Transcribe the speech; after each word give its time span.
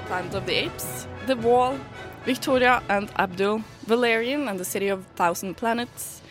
The 0.00 0.06
Planet 0.06 0.34
of 0.34 0.46
the 0.46 0.54
Apes, 0.54 1.06
The 1.26 1.36
Wall, 1.36 1.78
Victoria 2.24 2.82
and 2.88 3.10
Abdul, 3.18 3.62
Valerian 3.86 4.48
and 4.48 4.58
the 4.58 4.64
City 4.64 4.88
of 4.88 5.04
Thousand 5.14 5.56
Planets, 5.56 6.22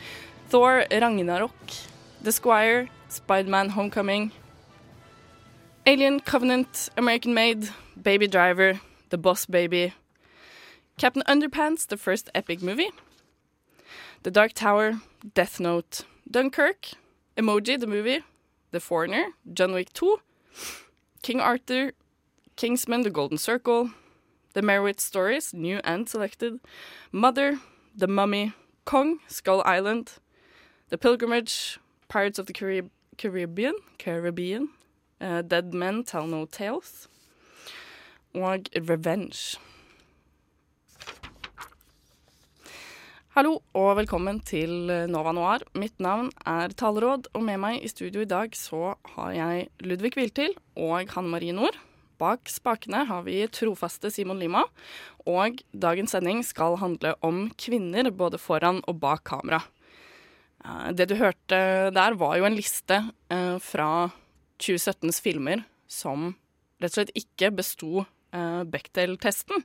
Thor 0.50 0.86
Ragnarok, 0.90 1.52
The 2.22 2.32
Squire, 2.32 2.90
Spider-Man 3.10 3.70
Homecoming, 3.70 4.32
Alien 5.86 6.20
Covenant, 6.22 6.90
American 6.98 7.34
Made, 7.36 7.70
Baby 8.02 8.28
Driver, 8.28 8.82
The 9.10 9.20
Boss 9.20 9.46
Baby, 9.46 9.94
Captain 10.98 11.24
Underpants, 11.28 11.86
the 11.86 11.98
first 11.98 12.30
epic 12.34 12.64
movie, 12.64 12.90
The 14.24 14.32
Dark 14.32 14.54
Tower, 14.54 15.02
Death 15.36 15.60
Note, 15.60 16.06
Dunkirk, 16.30 16.90
Emoji, 17.38 17.80
the 17.80 17.88
movie, 17.88 18.24
The 18.72 18.80
Foreigner, 18.80 19.28
John 19.54 19.74
Wick 19.74 19.94
2, 19.94 20.20
King 21.22 21.40
Arthur, 21.40 21.92
Kingsman, 22.60 23.04
The 23.04 23.10
Golden 23.10 23.38
Circle, 23.38 23.92
The 24.52 24.60
Merowith 24.60 25.00
Stories, 25.00 25.54
new 25.54 25.80
and 25.86 26.10
selected, 26.10 26.60
Mother, 27.10 27.58
The 27.96 28.08
Mummy, 28.08 28.52
Kong, 28.84 29.20
Skull 29.30 29.64
Island, 29.64 30.20
The 30.90 30.98
Pilgrimage, 30.98 31.80
Pirates 32.10 32.38
of 32.38 32.48
the 32.48 32.54
Carib 32.54 32.90
Caribbean, 33.16 33.76
Caribbean, 33.98 34.72
uh, 35.22 35.42
Dead 35.42 35.74
Men 35.74 36.04
Tell 36.04 36.28
No 36.28 36.44
Tales, 36.44 37.08
og 38.36 38.68
Revenge. 38.76 39.58
Hallo 43.38 43.62
og 43.74 43.96
velkommen 44.04 44.42
til 44.44 44.92
Nova 45.08 45.32
Noir. 45.32 45.64
Mitt 45.80 45.96
navn 46.00 46.34
er 46.46 46.76
Taleråd, 46.76 47.32
og 47.32 47.44
med 47.44 47.64
meg 47.64 47.86
i 47.86 47.88
studio 47.88 48.28
i 48.28 48.28
dag 48.28 48.52
så 48.52 48.98
har 49.16 49.32
jeg 49.32 49.70
Ludvig 49.80 50.18
Viltil 50.20 50.60
og 50.76 51.08
Hanne 51.16 51.32
Marie 51.32 51.56
Nord. 51.56 51.80
Bak 52.20 52.50
spakene 52.52 53.06
har 53.08 53.24
vi 53.24 53.40
trofaste 53.48 54.12
Simon 54.12 54.42
Lima, 54.42 54.66
og 55.30 55.62
dagens 55.72 56.12
sending 56.16 56.42
skal 56.44 56.76
handle 56.82 57.14
om 57.26 57.46
kvinner 57.60 58.10
både 58.12 58.40
foran 58.42 58.82
og 58.92 59.00
bak 59.00 59.24
kamera. 59.30 59.62
Eh, 60.66 60.92
Det 60.92 61.08
du 61.08 61.16
hørte 61.16 61.92
der, 61.96 62.16
var 62.16 62.38
jo 62.38 62.46
en 62.46 62.56
liste 62.58 63.00
eh, 63.32 63.58
fra 63.60 64.12
2017s 64.60 65.22
filmer 65.22 65.64
som 65.88 66.36
rett 66.82 66.92
og 66.92 66.98
slett 67.00 67.16
ikke 67.16 67.54
besto 67.56 68.06
eh, 68.34 68.64
Bechdel-testen. 68.68 69.64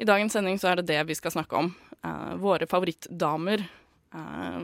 I 0.00 0.08
dagens 0.08 0.32
sending 0.32 0.56
så 0.58 0.72
er 0.72 0.80
det 0.80 0.88
det 0.88 1.02
vi 1.06 1.14
skal 1.14 1.30
snakke 1.30 1.56
om. 1.56 1.74
Våre 2.42 2.66
favorittdamer. 2.66 3.62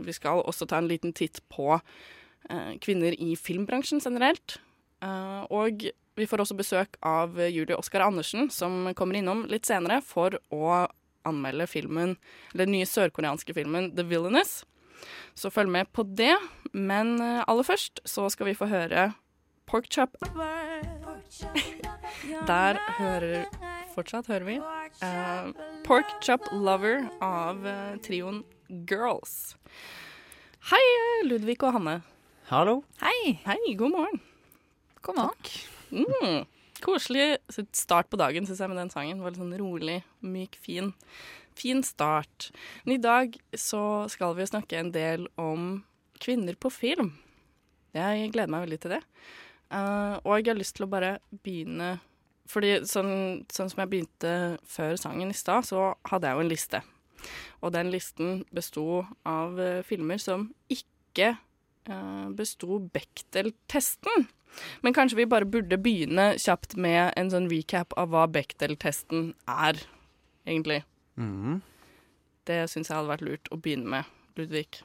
Vi 0.05 0.13
skal 0.13 0.43
også 0.43 0.67
ta 0.69 0.77
en 0.77 0.89
liten 0.91 1.15
titt 1.17 1.39
på 1.49 1.79
kvinner 2.83 3.15
i 3.15 3.37
filmbransjen 3.39 4.03
generelt. 4.03 4.59
Eh, 5.01 5.43
og 5.49 5.87
vi 6.19 6.27
får 6.27 6.43
også 6.43 6.57
besøk 6.59 6.97
av 7.07 7.39
Julie 7.49 7.79
Oskar 7.79 8.03
Andersen, 8.07 8.51
som 8.51 8.91
kommer 8.99 9.21
innom 9.21 9.45
litt 9.51 9.69
senere 9.69 10.01
for 10.05 10.39
å 10.51 10.89
anmelde 11.29 11.67
filmen, 11.69 12.17
eller 12.53 12.67
den 12.67 12.79
nye 12.79 12.89
sørkoreanske 12.89 13.55
filmen 13.57 13.93
The 13.97 14.05
Villainous'. 14.09 14.65
Så 15.35 15.51
følg 15.51 15.71
med 15.73 15.93
på 15.93 16.05
det. 16.05 16.37
Men 16.73 17.21
eh, 17.25 17.45
aller 17.49 17.65
først 17.65 18.01
så 18.09 18.29
skal 18.33 18.47
vi 18.51 18.57
få 18.59 18.67
høre 18.71 19.13
Pork 19.71 19.89
Chop. 19.93 20.17
Der 22.51 22.79
hører 22.99 23.45
Fortsatt 23.91 24.29
hører 24.31 24.45
vi 24.47 24.57
uh, 24.61 25.51
Pork 25.87 26.07
Chop 26.23 26.41
Lover 26.53 27.09
av 27.25 27.65
uh, 27.67 27.97
trioen 28.05 28.45
Girls. 28.87 29.57
Hei, 30.71 30.81
eh, 30.81 31.27
Ludvig 31.27 31.59
og 31.65 31.73
Hanne. 31.79 31.97
Hallo. 32.53 32.83
Hei, 33.03 33.41
Hei, 33.47 33.75
god 33.75 33.91
morgen. 33.97 34.21
kom 35.03 35.19
an. 35.19 35.35
Mm. 35.93 36.47
Koselig 36.81 37.37
start 37.77 38.09
på 38.11 38.19
dagen, 38.21 38.47
syns 38.49 38.63
jeg, 38.63 38.71
med 38.73 38.81
den 38.81 38.93
sangen. 38.93 39.21
Litt 39.25 39.39
sånn 39.41 39.57
rolig, 39.61 40.01
myk, 40.25 40.57
fin. 40.61 40.93
Fin 41.59 41.83
start. 41.85 42.51
Men 42.85 42.97
i 42.97 43.03
dag 43.03 43.37
så 43.59 43.83
skal 44.13 44.37
vi 44.39 44.49
snakke 44.49 44.79
en 44.81 44.93
del 44.95 45.27
om 45.41 45.83
kvinner 46.21 46.57
på 46.61 46.73
film. 46.73 47.13
Jeg 47.97 48.31
gleder 48.33 48.53
meg 48.53 48.65
veldig 48.67 48.81
til 48.81 48.95
det. 48.97 49.03
Uh, 49.71 50.17
og 50.25 50.39
jeg 50.39 50.51
har 50.51 50.59
lyst 50.59 50.77
til 50.79 50.89
å 50.89 50.91
bare 50.91 51.13
begynne 51.45 52.01
Fordi 52.51 52.81
sånn, 52.91 53.45
sånn 53.55 53.69
som 53.71 53.85
jeg 53.85 53.91
begynte 53.93 54.33
før 54.67 54.97
sangen 54.99 55.31
i 55.31 55.37
stad, 55.39 55.69
så 55.69 55.93
hadde 56.11 56.27
jeg 56.27 56.35
jo 56.35 56.43
en 56.43 56.51
liste. 56.51 56.81
Og 57.63 57.71
den 57.77 57.93
listen 57.93 58.41
besto 58.51 59.05
av 59.29 59.55
uh, 59.61 59.85
filmer 59.87 60.19
som 60.19 60.49
ikke 60.73 61.37
uh, 61.87 62.27
besto 62.35 62.81
Bechdel-testen. 62.91 64.27
Men 64.85 64.95
kanskje 64.97 65.21
vi 65.21 65.29
bare 65.31 65.49
burde 65.49 65.79
begynne 65.81 66.33
kjapt 66.41 66.77
med 66.81 67.13
en 67.21 67.31
sånn 67.33 67.49
recap 67.51 67.95
av 68.01 68.13
hva 68.13 68.27
Bechdel-testen 68.31 69.33
er, 69.49 69.81
egentlig. 70.49 70.83
Mm. 71.21 71.61
Det 72.49 72.65
syns 72.73 72.91
jeg 72.91 72.97
hadde 72.97 73.13
vært 73.13 73.27
lurt 73.27 73.51
å 73.53 73.61
begynne 73.61 73.91
med, 73.99 74.17
Ludvig. 74.39 74.81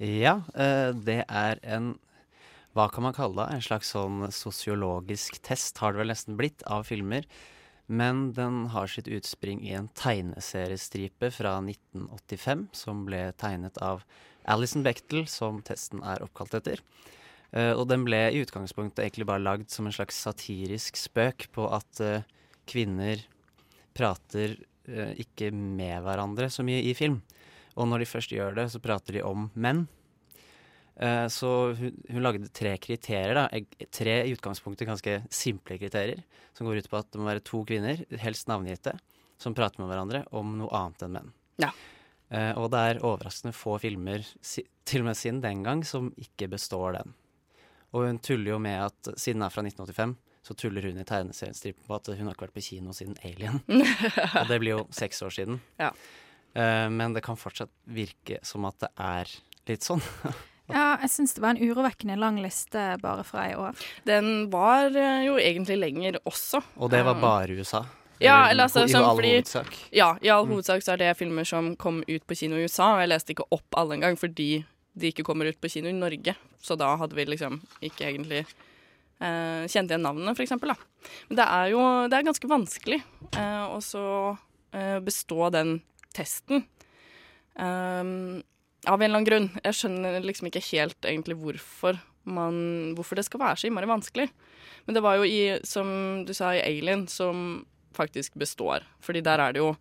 Ja, 0.00 0.40
eh, 0.54 0.90
det 0.96 1.24
er 1.28 1.60
en 1.62 1.98
Hva 2.70 2.86
kan 2.86 3.02
man 3.02 3.14
kalle 3.16 3.34
det? 3.34 3.56
En 3.56 3.64
slags 3.66 3.88
sånn 3.90 4.28
sosiologisk 4.30 5.40
test, 5.42 5.80
har 5.82 5.90
det 5.90 5.98
vel 6.04 6.12
nesten 6.12 6.36
blitt, 6.38 6.62
av 6.70 6.84
filmer. 6.86 7.24
Men 7.90 8.28
den 8.36 8.68
har 8.70 8.86
sitt 8.86 9.08
utspring 9.10 9.64
i 9.66 9.72
en 9.74 9.88
tegneseriestripe 9.98 11.32
fra 11.34 11.56
1985, 11.58 12.68
som 12.70 13.02
ble 13.08 13.24
tegnet 13.42 13.80
av 13.82 14.04
Alison 14.46 14.84
Bechdel, 14.86 15.26
som 15.26 15.58
testen 15.66 16.04
er 16.06 16.22
oppkalt 16.22 16.54
etter. 16.60 16.84
Eh, 17.50 17.72
og 17.74 17.88
den 17.90 18.04
ble 18.06 18.20
i 18.30 18.42
utgangspunktet 18.44 19.02
egentlig 19.02 19.26
bare 19.28 19.42
lagd 19.42 19.70
som 19.72 19.88
en 19.88 19.94
slags 19.94 20.18
satirisk 20.22 20.98
spøk 21.00 21.48
på 21.54 21.66
at 21.74 22.02
eh, 22.04 22.26
kvinner 22.70 23.24
prater 23.96 24.54
eh, 24.86 25.16
ikke 25.24 25.50
med 25.54 26.04
hverandre 26.06 26.50
så 26.52 26.64
mye 26.66 26.84
i 26.86 26.94
film. 26.94 27.20
Og 27.74 27.88
når 27.90 28.02
de 28.02 28.10
først 28.10 28.34
gjør 28.34 28.54
det, 28.58 28.68
så 28.70 28.82
prater 28.82 29.18
de 29.18 29.24
om 29.26 29.48
menn. 29.54 29.86
Så 31.32 31.48
hun, 31.78 31.94
hun 32.12 32.20
lagde 32.20 32.50
tre 32.52 32.74
kriterier, 32.82 33.38
da. 33.38 33.86
Tre 33.94 34.16
i 34.26 34.34
utgangspunktet 34.34 34.84
ganske 34.84 35.14
simple 35.32 35.78
kriterier. 35.80 36.18
Som 36.52 36.68
går 36.68 36.82
ut 36.82 36.88
på 36.92 36.98
at 36.98 37.08
det 37.08 37.22
må 37.22 37.28
være 37.30 37.44
to 37.46 37.62
kvinner, 37.64 38.02
helst 38.20 38.50
navngitte, 38.50 38.92
som 39.40 39.56
prater 39.56 39.80
med 39.80 39.88
hverandre 39.88 40.20
om 40.36 40.50
noe 40.58 40.68
annet 40.76 41.06
enn 41.06 41.14
menn. 41.14 41.32
Ja. 41.62 41.70
Og 42.60 42.68
det 42.74 42.82
er 42.82 43.00
overraskende 43.06 43.54
få 43.56 43.78
filmer, 43.80 44.26
til 44.44 45.06
og 45.06 45.08
med 45.08 45.16
siden 45.22 45.40
den 45.46 45.64
gang, 45.64 45.86
som 45.88 46.10
ikke 46.20 46.50
består 46.58 46.98
den. 46.98 47.16
Og 47.92 48.06
hun 48.06 48.18
tuller 48.22 48.52
jo 48.54 48.58
med 48.62 48.78
at 48.86 49.12
siden 49.18 49.40
den 49.40 49.46
er 49.48 49.54
fra 49.54 49.64
1985, 49.66 50.16
så 50.46 50.54
tuller 50.56 50.86
hun 50.88 51.00
i 51.02 51.04
tegneseriestripen 51.04 51.84
på 51.88 51.96
at 51.98 52.10
hun 52.14 52.26
har 52.28 52.34
ikke 52.36 52.46
vært 52.48 52.56
på 52.56 52.62
kino 52.64 52.94
siden 52.96 53.16
Alien. 53.26 53.60
og 54.40 54.46
det 54.48 54.60
blir 54.62 54.76
jo 54.78 54.84
seks 54.94 55.22
år 55.26 55.34
siden. 55.34 55.58
Ja. 55.80 55.90
Uh, 56.56 56.86
men 56.90 57.12
det 57.14 57.22
kan 57.26 57.38
fortsatt 57.38 57.70
virke 57.86 58.38
som 58.46 58.64
at 58.70 58.78
det 58.82 58.90
er 58.98 59.34
litt 59.70 59.86
sånn. 59.86 60.02
Ja, 60.70 60.92
jeg 61.02 61.10
syns 61.10 61.32
det 61.34 61.40
var 61.42 61.56
en 61.56 61.64
urovekkende 61.66 62.14
lang 62.14 62.36
liste 62.38 62.78
bare 63.02 63.24
fra 63.26 63.48
i 63.50 63.56
år. 63.58 63.74
Den 64.06 64.44
var 64.52 64.94
eh, 64.94 65.24
jo 65.26 65.32
egentlig 65.42 65.80
lenger 65.80 66.20
også. 66.22 66.60
Og 66.78 66.92
det 66.92 67.00
var 67.02 67.16
Um, 67.18 67.24
bare 67.24 67.56
USA. 67.58 67.80
Ja, 68.22 68.44
eller 68.52 68.68
altså, 68.68 68.84
i 68.86 68.94
all 68.94 69.16
fordi- 69.18 69.32
hovedsak. 69.34 69.74
Ja, 69.90 70.12
i 70.22 70.30
all 70.30 70.46
hovedsak 70.46 70.84
så 70.86 70.92
er 70.94 71.00
det 71.02 71.16
filmer 71.18 71.42
som 71.48 71.72
kom 71.74 72.04
ut 72.06 72.22
på 72.22 72.36
kino 72.38 72.54
i 72.54 72.68
USA, 72.70 72.92
og 72.94 73.00
jeg 73.02 73.10
leste 73.10 73.34
ikke 73.34 73.48
opp 73.50 73.80
alle 73.82 73.98
engang 73.98 74.14
fordi 74.20 74.64
de 74.92 75.10
ikke 75.10 75.24
kommer 75.26 75.50
ut 75.50 75.60
på 75.60 75.70
kino 75.70 75.90
i 75.90 75.96
Norge. 75.96 76.34
Så 76.60 76.76
da 76.78 76.92
hadde 77.00 77.16
vi 77.16 77.26
liksom 77.28 77.60
ikke 77.84 78.08
egentlig 78.08 78.42
eh, 78.42 79.64
kjent 79.70 79.90
igjen 79.90 80.04
navnene, 80.04 80.34
for 80.34 80.44
eksempel. 80.44 80.74
Men 81.28 81.40
det 81.40 81.46
er 81.46 81.72
jo 81.72 81.84
det 82.10 82.18
er 82.18 82.28
ganske 82.28 82.50
vanskelig 82.50 83.00
eh, 83.30 83.64
å 83.70 83.80
så 83.84 84.04
eh, 84.76 84.98
bestå 85.04 85.50
den 85.54 85.78
testen. 86.16 86.64
Um, 87.54 88.40
av 88.88 89.02
en 89.02 89.04
eller 89.04 89.20
annen 89.20 89.28
grunn. 89.28 89.48
Jeg 89.64 89.76
skjønner 89.76 90.22
liksom 90.24 90.48
ikke 90.48 90.62
helt 90.70 91.06
egentlig 91.06 91.36
hvorfor, 91.40 91.98
man, 92.24 92.56
hvorfor 92.96 93.18
det 93.18 93.26
skal 93.26 93.42
være 93.42 93.60
så 93.60 93.68
innmari 93.68 93.90
vanskelig. 93.90 94.30
Men 94.86 94.96
det 94.96 95.02
var 95.04 95.20
jo 95.20 95.28
i, 95.28 95.60
som 95.66 95.90
du 96.26 96.32
sa, 96.36 96.54
i 96.56 96.62
Alien 96.64 97.06
som 97.10 97.62
faktisk 97.96 98.38
består. 98.40 98.86
Fordi 99.04 99.22
der 99.24 99.42
er 99.42 99.54
det 99.54 99.62
jo 99.62 99.74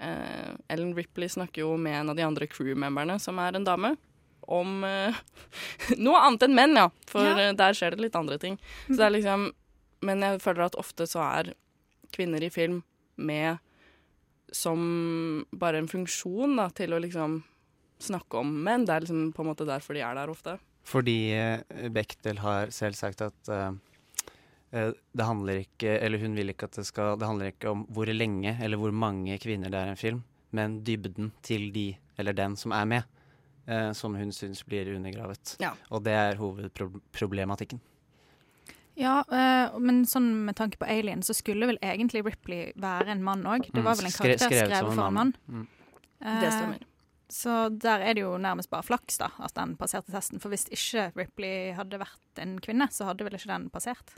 eh, 0.00 0.54
Ellen 0.72 0.94
Ripley 0.96 1.28
snakker 1.28 1.66
jo 1.66 1.74
med 1.80 2.00
en 2.00 2.14
av 2.14 2.18
de 2.18 2.24
andre 2.24 2.48
crewmemberne, 2.50 3.18
som 3.20 3.38
er 3.42 3.58
en 3.58 3.66
dame. 3.66 3.94
Om 4.48 4.82
eh, 4.84 5.14
noe 6.04 6.20
annet 6.24 6.46
enn 6.48 6.54
menn, 6.56 6.76
ja. 6.80 6.88
For 7.10 7.24
Ja. 7.26 7.36
eh, 7.48 7.54
der 7.58 7.76
skjer 7.76 7.94
det 7.96 8.06
litt 8.06 8.16
andre 8.18 8.38
ting. 8.40 8.56
Så 8.88 8.96
det 8.96 9.06
er 9.08 9.16
liksom 9.18 9.48
Men 10.00 10.20
jeg 10.22 10.38
føler 10.40 10.68
at 10.68 10.76
ofte 10.78 11.06
så 11.10 11.18
er 11.26 11.48
kvinner 12.14 12.42
i 12.46 12.50
film 12.54 12.82
med 13.18 13.58
som 14.54 15.44
bare 15.52 15.78
en 15.82 15.88
funksjon 15.90 16.54
da, 16.56 16.68
til 16.70 16.94
å 16.94 17.00
liksom 17.02 17.40
snakke 18.00 18.38
om 18.38 18.52
menn. 18.64 18.86
Det 18.86 18.94
er 18.94 19.00
liksom 19.04 19.32
på 19.34 19.42
en 19.42 19.48
måte 19.50 19.66
derfor 19.68 19.98
de 19.98 20.04
er 20.06 20.14
der 20.14 20.30
ofte. 20.30 20.54
Fordi 20.88 21.16
eh, 21.34 21.88
Bechdel 21.92 22.38
har 22.40 22.70
selv 22.72 22.94
sagt 22.96 23.20
at 23.26 23.50
eh, 23.50 23.72
det 24.70 25.24
handler 25.26 25.62
ikke 25.64 25.98
Eller 25.98 26.20
hun 26.22 26.34
vil 26.36 26.50
ikke 26.52 26.66
at 26.68 26.76
det 26.76 26.84
skal 26.86 27.16
Det 27.18 27.24
handler 27.28 27.50
ikke 27.54 27.70
om 27.72 27.86
hvor 27.88 28.06
lenge 28.12 28.54
eller 28.62 28.76
hvor 28.80 28.92
mange 28.92 29.38
kvinner 29.40 29.72
det 29.72 29.80
er 29.80 29.90
i 29.90 29.94
en 29.96 30.00
film, 30.00 30.22
men 30.52 30.78
dybden 30.84 31.30
til 31.42 31.70
de 31.72 31.86
eller 32.18 32.32
den 32.36 32.54
som 32.56 32.72
er 32.72 32.84
med, 32.88 33.02
eh, 33.68 33.92
som 33.92 34.14
hun 34.16 34.32
syns 34.32 34.64
blir 34.66 34.88
undergravet. 34.96 35.56
Ja. 35.62 35.74
Og 35.92 36.02
det 36.06 36.16
er 36.16 36.40
hovedproblematikken. 36.40 37.80
Ja, 38.98 39.20
eh, 39.30 39.78
men 39.78 40.02
sånn 40.10 40.32
med 40.48 40.56
tanke 40.58 40.78
på 40.80 40.88
Alien, 40.90 41.20
så 41.22 41.34
skulle 41.36 41.68
vel 41.70 41.78
egentlig 41.86 42.24
Ripley 42.26 42.72
være 42.74 43.12
en 43.14 43.22
mann 43.22 43.44
òg. 43.46 43.68
Det 43.70 43.78
Mm, 43.78 43.84
var 43.84 43.94
vel 43.94 44.06
en 44.06 44.10
skre- 44.10 44.24
karakter 44.34 44.48
skrevet 44.48 44.70
skrevet 44.72 44.84
for 44.84 44.90
en 44.90 45.14
mann. 45.14 45.14
mann. 45.14 45.34
Mm. 45.48 45.66
Det 46.20 46.48
Eh, 46.48 46.50
stemmer. 46.50 46.78
Så 47.30 47.78
der 47.78 48.00
er 48.00 48.14
det 48.14 48.22
jo 48.22 48.38
nærmest 48.38 48.70
bare 48.70 48.82
flaks, 48.82 49.18
da, 49.18 49.28
at 49.38 49.52
den 49.54 49.76
passerte 49.76 50.10
testen. 50.10 50.40
For 50.40 50.48
hvis 50.48 50.64
ikke 50.70 51.12
Ripley 51.14 51.72
hadde 51.74 51.98
vært 52.00 52.38
en 52.38 52.58
kvinne, 52.58 52.88
så 52.90 53.04
hadde 53.04 53.22
vel 53.22 53.34
ikke 53.34 53.46
den 53.52 53.68
passert. 53.70 54.16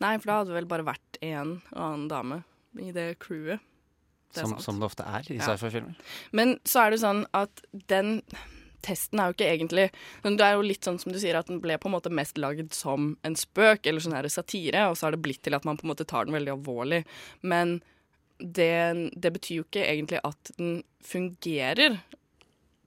Nei, 0.00 0.18
for 0.18 0.26
da 0.26 0.38
hadde 0.40 0.48
det 0.48 0.54
vel 0.56 0.66
bare 0.66 0.84
vært 0.84 1.18
én 1.22 1.62
annen 1.72 2.08
dame 2.08 2.44
i 2.78 2.90
det 2.90 3.18
crewet. 3.20 3.60
Det 4.34 4.40
Som, 4.42 4.58
som 4.58 4.78
det 4.80 4.84
ofte 4.90 5.06
er 5.06 5.22
i 5.32 5.36
Ja. 5.38 5.56
sci-fi-filmer. 5.56 5.94
Men 6.32 6.58
så 6.64 6.86
er 6.86 6.90
det 6.90 7.00
sånn 7.00 7.24
at 7.32 7.62
den 7.86 8.22
testen 8.84 9.20
er 9.20 9.30
jo 9.30 9.36
ikke 9.36 9.50
egentlig 9.50 9.86
Det 10.24 10.44
er 10.44 10.56
jo 10.56 10.66
litt 10.66 10.86
sånn 10.86 10.98
som 11.02 11.12
du 11.12 11.18
sier, 11.20 11.38
at 11.38 11.50
den 11.50 11.62
ble 11.62 11.78
på 11.80 11.90
en 11.90 11.96
måte 11.96 12.12
mest 12.14 12.38
lagd 12.40 12.74
som 12.76 13.14
en 13.26 13.38
spøk 13.38 13.86
eller 13.86 14.04
sånn 14.04 14.16
her 14.16 14.28
satire, 14.32 14.88
og 14.88 14.98
så 14.98 15.08
har 15.08 15.16
det 15.16 15.22
blitt 15.24 15.42
til 15.46 15.56
at 15.58 15.66
man 15.68 15.78
på 15.78 15.86
en 15.86 15.92
måte 15.94 16.06
tar 16.08 16.28
den 16.28 16.36
veldig 16.36 16.54
alvorlig. 16.54 17.02
Men 17.42 17.80
det, 18.38 19.10
det 19.18 19.34
betyr 19.34 19.60
jo 19.60 19.66
ikke 19.66 19.86
egentlig 19.86 20.22
at 20.26 20.52
den 20.58 20.82
fungerer 21.04 21.98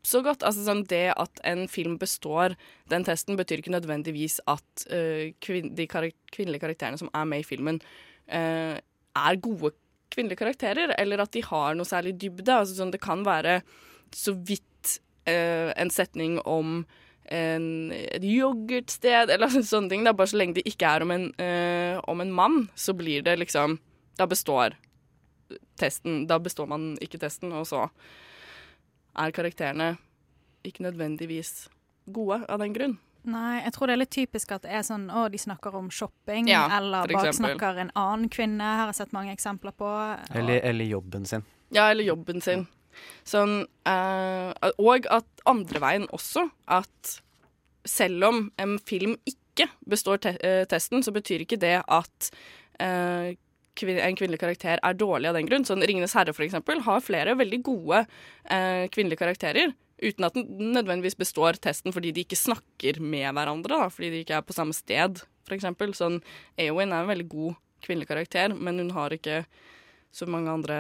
så 0.08 0.22
godt. 0.26 0.46
Altså 0.48 0.64
sånn 0.66 0.86
Det 0.90 1.12
at 1.14 1.42
en 1.48 1.68
film 1.72 1.98
består 2.02 2.56
den 2.92 3.06
testen, 3.08 3.38
betyr 3.40 3.62
ikke 3.62 3.76
nødvendigvis 3.76 4.40
at 4.50 4.88
uh, 4.94 5.30
kvin 5.44 5.74
de 5.78 5.88
kar 5.90 6.08
kvinnelige 6.34 6.66
karakterene 6.66 7.00
som 7.02 7.12
er 7.14 7.28
med 7.30 7.44
i 7.44 7.48
filmen, 7.48 7.82
uh, 8.32 8.80
er 8.80 9.44
gode 9.44 9.76
kvinnelige 10.12 10.42
karakterer, 10.42 10.96
eller 11.00 11.24
at 11.24 11.32
de 11.36 11.44
har 11.46 11.78
noe 11.78 11.88
særlig 11.88 12.18
dybde. 12.20 12.52
Altså 12.52 12.76
sånn, 12.80 12.92
det 12.94 13.04
kan 13.04 13.24
være 13.28 13.62
så 14.16 14.34
vidt 14.36 14.66
øh, 15.28 15.72
en 15.76 15.90
setning 15.90 16.40
om 16.46 16.86
en, 17.32 17.92
et 17.92 18.24
yoghurtsted, 18.24 19.30
eller 19.30 19.62
sånne 19.74 19.90
ting. 19.90 20.06
Da. 20.06 20.14
Bare 20.18 20.32
så 20.32 20.40
lenge 20.42 20.60
det 20.60 20.66
ikke 20.70 20.90
er 20.90 21.06
om 21.06 21.12
en, 21.16 21.30
øh, 21.42 22.00
om 22.12 22.22
en 22.22 22.34
mann, 22.34 22.64
så 22.76 22.94
blir 22.98 23.24
det 23.26 23.40
liksom 23.40 23.80
Da 24.20 24.26
består 24.28 24.76
testen. 25.80 26.26
Da 26.28 26.38
består 26.40 26.68
man 26.68 26.98
ikke 27.02 27.18
testen, 27.18 27.54
og 27.56 27.66
så 27.68 27.88
er 29.18 29.32
karakterene 29.32 29.96
ikke 30.68 30.84
nødvendigvis 30.84 31.70
gode 32.12 32.44
av 32.50 32.60
den 32.62 32.76
grunn. 32.76 32.98
Nei, 33.24 33.62
jeg 33.62 33.74
tror 33.76 33.90
det 33.90 33.94
er 33.94 34.02
litt 34.02 34.14
typisk 34.14 34.52
at 34.56 34.64
det 34.66 34.72
er 34.74 34.86
sånn 34.86 35.06
å, 35.14 35.28
de 35.30 35.38
snakker 35.38 35.76
om 35.78 35.92
shopping, 35.94 36.48
Ja, 36.50 36.64
eller 36.80 37.10
baksnakker 37.14 37.78
en 37.84 37.92
annen 37.98 38.30
kvinne. 38.34 38.66
Her 38.66 38.84
har 38.84 38.94
jeg 38.94 39.04
sett 39.04 39.14
mange 39.14 39.34
eksempler 39.36 39.76
på. 39.78 39.90
Eller, 40.34 40.62
eller 40.66 40.90
jobben 40.90 41.28
sin. 41.30 41.46
Ja, 41.70 41.92
eller 41.92 42.08
jobben 42.08 42.42
sin. 42.42 42.66
Sånn, 43.28 43.62
eh, 43.90 44.72
og 44.78 45.08
at 45.12 45.46
andre 45.50 45.84
veien 45.84 46.08
også, 46.16 46.48
at 46.72 47.14
selv 47.88 48.28
om 48.28 48.42
en 48.62 48.78
film 48.86 49.16
ikke 49.26 49.68
består 49.90 50.22
te 50.24 50.36
eh, 50.46 50.66
testen, 50.70 51.04
så 51.04 51.14
betyr 51.16 51.46
ikke 51.46 51.60
det 51.62 51.80
at 51.82 52.32
eh, 52.82 53.34
en 53.82 54.18
kvinnelig 54.18 54.42
karakter 54.42 54.82
er 54.84 54.98
dårlig 54.98 55.32
av 55.32 55.38
den 55.38 55.48
grunn. 55.50 55.66
Sånn 55.66 55.84
Ringenes 55.86 56.16
herre, 56.18 56.36
for 56.36 56.46
eksempel, 56.46 56.84
har 56.86 57.04
flere 57.06 57.38
veldig 57.40 57.62
gode 57.66 58.04
eh, 58.04 58.86
kvinnelige 58.92 59.24
karakterer. 59.24 59.74
Uten 60.02 60.26
at 60.26 60.38
den 60.38 60.74
nødvendigvis 60.74 61.18
består 61.20 61.60
testen 61.62 61.94
fordi 61.94 62.12
de 62.14 62.24
ikke 62.26 62.40
snakker 62.40 62.98
med 63.02 63.28
hverandre, 63.38 63.78
da, 63.78 63.90
fordi 63.94 64.10
de 64.14 64.24
ikke 64.26 64.40
er 64.40 64.46
på 64.46 64.56
samme 64.58 64.76
sted, 64.76 65.22
eksempel. 65.52 65.94
Sånn, 65.98 66.22
Eowyn 66.60 66.94
er 66.94 67.04
en 67.04 67.12
veldig 67.12 67.28
god 67.32 67.60
kvinnelig 67.86 68.10
karakter, 68.10 68.56
men 68.56 68.80
hun 68.82 68.94
har 68.96 69.14
ikke 69.16 69.44
så 70.12 70.28
mange 70.28 70.52
andre 70.52 70.78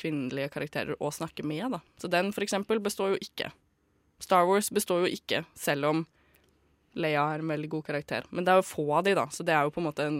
kvinnelige 0.00 0.50
karakterer 0.54 0.96
å 1.00 1.10
snakke 1.12 1.44
med. 1.46 1.66
Da. 1.76 1.80
Så 2.00 2.08
den 2.12 2.32
for 2.32 2.44
eksempel 2.46 2.80
består 2.82 3.14
jo 3.14 3.20
ikke. 3.20 3.50
Star 4.20 4.46
Wars 4.48 4.70
består 4.72 5.06
jo 5.06 5.12
ikke, 5.12 5.44
selv 5.56 5.88
om 5.90 6.06
Leia 7.00 7.22
er 7.32 7.42
en 7.42 7.52
veldig 7.52 7.68
god 7.76 7.84
karakter. 7.86 8.24
Men 8.34 8.44
det 8.44 8.52
er 8.52 8.60
jo 8.60 8.66
få 8.66 8.86
av 8.98 9.04
de, 9.06 9.14
da, 9.16 9.28
så 9.32 9.46
det 9.46 9.54
er 9.54 9.66
jo 9.66 9.74
på 9.74 9.80
en 9.82 9.86
måte 9.86 10.06
en, 10.08 10.18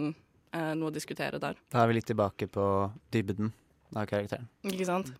eh, 0.53 0.71
noe 0.77 0.89
å 0.89 0.95
diskutere 0.95 1.41
der. 1.41 1.57
Da 1.73 1.81
er 1.81 1.89
vi 1.89 1.97
litt 1.97 2.07
tilbake 2.09 2.47
på 2.47 2.65
dybden 3.11 3.51
av 3.93 4.07
karakteren. 4.09 4.47
Ikke 4.63 4.87
sant? 4.87 5.11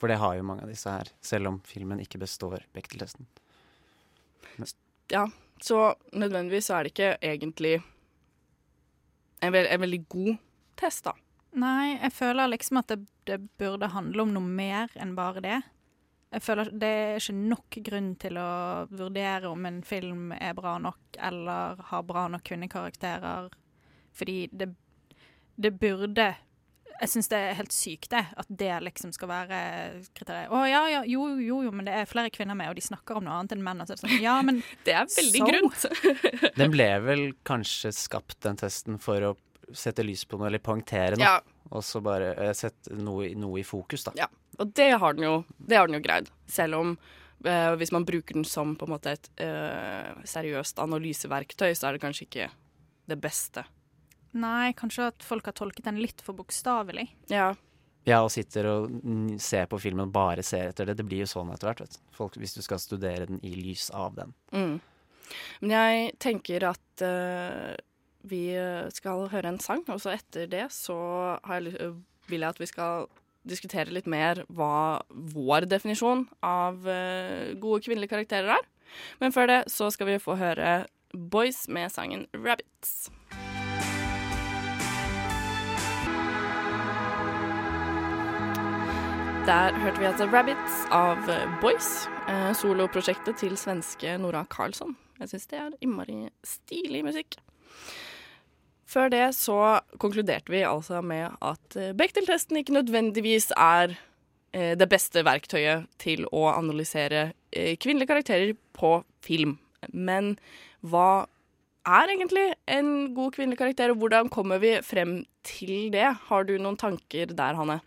For 0.00 0.10
det 0.10 0.18
har 0.20 0.34
jo 0.36 0.46
mange 0.48 0.64
av 0.64 0.72
disse 0.72 0.90
her, 0.90 1.12
selv 1.20 1.52
om 1.52 1.60
filmen 1.68 2.00
ikke 2.02 2.20
består 2.20 2.64
Bechdel-testen. 2.74 3.28
Ja, 5.12 5.26
så 5.60 5.94
nødvendigvis 6.12 6.70
så 6.70 6.78
er 6.78 6.86
det 6.86 6.94
ikke 6.94 7.10
egentlig 7.20 7.74
en, 9.40 9.52
ve 9.52 9.64
en 9.66 9.82
veldig 9.82 10.00
god 10.08 10.38
test, 10.80 11.04
da. 11.04 11.14
Nei, 11.58 11.96
jeg 11.98 12.12
føler 12.14 12.50
liksom 12.52 12.78
at 12.78 12.92
det, 12.92 13.00
det 13.26 13.40
burde 13.58 13.88
handle 13.90 14.22
om 14.22 14.34
noe 14.36 14.46
mer 14.46 14.92
enn 15.00 15.16
bare 15.18 15.42
det. 15.42 15.60
Jeg 16.30 16.44
føler 16.46 16.68
Det 16.70 16.88
er 16.88 17.16
ikke 17.18 17.34
nok 17.34 17.78
grunn 17.88 18.12
til 18.22 18.36
å 18.38 18.50
vurdere 18.94 19.48
om 19.50 19.64
en 19.66 19.80
film 19.82 20.30
er 20.36 20.54
bra 20.54 20.76
nok 20.78 21.18
eller 21.18 21.80
har 21.90 22.04
bra 22.06 22.28
nok 22.30 22.44
kvinnekarakterer, 22.46 23.48
fordi 24.14 24.44
det, 24.52 24.68
det 25.58 25.72
burde 25.80 26.28
Jeg 27.00 27.08
syns 27.08 27.30
det 27.32 27.38
er 27.40 27.54
helt 27.56 27.72
sykt, 27.72 28.10
det, 28.12 28.22
at 28.36 28.46
det 28.60 28.70
liksom 28.84 29.10
skal 29.16 29.30
være 29.30 29.58
kriteriet. 30.14 30.50
Å 30.52 30.58
ja, 30.68 30.82
ja, 30.92 30.98
jo, 31.08 31.26
jo, 31.40 31.62
jo, 31.64 31.70
men 31.72 31.86
det 31.88 31.94
er 31.96 32.08
flere 32.10 32.30
kvinner 32.30 32.54
med, 32.54 32.68
og 32.68 32.76
de 32.76 32.82
snakker 32.84 33.16
om 33.16 33.24
noe 33.24 33.38
annet 33.40 33.54
enn 33.56 33.62
menn. 33.64 33.80
Og 33.80 33.88
så 33.88 33.94
er 33.94 33.96
det 33.96 34.04
sånn, 34.04 34.18
ja, 34.20 34.34
men 34.44 34.58
Det 34.84 34.92
er 34.92 35.08
veldig 35.08 35.40
Så? 35.40 35.46
grunt. 35.48 36.52
Den 36.60 36.74
ble 36.74 36.88
vel 37.06 37.22
kanskje 37.48 37.94
skapt, 37.96 38.36
den 38.44 38.60
testen, 38.60 39.00
for 39.00 39.30
å 39.30 39.32
sette 39.76 40.04
lys 40.06 40.24
på 40.24 40.38
noe, 40.38 40.46
eller 40.50 40.58
poengtere 40.64 41.16
noe. 41.18 41.24
Ja, 41.26 41.40
Og 41.70 41.82
så 41.86 42.00
bare 42.02 42.32
eh, 42.34 42.52
sette 42.52 42.90
noe, 42.98 43.28
i- 43.28 43.34
noe 43.38 43.60
i 43.60 43.62
fokus, 43.66 44.04
da. 44.04 44.12
Ja, 44.16 44.26
og 44.58 44.72
det 44.74 44.90
har 44.98 45.14
den 45.14 45.24
jo, 45.24 45.44
det 45.58 45.76
har 45.78 45.86
den 45.86 46.00
jo 46.00 46.04
greid. 46.04 46.30
Selv 46.50 46.74
om 46.80 46.98
eh, 47.44 47.74
hvis 47.76 47.92
man 47.92 48.04
bruker 48.04 48.34
den 48.34 48.44
som 48.44 48.74
på 48.76 48.86
en 48.88 48.94
måte 48.96 49.12
et 49.14 49.28
eh, 49.40 50.10
seriøst 50.24 50.78
analyseverktøy, 50.82 51.72
så 51.74 51.88
er 51.88 51.92
det 51.98 52.02
kanskje 52.02 52.26
ikke 52.26 52.50
det 53.10 53.20
beste. 53.20 53.64
nei, 54.32 54.72
kanskje 54.78 55.08
at 55.10 55.22
folk 55.26 55.44
har 55.46 55.52
tolket 55.58 55.84
den 55.84 55.96
litt 56.02 56.20
for 56.22 56.34
bokstavelig. 56.38 57.08
Ja, 57.30 57.54
Ja, 58.06 58.22
og 58.24 58.30
sitter 58.32 58.64
og 58.66 58.90
ser 59.38 59.66
på 59.68 59.76
filmen 59.78 60.06
og 60.08 60.12
bare 60.14 60.42
ser 60.42 60.70
etter 60.70 60.86
det. 60.86 60.94
Det 60.96 61.04
blir 61.04 61.20
jo 61.20 61.26
sånn 61.28 61.50
etter 61.52 61.68
hvert, 61.68 61.80
vet 61.84 61.96
du. 61.98 61.98
Folk, 62.16 62.34
hvis 62.40 62.54
du 62.56 62.62
skal 62.62 62.78
studere 62.80 63.26
den 63.28 63.40
i 63.44 63.50
lys 63.54 63.90
av 63.92 64.14
den. 64.16 64.32
mm. 64.52 64.80
Men 65.60 65.70
jeg 65.70 66.12
tenker 66.18 66.64
at 66.70 67.02
eh, 67.06 67.76
vi 68.28 68.44
skal 68.92 69.28
høre 69.32 69.48
en 69.48 69.60
sang, 69.62 69.84
og 69.88 70.00
så 70.02 70.12
etter 70.12 70.48
det 70.50 70.66
så 70.74 70.96
jeg, 71.48 71.92
vil 72.28 72.44
jeg 72.44 72.48
at 72.48 72.60
vi 72.60 72.68
skal 72.68 73.08
diskutere 73.48 73.92
litt 73.94 74.08
mer 74.10 74.42
hva 74.52 75.00
vår 75.10 75.66
definisjon 75.70 76.26
av 76.44 76.84
eh, 76.88 77.56
gode 77.60 77.84
kvinnelige 77.86 78.12
karakterer 78.12 78.58
er. 78.58 78.68
Men 79.22 79.32
før 79.32 79.48
det 79.50 79.60
så 79.72 79.90
skal 79.94 80.10
vi 80.10 80.20
få 80.22 80.36
høre 80.40 80.84
Boys 81.14 81.66
med 81.68 81.90
sangen 81.90 82.26
'Rabbits'. 82.34 83.10
Der 89.48 89.74
hørte 89.82 89.98
vi 89.98 90.06
altså 90.06 90.26
'Rabbits' 90.26 90.84
av 90.92 91.30
eh, 91.30 91.60
Boys, 91.60 92.06
eh, 92.28 92.52
soloprosjektet 92.54 93.40
til 93.40 93.56
svenske 93.56 94.18
Nora 94.18 94.44
Karlsson. 94.50 94.96
Jeg 95.20 95.32
syns 95.32 95.46
det 95.46 95.58
er 95.58 95.70
innmari 95.80 96.28
stilig 96.44 97.04
musikk. 97.04 97.40
Før 98.90 99.10
det 99.12 99.26
så 99.38 99.56
konkluderte 100.02 100.50
vi 100.50 100.64
altså 100.66 100.98
med 101.04 101.36
at 101.46 101.76
eh, 101.78 101.92
Bechdel-testen 101.94 102.58
ikke 102.58 102.74
nødvendigvis 102.74 103.52
er 103.54 103.94
eh, 104.52 104.72
det 104.78 104.88
beste 104.90 105.22
verktøyet 105.26 105.86
til 106.02 106.26
å 106.34 106.48
analysere 106.50 107.28
eh, 107.54 107.76
kvinnelige 107.78 108.10
karakterer 108.10 108.56
på 108.74 108.96
film. 109.22 109.58
Men 109.94 110.34
hva 110.82 111.28
er 111.86 112.10
egentlig 112.12 112.48
en 112.68 113.12
god 113.14 113.36
kvinnelig 113.36 113.60
karakter, 113.60 113.92
og 113.92 114.02
hvordan 114.02 114.28
kommer 114.32 114.60
vi 114.62 114.74
frem 114.84 115.20
til 115.46 115.92
det? 115.94 116.08
Har 116.26 116.44
du 116.48 116.56
noen 116.58 116.78
tanker 116.80 117.30
der, 117.30 117.56
Hanne? 117.56 117.80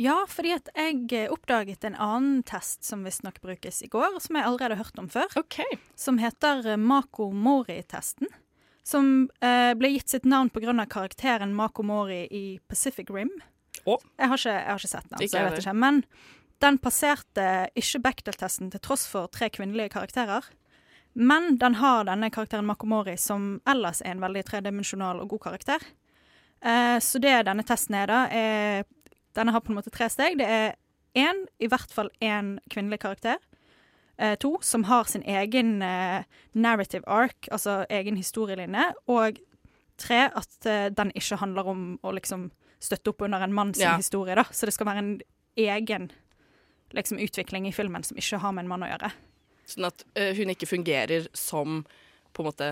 Ja, 0.00 0.22
fordi 0.24 0.54
at 0.56 0.70
jeg 0.72 1.28
oppdaget 1.28 1.84
en 1.84 1.98
annen 2.00 2.40
test 2.48 2.86
som 2.88 3.04
visstnok 3.04 3.42
brukes 3.44 3.82
i 3.84 3.90
går, 3.92 4.16
som 4.24 4.38
jeg 4.38 4.48
allerede 4.48 4.78
har 4.78 4.86
hørt 4.86 5.02
om 5.02 5.10
før, 5.12 5.28
Okay. 5.36 5.76
som 5.94 6.16
heter 6.18 6.64
Mako 6.80 7.28
Mori-testen. 7.36 8.32
Som 8.86 9.28
eh, 9.44 9.72
ble 9.78 9.92
gitt 9.94 10.12
sitt 10.12 10.26
navn 10.28 10.50
pga. 10.50 10.72
karakteren 10.86 11.54
Mako 11.54 11.82
Mori 11.82 12.24
i 12.30 12.58
Pacific 12.68 13.10
Rim. 13.10 13.30
Oh. 13.84 14.00
Jeg, 14.18 14.28
har 14.28 14.38
ikke, 14.38 14.54
jeg 14.54 14.70
har 14.70 14.80
ikke 14.80 14.92
sett 14.92 15.10
den, 15.10 15.28
så 15.28 15.36
jeg 15.36 15.48
vet 15.48 15.60
ikke. 15.62 15.76
Men 15.76 16.02
den 16.60 16.78
passerte 16.78 17.46
ikke 17.78 18.02
Bechdel-testen 18.04 18.72
til 18.72 18.82
tross 18.84 19.06
for 19.08 19.30
tre 19.32 19.48
kvinnelige 19.52 19.94
karakterer. 19.94 20.48
Men 21.12 21.56
den 21.58 21.74
har 21.80 22.04
denne 22.06 22.30
karakteren 22.30 22.68
Mako 22.68 22.86
Mori, 22.90 23.16
som 23.18 23.58
ellers 23.68 24.02
er 24.04 24.14
en 24.14 24.22
veldig 24.22 24.44
tredimensjonal 24.46 25.22
og 25.22 25.32
god 25.34 25.44
karakter. 25.48 25.86
Eh, 26.60 26.98
så 27.00 27.20
det 27.22 27.34
denne 27.48 27.64
testen 27.66 27.96
er, 27.96 28.10
da, 28.10 28.24
er 28.28 28.88
Denne 29.38 29.52
har 29.54 29.62
på 29.62 29.70
en 29.70 29.76
måte 29.78 29.92
tre 29.94 30.08
steg. 30.10 30.40
Det 30.40 30.46
er 30.50 30.72
én, 31.14 31.44
i 31.62 31.68
hvert 31.70 31.92
fall 31.94 32.08
én 32.18 32.56
kvinnelig 32.66 32.98
karakter. 33.04 33.38
Eh, 34.20 34.34
to, 34.36 34.58
som 34.60 34.84
har 34.84 35.04
sin 35.08 35.22
egen 35.24 35.78
eh, 35.82 36.24
narrative 36.52 37.06
arc, 37.08 37.48
altså 37.50 37.78
egen 37.88 38.18
historielinje. 38.20 38.90
Og 39.08 39.38
tre, 40.00 40.26
at 40.36 40.66
eh, 40.68 40.88
den 40.92 41.12
ikke 41.16 41.38
handler 41.40 41.70
om 41.72 41.86
å 42.04 42.12
liksom 42.16 42.50
støtte 42.80 43.12
opp 43.14 43.24
under 43.24 43.40
en 43.44 43.54
mann 43.56 43.72
sin 43.74 43.86
Ja. 43.88 43.96
historie, 43.96 44.36
da. 44.36 44.44
Så 44.52 44.68
det 44.68 44.74
skal 44.76 44.86
være 44.90 44.98
en 45.04 45.14
egen 45.56 46.10
liksom, 46.92 47.18
utvikling 47.20 47.66
i 47.68 47.72
filmen 47.72 48.04
som 48.04 48.16
ikke 48.20 48.38
har 48.44 48.52
med 48.52 48.64
en 48.66 48.68
mann 48.74 48.84
å 48.84 48.90
gjøre. 48.92 49.10
Sånn 49.70 49.88
at 49.88 50.04
eh, 50.16 50.34
hun 50.36 50.52
ikke 50.52 50.68
fungerer 50.68 51.28
som 51.36 51.82
på 52.34 52.42
en 52.44 52.48
måte 52.50 52.70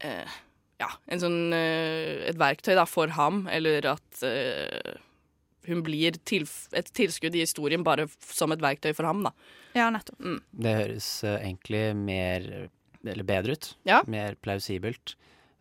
eh, 0.00 0.40
Ja, 0.80 0.88
en 1.06 1.20
sånn, 1.22 1.52
eh, 1.54 2.24
et 2.28 2.38
verktøy 2.40 2.74
da, 2.74 2.84
for 2.88 3.12
ham, 3.14 3.44
eller 3.52 3.84
at 3.92 4.24
hun 5.66 5.82
blir 5.86 6.16
tilf 6.28 6.68
et 6.76 6.88
tilskudd 6.96 7.34
i 7.36 7.42
historien 7.44 7.82
bare 7.86 8.06
som 8.20 8.52
et 8.52 8.60
verktøy 8.62 8.92
for 8.94 9.08
ham. 9.08 9.22
da. 9.26 9.32
Ja, 9.74 9.88
nettopp. 9.90 10.20
Det 10.52 10.74
høres 10.78 11.08
eh, 11.24 11.38
egentlig 11.48 11.84
mer 11.98 12.48
Eller 13.04 13.24
bedre 13.28 13.52
ut. 13.58 13.66
Ja. 13.84 13.98
Mer 14.08 14.34
plausibelt. 14.40 15.16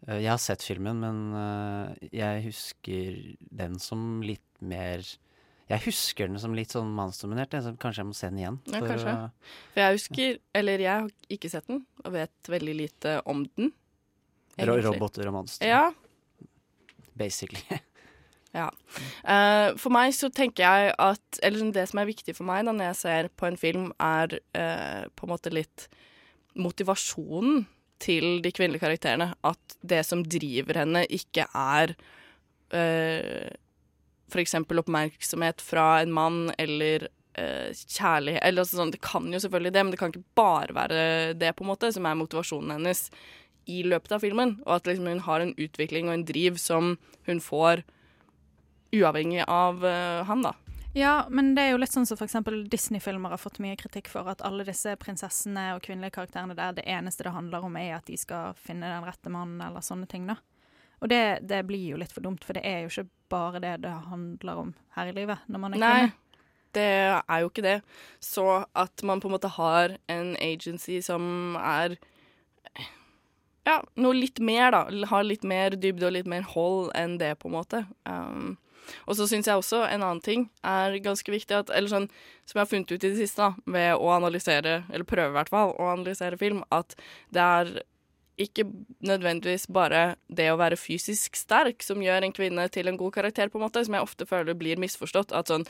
Eh, 0.07 0.19
jeg 0.23 0.29
har 0.31 0.39
sett 0.39 0.63
filmen, 0.63 0.99
men 1.03 1.17
eh, 1.35 2.07
jeg 2.15 2.43
husker 2.45 3.17
den 3.51 3.79
som 3.83 4.21
litt 4.23 4.43
mer 4.63 5.03
Jeg 5.69 5.79
husker 5.87 6.27
den 6.27 6.39
som 6.39 6.53
litt 6.55 6.71
sånn 6.75 6.91
mannsdominert. 6.95 7.51
så 7.63 7.73
Kanskje 7.79 8.03
jeg 8.03 8.07
må 8.11 8.13
se 8.15 8.29
den 8.29 8.39
igjen. 8.43 8.59
Ja, 8.71 8.79
kanskje. 8.83 9.15
For 9.73 9.81
jeg 9.81 9.97
husker, 9.97 10.39
eller 10.59 10.79
jeg 10.83 10.91
har 11.05 11.11
ikke 11.35 11.49
sett 11.51 11.67
den, 11.71 11.85
og 12.03 12.13
vet 12.13 12.51
veldig 12.51 12.75
lite 12.75 13.17
om 13.25 13.45
den. 13.55 13.71
egentlig. 14.57 14.83
roboter 14.85 15.27
og 15.31 15.33
monstre, 15.39 15.67
Ja, 15.67 15.91
basically. 17.15 17.63
Ja. 18.53 18.67
Uh, 19.25 19.73
for 19.81 19.89
meg 19.93 20.13
så 20.13 20.29
tenker 20.29 20.61
jeg 20.61 20.91
at 21.01 21.39
Eller 21.41 21.57
sånn, 21.57 21.71
det 21.73 21.87
som 21.89 22.03
er 22.03 22.05
viktig 22.05 22.35
for 22.37 22.45
meg 22.45 22.67
da 22.67 22.75
når 22.75 22.91
jeg 22.91 22.99
ser 22.99 23.29
på 23.33 23.47
en 23.49 23.57
film, 23.57 23.87
er 23.97 24.37
uh, 24.53 25.09
på 25.17 25.25
en 25.25 25.33
måte 25.33 25.53
litt 25.53 25.87
motivasjonen 26.53 27.63
til 28.03 28.43
de 28.43 28.51
kvinnelige 28.53 28.83
karakterene. 28.83 29.31
At 29.47 29.77
det 29.81 30.03
som 30.05 30.21
driver 30.21 30.83
henne, 30.83 31.05
ikke 31.09 31.47
er 31.49 31.95
uh, 32.75 33.49
f.eks. 34.29 34.55
oppmerksomhet 34.61 35.63
fra 35.63 35.87
en 36.03 36.13
mann 36.13 36.39
eller 36.61 37.07
uh, 37.39 37.69
kjærlighet 37.73 38.43
eller 38.43 38.65
altså 38.65 38.79
sånn, 38.79 38.93
Det 38.93 39.01
kan 39.03 39.29
jo 39.33 39.41
selvfølgelig 39.41 39.73
det, 39.73 39.85
men 39.85 39.95
det 39.95 40.01
kan 40.01 40.13
ikke 40.13 40.37
bare 40.37 40.77
være 40.77 41.07
det 41.39 41.55
på 41.57 41.65
en 41.65 41.73
måte 41.73 41.89
som 41.95 42.05
er 42.05 42.19
motivasjonen 42.19 42.77
hennes 42.77 43.07
i 43.65 43.81
løpet 43.87 44.11
av 44.13 44.23
filmen. 44.23 44.57
Og 44.65 44.77
at 44.77 44.89
liksom, 44.89 45.09
hun 45.09 45.25
har 45.25 45.43
en 45.43 45.55
utvikling 45.57 46.09
og 46.09 46.17
en 46.17 46.27
driv 46.27 46.59
som 46.61 46.95
hun 47.29 47.43
får 47.43 47.85
uavhengig 48.93 49.43
av 49.47 49.83
uh, 49.85 50.23
han, 50.29 50.45
da. 50.45 50.53
Ja, 50.93 51.25
men 51.29 51.55
det 51.57 51.63
er 51.65 51.71
jo 51.73 51.79
litt 51.81 51.93
sånn 51.93 52.05
som 52.05 52.19
eksempel 52.21 52.67
Disney-filmer 52.69 53.33
har 53.33 53.41
fått 53.41 53.57
mye 53.63 53.77
kritikk 53.79 54.11
for 54.13 54.29
at 54.29 54.43
alle 54.45 54.65
disse 54.67 54.93
prinsessene 55.01 55.71
og 55.73 55.81
kvinnelige 55.85 56.19
karakterene 56.19 56.53
der, 56.57 56.75
det 56.77 56.85
eneste 56.85 57.25
det 57.25 57.33
handler 57.33 57.65
om 57.65 57.77
er 57.81 57.95
at 57.97 58.05
de 58.05 58.17
skal 58.19 58.53
finne 58.61 58.91
den 58.91 59.07
rette 59.07 59.33
mannen 59.33 59.63
eller 59.65 59.81
sånne 59.81 60.05
ting, 60.09 60.27
da. 60.29 60.37
Og 61.01 61.09
det, 61.09 61.23
det 61.49 61.63
blir 61.67 61.95
jo 61.95 61.97
litt 61.99 62.13
for 62.13 62.23
dumt, 62.23 62.45
for 62.45 62.55
det 62.55 62.61
er 62.69 62.83
jo 62.83 62.91
ikke 62.91 63.09
bare 63.33 63.59
det 63.63 63.73
det 63.83 63.93
handler 64.05 64.67
om 64.67 64.75
her 64.95 65.09
i 65.09 65.15
livet 65.17 65.49
når 65.49 65.63
man 65.63 65.73
er 65.73 65.81
Nei, 65.81 65.95
kvinne. 65.97 66.45
det 66.77 66.87
er 67.17 67.41
jo 67.41 67.49
ikke 67.49 67.65
det. 67.65 67.77
Så 68.23 68.47
at 68.61 69.03
man 69.03 69.19
på 69.19 69.31
en 69.31 69.35
måte 69.35 69.51
har 69.57 69.97
en 70.13 70.35
agency 70.37 71.01
som 71.03 71.57
er 71.57 71.97
ja, 73.65 73.79
noe 73.97 74.13
litt 74.15 74.39
mer, 74.43 74.69
da. 74.75 74.85
Har 75.09 75.25
litt 75.25 75.43
mer 75.47 75.75
dybde 75.79 76.07
og 76.07 76.15
litt 76.17 76.29
mer 76.29 76.45
hold 76.53 76.91
enn 76.99 77.17
det, 77.19 77.33
på 77.41 77.49
en 77.49 77.57
måte. 77.57 77.83
Um, 78.07 78.55
og 79.07 79.17
så 79.17 79.27
syns 79.29 79.49
jeg 79.49 79.59
også 79.59 79.83
en 79.87 80.03
annen 80.03 80.21
ting 80.23 80.47
er 80.67 80.99
ganske 81.03 81.31
viktig, 81.33 81.55
at, 81.63 81.71
eller 81.73 81.91
sånn, 81.91 82.09
som 82.45 82.59
jeg 82.59 82.65
har 82.65 82.71
funnet 82.71 82.93
ut 82.93 82.99
i 82.99 83.09
det 83.09 83.17
siste, 83.21 83.47
da, 83.47 83.73
ved 83.77 83.95
å 83.95 84.11
analysere, 84.15 84.83
eller 84.89 85.07
prøve 85.09 85.33
i 85.33 85.37
hvert 85.37 85.53
fall, 85.53 85.73
å 85.77 85.89
analysere 85.93 86.39
film, 86.41 86.63
at 86.73 86.95
det 87.33 87.43
er 87.43 87.73
ikke 88.43 88.65
nødvendigvis 89.05 89.67
bare 89.73 90.15
det 90.27 90.47
å 90.49 90.57
være 90.57 90.79
fysisk 90.79 91.37
sterk 91.37 91.85
som 91.85 92.01
gjør 92.01 92.25
en 92.25 92.33
kvinne 92.33 92.65
til 92.73 92.89
en 92.89 92.97
god 92.97 93.13
karakter, 93.19 93.51
på 93.51 93.59
en 93.59 93.67
måte, 93.67 93.83
som 93.85 93.97
jeg 93.97 94.07
ofte 94.07 94.27
føler 94.29 94.57
blir 94.57 94.81
misforstått. 94.81 95.35
At 95.37 95.51
sånn 95.53 95.67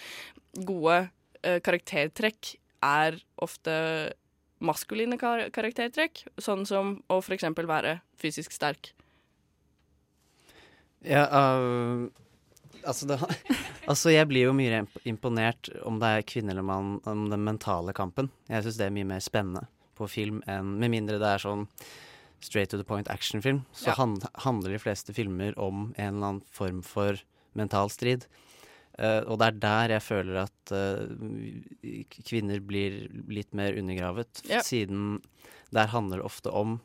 gode 0.64 1.02
uh, 1.44 1.60
karaktertrekk 1.66 2.56
er 2.84 3.20
ofte 3.44 3.76
maskuline 4.64 5.20
kar 5.20 5.50
karaktertrekk, 5.56 6.24
sånn 6.40 6.64
som 6.68 6.98
å 7.12 7.20
eksempel 7.36 7.68
være 7.68 7.98
fysisk 8.22 8.56
sterk. 8.56 8.94
Ja, 11.04 11.28
øh, 11.28 12.08
altså, 12.86 13.08
det, 13.10 13.18
altså 13.92 14.14
jeg 14.14 14.28
blir 14.30 14.48
jo 14.48 14.54
mye 14.58 14.84
imponert 15.10 15.70
om 15.88 16.00
det 16.02 16.10
er 16.20 16.26
kvinne 16.28 16.54
eller 16.56 16.66
mann, 16.68 16.96
om 17.10 17.28
den 17.32 17.44
mentale 17.46 17.94
kampen. 17.98 18.30
Jeg 18.50 18.64
syns 18.66 18.80
det 18.80 18.88
er 18.88 18.96
mye 18.96 19.10
mer 19.16 19.24
spennende 19.24 19.66
på 19.98 20.08
film 20.10 20.40
enn 20.50 20.72
Med 20.82 20.90
mindre 20.90 21.20
det 21.22 21.28
er 21.36 21.44
sånn 21.44 21.68
straight 22.44 22.72
to 22.74 22.78
the 22.80 22.84
point 22.84 23.08
actionfilm, 23.08 23.62
så 23.72 23.92
Ja. 23.94 23.94
hand, 24.02 24.26
handler 24.44 24.74
de 24.74 24.80
fleste 24.82 25.14
filmer 25.16 25.54
om 25.58 25.94
en 25.98 26.16
eller 26.18 26.28
annen 26.28 26.42
form 26.52 26.82
for 26.84 27.22
mental 27.56 27.88
strid. 27.94 28.26
Uh, 29.00 29.24
og 29.26 29.40
det 29.40 29.48
er 29.48 29.60
der 29.64 29.94
jeg 29.96 30.04
føler 30.06 30.36
at 30.44 30.74
uh, 30.76 31.08
kvinner 32.28 32.60
blir 32.62 33.08
litt 33.32 33.54
mer 33.56 33.74
undergravet, 33.80 34.44
Ja. 34.50 34.60
siden 34.62 35.22
der 35.74 35.88
handler 35.88 36.18
det 36.20 36.26
ofte 36.28 36.52
om 36.52 36.80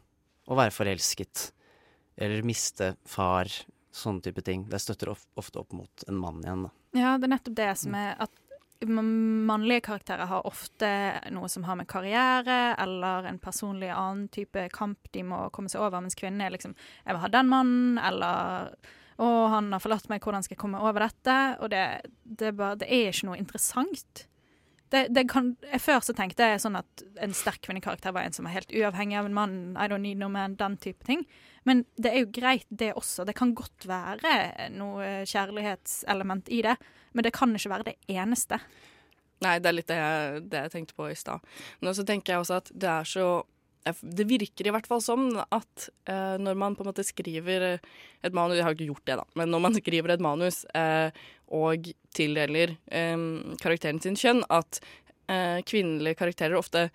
å 0.48 0.56
være 0.56 0.72
forelsket, 0.72 1.50
eller 2.16 2.42
miste 2.46 2.94
far, 3.04 3.50
sånne 3.98 4.24
type 4.24 4.44
ting. 4.46 4.66
Det 4.70 4.80
støtter 4.82 5.12
ofte 5.12 5.62
opp 5.62 5.74
mot 5.76 6.04
en 6.08 6.20
mann 6.20 6.42
igjen, 6.44 6.68
da. 6.68 6.74
Ja, 6.96 7.16
det 7.18 7.28
er 7.28 7.34
nettopp 7.36 7.58
det 7.58 7.72
som 7.82 7.96
er 7.98 8.14
at 8.24 8.44
mannlige 8.86 9.80
karakterer 9.88 10.28
har 10.30 10.46
ofte 10.46 10.88
noe 11.34 11.48
som 11.50 11.64
har 11.66 11.76
med 11.80 11.88
karriere 11.90 12.76
eller 12.78 13.26
en 13.26 13.40
personlig 13.42 13.90
annen 13.90 14.28
type 14.30 14.68
kamp 14.74 15.10
de 15.12 15.24
må 15.26 15.48
komme 15.50 15.70
seg 15.72 15.82
over, 15.82 16.00
mens 16.00 16.14
kvinnen 16.14 16.44
er 16.44 16.54
liksom 16.54 16.74
'Jeg 16.74 17.14
vil 17.14 17.20
ha 17.20 17.28
den 17.28 17.48
mannen', 17.48 17.98
eller 17.98 18.76
'Å, 19.18 19.48
han 19.50 19.72
har 19.72 19.80
forlatt 19.80 20.08
meg, 20.08 20.22
hvordan 20.22 20.44
skal 20.44 20.54
jeg 20.54 20.60
komme 20.60 20.78
over 20.80 21.00
dette?' 21.00 21.58
Og 21.60 21.70
det, 21.70 22.02
det, 22.22 22.46
er, 22.46 22.52
bare, 22.52 22.76
det 22.76 22.86
er 22.86 23.10
ikke 23.10 23.26
noe 23.26 23.38
interessant. 23.38 24.27
Det, 24.92 25.02
det 25.12 25.26
kan, 25.28 25.50
jeg 25.68 25.80
Før 25.84 26.00
så 26.04 26.14
tenkte 26.16 26.46
jeg 26.48 26.62
sånn 26.62 26.78
at 26.80 27.02
en 27.20 27.34
sterk 27.36 27.60
kvinnekarakter 27.66 28.14
var 28.16 28.24
en 28.24 28.36
som 28.36 28.48
er 28.48 28.56
helt 28.56 28.72
uavhengig 28.72 29.18
av 29.20 29.28
en 29.28 29.36
mann. 29.36 29.56
I 29.76 29.88
don't 29.90 30.04
need 30.04 30.20
no 30.20 30.30
man, 30.32 30.56
den 30.60 30.78
type 30.80 31.04
ting. 31.08 31.26
Men 31.68 31.84
det 32.00 32.12
er 32.12 32.22
jo 32.22 32.30
greit, 32.32 32.68
det 32.70 32.94
også. 32.96 33.26
Det 33.28 33.36
kan 33.36 33.52
godt 33.58 33.88
være 33.88 34.70
noe 34.72 35.26
kjærlighetselement 35.28 36.48
i 36.54 36.62
det, 36.64 36.78
men 37.12 37.26
det 37.26 37.34
kan 37.36 37.52
ikke 37.56 37.74
være 37.74 37.90
det 37.90 37.98
eneste. 38.08 38.60
Nei, 39.44 39.58
det 39.62 39.70
er 39.70 39.76
litt 39.76 39.90
det 39.90 39.98
jeg, 40.00 40.42
det 40.50 40.64
jeg 40.64 40.72
tenkte 40.72 40.96
på 40.98 41.10
i 41.12 41.18
stad. 41.18 41.44
Men 41.84 41.94
så 41.94 42.04
tenker 42.06 42.34
jeg 42.34 42.42
også 42.42 42.58
at 42.62 42.72
det 42.74 42.90
er 42.90 43.06
så 43.06 43.28
Det 43.86 44.26
virker 44.28 44.68
i 44.68 44.72
hvert 44.74 44.88
fall 44.90 45.00
som 45.04 45.30
at 45.38 45.88
eh, 46.10 46.36
når 46.40 46.58
man 46.60 46.76
på 46.76 46.84
en 46.84 46.90
måte 46.90 47.06
skriver 47.06 47.66
et 47.78 48.34
manus 48.36 48.58
Jeg 48.58 48.66
har 48.66 48.76
ikke 48.76 48.90
gjort 48.90 49.06
det, 49.06 49.18
da, 49.20 49.26
men 49.38 49.52
når 49.54 49.64
man 49.64 49.76
skriver 49.80 50.14
et 50.14 50.24
manus 50.24 50.64
eh, 50.76 51.10
og 51.54 51.88
tildeler 52.16 52.76
eh, 52.92 53.18
karakteren 53.62 54.02
sin 54.04 54.18
kjønn, 54.18 54.42
at 54.52 54.82
eh, 55.30 55.60
kvinnelige 55.68 56.18
karakterer 56.18 56.58
ofte 56.58 56.88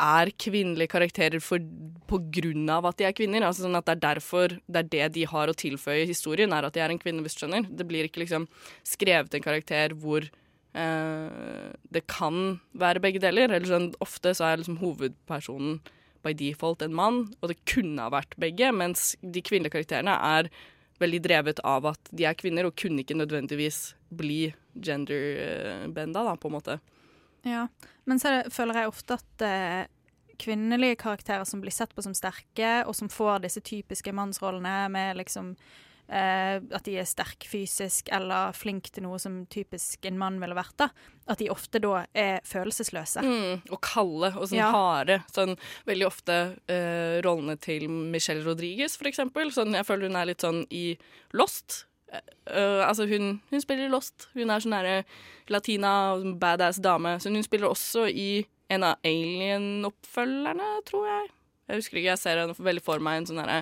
er 0.00 0.30
kvinnelige 0.40 0.90
karakterer 0.90 1.42
for, 1.44 1.62
på 2.08 2.20
grunn 2.32 2.68
av 2.72 2.88
at 2.88 2.98
de 3.00 3.06
er 3.08 3.16
kvinner. 3.16 3.44
Altså 3.44 3.66
sånn 3.66 3.78
at 3.78 3.86
Det 3.86 3.96
er 3.96 4.04
derfor 4.06 4.56
det 4.64 4.82
er 4.82 4.90
det 4.94 5.08
de 5.18 5.26
har 5.28 5.50
å 5.50 5.56
tilføye 5.56 6.08
historien, 6.08 6.52
er 6.56 6.66
at 6.66 6.76
de 6.76 6.82
er 6.84 6.92
en 6.92 7.00
kvinne, 7.00 7.22
hvis 7.24 7.36
du 7.36 7.44
skjønner. 7.44 7.68
Det 7.68 7.86
blir 7.88 8.08
ikke 8.08 8.24
liksom 8.24 8.48
skrevet 8.86 9.34
en 9.36 9.44
karakter 9.44 9.94
hvor 10.00 10.24
eh, 10.24 11.70
det 11.92 12.06
kan 12.08 12.60
være 12.72 13.04
begge 13.04 13.22
deler. 13.22 13.52
Eller 13.52 13.68
sånn, 13.68 13.90
Ofte 14.00 14.34
så 14.36 14.48
er 14.48 14.62
liksom 14.62 14.80
hovedpersonen 14.80 15.80
by 16.24 16.34
default 16.36 16.82
en 16.84 16.94
mann, 16.96 17.22
og 17.40 17.52
det 17.52 17.60
kunne 17.68 18.02
ha 18.02 18.12
vært 18.12 18.36
begge, 18.40 18.70
mens 18.76 19.14
de 19.20 19.42
kvinnelige 19.44 19.78
karakterene 19.78 20.16
er 20.38 20.50
veldig 21.00 21.20
drevet 21.24 21.62
av 21.64 21.86
at 21.94 22.10
de 22.12 22.26
er 22.28 22.36
kvinner, 22.38 22.68
og 22.68 22.76
kunne 22.78 23.04
ikke 23.04 23.16
nødvendigvis 23.16 23.94
bli 24.12 24.50
gender-benda, 24.76 26.24
da, 26.26 26.34
på 26.36 26.50
en 26.50 26.56
måte. 26.58 26.76
Ja, 27.46 27.68
Men 28.04 28.20
så 28.20 28.28
er 28.28 28.50
føler 28.52 28.82
jeg 28.82 28.90
ofte 28.90 29.16
at 29.16 29.44
eh, 29.46 29.88
kvinnelige 30.40 30.98
karakterer 31.00 31.44
som 31.48 31.62
blir 31.62 31.72
sett 31.72 31.94
på 31.94 32.04
som 32.04 32.16
sterke, 32.16 32.82
og 32.86 32.96
som 32.96 33.08
får 33.12 33.44
disse 33.44 33.62
typiske 33.64 34.12
mannsrollene 34.16 34.90
med 34.92 35.20
liksom 35.20 35.54
At 36.10 36.82
de 36.88 36.96
er 36.98 37.04
sterk 37.06 37.44
fysisk 37.46 38.08
eller 38.10 38.50
flink 38.56 38.88
til 38.90 39.04
noe 39.04 39.18
som 39.22 39.44
typisk 39.46 40.04
en 40.08 40.16
mann 40.18 40.40
ville 40.42 40.56
vært, 40.58 40.74
da. 40.76 40.88
At 41.30 41.38
de 41.38 41.46
ofte 41.52 41.78
da 41.78 42.04
er 42.18 42.40
følelsesløse. 42.44 43.22
Mm, 43.22 43.60
og 43.70 43.78
kalde 43.80 44.32
og 44.36 44.48
sånn 44.50 44.58
Ja. 44.58 44.72
harde. 44.74 45.20
Sånn 45.30 45.54
veldig 45.86 46.06
ofte 46.08 46.38
eh, 46.66 47.20
rollene 47.22 47.54
til 47.62 47.86
Michelle 47.88 48.42
Rodriguez, 48.42 48.96
for 48.98 49.06
eksempel. 49.06 49.52
Sånn, 49.54 49.72
jeg 49.78 49.86
føler 49.86 50.08
hun 50.10 50.16
er 50.18 50.26
litt 50.32 50.42
sånn 50.42 50.64
i 50.74 50.96
Lost. 51.32 51.84
Eh, 52.12 52.18
eh, 52.50 52.82
altså 52.88 53.06
hun, 53.06 53.40
hun 53.52 53.60
spiller 53.62 53.86
i 53.86 53.92
Lost. 53.92 54.26
Hun 54.34 54.50
er 54.50 54.58
sånn 54.64 54.74
nære 54.74 55.04
latina 55.48 56.14
og 56.16 56.26
badass 56.42 56.82
dame. 56.82 57.18
Så 57.22 57.30
hun 57.30 57.46
spiller 57.46 57.70
også 57.70 58.08
i 58.10 58.44
en 58.70 58.82
av 58.86 58.98
Alien-oppfølgerne, 59.06 60.68
tror 60.88 61.06
jeg. 61.06 61.30
Jeg 61.70 61.78
husker 61.78 62.00
ikke, 62.00 62.10
jeg 62.10 62.18
ser 62.18 62.40
henne 62.42 62.56
veldig 62.58 62.82
for 62.82 62.98
meg 63.02 63.20
en 63.20 63.26
sånn 63.30 63.38
derre 63.44 63.60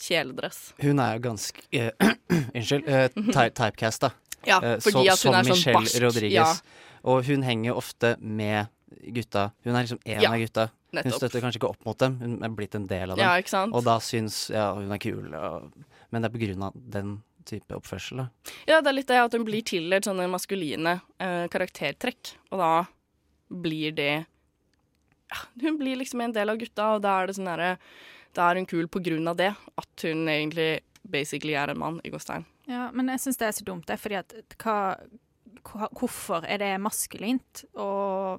kjeledress. 0.00 0.58
Hun 0.82 0.98
er 1.02 1.14
jo 1.18 1.22
ganske 1.28 1.64
uh, 1.76 2.10
Unnskyld. 2.56 2.88
Uh, 2.88 3.30
typecast, 3.32 4.06
da. 4.06 4.10
Ja, 4.48 4.56
Eh, 4.64 4.78
fordi 4.80 4.92
så- 4.96 5.00
at 5.04 5.08
hun 5.10 5.16
som 5.20 5.34
er 5.34 5.42
sånn 5.44 5.50
Michelle 5.56 5.76
barsk. 5.82 6.00
Rodriguez. 6.00 6.32
Ja, 6.32 6.54
Og 7.04 7.24
hun 7.26 7.42
henger 7.44 7.76
ofte 7.76 8.14
med 8.20 8.68
gutta. 9.14 9.50
Hun 9.64 9.74
er 9.76 9.84
liksom 9.84 9.98
én 10.04 10.20
Ja, 10.22 10.30
av 10.32 10.38
gutta. 10.40 10.70
Hun 10.92 11.12
støtter 11.12 11.40
kanskje 11.44 11.60
ikke 11.60 11.68
opp 11.70 11.84
mot 11.86 11.98
dem, 11.98 12.16
hun 12.18 12.38
er 12.42 12.48
blitt 12.50 12.74
en 12.74 12.86
del 12.90 13.10
av 13.12 13.16
dem. 13.16 13.22
Ja, 13.24 13.36
ikke 13.38 13.52
sant? 13.52 13.72
Og 13.76 13.84
da 13.86 13.98
syns 14.02 14.48
ja, 14.50 14.72
hun 14.74 14.90
er 14.90 14.98
kul, 14.98 15.28
og, 15.38 15.70
men 16.10 16.22
det 16.24 16.30
er 16.30 16.34
på 16.34 16.40
grunn 16.42 16.64
av 16.66 16.72
den 16.74 17.12
type 17.46 17.76
oppførsel. 17.76 18.24
Da. 18.24 18.26
Ja, 18.66 18.80
det 18.80 18.90
er 18.90 18.96
litt 18.98 19.06
det 19.12 19.20
at 19.22 19.32
hun 19.36 19.44
blir 19.46 19.62
tildelt 19.62 20.04
sånne 20.08 20.26
maskuline 20.32 20.96
eh, 21.22 21.46
karaktertrekk, 21.52 22.32
og 22.50 22.58
da 22.58 22.72
blir 23.50 23.94
det 23.96 24.10
ja, 25.30 25.38
Hun 25.62 25.78
blir 25.78 25.96
liksom 26.00 26.20
en 26.24 26.32
del 26.34 26.50
av 26.50 26.58
gutta, 26.58 26.94
og 26.96 27.02
da 27.06 27.20
er 27.22 27.30
det 27.30 27.36
sånn 27.38 27.46
derre 27.52 27.76
Da 28.36 28.50
er 28.50 28.60
hun 28.60 28.68
kul 28.70 28.86
på 28.90 29.02
grunn 29.02 29.26
av 29.30 29.38
det, 29.40 29.50
at 29.80 30.06
hun 30.06 30.28
egentlig 30.30 30.70
basically 31.10 31.56
er 31.58 31.72
en 31.72 31.80
mann 31.80 32.00
i 32.04 32.12
gåstein. 32.12 32.46
Ja, 32.70 32.90
men 32.94 33.10
jeg 33.10 33.22
syns 33.24 33.40
det 33.40 33.48
er 33.48 33.56
så 33.56 33.66
dumt, 33.66 33.86
det, 33.88 33.96
fordi 33.98 34.20
at 34.20 34.34
hva, 34.62 34.76
Hvorfor 35.62 36.44
er 36.48 36.60
det 36.62 36.70
maskulint 36.82 37.64
å 37.78 37.88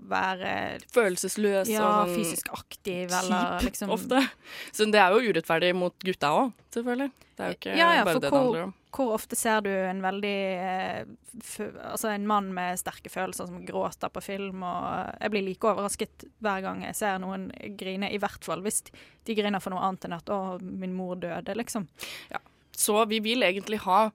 være 0.09 0.79
Følelsesløs 0.93 1.69
ja, 1.71 1.81
og 1.83 2.09
sånn 2.09 2.13
fysisk 2.19 2.51
aktiv, 2.55 3.11
eller 3.11 3.57
kjip 3.59 3.69
liksom 3.69 3.93
ofte. 3.93 4.21
Så 4.73 4.87
det 4.91 5.01
er 5.01 5.15
jo 5.15 5.31
urettferdig 5.31 5.73
mot 5.77 5.95
gutta 6.05 6.31
òg, 6.37 6.53
selvfølgelig. 6.73 7.11
Det 7.37 7.43
er 7.43 7.51
jo 7.51 7.59
ikke 7.59 7.75
Ja, 7.77 7.89
ja, 7.97 8.05
bare 8.05 8.19
det 8.19 8.27
det 8.27 8.31
handler 8.35 8.63
om. 8.67 8.73
Hvor 8.91 9.13
ofte 9.15 9.37
ser 9.39 9.61
du 9.63 9.69
en 9.71 10.01
veldig 10.03 10.37
eh, 10.59 11.05
Altså 11.87 12.09
en 12.11 12.25
mann 12.27 12.49
med 12.53 12.79
sterke 12.81 13.09
følelser 13.09 13.47
som 13.47 13.61
gråter 13.65 14.11
på 14.11 14.23
film, 14.25 14.65
og 14.67 15.13
jeg 15.21 15.31
blir 15.31 15.45
like 15.45 15.69
overrasket 15.69 16.25
hver 16.43 16.65
gang 16.65 16.83
jeg 16.83 16.97
ser 16.99 17.21
noen 17.23 17.47
grine, 17.79 18.11
i 18.11 18.19
hvert 18.19 18.43
fall 18.43 18.63
hvis 18.65 18.83
de 19.27 19.37
griner 19.37 19.63
for 19.63 19.71
noe 19.71 19.85
annet 19.87 20.09
enn 20.09 20.17
at 20.17 20.27
'å, 20.27 20.59
min 20.59 20.93
mor 20.97 21.15
døde', 21.15 21.55
liksom. 21.55 21.87
Så 22.75 23.05
vi 23.07 23.21
vil 23.23 23.43
egentlig 23.47 23.79
ha 23.85 24.09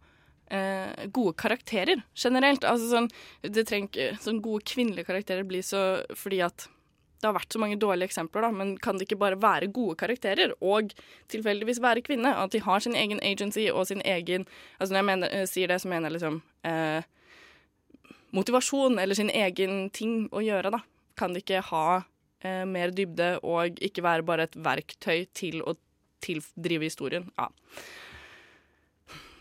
eh, 0.50 1.06
gode 1.14 1.34
karakterer 1.40 2.02
generelt. 2.14 2.64
Altså 2.64 2.90
sånn, 2.90 3.10
det 3.42 3.66
trenger 3.68 4.16
sånn 4.22 4.42
gode 4.44 4.66
kvinnelige 4.68 5.08
karakterer 5.10 5.46
bli 5.48 5.62
så 5.64 5.82
fordi 6.16 6.42
at 6.46 6.68
det 7.16 7.28
har 7.30 7.36
vært 7.36 7.54
så 7.54 7.60
mange 7.60 7.78
dårlige 7.80 8.10
eksempler, 8.10 8.44
da, 8.44 8.50
men 8.52 8.74
kan 8.82 8.98
det 8.98 9.06
ikke 9.06 9.20
bare 9.20 9.38
være 9.40 9.70
gode 9.72 9.96
karakterer 10.00 10.52
og 10.60 10.92
tilfeldigvis 11.32 11.80
være 11.82 12.04
kvinne? 12.04 12.32
At 12.36 12.52
de 12.52 12.60
har 12.60 12.82
sin 12.84 12.96
egen 12.98 13.22
agency 13.24 13.70
og 13.72 13.86
sin 13.88 14.02
egen 14.04 14.44
Altså 14.78 14.92
når 14.92 15.00
jeg 15.00 15.08
mener, 15.10 15.32
eh, 15.32 15.46
sier 15.48 15.72
det, 15.72 15.80
så 15.80 15.88
mener 15.88 16.10
jeg 16.10 16.18
liksom 16.18 16.42
eh, 16.68 17.08
motivasjon 18.36 19.00
eller 19.00 19.16
sin 19.16 19.32
egen 19.32 19.88
ting 19.90 20.28
å 20.28 20.44
gjøre, 20.44 20.74
da. 20.76 20.82
Kan 21.16 21.32
de 21.32 21.40
ikke 21.40 21.64
ha 21.70 21.86
eh, 22.44 22.64
mer 22.68 22.92
dybde 22.92 23.38
og 23.42 23.80
ikke 23.80 24.04
være 24.04 24.26
bare 24.26 24.48
et 24.50 24.58
verktøy 24.60 25.26
til 25.32 25.62
å 25.64 25.78
til 26.20 26.42
drive 26.56 26.88
historien? 26.88 27.30
Ja. 27.38 27.48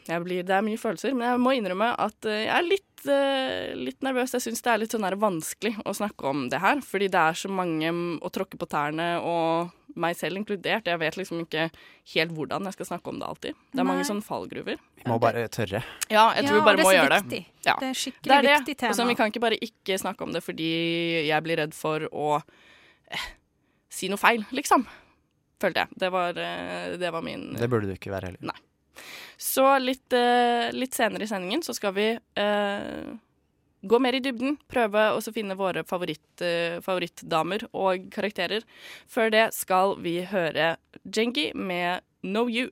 Jeg 0.06 0.22
blir, 0.22 0.44
det 0.46 0.54
er 0.54 0.66
mye 0.66 0.78
følelser, 0.78 1.16
men 1.18 1.32
jeg 1.32 1.42
må 1.42 1.56
innrømme 1.58 1.88
at 2.02 2.28
eh, 2.30 2.44
jeg 2.46 2.54
er 2.54 2.68
litt, 2.68 3.06
eh, 3.10 3.72
litt 3.80 4.06
nervøs. 4.06 4.36
Jeg 4.38 4.44
syns 4.46 4.62
det 4.62 4.74
er 4.74 4.82
litt 4.84 4.94
sånn 4.94 5.08
vanskelig 5.22 5.74
å 5.82 5.96
snakke 5.98 6.30
om 6.30 6.44
det 6.52 6.60
her, 6.62 6.84
fordi 6.86 7.10
det 7.14 7.22
er 7.22 7.40
så 7.40 7.50
mange 7.50 7.90
å 8.22 8.30
tråkke 8.34 8.60
på 8.62 8.68
tærne, 8.70 9.16
og 9.26 9.74
meg 9.96 10.18
selv 10.20 10.38
inkludert. 10.38 10.90
Jeg 10.92 11.00
vet 11.02 11.18
liksom 11.18 11.42
ikke 11.46 11.70
helt 12.14 12.34
hvordan 12.36 12.68
jeg 12.68 12.76
skal 12.78 12.90
snakke 12.92 13.10
om 13.12 13.22
det 13.22 13.30
alltid. 13.30 13.62
Det 13.72 13.82
er 13.82 13.88
mange 13.88 14.06
sånne 14.08 14.26
fallgruver. 14.26 14.82
Vi 15.00 15.08
må 15.10 15.18
bare 15.24 15.48
tørre. 15.54 15.82
Ja, 16.12 16.28
jeg 16.36 16.50
tror 16.50 16.60
vi 16.60 16.66
bare 16.68 16.86
må 16.86 16.94
gjøre 16.94 17.22
det. 17.32 17.42
Ja. 17.66 17.78
Det 17.82 17.90
er 17.94 17.98
skikkelig 18.02 18.30
Det 18.30 18.36
er 18.38 18.46
det. 18.46 18.58
viktig 18.60 18.78
tema. 18.84 18.92
Og 18.92 19.00
så 19.00 19.08
vi 19.10 19.18
kan 19.18 19.32
ikke 19.32 19.44
bare 19.46 19.60
ikke 19.64 19.98
snakke 20.02 20.28
om 20.28 20.36
det 20.36 20.44
fordi 20.46 20.70
jeg 21.30 21.48
blir 21.48 21.62
redd 21.64 21.74
for 21.78 22.06
å 22.12 22.30
eh, 23.08 23.26
si 23.90 24.12
noe 24.12 24.22
feil, 24.22 24.46
liksom. 24.54 24.86
Følte 25.64 25.86
jeg. 25.86 26.00
Det 26.04 26.12
var, 26.12 26.38
eh, 26.38 26.96
det 27.00 27.12
var 27.16 27.24
min 27.26 27.54
Det 27.56 27.72
burde 27.72 27.88
du 27.88 27.96
ikke 27.96 28.12
være 28.14 28.34
heller. 28.34 28.62
Så 29.38 29.66
litt, 29.82 30.14
eh, 30.14 30.72
litt 30.76 30.96
senere 30.96 31.26
i 31.26 31.30
sendingen 31.30 31.64
så 31.66 31.76
skal 31.76 31.94
vi 31.96 32.08
eh, 32.16 33.12
gå 33.86 34.00
mer 34.00 34.18
i 34.18 34.24
dybden. 34.24 34.58
Prøve 34.72 35.10
å 35.16 35.34
finne 35.34 35.58
våre 35.60 35.86
favoritt, 35.88 36.42
eh, 36.42 36.80
favorittdamer 36.86 37.68
og 37.74 38.10
karakterer. 38.16 38.66
Før 39.08 39.32
det 39.34 39.46
skal 39.54 39.96
vi 40.02 40.22
høre 40.30 40.76
Jengi 41.06 41.52
med 41.54 42.02
Know 42.24 42.50
You. 42.50 42.72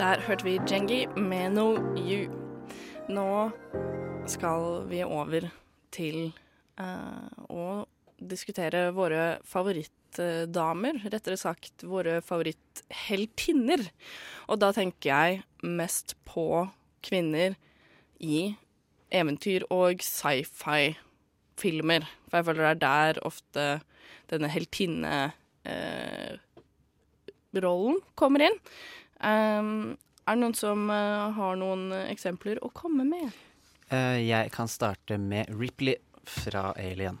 Der 0.00 0.20
hørte 0.24 0.44
vi 0.44 0.58
Jengi 0.64 1.06
med 1.16 1.52
Know 1.52 1.76
You. 1.98 2.30
Nå 3.08 3.50
skal 4.26 4.86
vi 4.88 5.02
over 5.04 5.50
til 5.92 6.30
uh, 6.80 7.28
å 7.52 7.84
diskutere 8.20 8.90
våre 8.96 9.38
favorittdamer. 9.48 10.94
Rettere 11.12 11.36
sagt 11.40 11.84
våre 11.86 12.20
favorittheltinner. 12.24 13.80
Og 14.48 14.56
da 14.62 14.72
tenker 14.76 15.08
jeg 15.10 15.42
mest 15.64 16.08
på 16.28 16.68
kvinner 17.04 17.50
i 18.20 18.56
eventyr- 19.10 19.68
og 19.72 20.02
sci-fi-filmer. 20.04 22.02
For 22.28 22.36
jeg 22.38 22.46
føler 22.50 22.62
det 22.62 22.70
er 22.70 22.84
der 22.84 23.26
ofte 23.26 23.64
denne 24.30 24.48
heltinnerollen 24.52 25.30
rollen 27.58 27.98
kommer 28.14 28.46
inn. 28.46 28.58
Um, 29.20 29.96
er 30.24 30.36
det 30.36 30.42
noen 30.44 30.56
som 30.56 30.86
uh, 30.92 31.30
har 31.34 31.58
noen 31.58 31.90
eksempler 32.06 32.60
å 32.64 32.70
komme 32.74 33.06
med? 33.08 33.34
Uh, 33.90 34.18
jeg 34.22 34.52
kan 34.54 34.70
starte 34.70 35.18
med 35.18 35.50
Ripley 35.50 35.98
fra 36.24 36.70
Alien. 36.78 37.18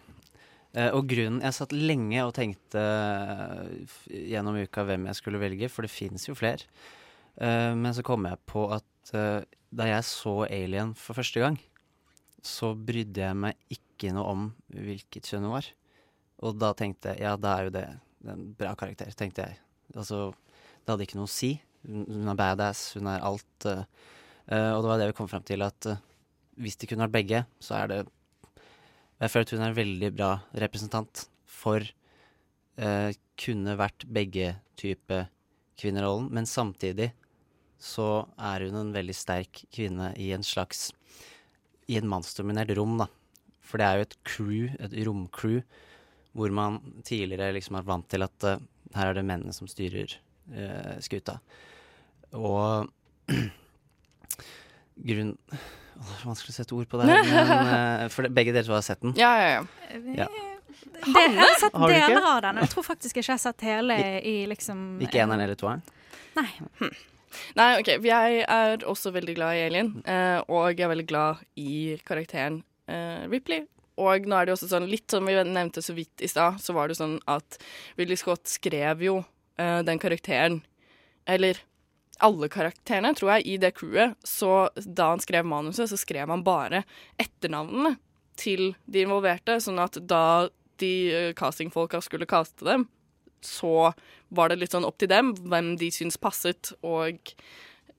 Eh, 0.70 0.92
og 0.94 1.08
grunnen 1.10 1.42
Jeg 1.42 1.56
satt 1.56 1.72
lenge 1.74 2.22
og 2.22 2.34
tenkte 2.36 2.80
eh, 2.80 3.94
gjennom 4.30 4.58
uka 4.60 4.84
hvem 4.86 5.08
jeg 5.08 5.18
skulle 5.18 5.40
velge, 5.42 5.70
for 5.72 5.86
det 5.86 5.92
fins 5.92 6.28
jo 6.28 6.36
flere. 6.38 6.68
Eh, 7.42 7.72
men 7.74 7.94
så 7.96 8.04
kom 8.06 8.28
jeg 8.28 8.38
på 8.50 8.68
at 8.74 8.86
da 9.10 9.86
jeg 9.88 10.04
så 10.06 10.44
Alien 10.44 10.92
for 10.94 11.18
første 11.18 11.40
gang, 11.42 11.56
så 12.46 12.70
brydde 12.76 13.24
jeg 13.24 13.38
meg 13.42 13.72
ikke 13.74 14.12
noe 14.14 14.26
om 14.30 14.44
hvilket 14.70 15.26
kjønn 15.26 15.48
hun 15.48 15.56
var. 15.56 15.66
Og 16.46 16.60
da 16.60 16.70
tenkte 16.78 17.16
jeg 17.16 17.24
ja, 17.24 17.32
da 17.40 17.56
er 17.56 17.66
jo 17.66 17.72
det 17.74 17.84
en 18.30 18.44
bra 18.60 18.76
karakter, 18.78 19.10
tenkte 19.18 19.48
jeg. 19.48 19.58
Altså, 19.96 20.28
det 20.84 20.92
hadde 20.92 21.08
ikke 21.08 21.18
noe 21.18 21.26
å 21.26 21.32
si. 21.32 21.56
Hun 21.88 22.30
er 22.30 22.38
badass, 22.38 22.84
hun 23.00 23.10
er 23.10 23.24
alt. 23.26 23.66
og 23.66 24.78
det 24.84 24.92
var 24.92 25.02
det 25.02 25.10
vi 25.10 25.18
kom 25.18 25.30
fram 25.32 25.46
til, 25.48 25.64
at 25.66 25.90
hvis 26.60 26.78
de 26.78 26.86
kunne 26.86 27.08
vært 27.08 27.16
begge, 27.16 27.42
så 27.58 27.80
er 27.80 27.90
det 27.90 28.00
Jeg 29.20 29.28
føler 29.28 29.44
at 29.44 29.52
hun 29.52 29.62
er 29.62 29.68
en 29.68 29.76
veldig 29.76 30.08
bra 30.16 30.30
representant 30.62 31.26
for 31.44 31.84
eh, 31.84 33.10
kunne 33.40 33.76
vært 33.76 34.06
begge 34.08 34.54
type 34.80 35.18
kvinnerollen, 35.80 36.30
men 36.32 36.48
samtidig 36.48 37.10
så 37.80 38.24
er 38.40 38.64
hun 38.64 38.78
en 38.80 38.94
veldig 38.94 39.16
sterk 39.16 39.62
kvinne 39.72 40.12
i 40.20 40.30
en 40.36 40.44
slags 40.44 40.90
I 41.90 41.98
en 41.98 42.08
mannsdominert 42.08 42.72
rom, 42.78 42.96
da. 43.00 43.08
For 43.60 43.80
det 43.80 43.86
er 43.86 43.98
jo 43.98 44.06
et 44.06 44.16
crew, 44.26 44.66
et 44.78 44.96
romcrew, 45.06 45.60
hvor 46.32 46.52
man 46.54 46.78
tidligere 47.04 47.56
liksom 47.56 47.76
er 47.76 47.88
vant 47.88 48.06
til 48.08 48.22
at 48.24 48.46
uh, 48.46 48.60
her 48.94 49.10
er 49.10 49.18
det 49.18 49.24
mennene 49.26 49.52
som 49.52 49.68
styrer 49.68 50.14
uh, 50.54 50.96
skuta. 51.02 51.40
Og 52.38 52.86
grunn 55.10 55.34
Det 56.00 56.14
er 56.16 56.28
vanskelig 56.30 56.54
å 56.54 56.56
sette 56.56 56.76
ord 56.76 56.88
på 56.88 57.00
det 57.00 57.08
men 57.10 57.34
eh, 57.76 58.06
for 58.12 58.24
det, 58.24 58.32
begge 58.36 58.54
dere 58.56 58.64
to 58.64 58.72
har 58.72 58.84
sett 58.86 59.02
den. 59.04 59.12
Ja, 59.20 59.32
ja, 59.36 59.50
ja. 59.52 60.24
Ja. 60.24 60.28
Det, 60.80 61.20
jeg 61.20 61.36
har 61.36 61.56
sett 61.60 61.76
Har 61.76 61.92
deler 61.92 62.26
av 62.30 62.42
den. 62.44 62.60
Jeg 62.62 62.72
tror 62.72 62.86
faktisk 62.86 63.16
ikke 63.16 63.26
jeg 63.26 63.36
har 63.36 63.42
sett 63.42 63.64
hele 63.66 63.96
i 64.26 64.34
liksom 64.48 65.00
Ikke 65.04 65.20
eneren 65.22 65.44
eller 65.44 65.58
toeren? 65.58 65.82
Nei. 66.38 66.48
Nei, 67.58 67.68
OK. 67.80 67.90
Jeg 68.06 68.44
er 68.46 68.86
også 68.88 69.12
veldig 69.14 69.34
glad 69.36 69.58
i 69.58 69.64
Alien, 69.68 69.92
eh, 70.08 70.38
og 70.50 70.72
jeg 70.72 70.86
er 70.86 70.92
veldig 70.92 71.06
glad 71.10 71.44
i 71.60 71.98
karakteren 72.06 72.60
eh, 72.90 73.26
Ripley. 73.30 73.66
Og 74.00 74.26
nå 74.26 74.36
er 74.36 74.46
det 74.46 74.54
jo 74.54 74.56
også 74.56 74.70
sånn, 74.70 74.88
litt 74.90 75.12
som 75.12 75.26
vi 75.28 75.36
nevnte 75.36 75.82
så 75.84 75.94
vidt 75.96 76.24
i 76.24 76.30
stad, 76.30 76.60
så 76.62 76.74
var 76.76 76.88
det 76.88 76.96
sånn 76.98 77.18
at 77.30 77.60
Willy 78.00 78.16
Scott 78.18 78.48
skrev 78.50 79.04
jo 79.04 79.20
eh, 79.60 79.80
den 79.86 80.00
karakteren 80.00 80.62
Eller 81.28 81.60
alle 82.24 82.48
karakterene, 82.52 83.12
tror 83.16 83.34
jeg, 83.36 83.46
i 83.46 83.56
det 83.60 83.72
crewet. 83.78 84.16
Så 84.26 84.68
da 84.84 85.12
han 85.14 85.22
skrev 85.22 85.48
manuset, 85.48 85.90
så 85.90 85.98
skrev 86.00 86.30
han 86.30 86.44
bare 86.46 86.84
etternavnene 87.20 87.96
til 88.40 88.72
de 88.88 89.04
involverte, 89.04 89.58
sånn 89.60 89.80
at 89.82 89.98
da 90.08 90.48
de 90.80 90.94
eh, 91.12 91.32
castingfolka 91.36 92.00
skulle 92.04 92.28
caste 92.28 92.64
dem, 92.64 92.86
så 93.44 93.92
var 94.28 94.50
det 94.50 94.60
litt 94.60 94.74
sånn 94.74 94.86
opp 94.88 94.98
til 95.00 95.10
dem 95.10 95.32
hvem 95.48 95.74
de 95.80 95.90
syns 95.92 96.18
passet 96.20 96.72
og 96.86 97.32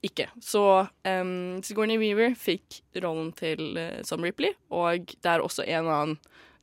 ikke. 0.02 0.28
Så 0.42 0.62
um, 1.06 1.62
Sigourney 1.62 1.98
Weaver 2.00 2.34
fikk 2.38 2.80
rollen 3.02 3.30
til 3.38 3.78
uh, 3.78 4.00
som 4.06 4.22
Ripley, 4.24 4.54
og 4.74 5.12
det 5.14 5.30
er 5.30 5.42
også 5.42 5.66
en 5.66 5.86
annen 5.86 6.16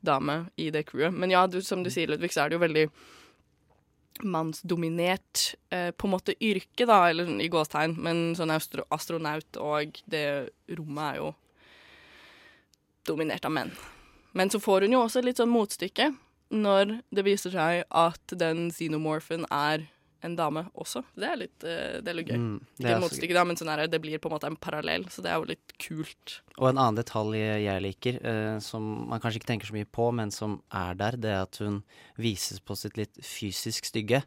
dame 0.04 0.42
i 0.60 0.68
det 0.72 0.86
crewet. 0.90 1.16
Men 1.16 1.32
ja, 1.32 1.46
du, 1.48 1.60
som 1.64 1.84
du 1.84 1.90
sier, 1.92 2.08
Ludvig, 2.08 2.32
så 2.34 2.44
er 2.44 2.50
det 2.50 2.58
jo 2.58 2.64
veldig 2.64 2.86
mannsdominert 4.24 5.54
eh, 5.74 5.90
på 5.90 6.08
en 6.08 6.14
måte 6.14 6.34
yrke, 6.44 6.86
da, 6.88 7.02
eller 7.10 7.30
i 7.40 7.50
gåstegn, 7.52 7.96
men 8.00 8.32
sånn 8.38 8.52
astro 8.54 8.86
astronaut 8.94 9.60
og 9.60 10.00
det 10.10 10.24
rommet 10.78 11.06
er 11.06 11.20
jo 11.20 11.30
dominert 13.08 13.46
av 13.48 13.54
menn. 13.54 13.72
Men 14.32 14.50
så 14.52 14.60
får 14.62 14.86
hun 14.86 14.94
jo 14.94 15.04
også 15.04 15.22
litt 15.24 15.40
sånn 15.40 15.52
motstykke 15.52 16.12
når 16.50 16.98
det 17.14 17.24
viser 17.26 17.54
seg 17.54 17.84
at 17.88 18.34
den 18.38 18.68
xenomorphen 18.74 19.46
er 19.54 19.86
en 20.26 20.36
dame 20.36 20.64
også. 20.78 21.02
Det 21.16 21.28
er 21.28 21.38
litt, 21.40 21.64
eh, 21.64 21.98
det 22.00 22.12
er 22.12 22.16
litt 22.18 22.30
gøy. 22.30 22.38
Mm, 22.38 22.56
det 22.78 22.92
er 22.92 23.34
da, 23.34 23.44
men 23.48 23.58
sånn 23.60 23.70
her, 23.72 23.84
det, 23.84 23.92
det 23.94 24.02
blir 24.04 24.20
på 24.22 24.30
en 24.30 24.36
måte 24.36 24.50
en 24.50 24.58
parallell, 24.60 25.06
så 25.12 25.24
det 25.24 25.32
er 25.32 25.40
jo 25.40 25.48
litt 25.50 25.74
kult. 25.80 26.40
Og 26.58 26.68
en 26.70 26.80
annen 26.80 27.00
detalj 27.00 27.38
jeg 27.40 27.84
liker, 27.86 28.20
eh, 28.32 28.58
som 28.64 28.90
man 29.10 29.22
kanskje 29.22 29.42
ikke 29.42 29.52
tenker 29.52 29.70
så 29.70 29.76
mye 29.76 29.88
på, 29.88 30.10
men 30.16 30.34
som 30.34 30.60
er 30.68 30.98
der, 31.00 31.18
det 31.20 31.32
er 31.32 31.46
at 31.46 31.60
hun 31.62 31.80
vises 32.20 32.60
på 32.60 32.76
sitt 32.78 33.00
litt 33.00 33.20
fysisk 33.24 33.88
stygge. 33.88 34.22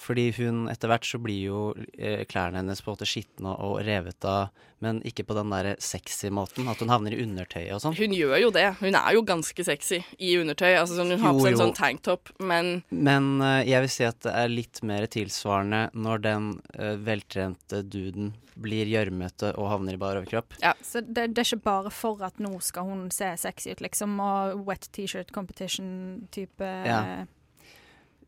Fordi 0.00 0.30
hun 0.38 0.64
etter 0.72 0.88
hvert 0.88 1.04
så 1.04 1.20
blir 1.20 1.40
jo 1.50 1.60
eh, 1.98 2.24
klærne 2.28 2.62
hennes 2.62 2.80
på 2.80 2.88
en 2.88 2.96
måte 2.96 3.08
skitne 3.08 3.52
og, 3.52 3.80
revet 3.84 4.24
av, 4.24 4.48
men 4.80 5.02
ikke 5.04 5.26
på 5.28 5.36
den 5.36 5.52
der 5.52 5.74
sexy 5.82 6.30
måten, 6.32 6.68
at 6.72 6.80
hun 6.80 6.92
havner 6.92 7.12
i 7.12 7.20
undertøyet 7.20 7.74
og 7.76 7.82
sånn. 7.84 7.96
Hun 7.98 8.14
gjør 8.16 8.36
jo 8.40 8.50
det. 8.54 8.66
Hun 8.80 8.96
er 8.96 9.16
jo 9.16 9.24
ganske 9.28 9.64
sexy 9.66 9.98
i 10.16 10.32
undertøy. 10.40 10.70
Altså, 10.72 10.96
sånn, 10.96 11.12
hun 11.12 11.24
har 11.24 11.36
på 11.36 11.44
seg 11.44 11.56
en 11.56 11.62
sånn 11.66 11.76
tanktop, 11.76 12.32
men 12.40 12.78
Men 12.88 13.32
eh, 13.44 13.68
jeg 13.68 13.84
vil 13.84 13.92
si 13.92 14.06
at 14.08 14.22
det 14.24 14.36
er 14.40 14.52
litt 14.52 14.80
mer 14.86 15.04
tilsvarende 15.10 15.82
når 15.92 16.24
den 16.24 16.52
eh, 16.78 16.94
veltrente 16.96 17.82
duden 17.84 18.32
blir 18.60 18.88
gjørmete 18.88 19.54
og 19.60 19.68
havner 19.72 19.96
i 19.96 20.00
bar 20.00 20.18
overkropp. 20.20 20.56
Ja. 20.64 20.72
Så 20.84 21.00
det, 21.04 21.30
det 21.34 21.44
er 21.44 21.48
ikke 21.48 21.68
bare 21.68 21.92
for 21.92 22.24
at 22.24 22.40
nå 22.40 22.54
skal 22.64 22.88
hun 22.88 23.04
se 23.14 23.28
sexy 23.40 23.74
ut, 23.74 23.84
liksom, 23.84 24.16
og 24.20 24.64
wet 24.68 24.88
T-shirt 24.96 25.32
competition-type 25.36 26.72
Ja. 26.88 27.02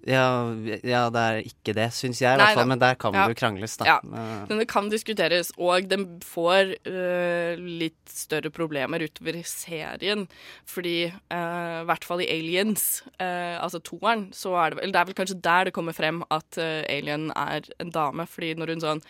Ja, 0.02 0.50
ja, 0.82 1.02
det 1.14 1.20
er 1.22 1.36
ikke 1.46 1.74
det, 1.76 1.84
syns 1.94 2.18
jeg 2.18 2.34
i 2.34 2.40
hvert 2.40 2.56
fall, 2.58 2.66
men 2.66 2.80
der 2.82 2.96
kan 2.98 3.14
Ja. 3.14 3.26
det 3.28 3.36
jo 3.36 3.38
krangles, 3.38 3.76
da. 3.78 3.84
Ja. 3.86 3.96
Eh, 4.02 4.46
Men 4.48 4.58
det 4.58 4.66
kan 4.68 4.88
diskuteres, 4.90 5.52
og 5.56 5.88
den 5.88 6.18
får 6.20 6.74
uh, 6.86 7.54
litt 7.56 8.02
større 8.10 8.50
problemer 8.50 8.98
utover 8.98 9.38
serien. 9.44 10.26
Fordi, 10.66 11.06
øh, 11.06 11.82
i 11.82 11.86
hvert 11.86 12.04
fall 12.04 12.20
i 12.20 12.26
Aliens, 12.26 13.02
uh, 13.20 13.62
altså 13.62 13.78
toeren, 13.78 14.32
så 14.32 14.56
er 14.58 14.70
det 14.70 14.80
vel 14.80 14.92
Det 14.92 15.00
er 15.00 15.04
vel 15.04 15.14
kanskje 15.14 15.40
der 15.40 15.64
det 15.64 15.72
kommer 15.72 15.92
frem 15.94 16.22
at 16.30 16.58
Alien 16.58 17.30
er 17.36 17.62
en 17.78 17.90
dame. 17.90 18.26
Fordi 18.26 18.54
når 18.54 18.66
hun 18.74 18.80
sånn 18.80 19.02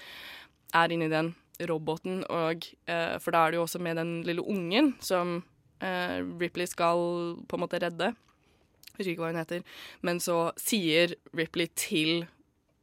er 0.75 0.89
inni 0.93 1.09
den 1.09 1.35
roboten, 1.69 2.25
og 2.29 2.65
For 3.21 3.31
da 3.31 3.47
er 3.47 3.51
det 3.51 3.57
jo 3.57 3.63
også 3.65 3.81
med 3.81 3.97
den 3.97 4.23
lille 4.23 4.43
ungen 4.43 4.95
som 5.01 5.43
Ripley 5.81 6.67
skal 6.67 7.37
på 7.49 7.57
en 7.57 7.61
måte 7.61 7.81
redde. 7.81 8.15
Husker 9.03 9.13
ikke 9.17 9.27
hva 9.27 9.33
hun 9.35 9.43
heter. 9.43 9.67
Men 10.07 10.23
så 10.23 10.39
sier 10.61 11.17
Ripley 11.37 11.69
til 11.79 12.25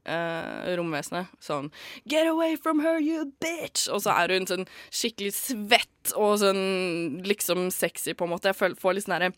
eh, 0.10 0.70
romvesenet 0.80 1.32
sånn 1.44 1.72
Get 2.10 2.28
away 2.30 2.56
from 2.60 2.84
her, 2.86 3.00
you 3.00 3.26
bitch! 3.44 3.88
Og 3.92 4.04
så 4.06 4.14
er 4.20 4.36
hun 4.36 4.48
sånn 4.50 4.68
skikkelig 4.92 5.34
svett 5.38 6.14
og 6.16 6.38
sånn 6.44 7.22
liksom 7.28 7.70
sexy, 7.74 8.14
på 8.18 8.28
en 8.28 8.34
måte. 8.36 8.52
Jeg 8.54 8.76
får 8.80 8.98
litt 8.98 9.08
sånn 9.08 9.32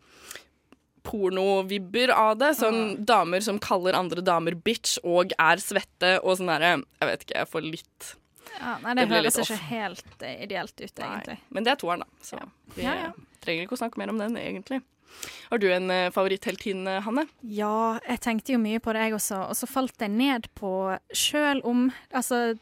pornovibber 1.07 2.11
av 2.13 2.35
det. 2.37 2.53
Sånn 2.59 3.05
damer 3.05 3.43
som 3.45 3.59
kaller 3.61 3.97
andre 3.97 4.23
damer 4.25 4.53
bitch 4.53 4.99
og 5.03 5.33
er 5.41 5.61
svette 5.63 6.17
og 6.21 6.37
sånn 6.39 6.51
derre 6.51 6.75
Jeg 6.77 7.09
vet 7.09 7.25
ikke, 7.25 7.37
jeg 7.39 7.49
får 7.55 7.65
litt 7.67 8.11
Ja, 8.59 8.75
nei, 8.83 8.93
Det 8.99 9.07
det, 9.07 9.15
høres 9.15 9.39
ikke 9.41 9.59
helt 9.71 10.23
eh, 10.27 10.37
ideelt 10.45 10.75
ut, 10.77 10.91
egentlig. 10.91 11.37
Nei. 11.39 11.49
Men 11.55 11.65
det 11.65 11.73
er 11.73 11.81
toeren, 11.81 12.05
da. 12.05 12.25
Så 12.25 12.37
vi 12.75 12.85
Ja, 12.85 12.95
ja. 13.07 13.11
trenger 13.41 13.65
ikke 13.65 13.77
å 13.77 13.81
snakke 13.81 14.01
mer 14.01 14.11
om 14.13 14.19
den, 14.21 14.37
egentlig. 14.37 14.81
Har 15.49 15.61
du 15.61 15.67
en 15.71 15.89
uh, 15.91 16.11
favorittheltinne, 16.13 16.99
Hanne? 17.05 17.25
Ja, 17.41 17.99
jeg 18.07 18.23
tenkte 18.23 18.55
jo 18.55 18.61
mye 18.61 18.81
på 18.83 18.93
det, 18.95 19.07
jeg 19.07 19.17
også. 19.17 19.43
Og 19.51 19.57
så 19.59 19.69
falt 19.69 20.01
jeg 20.01 20.13
ned 20.13 20.47
på 20.57 20.73
Sjøl 21.15 21.63
om 21.67 21.89
Altså, 22.15 22.55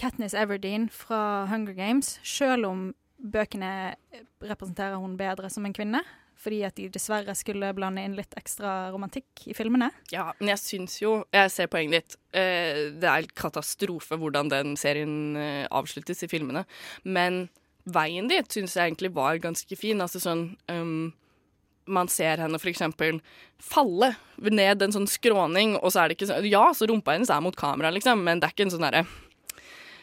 Katniss 0.00 0.34
Everdeen 0.34 0.88
fra 0.88 1.44
Hunger 1.50 1.76
Games, 1.76 2.14
sjøl 2.24 2.64
om 2.64 2.88
bøkene 3.20 3.94
representerer 4.40 4.96
hun 4.96 5.18
bedre 5.20 5.50
som 5.52 5.66
en 5.68 5.74
kvinne, 5.76 6.00
fordi 6.40 6.62
at 6.64 6.78
de 6.78 6.86
dessverre 6.92 7.34
skulle 7.36 7.72
blande 7.76 8.00
inn 8.06 8.16
litt 8.16 8.32
ekstra 8.38 8.88
romantikk 8.94 9.44
i 9.52 9.56
filmene. 9.56 9.90
Ja, 10.12 10.30
men 10.38 10.54
jeg 10.54 10.62
syns 10.62 10.96
jo 11.02 11.18
Jeg 11.36 11.52
ser 11.52 11.68
poenget 11.68 11.98
ditt. 11.98 12.18
Eh, 12.32 12.88
det 12.96 13.10
er 13.10 13.28
katastrofe 13.36 14.16
hvordan 14.16 14.48
den 14.48 14.76
serien 14.80 15.36
eh, 15.36 15.66
avsluttes 15.68 16.24
i 16.24 16.30
filmene. 16.32 16.64
Men 17.04 17.50
veien 17.84 18.30
dit 18.30 18.48
syns 18.48 18.78
jeg 18.78 18.88
egentlig 18.88 19.12
var 19.12 19.36
ganske 19.42 19.76
fin. 19.76 20.00
Altså 20.00 20.22
sånn 20.22 20.46
um, 20.72 21.10
Man 21.90 22.08
ser 22.12 22.40
henne 22.44 22.58
eksempel 22.70 23.18
falle 23.60 24.12
ned 24.38 24.82
en 24.82 24.94
sånn 24.94 25.08
skråning, 25.10 25.76
og 25.80 25.90
så 25.92 26.04
er 26.04 26.08
det 26.12 26.18
ikke 26.18 26.30
sånn 26.30 26.46
Ja, 26.50 26.68
så 26.76 26.88
rumpa 26.88 27.16
hennes 27.16 27.30
er 27.32 27.42
mot 27.44 27.56
kamera, 27.58 27.90
liksom, 27.92 28.22
men 28.24 28.40
det 28.40 28.48
er 28.48 28.54
ikke 28.54 28.68
en 28.68 28.74
sånn 28.76 28.86
derre 28.86 29.04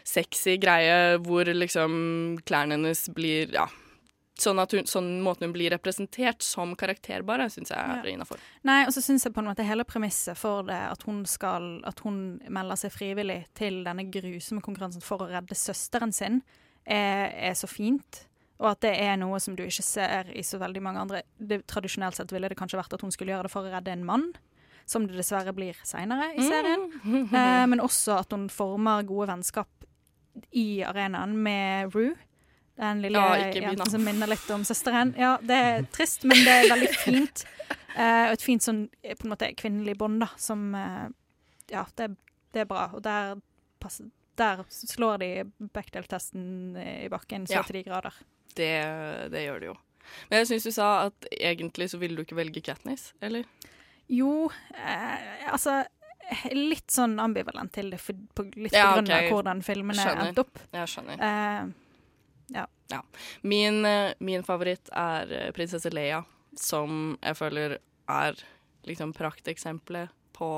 sexy 0.08 0.56
greie 0.62 1.18
hvor 1.24 1.50
liksom 1.52 2.40
klærne 2.48 2.78
hennes 2.78 3.08
blir 3.16 3.52
Ja. 3.54 3.68
Sånn, 4.38 4.60
at 4.62 4.70
hun, 4.72 4.86
sånn 4.86 5.08
måten 5.26 5.48
hun 5.48 5.54
blir 5.56 5.72
representert 5.74 6.44
som 6.46 6.76
karakter, 6.78 7.24
bare, 7.26 7.48
syns 7.50 7.72
jeg 7.74 7.80
er 7.80 8.04
Ja. 8.06 8.12
innafor. 8.14 8.38
Nei, 8.64 8.84
og 8.86 8.94
så 8.94 9.02
syns 9.02 9.24
jeg 9.26 9.34
på 9.34 9.40
en 9.42 9.48
måte 9.50 9.66
hele 9.66 9.84
premisset 9.84 10.38
for 10.38 10.62
det, 10.62 10.78
at 10.92 11.02
hun 11.04 11.26
skal 11.26 11.82
At 11.84 12.00
hun 12.02 12.40
melder 12.48 12.76
seg 12.78 12.92
frivillig 12.92 13.46
til 13.56 13.84
denne 13.84 14.06
grusomme 14.12 14.62
konkurransen 14.62 15.02
for 15.02 15.18
å 15.26 15.30
redde 15.32 15.56
søsteren 15.58 16.14
sin, 16.14 16.44
er, 16.86 17.34
er 17.34 17.54
så 17.54 17.68
fint. 17.68 18.28
Og 18.60 18.72
at 18.72 18.82
det 18.82 18.94
er 18.98 19.18
noe 19.22 19.38
som 19.44 19.56
du 19.56 19.64
ikke 19.68 19.84
ser 19.86 20.32
i 20.34 20.42
så 20.46 20.58
veldig 20.58 20.82
mange 20.82 21.02
andre 21.04 21.20
det, 21.38 21.60
Tradisjonelt 21.70 22.18
sett 22.18 22.32
ville 22.34 22.50
det 22.50 22.58
kanskje 22.58 22.80
vært 22.80 22.96
at 22.98 23.04
hun 23.06 23.12
skulle 23.14 23.36
gjøre 23.36 23.46
det 23.46 23.54
for 23.54 23.68
å 23.68 23.74
redde 23.74 23.92
en 23.94 24.06
mann, 24.08 24.32
som 24.88 25.06
det 25.06 25.18
dessverre 25.20 25.54
blir 25.54 25.78
seinere 25.86 26.32
i 26.34 26.46
serien. 26.48 26.88
Eh, 27.06 27.66
men 27.72 27.84
også 27.84 28.16
at 28.24 28.32
hun 28.34 28.48
former 28.50 29.04
gode 29.06 29.28
vennskap 29.30 29.70
i 30.58 30.82
arenaen 30.86 31.36
med 31.44 31.94
Rue. 31.96 32.16
Den 32.78 33.00
lille 33.02 33.18
Ja, 33.18 33.50
jenten 33.50 33.90
som 33.90 34.04
minner 34.06 34.30
litt 34.30 34.50
om 34.54 34.62
søsteren. 34.66 35.16
Ja, 35.18 35.36
det 35.42 35.56
er 35.58 35.86
trist, 35.94 36.26
men 36.30 36.38
det 36.46 36.54
er 36.60 36.68
veldig 36.70 36.90
fint. 37.06 37.42
Eh, 37.98 38.28
og 38.30 38.36
et 38.36 38.46
fint 38.46 38.62
sånn 38.62 38.84
eh, 39.02 39.16
på 39.18 39.26
en 39.26 39.34
måte 39.34 39.50
kvinnelig 39.58 39.96
bånd, 39.98 40.22
da, 40.22 40.28
som 40.38 40.70
eh, 40.78 41.08
Ja, 41.74 41.86
det, 41.98 42.12
det 42.54 42.62
er 42.64 42.70
bra. 42.70 42.88
Og 42.94 43.02
der, 43.06 43.36
passer, 43.82 44.10
der 44.38 44.62
slår 44.70 45.18
de 45.24 45.30
Bechdel-testen 45.74 46.78
i 46.78 47.10
bakken 47.12 47.46
så 47.50 47.58
Ja. 47.60 47.64
til 47.66 47.80
de 47.80 47.84
grader. 47.90 48.14
Det, 48.58 48.72
det 49.34 49.44
gjør 49.46 49.62
det 49.64 49.70
jo. 49.72 49.76
Men 50.30 50.42
jeg 50.42 50.50
syns 50.52 50.68
du 50.68 50.74
sa 50.76 50.88
at 51.10 51.28
egentlig 51.36 51.90
så 51.92 52.00
ville 52.02 52.18
du 52.18 52.24
ikke 52.24 52.38
velge 52.40 52.64
Katniss, 52.64 53.12
eller? 53.22 53.48
Jo, 54.08 54.48
eh, 54.74 55.52
altså 55.52 55.84
Litt 56.52 56.92
sånn 56.92 57.14
ambivalent 57.24 57.72
til 57.72 57.94
det, 57.94 58.02
for, 58.04 58.18
på, 58.36 58.44
litt 58.60 58.74
Ja, 58.76 58.90
på 58.92 58.98
grunn 59.00 59.12
av 59.16 59.28
hvordan 59.32 59.62
filmene 59.64 60.08
endte 60.12 60.44
opp. 60.44 60.60
Jeg 60.76 60.90
skjønner. 60.92 61.22
Eh, 61.24 61.70
Min, 63.48 63.80
ja. 63.84 64.14
min 64.20 64.44
favoritt 64.44 64.92
er 64.92 65.32
eh, 65.32 65.48
prinsesse 65.56 65.92
Leia, 65.94 66.22
som 66.56 67.16
jeg 67.22 67.40
føler 67.40 67.78
er 68.12 68.44
liksom 68.88 69.14
prakteksempelet 69.16 70.12
på 70.36 70.50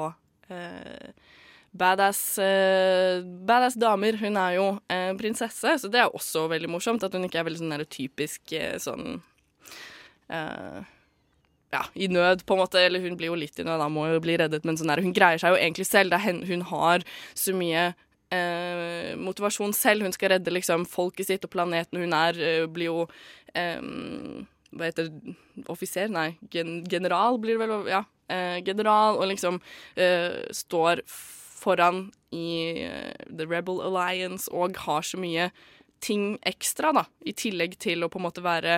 eh, 0.50 1.14
badass, 1.72 2.38
eh, 2.40 3.22
badass 3.24 3.78
damer. 3.80 4.18
Hun 4.18 4.38
er 4.38 4.56
jo 4.58 4.68
eh, 4.90 5.12
prinsesse, 5.18 5.76
så 5.82 5.92
det 5.92 6.02
er 6.02 6.16
også 6.16 6.48
veldig 6.52 6.70
morsomt 6.72 7.04
at 7.06 7.14
hun 7.14 7.28
ikke 7.28 7.42
er 7.42 7.48
veldig 7.48 7.62
sånn 7.62 7.76
der 7.76 7.86
typisk 7.90 8.54
eh, 8.58 8.78
sånn 8.82 9.22
eh, 10.34 10.82
ja, 11.70 11.84
i 11.94 12.10
nød, 12.10 12.46
på 12.46 12.58
en 12.58 12.64
måte. 12.64 12.82
Eller 12.82 13.04
hun 13.06 13.18
blir 13.20 13.32
jo 13.32 13.40
litt 13.40 13.60
i 13.60 13.66
nød, 13.66 13.82
da 13.82 13.90
må 13.92 14.08
jo 14.10 14.22
bli 14.24 14.38
reddet, 14.42 14.66
men 14.68 14.80
sånn 14.80 14.92
der, 14.92 15.04
hun 15.06 15.16
greier 15.16 15.42
seg 15.42 15.56
jo 15.56 15.62
egentlig 15.62 15.90
selv. 15.90 16.14
Det 16.14 16.20
er 16.20 16.28
hen, 16.28 16.44
hun 16.50 16.66
har 16.72 17.06
så 17.38 17.56
mye 17.58 17.90
eh, 18.34 19.16
motivasjon 19.20 19.76
selv. 19.78 20.08
Hun 20.08 20.16
skal 20.16 20.36
redde 20.36 20.56
liksom 20.56 20.88
folket 20.90 21.30
sitt 21.30 21.46
og 21.46 21.54
planeten 21.54 22.02
hun 22.02 22.16
er, 22.18 22.40
eh, 22.40 22.64
blir 22.70 22.92
jo 22.94 23.10
Hva 23.50 24.86
heter 24.86 25.08
det? 25.10 25.32
Offiser? 25.74 26.12
Nei, 26.14 26.36
gen 26.54 26.84
general 26.86 27.40
blir 27.42 27.58
det 27.58 27.66
vel? 27.66 27.88
Ja. 27.90 28.04
General, 28.62 29.18
og 29.18 29.26
liksom 29.32 29.58
står 30.54 31.02
foran 31.60 32.08
i 32.36 32.48
eh, 32.86 33.14
The 33.28 33.46
Rebel 33.50 33.82
Alliance 33.86 34.50
og 34.54 34.78
har 34.86 35.06
så 35.06 35.20
mye 35.20 35.50
ting 36.00 36.38
ekstra, 36.48 36.94
da. 36.96 37.06
I 37.28 37.34
tillegg 37.36 37.78
til 37.82 38.06
å 38.06 38.10
på 38.12 38.20
en 38.22 38.26
måte 38.30 38.44
være 38.46 38.78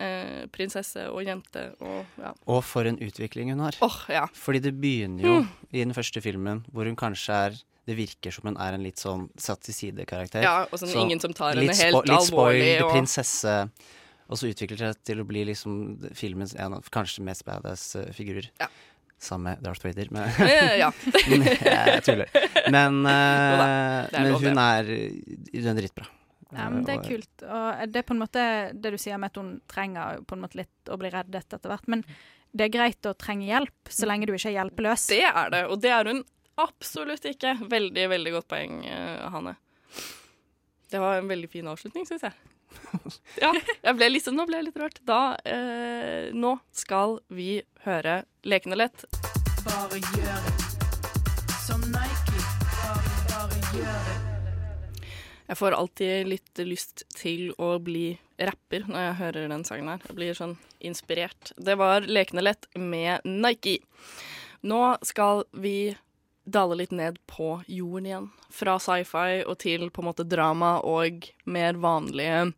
eh, 0.00 0.46
prinsesse 0.54 1.04
og 1.12 1.20
jente 1.26 1.66
og 1.84 2.06
ja. 2.22 2.32
Og 2.48 2.62
for 2.64 2.88
en 2.88 2.96
utvikling 3.04 3.50
hun 3.52 3.60
har. 3.66 3.76
Åh, 3.84 3.98
ja. 4.14 4.24
Fordi 4.32 4.62
det 4.64 4.72
begynner 4.80 5.26
jo 5.28 5.36
i 5.74 5.82
den 5.84 5.92
første 5.96 6.22
filmen 6.24 6.64
hvor 6.72 6.88
hun 6.88 6.96
kanskje 6.96 7.40
er 7.50 7.60
Det 7.84 7.98
virker 7.98 8.32
som 8.32 8.46
hun 8.48 8.54
er 8.56 8.72
en 8.78 8.80
litt 8.86 8.96
sånn 8.96 9.26
satt 9.36 9.60
til 9.66 9.74
side-karakter. 9.76 10.40
ja. 10.40 10.62
Og 10.72 10.78
sånn 10.80 10.88
Så 10.88 11.02
ingen 11.04 11.20
som 11.20 11.34
tar 11.36 11.52
henne 11.52 11.68
helt 11.68 11.92
alvorlig. 11.92 12.14
litt 12.14 12.30
spoiled 12.30 12.82
og- 12.86 12.92
prinsesse. 12.94 13.56
Og 14.30 14.38
så 14.40 14.48
utvikler 14.48 14.78
det 14.78 14.88
seg 14.94 15.02
til 15.04 15.20
å 15.20 15.26
bli 15.28 15.42
liksom 15.44 15.74
filmens 16.16 16.54
en 16.56 16.72
av 16.78 16.88
kanskje 16.88 17.20
mest 17.20 17.44
badass 17.44 17.94
eh, 18.00 18.06
figurer. 18.16 18.48
Ja. 18.58 18.68
Sammen 19.20 19.52
med 19.52 19.64
Darth 19.64 19.86
Vader. 19.86 20.10
Men, 20.12 20.28
ja. 20.82 20.90
jeg 21.94 22.04
tuller. 22.04 22.28
Men, 22.72 23.00
uh, 23.06 24.04
men 24.12 24.34
hun 24.34 24.60
er, 24.60 24.92
hun 25.54 25.70
er 25.72 25.80
dritbra. 25.80 26.06
Ja, 26.54 26.68
men 26.70 26.84
det 26.86 26.94
er 26.94 27.02
kult. 27.02 27.42
Og 27.42 27.90
det 27.90 28.00
er 28.00 28.06
på 28.06 28.14
en 28.14 28.20
måte 28.20 28.44
det 28.78 28.94
du 28.94 28.98
sier 29.00 29.18
med 29.18 29.32
at 29.32 29.40
hun 29.40 29.56
trenger 29.70 30.20
på 30.28 30.36
en 30.36 30.44
måte 30.44 30.60
litt 30.60 30.92
å 30.92 30.98
bli 31.00 31.10
reddet 31.10 31.56
etter 31.56 31.72
hvert. 31.72 31.88
Men 31.90 32.04
det 32.54 32.68
er 32.68 32.74
greit 32.76 33.08
å 33.10 33.16
trenge 33.18 33.48
hjelp, 33.48 33.90
så 33.90 34.06
lenge 34.06 34.28
du 34.30 34.34
ikke 34.36 34.52
er 34.52 34.60
hjelpeløs. 34.60 35.08
Det 35.10 35.24
er 35.26 35.50
det, 35.50 35.64
og 35.66 35.80
det 35.82 35.90
er 35.90 36.10
hun 36.10 36.22
absolutt 36.62 37.26
ikke. 37.26 37.56
Veldig, 37.70 38.04
veldig 38.12 38.34
godt 38.36 38.50
poeng, 38.52 38.84
eh, 38.86 39.24
Hanne. 39.34 39.56
Det 40.90 41.00
var 41.02 41.18
en 41.18 41.30
veldig 41.30 41.50
fin 41.50 41.66
avslutning, 41.66 42.06
syns 42.06 42.28
jeg. 42.28 42.53
Ja, 43.42 43.50
jeg 43.82 43.96
ble 43.98 44.08
liksom, 44.14 44.36
nå 44.38 44.46
ble 44.48 44.60
jeg 44.60 44.68
litt 44.68 44.80
rørt. 44.80 45.00
Da, 45.06 45.36
eh, 45.44 46.30
nå 46.34 46.56
skal 46.74 47.18
vi 47.28 47.62
høre 47.86 48.22
Lekende 48.44 48.78
lett. 48.78 49.06
Bare 49.64 50.00
gjør 50.00 50.46
det. 50.46 50.54
Som 51.64 51.80
Nike. 51.92 52.44
Bare, 52.74 53.16
bare 53.30 53.62
gjør 53.74 53.98
det. 54.10 54.20
Jeg 55.44 55.60
får 55.60 55.76
alltid 55.76 56.28
litt 56.28 56.62
lyst 56.64 57.04
til 57.16 57.50
å 57.60 57.74
bli 57.84 58.14
rapper 58.40 58.86
når 58.88 59.02
jeg 59.02 59.18
hører 59.20 59.52
den 59.52 59.66
sangen 59.68 59.90
her. 59.92 60.06
Jeg 60.08 60.16
blir 60.16 60.38
sånn 60.38 60.56
inspirert. 60.84 61.52
Det 61.56 61.76
var 61.80 62.08
Lekende 62.08 62.44
lett 62.44 62.68
med 62.80 63.24
Nike. 63.28 63.78
Nå 64.64 64.96
skal 65.04 65.44
vi 65.52 65.94
dale 66.44 66.76
litt 66.80 66.92
ned 66.92 67.18
på 67.26 67.62
jorden 67.66 68.08
igjen. 68.08 68.28
Fra 68.52 68.76
sci-fi 68.80 69.42
og 69.44 69.58
til 69.64 69.88
på 69.90 70.02
en 70.02 70.08
måte 70.10 70.26
drama 70.28 70.76
og 70.84 71.28
mer 71.44 71.80
vanlige 71.80 72.52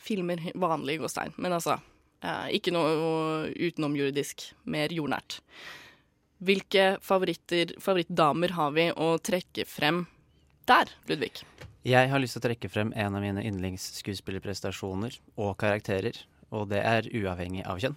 filmer. 0.00 0.42
Vanlige 0.58 1.04
gåstein. 1.04 1.34
Men 1.36 1.56
altså, 1.58 1.78
eh, 2.22 2.56
ikke 2.58 2.72
noe 2.74 3.50
utenomjordisk. 3.54 4.50
Mer 4.64 4.92
jordnært. 4.94 5.40
Hvilke 6.40 6.94
favorittdamer 7.04 8.56
har 8.56 8.70
vi 8.72 8.86
å 8.96 9.12
trekke 9.20 9.66
frem 9.68 10.06
der, 10.64 10.88
Ludvig? 11.08 11.42
Jeg 11.84 12.08
har 12.12 12.20
lyst 12.20 12.36
til 12.36 12.42
å 12.42 12.46
trekke 12.48 12.68
frem 12.72 12.92
en 12.96 13.16
av 13.16 13.24
mine 13.24 13.44
yndlingsskuespillerprestasjoner 13.48 15.18
og 15.40 15.54
karakterer, 15.60 16.16
og 16.52 16.68
det 16.72 16.80
er 16.84 17.08
uavhengig 17.12 17.64
av 17.68 17.80
kjønn. 17.80 17.96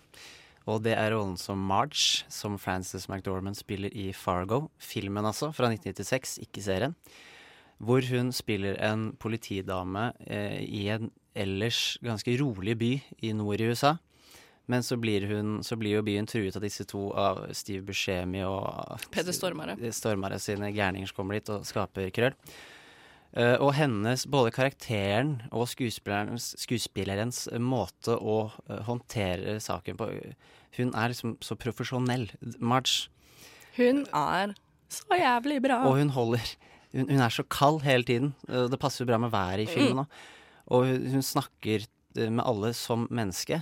Og 0.72 0.80
det 0.86 0.94
er 0.96 1.12
rollen 1.12 1.36
som 1.40 1.60
Marge, 1.60 2.24
som 2.32 2.56
Frances 2.60 3.10
McDormand 3.10 3.58
spiller 3.60 3.92
i 3.92 4.12
Fargo. 4.16 4.70
Filmen, 4.80 5.28
altså, 5.28 5.52
fra 5.56 5.68
1996, 5.72 6.38
ikke 6.46 6.64
serien. 6.64 6.96
Hvor 7.84 8.06
hun 8.08 8.32
spiller 8.32 8.80
en 8.80 9.10
politidame 9.20 10.12
eh, 10.24 10.62
i 10.64 10.86
en 10.94 11.12
ellers 11.36 11.98
ganske 12.04 12.36
rolig 12.40 12.76
by 12.80 12.92
i 13.26 13.34
nord 13.38 13.62
i 13.62 13.70
USA. 13.72 13.98
Men 14.72 14.84
så 14.84 14.96
blir, 14.96 15.26
hun, 15.28 15.58
så 15.64 15.76
blir 15.76 15.98
jo 15.98 16.06
byen 16.06 16.28
truet 16.30 16.56
av 16.56 16.64
disse 16.64 16.86
to, 16.88 17.10
av 17.20 17.42
Steve 17.56 17.84
Buscemi 17.84 18.46
og 18.48 19.02
Peder 19.12 19.36
Stormare. 19.36 19.76
Stormare 19.92 20.40
sine 20.40 20.72
gærninger 20.72 21.10
som 21.10 21.20
kommer 21.20 21.40
dit 21.40 21.52
og 21.52 21.66
skaper 21.68 22.14
krøll. 22.16 22.38
Uh, 23.34 23.58
og 23.58 23.72
hennes, 23.74 24.28
både 24.30 24.54
karakteren 24.54 25.40
og 25.50 25.66
skuespillerens, 25.72 26.52
skuespillerens 26.62 27.48
måte 27.58 28.14
å 28.14 28.38
uh, 28.70 28.76
håndtere 28.86 29.58
saken 29.64 29.98
på 29.98 30.10
Hun 30.78 30.92
er 30.94 31.10
liksom 31.10 31.40
så 31.42 31.58
profesjonell. 31.58 32.28
Marge. 32.62 33.10
Hun 33.74 34.06
er 34.14 34.54
så 34.94 35.18
jævlig 35.18 35.58
bra. 35.66 35.82
Og 35.90 35.98
hun 35.98 36.14
holder 36.14 36.46
hun, 36.94 37.10
hun 37.10 37.26
er 37.26 37.34
så 37.34 37.44
kald 37.50 37.82
hele 37.82 38.06
tiden. 38.06 38.36
Uh, 38.48 38.70
Det 38.70 38.80
passer 38.80 39.04
jo 39.04 39.10
bra 39.10 39.18
med 39.18 39.34
været 39.34 39.66
i 39.66 39.70
filmen 39.74 40.06
òg. 40.06 40.24
Og 40.72 40.88
hun, 40.88 41.24
snakker 41.26 41.86
eh, 41.86 42.30
med 42.30 42.44
alle 42.46 42.74
som 42.78 43.08
menneske. 43.12 43.62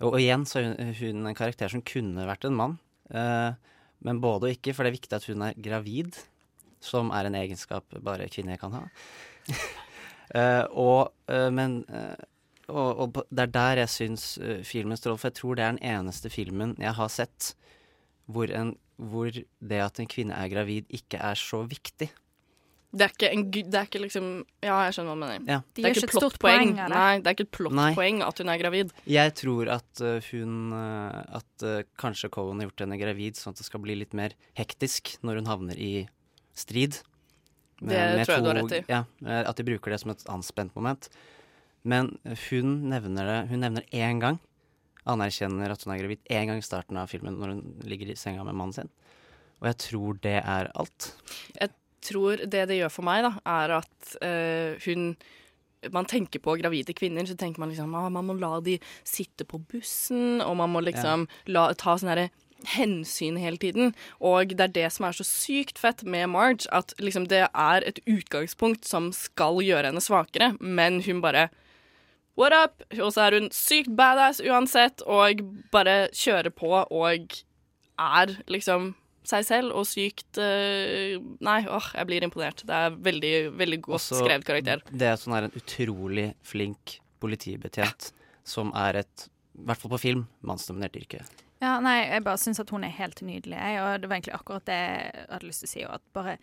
Og, 0.00 0.16
igjen 0.20 0.46
så 0.48 0.62
er 0.62 0.94
hun, 1.00 1.26
en 1.26 1.36
karakter 1.36 1.72
som 1.72 1.84
kunne 1.84 2.28
vært 2.28 2.46
en 2.48 2.56
mann. 2.56 2.78
Eh, 3.10 3.52
men 4.06 4.22
både 4.22 4.48
og 4.48 4.56
ikke, 4.56 4.74
for 4.74 4.86
det 4.86 4.92
er 4.92 4.98
viktig 4.98 5.16
at 5.18 5.28
hun 5.28 5.46
er 5.48 5.58
gravid. 5.60 6.18
Som 6.80 7.10
er 7.12 7.28
en 7.28 7.36
egenskap 7.36 7.98
bare 8.00 8.30
kvinner 8.32 8.60
kan 8.60 8.78
ha. 8.78 8.88
Eh, 10.30 10.62
og, 10.78 11.08
men 11.50 11.80
og, 12.70 13.00
og 13.02 13.16
det 13.34 13.48
er 13.48 13.50
der 13.50 13.80
jeg 13.80 13.90
syns 13.90 14.26
filmen 14.62 14.94
står 14.94 15.16
For 15.18 15.26
jeg 15.26 15.36
tror 15.40 15.58
det 15.58 15.64
er 15.64 15.72
den 15.72 15.80
eneste 15.90 16.30
filmen 16.30 16.76
jeg 16.78 16.94
har 16.94 17.10
sett 17.10 17.48
hvor, 18.30 18.46
en, 18.54 18.76
hvor 18.94 19.34
det 19.34 19.80
at 19.82 19.98
en 19.98 20.06
kvinne 20.06 20.38
er 20.38 20.52
gravid, 20.52 20.86
ikke 20.86 21.18
er 21.18 21.34
så 21.34 21.64
viktig. 21.66 22.12
Det 22.90 23.06
er 23.06 23.12
ikke 23.14 23.28
en 23.30 23.42
Det 23.54 23.78
er 23.78 23.86
ikke 23.86 24.00
liksom 24.02 24.28
Ja, 24.64 24.76
jeg 24.88 24.96
skjønner 24.96 25.12
hva 25.12 25.14
du 25.14 25.22
mener. 25.22 25.44
Ja. 25.46 25.58
De 25.62 25.82
det 25.82 25.86
er 25.86 25.94
ikke 25.94 26.08
et 26.08 26.14
stort 26.14 26.38
plottpoeng. 26.38 26.72
poeng. 26.74 26.90
Nei, 26.90 27.12
det 27.20 27.30
er 27.30 27.36
ikke 27.36 27.46
et 27.46 27.52
plottpoeng 27.54 28.22
at 28.26 28.42
hun 28.42 28.50
er 28.50 28.62
gravid. 28.62 28.94
Jeg 29.06 29.34
tror 29.38 29.70
at 29.76 30.02
uh, 30.02 30.30
hun 30.30 30.56
uh, 30.74 31.20
At 31.38 31.66
uh, 31.66 31.82
kanskje 32.02 32.32
Cohen 32.34 32.58
har 32.58 32.70
gjort 32.70 32.84
henne 32.86 32.98
gravid, 32.98 33.38
sånn 33.38 33.54
at 33.54 33.62
det 33.62 33.68
skal 33.68 33.84
bli 33.84 33.94
litt 34.00 34.16
mer 34.18 34.34
hektisk 34.58 35.14
når 35.22 35.40
hun 35.40 35.50
havner 35.50 35.78
i 35.78 35.92
strid. 36.58 36.98
Det 37.80 37.96
tror 38.26 38.34
jeg 38.34 38.44
du 38.44 38.50
har 38.50 38.58
rett 38.58 38.76
i. 38.76 38.84
Ja, 38.90 39.04
At 39.40 39.56
de 39.56 39.64
bruker 39.64 39.94
det 39.94 40.02
som 40.02 40.12
et 40.12 40.26
anspent 40.28 40.74
moment. 40.76 41.08
Men 41.82 42.18
hun 42.50 42.90
nevner 42.90 43.24
det 43.24 43.38
Hun 43.54 43.62
nevner 43.64 43.86
én 43.94 44.20
gang. 44.20 44.40
Anerkjenner 45.08 45.72
at 45.72 45.86
hun 45.86 45.94
er 45.94 46.02
gravid 46.02 46.26
én 46.28 46.50
gang 46.50 46.58
i 46.60 46.66
starten 46.66 46.98
av 47.00 47.08
filmen 47.08 47.38
når 47.40 47.54
hun 47.54 47.62
ligger 47.88 48.10
i 48.12 48.18
senga 48.20 48.44
med 48.44 48.58
mannen 48.58 48.76
sin. 48.76 48.90
Og 49.60 49.70
jeg 49.70 49.78
tror 49.86 50.18
det 50.24 50.38
er 50.42 50.68
alt. 50.74 51.14
Jeg 51.56 51.72
tror 52.04 52.46
det 52.46 52.66
det 52.70 52.80
gjør 52.80 52.92
for 52.94 53.06
meg, 53.06 53.24
da, 53.26 53.34
er 53.60 53.76
at 53.80 54.16
uh, 54.24 54.80
hun 54.86 55.14
man 55.88 56.04
tenker 56.04 56.42
på 56.44 56.58
gravide 56.60 56.92
kvinner, 56.92 57.24
så 57.24 57.32
tenker 57.40 57.62
man 57.62 57.70
liksom 57.72 57.94
ah, 57.96 58.10
man 58.12 58.26
må 58.28 58.34
la 58.36 58.58
de 58.60 58.76
sitte 59.06 59.46
på 59.48 59.62
bussen, 59.70 60.42
og 60.44 60.58
man 60.60 60.74
må 60.74 60.82
liksom 60.84 61.24
la, 61.48 61.70
ta 61.72 61.96
sånn 61.96 62.12
herre 62.12 62.28
hensyn 62.74 63.38
hele 63.40 63.56
tiden. 63.60 63.94
Og 64.20 64.52
det 64.52 64.66
er 64.66 64.74
det 64.74 64.88
som 64.92 65.06
er 65.08 65.16
så 65.16 65.24
sykt 65.24 65.80
fett 65.80 66.04
med 66.04 66.28
Marge, 66.32 66.68
at 66.68 66.94
liksom 67.00 67.28
det 67.30 67.46
er 67.48 67.86
et 67.86 68.02
utgangspunkt 68.04 68.84
som 68.88 69.10
skal 69.16 69.62
gjøre 69.64 69.88
henne 69.88 70.04
svakere, 70.04 70.54
men 70.60 71.02
hun 71.06 71.24
bare 71.24 71.48
What 72.38 72.54
up? 72.54 72.84
Og 72.94 73.10
så 73.12 73.26
er 73.26 73.34
hun 73.36 73.50
sykt 73.52 73.90
badass 73.98 74.38
uansett, 74.40 75.02
og 75.02 75.42
bare 75.74 76.08
kjører 76.16 76.52
på 76.54 76.70
og 76.72 77.34
er 78.00 78.36
liksom 78.48 78.94
seg 79.30 79.46
selv 79.48 79.76
og 79.78 79.86
sykt 79.88 80.40
eh, 80.42 81.16
Nei, 81.46 81.60
åh, 81.70 81.90
jeg 81.96 82.08
blir 82.08 82.26
imponert. 82.26 82.64
Det 82.66 82.76
er 82.76 82.96
veldig, 83.10 83.34
veldig 83.58 83.80
godt 83.86 83.98
Også 84.00 84.22
skrevet 84.22 84.46
karakter. 84.48 84.82
Det 84.90 85.10
er 85.10 85.20
sånn 85.20 85.36
her 85.36 85.48
en 85.48 85.58
utrolig 85.60 86.30
flink 86.46 86.98
politibetjent, 87.20 88.10
som 88.48 88.72
er 88.78 89.02
et, 89.02 89.28
i 89.58 89.64
hvert 89.68 89.80
fall 89.82 89.94
på 89.94 90.02
film, 90.02 90.26
mannsdominert 90.46 90.96
yrke. 91.00 91.22
Ja, 91.60 91.74
nei, 91.84 91.98
jeg 92.08 92.24
bare 92.24 92.40
syns 92.40 92.62
at 92.62 92.70
hun 92.72 92.86
er 92.86 92.94
helt 92.96 93.20
nydelig, 93.20 93.58
jeg, 93.58 93.80
og 93.84 94.00
det 94.00 94.08
var 94.08 94.16
egentlig 94.16 94.36
akkurat 94.38 94.64
det 94.68 94.78
jeg 94.80 95.26
hadde 95.28 95.48
lyst 95.50 95.64
til 95.64 95.68
å 95.68 95.72
si. 95.74 95.82
og 95.84 95.96
At 95.98 96.06
bare 96.16 96.36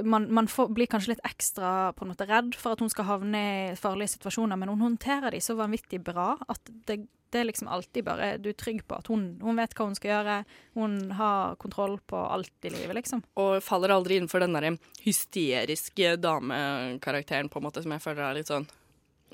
man, 0.00 0.28
man 0.34 0.48
får, 0.48 0.68
blir 0.72 0.88
kanskje 0.90 1.14
litt 1.14 1.24
ekstra 1.26 1.92
på 1.96 2.04
en 2.04 2.12
måte 2.12 2.26
redd 2.28 2.54
for 2.58 2.74
at 2.74 2.82
hun 2.82 2.90
skal 2.92 3.08
havne 3.08 3.42
i 3.42 3.64
farlige 3.78 4.14
situasjoner, 4.14 4.58
men 4.58 4.72
hun 4.72 4.86
håndterer 4.86 5.34
de 5.34 5.40
så 5.44 5.56
vanvittig 5.58 6.00
bra 6.04 6.34
at 6.48 6.72
det, 6.88 7.02
det 7.32 7.40
er 7.40 7.48
liksom 7.48 7.68
alltid 7.72 8.04
bare 8.04 8.34
Du 8.42 8.50
er 8.50 8.56
trygg 8.58 8.82
på 8.88 8.98
at 8.98 9.08
hun, 9.08 9.24
hun 9.40 9.56
vet 9.56 9.72
hva 9.76 9.86
hun 9.88 9.96
skal 9.96 10.10
gjøre. 10.10 10.36
Hun 10.76 10.96
har 11.16 11.56
kontroll 11.62 11.96
på 12.06 12.18
alt 12.20 12.68
i 12.68 12.72
livet, 12.74 12.92
liksom. 12.98 13.22
Og 13.40 13.62
faller 13.64 13.94
aldri 13.94 14.18
innenfor 14.20 14.44
den 14.44 14.56
der 14.56 14.76
hysteriske 15.04 16.16
damekarakteren, 16.20 17.48
på 17.48 17.60
en 17.60 17.68
måte, 17.68 17.84
som 17.84 17.94
jeg 17.96 18.04
føler 18.04 18.26
er 18.26 18.36
litt 18.36 18.52
sånn 18.52 18.68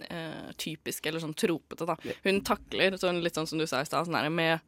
eh, 0.07 0.55
typisk, 0.63 1.11
eller 1.11 1.25
sånn 1.25 1.35
tropete, 1.39 1.89
da. 1.91 1.99
Hun 2.23 2.43
takler, 2.47 2.99
sånn, 3.03 3.23
litt 3.25 3.39
sånn 3.39 3.51
som 3.51 3.59
du 3.59 3.67
sa 3.67 3.83
i 3.83 3.91
stad, 3.91 4.07
sånn 4.07 4.35
med 4.35 4.63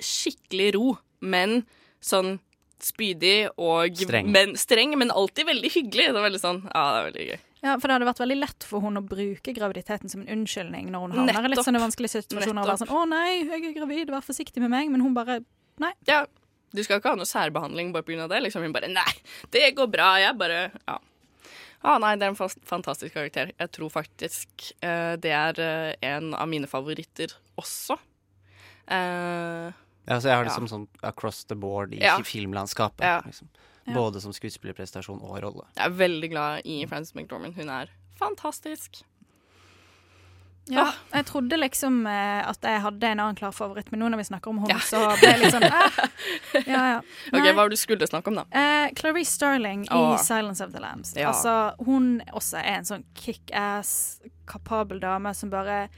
skikkelig 0.00 0.72
ro, 0.74 0.86
men 1.22 1.60
sånn 2.02 2.38
spydig 2.86 3.50
og 3.56 3.96
Streng. 4.00 4.30
Men, 4.32 4.56
streng, 4.60 4.96
men 4.98 5.10
alltid 5.10 5.48
veldig 5.48 5.70
hyggelig. 5.74 6.10
Det 6.10 6.20
er 6.20 6.26
veldig 6.26 6.42
sånn, 6.42 6.60
ja, 6.68 6.84
det 6.94 7.00
er 7.00 7.08
veldig 7.10 7.26
gøy. 7.28 7.38
Ja, 7.60 7.74
For 7.76 7.86
det 7.90 7.96
hadde 7.98 8.08
vært 8.08 8.22
veldig 8.22 8.38
lett 8.40 8.64
for 8.64 8.80
hun 8.80 8.96
å 8.96 9.02
bruke 9.04 9.52
graviditeten 9.56 10.08
som 10.08 10.22
en 10.22 10.30
unnskyldning 10.38 10.88
når 10.92 11.02
hun 11.04 11.16
havner 11.18 11.48
i 11.48 11.52
litt 11.52 11.64
sånne 11.66 11.82
vanskelige 11.82 12.22
situasjoner. 12.22 12.62
Og 12.62 12.70
være 12.72 12.82
sånn 12.82 12.94
'Å 12.96 13.02
nei, 13.08 13.44
jeg 13.44 13.64
er 13.68 13.74
gravid, 13.76 14.08
vær 14.08 14.24
forsiktig 14.24 14.64
med 14.64 14.70
meg.' 14.72 14.90
Men 14.90 15.00
hun 15.04 15.14
bare 15.14 15.40
Ja, 16.06 16.26
du 16.72 16.82
skal 16.82 17.00
ikke 17.00 17.10
ha 17.10 17.16
noe 17.16 17.28
særbehandling 17.28 17.92
bare 17.92 18.02
pga. 18.02 18.28
det. 18.28 18.42
Liksom. 18.44 18.62
Hun 18.62 18.72
bare 18.72 18.88
Nei, 18.88 19.12
det 19.50 19.74
går 19.74 19.90
bra. 19.90 20.16
Jeg 20.18 20.38
bare 20.38 20.72
Ja. 20.88 20.98
Ah, 21.82 21.96
nei, 21.98 22.14
det 22.16 22.24
er 22.24 22.28
en 22.28 22.36
fast, 22.36 22.58
fantastisk 22.64 23.14
karakter. 23.14 23.52
Jeg 23.58 23.72
tror 23.72 23.88
faktisk 23.88 24.48
uh, 24.84 25.16
det 25.16 25.32
er 25.32 25.56
uh, 25.56 25.94
en 26.02 26.34
av 26.34 26.46
mine 26.46 26.66
favoritter 26.66 27.32
også. 27.56 27.96
Eh, 28.90 29.72
Ja, 30.10 30.16
så 30.18 30.26
jeg 30.32 30.36
har 30.40 30.44
det 30.44 30.50
Ja. 30.50 30.54
som 30.58 30.66
sånn 30.66 30.88
across 31.06 31.44
the 31.46 31.54
board 31.54 31.94
i 31.94 32.00
Ja. 32.02 32.16
filmlandskapet. 32.26 33.04
Ja. 33.06 33.20
Liksom. 33.24 33.46
Ja. 33.86 33.94
Både 33.94 34.20
som 34.20 34.32
skuespillerprestasjon 34.34 35.22
og 35.22 35.38
rolle. 35.42 35.64
jeg 35.76 35.86
er 35.86 35.90
veldig 35.96 36.30
glad 36.30 36.62
i 36.66 36.84
Frances 36.86 37.14
McDormand. 37.14 37.54
Hun 37.54 37.68
er 37.70 37.88
fantastisk. 38.18 39.02
Ja, 40.70 40.92
jeg 41.12 41.24
trodde 41.26 41.56
liksom 41.58 42.04
eh, 42.06 42.42
at 42.46 42.62
jeg 42.62 42.80
hadde 42.84 43.08
en 43.08 43.18
annen 43.24 43.34
klar 43.38 43.50
favoritt, 43.56 43.88
men 43.90 43.98
nå 44.04 44.10
når 44.12 44.20
vi 44.20 44.26
snakker 44.28 44.52
om 44.52 44.58
henne, 44.62 44.76
Ja. 44.76 44.78
så 44.78 45.00
ble 45.18 45.30
jeg 45.32 45.40
litt 45.40 45.54
sånn 45.54 45.64
eh. 45.66 46.60
Ja, 46.68 46.82
ja. 46.92 46.98
Ok, 47.32 47.40
Hva 47.42 47.54
var 47.56 47.68
det 47.68 47.74
du 47.74 47.80
skulle 47.80 48.06
snakke 48.06 48.28
om, 48.30 48.36
da? 48.38 48.44
Eh, 48.52 48.90
Clarice 48.94 49.32
Starling 49.32 49.86
i 49.90 50.02
'Silence 50.20 50.60
of 50.60 50.70
the 50.72 50.78
Lambs'. 50.78 51.16
Ja. 51.16 51.32
Altså, 51.32 51.74
hun 51.84 52.20
også 52.32 52.58
er 52.60 52.76
en 52.78 52.84
sånn 52.84 53.04
kickass, 53.14 54.20
kapabel 54.46 55.00
dame 55.00 55.34
som 55.34 55.50
bare 55.50 55.88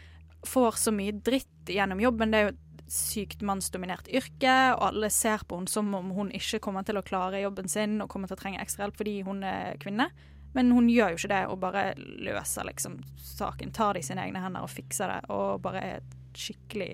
får 0.47 0.73
så 0.79 0.91
mye 0.95 1.13
dritt 1.21 1.67
gjennom 1.67 2.01
jobben. 2.01 2.31
Det 2.31 2.39
er 2.41 2.51
jo 2.51 2.57
sykt 2.93 3.41
mannsdominert 3.47 4.11
yrke, 4.13 4.57
og 4.77 4.85
alle 4.91 5.09
ser 5.13 5.45
på 5.49 5.57
henne 5.59 5.71
som 5.73 5.89
om 5.97 6.11
hun 6.13 6.33
ikke 6.37 6.61
kommer 6.63 6.85
til 6.85 6.99
å 7.01 7.05
klare 7.07 7.41
jobben 7.41 7.71
sin 7.73 8.01
og 8.05 8.11
kommer 8.13 8.29
til 8.29 8.37
å 8.37 8.43
trenge 8.43 8.61
ekstra 8.61 8.85
hjelp 8.85 8.99
fordi 9.01 9.15
hun 9.27 9.41
er 9.49 9.79
kvinne. 9.83 10.11
Men 10.53 10.75
hun 10.77 10.91
gjør 10.93 11.15
jo 11.15 11.21
ikke 11.23 11.33
det, 11.33 11.45
og 11.49 11.63
bare 11.63 11.85
løser 11.97 12.67
liksom 12.69 12.99
saken. 13.17 13.73
Tar 13.73 13.97
det 13.97 14.03
i 14.03 14.09
sine 14.11 14.27
egne 14.27 14.43
hender 14.45 14.67
og 14.67 14.73
fikser 14.73 15.09
det, 15.09 15.23
og 15.33 15.63
bare 15.65 15.81
er 15.81 16.03
et 16.03 16.19
skikkelig 16.37 16.91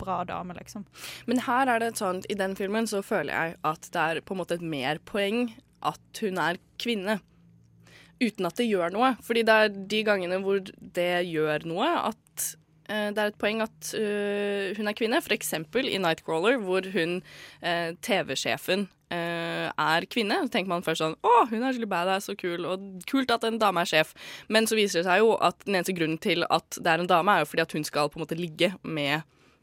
bra 0.00 0.22
dame, 0.24 0.56
liksom. 0.56 0.86
Men 1.28 1.42
her 1.46 1.68
er 1.68 1.82
det 1.82 1.92
sånn, 2.00 2.22
i 2.32 2.38
den 2.38 2.56
filmen 2.58 2.88
så 2.90 3.02
føler 3.04 3.34
jeg 3.34 3.58
at 3.68 3.90
det 3.92 4.06
er 4.06 4.22
på 4.24 4.34
en 4.34 4.40
måte 4.40 4.56
et 4.56 4.64
mer 4.64 5.02
poeng 5.04 5.52
at 5.84 6.22
hun 6.24 6.40
er 6.40 6.58
kvinne. 6.80 7.20
Uten 8.22 8.48
at 8.48 8.58
det 8.58 8.70
gjør 8.70 8.94
noe. 8.94 9.12
Fordi 9.22 9.44
det 9.46 9.54
er 9.60 9.72
de 9.92 10.02
gangene 10.06 10.40
hvor 10.42 10.62
det 10.96 11.12
gjør 11.28 11.68
noe, 11.68 11.92
at 12.12 12.52
det 12.88 13.18
er 13.18 13.30
et 13.30 13.38
poeng 13.38 13.62
at 13.62 13.92
eh, 13.94 14.72
hun 14.76 14.88
er 14.88 14.94
kvinne. 14.98 15.20
Eksempel 15.32 15.86
i 15.88 15.98
Nightcrawler, 16.02 16.58
hvor 16.60 16.82
hun, 16.92 17.22
eh, 17.62 17.92
TV-sjefen, 18.02 18.88
eh, 19.10 19.70
er 19.78 20.06
kvinne. 20.10 20.42
Så 20.44 20.50
tenker 20.50 20.68
man 20.68 20.82
først 20.82 21.00
sånn 21.04 21.14
Å, 21.22 21.48
hun 21.48 21.62
er 21.62 21.72
skikkelig 21.72 21.88
badass 21.92 22.28
og 22.32 22.38
kul, 22.42 22.66
og 22.66 23.02
kult 23.08 23.30
at 23.30 23.44
en 23.44 23.58
dame 23.58 23.80
er 23.80 23.84
sjef. 23.86 24.12
Men 24.48 24.66
så 24.66 24.76
viser 24.76 25.00
det 25.02 25.06
seg 25.08 25.22
jo 25.22 25.36
at 25.40 25.58
den 25.64 25.74
eneste 25.78 25.94
grunnen 25.96 26.18
til 26.20 26.44
at 26.50 26.68
det 26.80 26.86
er 26.86 26.98
en 27.04 27.06
dame, 27.06 27.28
er 27.38 27.44
jo 27.46 27.50
fordi 27.52 27.62
at 27.62 27.72
hun 27.78 27.84
skal 27.84 28.10
på 28.10 28.18
en 28.20 28.26
måte 28.26 28.36
ligge 28.38 28.72
med 28.82 29.22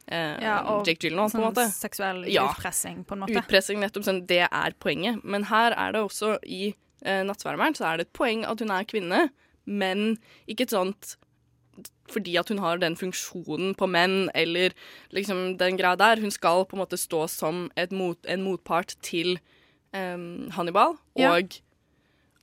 eh, 0.10 0.40
Ja, 0.42 0.62
og 0.66 0.88
Jake 0.88 1.04
Gyllenhaal, 1.06 1.30
på 1.30 1.38
en 1.38 1.44
Sånn 1.44 1.48
måte. 1.52 1.68
seksuell 1.76 2.24
Ja. 2.32 2.48
utpressing, 2.50 3.04
på 3.06 3.14
en 3.14 3.20
måte. 3.28 3.36
Utpressing, 3.38 3.80
nettopp. 3.84 4.04
Sånn, 4.08 4.26
det 4.26 4.48
er 4.50 4.74
poenget. 4.80 5.22
Men 5.24 5.44
her 5.52 5.76
er 5.78 5.92
det 5.94 6.02
også 6.02 6.40
i 6.48 6.74
eh, 7.06 7.22
Nattsvermeren 7.24 7.76
så 7.78 7.86
er 7.94 7.98
det 7.98 8.08
et 8.08 8.14
poeng 8.14 8.42
at 8.50 8.60
hun 8.60 8.72
er 8.72 8.84
kvinne, 8.90 9.30
men 9.70 10.18
ikke 10.50 10.62
et 10.66 10.72
sånt 10.74 11.16
fordi 12.12 12.36
at 12.42 12.50
hun 12.50 12.60
har 12.64 12.82
den 12.82 12.96
funksjonen 13.00 13.76
på 13.80 13.88
menn, 13.90 14.30
eller 14.38 14.76
liksom 15.16 15.58
den 15.62 15.78
greia 15.80 15.96
der. 16.00 16.22
Hun 16.22 16.32
skal 16.34 16.66
på 16.66 16.78
en 16.78 16.84
måte 16.84 17.00
stå 17.00 17.26
som 17.30 17.68
et 17.80 17.92
mot, 17.96 18.18
en 18.26 18.44
motpart 18.46 18.96
til 19.06 19.38
um, 19.94 20.50
Hannibal, 20.56 20.98
Ja. 21.18 21.34
og 21.38 21.60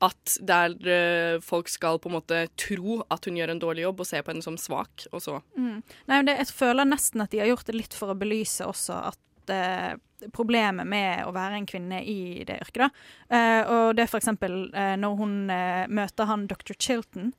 at 0.05 0.35
der 0.45 0.75
uh, 0.77 1.41
folk 1.41 1.69
skal 1.73 1.99
på 1.99 2.11
en 2.11 2.19
måte 2.19 2.43
tro 2.61 2.99
at 3.11 3.25
hun 3.25 3.39
gjør 3.39 3.55
en 3.55 3.63
dårlig 3.63 3.87
jobb, 3.87 4.01
og 4.01 4.07
se 4.11 4.21
på 4.23 4.33
henne 4.35 4.45
som 4.45 4.59
svak, 4.61 5.07
og 5.13 5.23
så 5.25 5.39
Mm. 5.57 5.83
Nei, 6.07 6.17
men 6.19 6.27
det, 6.27 6.37
jeg 6.39 6.53
føler 6.53 6.85
nesten 6.85 7.21
at 7.25 7.31
de 7.31 7.39
har 7.41 7.49
gjort 7.49 7.67
det 7.67 7.75
litt 7.79 7.95
for 7.95 8.13
å 8.13 8.19
belyse 8.19 8.67
også 8.67 8.99
at 9.13 9.51
eh, 9.53 9.97
problemet 10.33 10.87
med 10.87 11.25
å 11.27 11.33
være 11.33 11.57
en 11.61 11.67
kvinne 11.69 12.03
i 12.05 12.45
det 12.45 12.59
yrket, 12.61 12.87
da. 12.87 12.91
Eh, 13.31 13.63
og 13.73 13.97
det 13.97 14.05
er 14.05 14.17
eksempel 14.19 14.71
eh, 14.75 14.95
når 15.01 15.17
hun 15.17 15.35
eh, 15.51 15.87
møter 15.89 16.29
han 16.29 16.47
dr. 16.47 16.75
Chilton, 16.79 17.33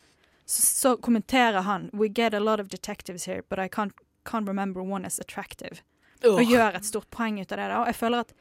så, 0.47 0.61
så 0.63 0.95
kommenterer 1.03 1.61
han 1.67 1.89
We 1.93 2.07
get 2.07 2.33
a 2.33 2.39
lot 2.39 2.59
of 2.63 2.69
detectives 2.71 3.27
here, 3.27 3.43
but 3.49 3.59
I 3.59 3.67
can't, 3.67 3.93
can't 4.25 4.47
remember 4.47 4.81
one 4.81 5.05
as 5.05 5.19
attractive. 5.19 5.83
Og 6.25 6.41
gjør 6.41 6.79
et 6.79 6.85
stort 6.87 7.09
poeng 7.13 7.37
ut 7.41 7.51
av 7.51 7.59
det. 7.59 7.67
da, 7.69 7.81
Og 7.83 7.91
jeg 7.91 7.99
føler 7.99 8.25
at 8.25 8.31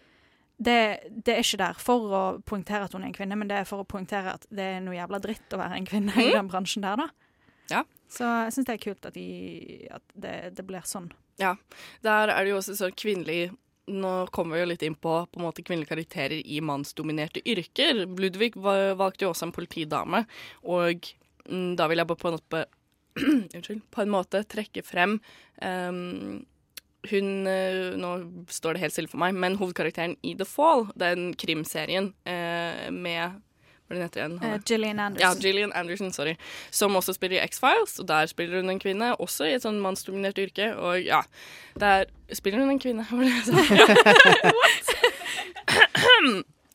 det, 0.57 0.77
det 1.11 1.35
er 1.35 1.43
ikke 1.43 1.61
der 1.61 1.81
for 1.81 2.15
å 2.17 2.23
poengtere 2.49 2.87
at 2.87 2.95
hun 2.97 3.05
er 3.05 3.11
en 3.11 3.17
kvinne, 3.17 3.37
men 3.37 3.51
det 3.51 3.59
er 3.61 3.69
for 3.69 3.83
å 3.83 3.89
poengtere 3.89 4.33
at 4.39 4.47
det 4.49 4.71
er 4.79 4.81
noe 4.85 4.97
jævla 4.97 5.21
dritt 5.21 5.53
å 5.53 5.61
være 5.61 5.77
en 5.77 5.89
kvinne 5.89 6.15
i 6.23 6.31
den 6.33 6.49
bransjen 6.49 6.87
der, 6.87 7.03
da. 7.03 7.11
Ja. 7.69 7.83
Så 8.09 8.25
jeg 8.25 8.55
syns 8.55 8.69
det 8.69 8.77
er 8.77 8.83
kult 8.87 9.09
at, 9.11 9.19
de, 9.19 9.27
at 9.93 10.15
det, 10.15 10.35
det 10.57 10.65
blir 10.65 10.87
sånn. 10.89 11.11
Ja, 11.43 11.57
der 12.07 12.33
er 12.33 12.47
det 12.47 12.55
jo 12.55 12.61
også 12.63 12.79
sånn 12.79 12.97
kvinnelig 12.97 13.51
Nå 13.87 14.11
kommer 14.35 14.57
vi 14.57 14.65
jo 14.65 14.67
litt 14.73 14.83
inn 14.83 14.97
på, 14.99 15.13
på 15.31 15.39
en 15.39 15.45
måte 15.45 15.63
kvinnelige 15.63 15.93
karakterer 15.93 16.41
i 16.43 16.57
mannsdominerte 16.59 17.39
yrker. 17.47 18.01
Ludvig 18.19 18.57
valgte 18.59 19.23
jo 19.23 19.29
også 19.31 19.47
en 19.47 19.53
politidame, 19.55 20.25
og 20.67 21.07
mm, 21.07 21.26
da 21.49 21.87
vil 21.91 22.03
jeg 22.03 22.11
bare 22.11 22.21
på 22.21 22.31
en 22.31 22.37
måte 22.39 22.67
Unnskyld. 23.57 23.81
På 23.91 24.03
en 24.05 24.13
måte 24.13 24.43
trekke 24.45 24.83
frem 24.85 25.19
um, 25.63 26.45
hun 27.11 27.47
eh, 27.47 27.97
Nå 27.97 28.13
står 28.51 28.77
det 28.77 28.85
helt 28.85 28.95
stille 28.97 29.11
for 29.11 29.21
meg, 29.23 29.35
men 29.39 29.59
hovedkarakteren 29.61 30.17
i 30.27 30.35
The 30.39 30.47
Fall, 30.49 30.89
den 30.99 31.31
krimserien 31.39 32.11
uh, 32.27 32.87
med 32.91 33.39
Hva 33.87 34.01
heter 34.01 34.25
den 34.25 34.37
igjen? 34.41 34.57
Eh, 34.57 34.61
Gillian 34.67 34.99
Anderson. 35.05 35.23
Ja, 35.23 35.31
Gillian 35.39 35.73
Anderson, 35.73 36.13
sorry. 36.13 36.35
Som 36.75 36.99
også 36.99 37.15
spiller 37.15 37.39
i 37.39 37.45
X-Files, 37.47 38.01
og 38.03 38.09
der 38.11 38.27
spiller 38.27 38.59
hun 38.59 38.75
en 38.75 38.83
kvinne, 38.83 39.13
også 39.23 39.47
i 39.47 39.55
et 39.55 39.63
sånn 39.63 39.79
mannsdominert 39.85 40.41
yrke. 40.43 40.73
Og 40.75 41.07
ja, 41.07 41.23
der 41.79 42.11
spiller 42.35 42.65
hun 42.65 42.75
en 42.75 42.83
kvinne, 42.83 43.07
var 43.13 43.23
det 43.23 43.31
jeg 43.31 43.45
sa. 43.47 43.55
What? 44.59 44.95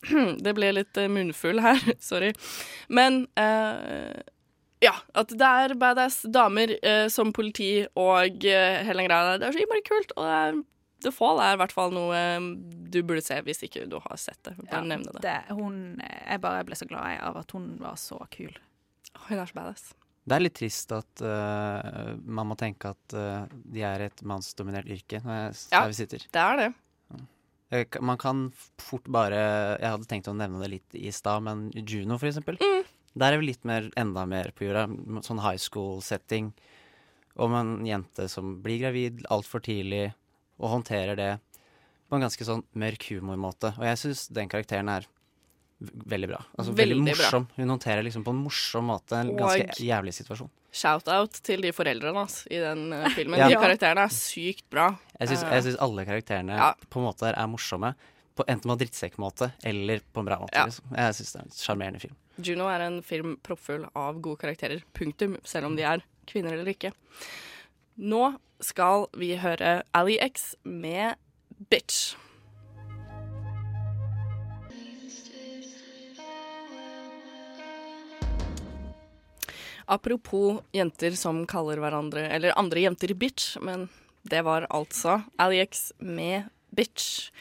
det 0.45 0.53
ble 0.57 0.71
litt 0.79 0.97
uh, 0.99 1.10
munnfull 1.12 1.62
her, 1.63 1.81
sorry. 2.12 2.31
Men 2.89 3.25
eh, 3.39 4.21
ja, 4.82 4.96
at 5.13 5.32
det 5.38 5.48
er 5.65 5.76
badass 5.80 6.22
damer 6.34 6.74
eh, 6.82 7.06
som 7.13 7.32
politi 7.36 7.86
og 8.00 8.46
eh, 8.46 8.82
hele 8.88 9.02
den 9.04 9.08
greia 9.10 9.32
der. 9.32 9.39
Det 9.44 9.48
er 9.50 9.56
så 9.58 9.63
innmari 9.63 9.84
kult. 9.88 10.13
Og 10.17 10.26
det 10.26 10.36
er, 10.41 10.60
The 11.06 11.12
Fall 11.13 11.39
er 11.41 11.56
i 11.56 11.60
hvert 11.62 11.74
fall 11.74 11.94
noe 11.96 12.17
eh, 12.17 12.50
du 12.94 13.00
burde 13.08 13.24
se 13.26 13.38
hvis 13.46 13.63
ikke 13.67 13.88
du 13.89 13.98
har 14.04 14.20
sett 14.22 14.39
det. 14.48 14.56
Bare 14.65 14.82
Ja, 14.82 14.84
nevne 14.91 15.13
det. 15.15 15.24
det. 15.26 15.38
Hun, 15.58 15.80
jeg 16.04 16.41
bare 16.44 16.65
ble 16.67 16.78
så 16.78 16.89
glad 16.89 17.22
av 17.22 17.39
at 17.44 17.56
hun 17.58 17.72
var 17.82 17.98
så 18.02 18.20
kul. 18.34 18.54
Hun 19.28 19.38
er 19.39 19.46
så 19.50 19.58
badass. 19.58 19.91
Det 20.22 20.36
er 20.38 20.44
litt 20.44 20.54
trist 20.60 20.91
at 20.94 21.22
uh, 21.26 22.12
man 22.30 22.52
må 22.52 22.56
tenke 22.60 22.91
at 22.94 23.15
uh, 23.17 23.48
de 23.74 23.82
er 23.82 24.04
et 24.06 24.22
mannsdominert 24.22 24.86
yrke 24.86 25.17
når 25.26 25.39
jeg, 25.39 25.56
Ja. 25.72 25.80
der 25.82 25.89
vi 25.89 25.98
sitter. 25.98 26.26
Det 26.30 26.44
er 26.44 26.60
det. 26.62 26.70
Man 28.04 28.20
kan 28.20 28.50
fort 28.84 29.06
bare 29.08 29.38
Jeg 29.80 29.88
hadde 29.94 30.08
tenkt 30.10 30.28
å 30.28 30.34
nevne 30.36 30.60
det 30.62 30.70
litt 30.74 30.98
i 31.00 31.10
stad, 31.15 31.41
men 31.46 31.70
Juno, 31.72 32.17
for 32.20 32.28
eksempel. 32.30 32.60
Mm. 32.62 32.84
Der 33.17 33.34
er 33.34 33.39
vi 33.41 33.47
litt 33.52 33.65
mer, 33.67 33.89
enda 34.00 34.26
mer 34.26 34.52
på 34.56 34.65
jorda. 34.69 34.86
Sånn 35.26 35.41
high 35.43 35.58
school-setting. 35.60 36.54
Om 37.36 37.54
en 37.56 37.71
jente 37.88 38.28
som 38.32 38.62
blir 38.63 38.80
gravid 38.84 39.26
altfor 39.32 39.63
tidlig, 39.63 40.13
og 40.60 40.69
håndterer 40.78 41.15
det 41.17 41.32
på 42.10 42.15
en 42.17 42.21
ganske 42.26 42.45
sånn 42.45 42.63
mørk 42.76 43.08
humormåte. 43.12 43.74
Og 43.80 43.84
jeg 43.88 43.97
syns 43.97 44.28
den 44.36 44.50
karakteren 44.52 44.89
er 44.91 45.08
veldig 45.82 46.28
bra. 46.30 46.39
Altså 46.60 46.74
veldig, 46.78 46.97
Veldig 47.02 47.15
bra. 47.17 47.39
Hun 47.58 47.69
håndterer 47.74 48.04
liksom 48.06 48.24
på 48.28 48.34
en 48.36 48.41
morsom 48.45 48.86
måte 48.91 49.17
en 49.17 49.32
Og- 49.32 49.39
ganske 49.39 49.80
jævlig 49.82 50.13
situasjon. 50.13 50.50
Shout-out 50.71 51.41
til 51.43 51.62
de 51.62 51.71
foreldrene 51.76 52.15
hans 52.15 52.45
i 52.52 52.60
den 52.60 52.93
eh, 52.93 53.10
filmen. 53.17 53.39
Ja. 53.39 53.47
De 53.50 53.56
karakterene 53.56 54.06
er 54.06 54.13
sykt 54.13 54.69
bra. 54.69 54.91
Jeg 55.19 55.28
syns, 55.34 55.43
Eh, 55.43 55.54
jeg 55.58 55.63
syns 55.63 55.80
alle 55.82 56.06
karakterene 56.06 56.56
Ja. 56.56 56.74
på 56.89 57.00
en 57.02 57.08
måte 57.10 57.34
er 57.34 57.47
morsomme. 57.47 57.95
På, 58.36 58.45
enten 58.47 58.69
på 58.69 58.71
en 58.71 58.80
drittsekkmåte 58.80 59.52
eller 59.63 60.00
på 60.13 60.19
en 60.21 60.26
bra 60.26 60.38
måte. 60.39 60.54
Ja. 60.56 60.65
Liksom. 60.65 60.86
Jeg 60.95 61.13
syns 61.17 61.32
det 61.34 61.39
er 61.41 61.43
en 61.43 61.52
sjarmerende 61.52 62.00
film. 62.00 62.15
Juno 62.45 62.67
er 62.71 62.86
en 62.86 63.01
film 63.06 63.38
proppfull 63.43 63.86
av 63.97 64.21
gode 64.23 64.41
karakterer. 64.43 64.84
Punktum. 64.97 65.38
Selv 65.43 65.69
om 65.69 65.77
de 65.77 65.86
er 65.88 66.04
kvinner 66.30 66.56
eller 66.56 66.73
ikke. 66.73 66.93
Nå 68.01 68.34
skal 68.62 69.08
vi 69.17 69.36
høre 69.41 69.82
Ali 69.97 70.17
X 70.21 70.54
med 70.63 71.17
Bitch. 71.69 72.13
Apropos 79.91 80.62
jenter 80.71 81.12
som 81.19 81.41
kaller 81.49 81.82
hverandre 81.84 82.21
Eller 82.32 82.56
andre 82.56 82.86
jenter 82.86 83.12
bitch, 83.17 83.58
men 83.60 83.89
det 84.23 84.43
var 84.45 84.67
altså 84.69 85.17
Ali 85.41 85.60
X 85.60 85.91
med 85.97 86.45
bitch. 86.71 87.32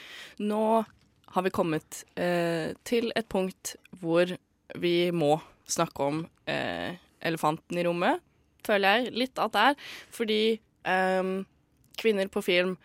Nå 0.40 0.82
har 1.30 1.42
vi 1.46 1.52
kommet 1.54 2.04
eh, 2.18 2.72
til 2.82 3.12
et 3.14 3.28
punkt 3.30 3.76
hvor 4.00 4.32
vi 4.78 5.10
må 5.14 5.40
snakke 5.70 6.06
om 6.06 6.20
eh, 6.50 6.96
elefanten 7.22 7.78
i 7.78 7.84
rommet, 7.86 8.20
føler 8.66 9.00
jeg 9.00 9.14
litt 9.16 9.38
at 9.40 9.54
det 9.54 9.64
er. 9.70 9.78
Fordi 10.14 10.40
eh, 10.84 11.32
kvinner 12.00 12.28
på 12.32 12.42
film 12.44 12.76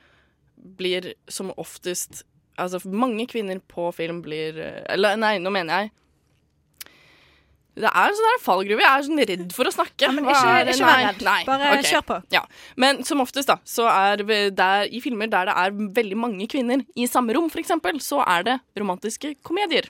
blir 0.80 1.14
som 1.30 1.52
oftest 1.58 2.24
Altså 2.56 2.80
mange 2.88 3.26
kvinner 3.28 3.60
på 3.68 3.90
film 3.92 4.22
blir 4.24 4.56
eh, 4.64 4.78
Eller 4.94 5.18
nei, 5.20 5.34
nå 5.44 5.52
mener 5.52 5.82
jeg 5.82 5.90
det 7.76 7.90
er 7.90 8.08
en 8.08 8.16
sånn 8.16 8.38
fallgruve. 8.40 8.80
Jeg 8.80 8.88
er 8.88 9.04
sånn 9.04 9.20
redd 9.28 9.50
for 9.52 9.68
å 9.68 9.72
snakke. 9.76 10.08
men 10.14 10.24
ikke- 10.24 10.48
er 10.48 10.70
ikke 10.72 10.86
vær 10.88 11.02
redd. 11.10 11.22
nei, 11.22 11.44
Bare 11.44 11.72
okay. 11.80 11.92
kjør 11.92 12.06
på. 12.08 12.24
Ja. 12.32 12.46
Men 12.78 13.04
som 13.04 13.20
oftest, 13.20 13.48
da, 13.48 13.58
så 13.66 13.90
er 13.92 14.24
det 14.24 14.94
i 14.94 15.02
filmer 15.02 15.28
der 15.28 15.46
det 15.46 15.56
er 15.58 15.72
veldig 15.72 16.16
mange 16.16 16.48
kvinner 16.48 16.86
i 16.96 17.06
samme 17.06 17.34
rom, 17.36 17.50
eksempel, 17.50 18.00
så 18.00 18.24
er 18.26 18.44
det 18.44 18.60
romantiske 18.80 19.36
komedier. 19.44 19.90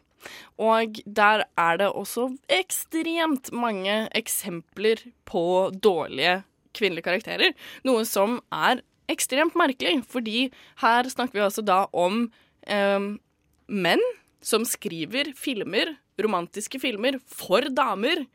Og 0.62 1.00
der 1.06 1.46
er 1.60 1.80
det 1.82 1.92
også 1.92 2.30
ekstremt 2.52 3.52
mange 3.56 4.06
eksempler 4.16 5.02
på 5.28 5.72
dårlige 5.84 6.44
kvinnelige 6.76 7.08
karakterer. 7.08 7.56
Noe 7.88 8.06
som 8.08 8.40
er 8.54 8.84
ekstremt 9.12 9.56
merkelig, 9.58 10.02
fordi 10.10 10.50
her 10.82 11.12
snakker 11.12 11.40
vi 11.40 11.46
altså 11.46 11.64
da 11.66 11.86
om 11.94 12.26
eh, 12.68 13.12
menn 13.68 14.06
som 14.46 14.66
skriver 14.68 15.32
filmer, 15.38 15.96
romantiske 16.22 16.80
filmer, 16.82 17.18
for 17.26 17.66
damer, 17.74 18.26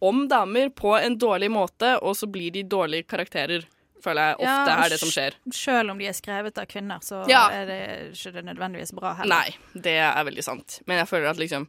om 0.00 0.24
damer 0.30 0.70
på 0.72 0.94
en 0.96 1.18
dårlig 1.20 1.50
måte, 1.52 1.96
og 2.00 2.16
så 2.16 2.28
blir 2.30 2.54
de 2.54 2.64
dårlige 2.66 3.06
karakterer, 3.10 3.66
føler 4.04 4.30
jeg 4.30 4.36
ofte 4.40 4.74
er 4.84 4.88
det 4.92 4.98
som 5.00 5.08
skjer. 5.12 5.36
Selv 5.52 5.90
om 5.94 5.98
de 5.98 6.06
er 6.10 6.16
skrevet 6.16 6.58
av 6.58 6.66
kvinner, 6.66 6.98
så 7.04 7.22
Ja. 7.28 7.48
er 7.50 7.66
det 7.66 7.80
ikke 8.16 8.32
det 8.32 8.44
nødvendigvis 8.44 8.92
bra 8.96 9.14
heller. 9.14 9.36
Nei, 9.46 9.56
det 9.80 9.96
er 9.98 10.24
veldig 10.24 10.44
sant. 10.44 10.80
Men 10.86 10.98
jeg 11.02 11.08
føler 11.08 11.30
at 11.30 11.36
liksom 11.38 11.68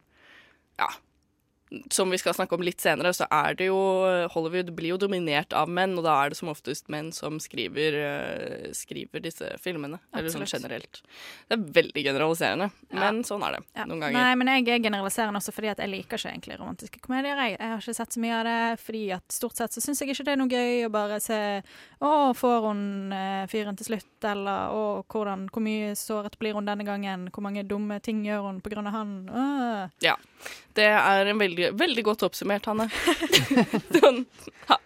Ja. 0.78 0.88
Som 1.90 2.10
vi 2.12 2.18
skal 2.20 2.34
snakke 2.36 2.56
om 2.56 2.64
litt 2.64 2.82
senere, 2.82 3.12
så 3.16 3.26
er 3.32 3.54
det 3.58 3.68
jo 3.70 3.78
Hollywood 4.34 4.72
blir 4.76 4.92
jo 4.94 4.98
dominert 5.00 5.54
av 5.56 5.70
menn, 5.72 5.94
og 5.98 6.04
da 6.04 6.18
er 6.24 6.32
det 6.32 6.38
som 6.38 6.50
oftest 6.52 6.90
menn 6.92 7.12
som 7.16 7.38
skriver, 7.40 7.96
uh, 7.96 8.72
skriver 8.76 9.22
disse 9.24 9.48
filmene. 9.62 10.00
Eller 10.12 10.32
sånn 10.32 10.44
generelt. 10.48 11.00
Det 11.48 11.56
er 11.56 11.64
veldig 11.80 12.04
generaliserende, 12.04 12.70
men 12.92 13.22
sånn 13.24 13.44
er 13.46 13.56
det 13.58 13.62
Ja. 13.76 13.86
noen 13.86 14.00
ganger. 14.00 14.18
Nei, 14.18 14.34
men 14.34 14.50
jeg 14.52 14.68
er 14.68 14.84
generaliserende 14.90 15.40
også 15.40 15.54
fordi 15.54 15.70
at 15.72 15.78
jeg 15.78 15.90
liker 15.92 16.18
ikke 16.18 16.32
egentlig 16.32 16.58
romantiske 16.60 17.00
komedier. 17.00 17.36
Jeg, 17.36 17.56
jeg 17.58 17.68
har 17.72 17.80
ikke 17.80 17.94
sett 17.94 18.12
så 18.16 18.20
mye 18.20 18.36
av 18.38 18.44
det, 18.44 18.80
fordi 18.82 19.02
at 19.16 19.32
stort 19.32 19.56
sett 19.56 19.72
så 19.72 19.80
syns 19.80 20.00
jeg 20.02 20.12
ikke 20.12 20.24
det 20.28 20.34
er 20.34 20.40
noe 20.42 20.52
gøy 20.52 20.86
å 20.86 20.92
bare 20.92 21.20
se 21.22 21.40
Å, 22.02 22.34
får 22.34 22.66
hun 22.66 23.12
uh, 23.14 23.46
fyren 23.46 23.76
til 23.78 23.86
slutt? 23.92 24.24
Eller 24.26 24.72
å, 24.74 25.04
hvordan, 25.06 25.48
hvor 25.52 25.62
mye 25.62 25.92
såret 25.98 26.36
blir 26.38 26.54
hun 26.54 26.66
denne 26.66 26.84
gangen? 26.86 27.28
Hvor 27.32 27.44
mange 27.46 27.64
dumme 27.66 28.00
ting 28.02 28.24
gjør 28.26 28.48
hun 28.48 28.60
på 28.60 28.72
grunn 28.74 28.90
av 28.90 28.96
han? 28.96 29.12
Åh. 29.30 29.90
Ja. 30.02 30.16
Det 30.76 30.86
er 30.88 31.28
en 31.28 31.40
veldig, 31.40 31.72
veldig 31.76 32.04
godt 32.06 32.22
oppsummert, 32.26 32.64
Hanne. 32.70 32.86
sånn, 34.00 34.22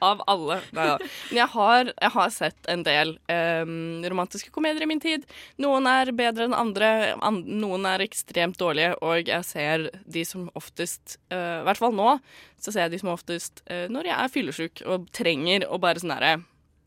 av 0.03 0.23
alle. 0.27 0.59
Nei 0.75 0.87
da. 0.91 0.97
Men 1.31 1.41
jeg 1.41 1.49
har, 1.53 1.93
jeg 1.93 2.13
har 2.17 2.33
sett 2.35 2.71
en 2.73 2.83
del 2.87 3.15
eh, 3.31 3.63
romantiske 4.11 4.51
komedier 4.55 4.83
i 4.87 4.91
min 4.91 5.03
tid. 5.03 5.27
Noen 5.63 5.87
er 5.91 6.11
bedre 6.17 6.49
enn 6.49 6.57
andre, 6.57 6.91
an 7.23 7.43
noen 7.61 7.87
er 7.89 8.05
ekstremt 8.07 8.59
dårlige, 8.61 8.97
og 9.05 9.31
jeg 9.31 9.47
ser 9.47 9.89
de 10.05 10.27
som 10.27 10.51
oftest, 10.59 11.21
eh, 11.31 11.63
i 11.63 11.65
hvert 11.69 11.83
fall 11.83 11.95
nå, 11.97 12.19
så 12.59 12.75
ser 12.75 12.87
jeg 12.87 12.97
de 12.97 13.03
som 13.05 13.15
oftest 13.15 13.63
eh, 13.71 13.87
når 13.93 14.11
jeg 14.11 14.19
er 14.19 14.37
fyllesyk 14.39 14.85
og 14.91 15.09
trenger 15.15 15.69
å 15.71 15.79
bare 15.83 16.03
sånn 16.03 16.17
herre 16.17 16.39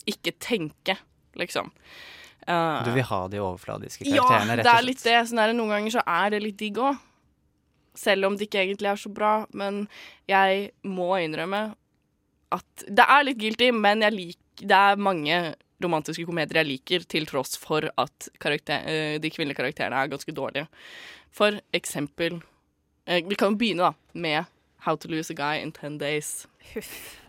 ikke 0.10 0.34
tenke, 0.42 0.96
liksom. 1.40 1.72
Uh, 2.50 2.82
Du 2.86 2.94
vil 2.96 3.06
ha 3.06 3.20
de 3.30 3.42
overfladiske 3.44 4.08
karakterene, 4.08 4.56
rett 4.58 4.66
og 4.66 4.66
litt 4.66 4.66
Ja, 4.66 4.72
det. 4.72 4.78
er 4.80 4.88
litt 4.88 5.38
det 5.38 5.58
noen 5.60 5.76
ganger 5.76 6.00
så 6.00 6.04
er 6.08 6.34
det 6.34 6.40
litt 6.42 6.58
digg 6.58 6.80
òg. 6.82 6.98
Selv 8.00 8.30
om 8.30 8.38
det 8.38 8.48
ikke 8.48 8.64
egentlig 8.64 8.92
er 8.92 9.00
så 9.02 9.12
bra. 9.12 9.34
Men 9.52 9.86
jeg 10.30 10.70
må 10.88 11.12
innrømme 11.20 11.64
at 12.56 12.86
det 12.88 13.06
er 13.06 13.26
litt 13.28 13.42
guilty, 13.42 13.70
men 13.76 14.06
lik, 14.14 14.40
det 14.60 14.76
er 14.76 15.02
mange 15.02 15.40
romantiske 15.84 16.26
komedier 16.28 16.62
jeg 16.62 16.70
liker, 16.74 17.06
til 17.08 17.28
tross 17.30 17.56
for 17.60 17.88
at 18.02 18.30
karakter, 18.42 18.84
eh, 18.90 19.16
de 19.22 19.32
kvinnelige 19.32 19.60
karakterene 19.62 20.00
er 20.00 20.12
ganske 20.12 20.36
dårlige. 20.36 20.68
For 21.32 21.60
eksempel 21.74 22.42
eh, 23.06 23.22
Vi 23.24 23.36
kan 23.36 23.54
jo 23.54 23.60
begynne 23.60 23.92
da 23.92 23.94
med 24.14 24.50
How 24.86 24.96
to 24.96 25.10
lose 25.12 25.30
a 25.30 25.36
guy 25.36 25.60
in 25.62 25.72
10 25.72 25.98
days. 26.00 26.48
Huff. 26.74 27.20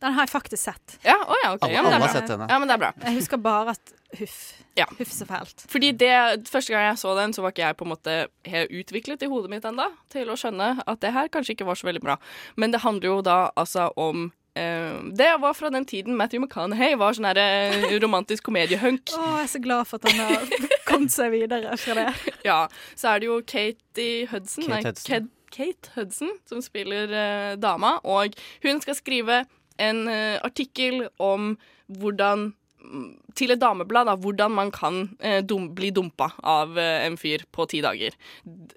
Den 0.00 0.12
har 0.12 0.26
jeg 0.26 0.32
faktisk 0.34 0.60
sett. 0.62 0.98
Ja, 1.04 1.14
oh 1.24 1.34
ja, 1.42 1.54
okay. 1.54 1.68
Alle- 1.70 1.74
Ja, 1.76 1.82
men 1.82 1.92
alle 1.96 2.04
har 2.06 2.12
sett 2.20 2.28
henne. 2.28 2.46
Ja, 2.50 2.58
men 2.60 2.68
det 2.68 2.74
er 2.74 2.78
bra. 2.82 2.92
Jeg 3.06 3.14
husker 3.16 3.36
bare 3.40 3.70
at 3.76 3.92
huff. 4.18 4.38
Ja. 4.76 4.84
Huff 4.98 5.10
så 5.12 5.24
fælt. 5.26 5.64
Fordi 5.72 5.92
det, 5.96 6.10
Første 6.52 6.72
gang 6.74 6.84
jeg 6.90 6.98
så 7.00 7.14
den, 7.16 7.32
så 7.32 7.40
var 7.42 7.54
ikke 7.54 7.64
jeg 7.64 7.76
på 7.78 7.86
en 7.86 7.92
måte 7.94 8.16
helt 8.44 8.70
utviklet 8.76 9.22
i 9.24 9.30
hodet 9.32 9.50
mitt 9.54 9.64
enda 9.64 9.86
til 10.12 10.28
å 10.28 10.36
skjønne 10.36 10.82
at 10.86 11.00
det 11.00 11.14
her 11.16 11.28
kanskje 11.32 11.56
ikke 11.56 11.64
var 11.70 11.74
så 11.80 11.88
veldig 11.88 12.02
bra. 12.04 12.18
Men 12.56 12.70
det 12.76 12.82
handler 12.84 13.08
jo 13.08 13.22
da 13.24 13.38
altså 13.56 13.86
om 13.96 14.26
eh, 14.54 15.00
Det 15.16 15.30
var 15.40 15.54
fra 15.56 15.70
den 15.72 15.86
tiden 15.88 16.16
Matthew 16.16 16.44
McConaughey 16.44 16.94
var 17.00 17.16
sånn 17.16 17.30
her, 17.32 17.40
eh, 17.40 17.96
romantisk 18.04 18.44
komediehunk. 18.50 19.14
Å, 19.16 19.24
jeg 19.40 19.46
er 19.48 19.52
så 19.56 19.62
glad 19.64 19.88
for 19.88 19.96
at 19.96 20.12
han 20.12 20.20
har 20.28 20.68
kommet 20.84 21.10
seg 21.16 21.32
videre 21.32 21.72
fra 21.80 21.94
det. 22.02 22.10
Ja, 22.44 22.66
Så 22.94 23.14
er 23.14 23.24
det 23.24 23.30
jo 23.32 23.40
Katie 23.48 24.26
Hudson, 24.28 24.68
Kate 24.68 24.92
Hudson. 24.92 25.30
Kate 25.56 25.88
Hudson 25.96 26.34
som 26.44 26.60
spiller 26.60 27.08
eh, 27.16 27.56
dama. 27.56 27.96
Og 28.04 28.36
hun 28.62 28.80
skal 28.84 28.94
skrive 28.98 29.46
en 29.82 30.06
eh, 30.08 30.36
artikkel 30.44 31.06
om 31.22 31.54
hvordan 31.86 32.52
til 33.36 33.52
et 33.52 33.60
dameblad, 33.60 34.06
da, 34.08 34.14
hvordan 34.20 34.52
man 34.54 34.70
kan 34.74 34.98
eh, 35.18 35.40
dum, 35.44 35.68
bli 35.76 35.90
dumpa 35.94 36.30
av 36.46 36.76
eh, 36.78 37.06
en 37.06 37.16
fyr 37.20 37.44
på 37.52 37.66
ti 37.70 37.82
dager. 37.84 38.14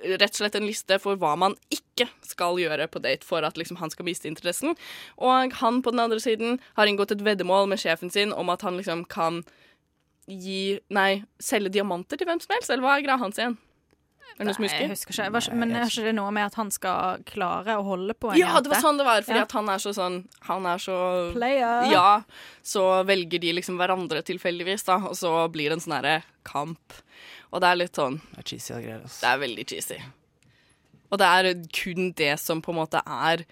Rett 0.03 0.33
og 0.33 0.39
slett 0.41 0.57
en 0.59 0.67
liste 0.67 0.99
for 1.03 1.19
hva 1.19 1.35
man 1.39 1.55
ikke 1.73 2.09
skal 2.25 2.59
gjøre 2.61 2.89
på 2.91 3.01
date 3.03 3.27
for 3.27 3.45
at 3.45 3.59
liksom, 3.59 3.79
han 3.81 3.93
skal 3.93 4.07
miste 4.07 4.29
interessen. 4.29 4.75
Og 5.21 5.55
han 5.61 5.81
på 5.85 5.93
den 5.93 6.03
andre 6.03 6.19
siden 6.23 6.59
har 6.79 6.89
inngått 6.89 7.13
et 7.15 7.25
veddemål 7.25 7.69
med 7.71 7.81
sjefen 7.81 8.11
sin 8.13 8.35
om 8.35 8.51
at 8.53 8.65
han 8.65 8.79
liksom 8.79 9.05
kan 9.09 9.43
gi 10.29 10.77
Nei, 10.93 11.23
selge 11.41 11.71
diamanter 11.73 12.19
til 12.19 12.29
hvem 12.29 12.41
som 12.43 12.53
helst, 12.53 12.69
eller 12.69 12.85
hva 12.85 12.97
er 12.97 13.05
greia 13.05 13.17
hans 13.17 13.39
igjen? 13.39 13.57
Er 14.35 14.45
det 14.45 14.45
noe 14.47 14.53
som 14.55 14.63
Nei, 14.63 14.69
jeg 14.71 14.89
husker? 14.89 15.11
husker 15.11 15.23
ikke. 15.25 15.31
Var, 15.35 15.55
men 15.59 15.71
er 15.75 15.85
ikke 15.89 16.03
det 16.05 16.13
noe 16.15 16.31
med 16.31 16.45
at 16.45 16.55
han 16.55 16.69
skal 16.71 17.23
klare 17.27 17.75
å 17.79 17.83
holde 17.83 18.13
på 18.15 18.31
en 18.31 18.37
Ja, 18.39 18.59
det 18.63 18.69
var 18.71 18.79
sånn 18.83 18.97
det 18.97 19.05
var, 19.05 19.21
fordi 19.27 19.35
Ja. 19.41 19.43
at 19.43 19.51
han 19.51 19.67
er 19.69 19.77
så 19.83 19.91
sånn 19.93 20.27
Han 20.47 20.65
er 20.65 20.77
så 20.77 20.97
Player. 21.33 21.91
Ja, 21.91 22.21
så 22.63 23.03
velger 23.05 23.39
de 23.39 23.51
liksom 23.53 23.77
hverandre 23.77 24.21
tilfeldigvis, 24.23 24.85
da, 24.85 24.95
og 25.09 25.15
så 25.19 25.33
blir 25.51 25.69
det 25.69 25.79
en 25.79 25.79
sånn 25.83 25.97
herre 26.01 26.23
kamp. 26.45 26.93
Og 27.51 27.59
det 27.61 27.67
er 27.71 27.75
litt 27.75 27.95
sånn 27.95 28.21
Det 28.31 28.39
er 28.39 28.43
cheesy 28.43 28.73
og 28.75 28.83
greier. 28.83 29.01
altså. 29.03 29.19
Det 29.21 29.29
er 29.33 29.39
veldig 29.47 29.65
cheesy. 29.67 29.99
Og 31.11 31.17
det 31.17 31.25
er 31.27 31.53
kun 31.73 32.11
det 32.13 32.39
som 32.39 32.61
på 32.61 32.69
en 32.69 32.79
måte 32.85 33.01
er 33.05 33.43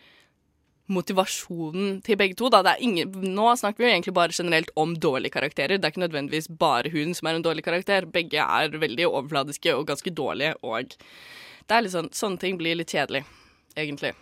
motivasjonen 0.91 2.01
til 2.05 2.19
begge 2.19 2.37
to. 2.39 2.51
Da. 2.53 2.61
Det 2.65 2.77
ingen, 2.85 3.15
nå 3.35 3.47
snakker 3.59 3.83
vi 3.83 3.89
jo 3.89 3.95
egentlig 3.95 4.15
bare 4.17 4.35
generelt 4.35 4.71
om 4.79 4.95
dårlige 4.95 5.35
karakterer. 5.35 5.77
Det 5.77 5.87
er 5.87 5.95
ikke 5.95 6.05
nødvendigvis 6.05 6.51
bare 6.59 6.91
hun 6.93 7.15
som 7.17 7.29
er 7.29 7.39
en 7.39 7.47
dårlig 7.47 7.65
karakter. 7.67 8.07
Begge 8.11 8.43
er 8.43 8.77
veldig 8.77 9.09
overfladiske 9.09 9.75
og 9.75 9.87
ganske 9.89 10.13
dårlige, 10.13 10.55
og 10.63 10.95
det 11.67 11.75
er 11.75 11.83
litt 11.83 11.95
sånn, 11.95 12.13
sånne 12.15 12.41
ting 12.41 12.59
blir 12.59 12.79
litt 12.79 12.93
kjedelig, 12.95 13.25
egentlig. 13.75 14.13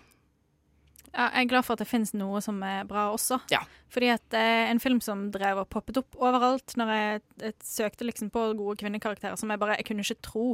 Ja, 1.15 1.29
jeg 1.31 1.45
er 1.45 1.51
glad 1.53 1.63
for 1.63 1.77
at 1.77 1.83
det 1.83 1.87
finnes 1.87 2.11
noe 2.17 2.41
som 2.43 2.57
er 2.67 2.83
bra 2.89 3.07
også. 3.13 3.37
Ja. 3.53 3.61
Fordi 3.93 4.09
at 4.11 4.23
det 4.33 4.41
er 4.41 4.65
en 4.67 4.81
film 4.83 4.99
som 5.03 5.29
drev 5.31 5.61
og 5.61 5.69
poppet 5.71 6.01
opp 6.01 6.17
overalt 6.19 6.75
når 6.75 6.91
jeg, 6.91 7.21
jeg 7.45 7.55
søkte 7.63 8.07
liksom 8.09 8.31
på 8.33 8.49
gode 8.59 8.75
kvinnekarakterer, 8.81 9.37
som 9.39 9.53
jeg 9.53 9.61
bare 9.61 9.77
Jeg 9.79 9.87
kunne 9.87 10.03
ikke 10.03 10.27
tro 10.27 10.47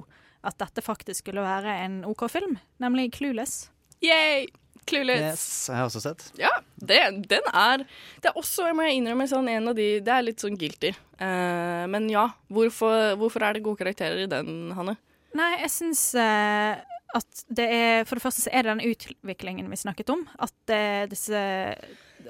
at 0.45 0.57
dette 0.61 0.83
faktisk 0.85 1.23
skulle 1.23 1.41
være 1.45 1.79
en 1.85 2.01
OK 2.05 2.27
film, 2.29 2.57
nemlig 2.81 3.11
Clueless. 3.17 3.71
Yay! 4.05 4.49
Clueless. 4.89 5.21
Yes, 5.21 5.45
jeg 5.69 5.77
har 5.77 5.87
også 5.87 6.01
sett. 6.03 6.25
Ja, 6.41 6.51
det, 6.75 6.99
den 7.29 7.47
er 7.53 7.83
Det 8.21 8.31
er 8.31 8.37
også, 8.39 8.65
jeg 8.69 8.77
må 8.77 8.87
innrømme, 8.89 9.27
sånn 9.29 9.49
en 9.51 9.71
av 9.71 9.77
de 9.77 9.87
Det 10.03 10.13
er 10.13 10.25
litt 10.25 10.43
sånn 10.43 10.57
guilty. 10.59 10.93
Uh, 11.21 11.85
men 11.91 12.09
ja, 12.11 12.27
hvorfor, 12.51 13.13
hvorfor 13.21 13.45
er 13.45 13.57
det 13.57 13.65
gode 13.65 13.83
karakterer 13.83 14.23
i 14.23 14.29
den, 14.31 14.71
Hanne? 14.77 14.97
Nei, 15.37 15.51
jeg 15.61 15.71
syns 15.73 16.05
uh, 16.17 16.81
at 17.15 17.43
det 17.51 17.67
er 17.71 18.05
For 18.07 18.17
det 18.17 18.25
første 18.25 18.45
så 18.45 18.53
er 18.53 18.65
det 18.65 18.73
den 18.73 18.91
utviklingen 18.91 19.69
vi 19.71 19.79
snakket 19.79 20.11
om. 20.13 20.25
At 20.41 20.73
uh, 20.73 21.03
disse 21.11 21.41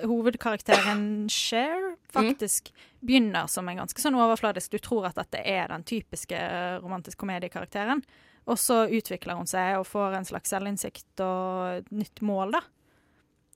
hovedkarakteren 0.07 1.29
Cher 1.31 1.93
faktisk 2.13 2.71
begynner 3.01 3.49
som 3.51 3.67
en 3.67 3.81
ganske 3.81 4.01
sånn 4.01 4.15
overfladisk 4.19 4.75
Du 4.75 4.79
tror 4.83 5.09
at 5.09 5.17
dette 5.19 5.41
er 5.43 5.71
den 5.71 5.83
typiske 5.87 6.37
romantisk 6.83 7.19
komediekarakteren. 7.23 8.03
Og 8.49 8.57
så 8.57 8.85
utvikler 8.89 9.37
hun 9.37 9.47
seg 9.49 9.77
og 9.77 9.85
får 9.85 10.15
en 10.17 10.25
slags 10.25 10.49
selvinnsikt 10.49 11.21
og 11.21 11.81
et 11.81 11.91
nytt 11.93 12.21
mål, 12.25 12.55
da. 12.57 12.61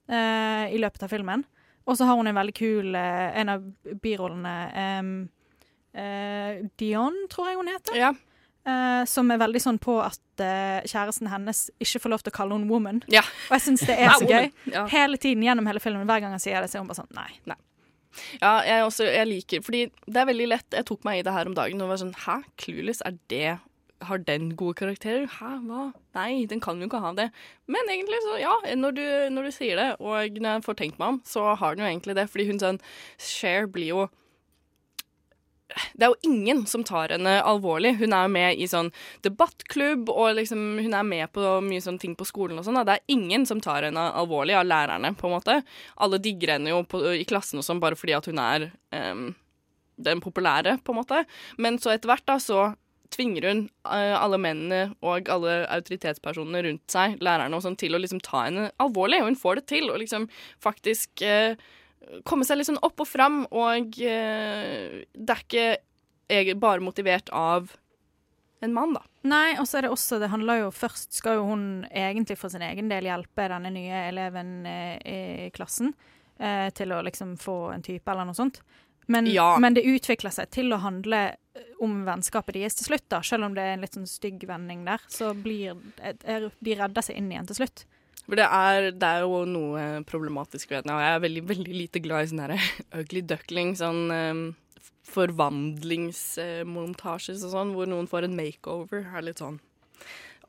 eh, 0.08 0.74
I 0.76 0.78
løpet 0.78 1.02
av 1.02 1.10
filmen. 1.10 1.42
Og 1.86 1.96
så 1.98 2.06
har 2.06 2.16
hun 2.18 2.26
en 2.26 2.34
veldig 2.34 2.54
kul 2.58 2.94
eh, 2.98 3.36
En 3.40 3.48
av 3.52 3.66
birollene 4.02 4.54
eh, 5.94 6.62
Dion, 6.78 7.18
tror 7.30 7.50
jeg 7.50 7.58
hun 7.60 7.70
heter. 7.70 7.98
Ja. 7.98 8.14
Eh, 8.66 9.04
som 9.06 9.30
er 9.30 9.38
veldig 9.38 9.60
sånn 9.62 9.76
på 9.78 9.98
at 10.02 10.42
eh, 10.42 10.80
kjæresten 10.90 11.28
hennes 11.30 11.68
ikke 11.82 12.00
får 12.02 12.12
lov 12.14 12.24
til 12.24 12.32
å 12.34 12.36
kalle 12.40 12.56
henne 12.58 12.70
woman. 12.70 13.02
Ja. 13.12 13.22
Og 13.48 13.54
jeg 13.58 13.66
syns 13.68 13.84
det 13.86 13.94
er 14.02 14.14
så 14.20 14.26
gøy. 14.26 14.48
Ja. 14.72 14.86
Hele 14.90 15.20
tiden 15.22 15.44
gjennom 15.46 15.68
hele 15.70 15.82
filmen, 15.82 16.06
hver 16.08 16.24
gang 16.24 16.34
han 16.34 16.42
sier 16.42 16.58
det, 16.64 16.70
så 16.72 16.78
er 16.80 16.84
hun 16.84 16.90
bare 16.90 17.02
sånn 17.02 17.14
nei. 17.18 17.30
Ja, 18.40 18.62
jeg, 18.64 18.80
også, 18.86 19.04
jeg 19.12 19.28
liker 19.28 19.60
Fordi 19.60 19.80
det 20.08 20.20
er 20.22 20.24
veldig 20.30 20.44
lett 20.48 20.72
Jeg 20.72 20.86
tok 20.88 21.02
meg 21.04 21.18
i 21.18 21.24
det 21.26 21.34
her 21.34 21.50
om 21.50 21.52
dagen 21.52 21.82
og 21.84 21.90
var 21.90 21.98
sånn 22.00 22.14
Hæ, 22.16 22.38
Clueless, 22.56 23.02
er 23.04 23.18
det 23.28 23.58
Har 24.04 24.20
den 24.20 24.50
gode 24.56 24.76
karakterer? 24.76 25.24
Hæ, 25.38 25.54
hva? 25.64 25.86
Nei, 26.18 26.44
den 26.50 26.60
kan 26.60 26.80
jo 26.80 26.88
ikke 26.90 27.00
ha 27.00 27.14
det. 27.16 27.30
Men 27.70 27.88
egentlig, 27.88 28.20
så 28.26 28.36
ja, 28.42 28.52
når 28.76 28.98
du, 28.98 29.06
når 29.32 29.48
du 29.48 29.54
sier 29.56 29.80
det, 29.80 29.88
og 30.00 30.36
når 30.36 30.58
jeg 30.58 30.66
får 30.66 30.78
tenkt 30.82 31.00
meg 31.00 31.14
om, 31.14 31.20
så 31.24 31.54
har 31.56 31.74
den 31.74 31.86
jo 31.86 31.90
egentlig 31.90 32.16
det. 32.18 32.28
Fordi 32.32 32.48
hun 32.50 32.62
sånn 32.62 32.82
Cher 33.16 33.70
blir 33.72 33.92
jo 33.94 34.06
det 35.98 36.06
er 36.06 36.12
jo 36.12 36.30
ingen 36.30 36.62
som 36.70 36.84
tar 36.86 37.10
henne 37.12 37.32
alvorlig. 37.44 37.96
Hun 38.00 38.14
er 38.14 38.26
jo 38.26 38.32
med 38.32 38.60
i 38.62 38.68
sånn 38.70 38.92
debattklubb, 39.26 40.10
og 40.12 40.36
liksom, 40.38 40.62
hun 40.82 40.94
er 40.94 41.06
med 41.06 41.32
på 41.34 41.56
mye 41.66 41.82
sånne 41.82 42.02
ting 42.02 42.14
på 42.18 42.26
skolen 42.28 42.60
og 42.60 42.66
sånn. 42.66 42.78
Det 42.86 42.96
er 42.96 43.12
ingen 43.12 43.46
som 43.48 43.60
tar 43.64 43.88
henne 43.88 44.06
alvorlig 44.20 44.56
av 44.56 44.66
lærerne, 44.68 45.12
på 45.18 45.28
en 45.28 45.36
måte. 45.36 45.58
Alle 46.02 46.22
digger 46.22 46.56
henne 46.56 46.72
jo 46.72 46.84
på, 46.88 47.02
i 47.18 47.26
klassen 47.28 47.60
og 47.60 47.66
sånn 47.66 47.82
bare 47.82 47.98
fordi 47.98 48.14
at 48.16 48.30
hun 48.30 48.40
er 48.42 48.70
um, 48.94 49.28
den 49.96 50.22
populære, 50.22 50.78
på 50.84 50.94
en 50.94 51.00
måte. 51.02 51.22
Men 51.58 51.80
så 51.82 51.92
etter 51.94 52.12
hvert 52.12 52.26
da, 52.28 52.38
så 52.42 52.70
tvinger 53.14 53.48
hun 53.48 53.62
eh, 53.90 54.14
alle 54.18 54.38
mennene 54.42 54.94
og 55.02 55.28
alle 55.32 55.58
autoritetspersonene 55.76 56.62
rundt 56.66 56.90
seg, 56.92 57.16
lærerne 57.24 57.56
og 57.58 57.64
sånn, 57.64 57.78
til 57.80 57.94
å 57.96 58.00
liksom 58.02 58.20
ta 58.24 58.44
henne 58.46 58.68
alvorlig. 58.82 59.22
Og 59.22 59.30
hun 59.32 59.40
får 59.40 59.60
det 59.60 59.66
til, 59.72 59.90
og 59.92 59.98
liksom 60.02 60.28
faktisk 60.64 61.22
eh, 61.26 61.56
komme 62.28 62.46
seg 62.46 62.60
litt 62.60 62.68
sånn 62.70 62.82
opp 62.86 63.00
og 63.02 63.08
fram, 63.10 63.42
og 63.50 63.98
eh, 64.02 65.02
det 65.16 65.38
er 65.40 65.42
ikke 65.46 66.60
bare 66.62 66.84
motivert 66.84 67.30
av 67.34 67.72
en 68.64 68.72
mann, 68.72 68.94
da. 68.96 69.02
Nei, 69.28 69.56
og 69.60 69.66
så 69.68 69.78
er 69.78 69.84
det 69.84 69.90
også 69.92 70.16
Det 70.22 70.30
handler 70.32 70.62
jo 70.62 70.68
først 70.72 71.12
Skal 71.18 71.34
jo 71.36 71.42
hun 71.50 71.64
egentlig 71.90 72.38
for 72.40 72.48
sin 72.48 72.62
egen 72.64 72.88
del 72.88 73.04
hjelpe 73.04 73.48
denne 73.52 73.68
nye 73.74 74.04
eleven 74.08 74.52
eh, 74.70 74.96
i 75.46 75.50
klassen 75.54 75.90
eh, 76.40 76.70
til 76.74 76.94
å 76.96 77.02
liksom 77.04 77.34
få 77.42 77.56
en 77.74 77.84
type 77.84 78.08
eller 78.10 78.24
noe 78.30 78.38
sånt. 78.38 78.62
Men, 79.12 79.26
Ja. 79.30 79.58
men 79.62 79.76
det 79.76 79.84
utvikler 79.86 80.32
seg 80.34 80.48
til 80.56 80.72
å 80.74 80.80
handle 80.82 81.20
om 81.82 81.92
vennskapet 82.06 82.54
deres 82.56 82.74
til 82.78 82.86
slutt, 82.88 83.06
da. 83.12 83.18
Selv 83.26 83.42
om 83.48 83.52
det 83.56 83.62
er 83.62 83.72
en 83.76 83.82
litt 83.84 83.96
sånn 83.98 84.08
stygg 84.08 84.38
vending 84.48 84.80
der, 84.86 85.00
så 85.12 85.26
blir 85.36 85.74
er, 86.00 86.14
de 86.60 86.74
redder 86.78 87.02
seg 87.04 87.14
inn 87.20 87.30
igjen 87.32 87.48
til 87.50 87.56
slutt. 87.60 87.78
For 88.26 88.34
det 88.40 88.46
er, 88.50 88.76
det 88.96 89.06
er 89.06 89.20
jo 89.22 89.44
noe 89.46 89.80
problematisk 90.08 90.70
ved 90.72 90.80
den, 90.86 90.94
og 90.96 91.00
jeg 91.04 91.12
er 91.14 91.20
veldig, 91.22 91.42
veldig 91.46 91.74
lite 91.76 91.98
glad 92.02 92.20
i 92.24 92.28
sånn 92.32 92.42
her 92.42 92.52
ugly 92.98 93.20
duckling, 93.22 93.76
sånn 93.78 94.00
um, 94.10 94.40
forvandlingsmontasjer 95.06 97.36
og 97.38 97.50
sånn, 97.52 97.70
hvor 97.76 97.86
noen 97.90 98.08
får 98.10 98.22
en 98.26 98.34
makeover, 98.38 99.00
er 99.14 99.22
litt 99.28 99.38
sånn 99.42 99.58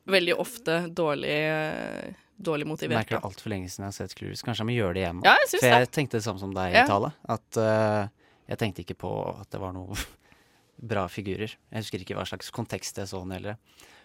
veldig 0.08 0.34
ofte 0.40 0.74
dårlig, 0.96 1.36
uh, 1.52 2.08
dårlig 2.40 2.64
Jeg 2.64 2.70
motivert. 2.72 2.96
merker 3.02 3.14
da. 3.18 3.20
det 3.20 3.28
altfor 3.28 3.48
lenge 3.52 3.68
siden 3.68 3.84
jeg 3.84 3.90
har 3.92 3.98
sett 3.98 4.14
Clues. 4.18 4.40
Kanskje 4.46 4.62
jeg 4.64 4.70
må 4.70 4.74
gjøre 4.78 4.94
det 4.96 5.02
igjen. 5.04 5.20
Ja, 5.26 5.34
jeg 5.42 5.48
synes 5.50 5.62
For 5.62 5.68
det. 5.68 5.80
jeg 5.84 5.92
tenkte 5.98 6.16
det 6.18 6.24
samme 6.24 6.40
som 6.42 6.52
deg, 6.56 6.68
Ja. 6.74 6.84
Tale. 6.88 7.10
At 7.28 7.48
uh, 7.60 8.02
jeg 8.48 8.56
tenkte 8.62 8.80
ikke 8.86 8.96
på 9.04 9.10
at 9.34 9.48
det 9.52 9.60
var 9.60 9.72
noe 9.76 9.92
bra 10.80 11.06
figurer. 11.10 11.54
Jeg 11.72 11.82
husker 11.84 11.98
ikke 12.04 12.14
hva 12.18 12.26
slags 12.28 12.50
kontekst 12.54 12.96
jeg 13.00 13.08
så 13.10 13.20
den 13.24 13.32
heller. 13.36 13.56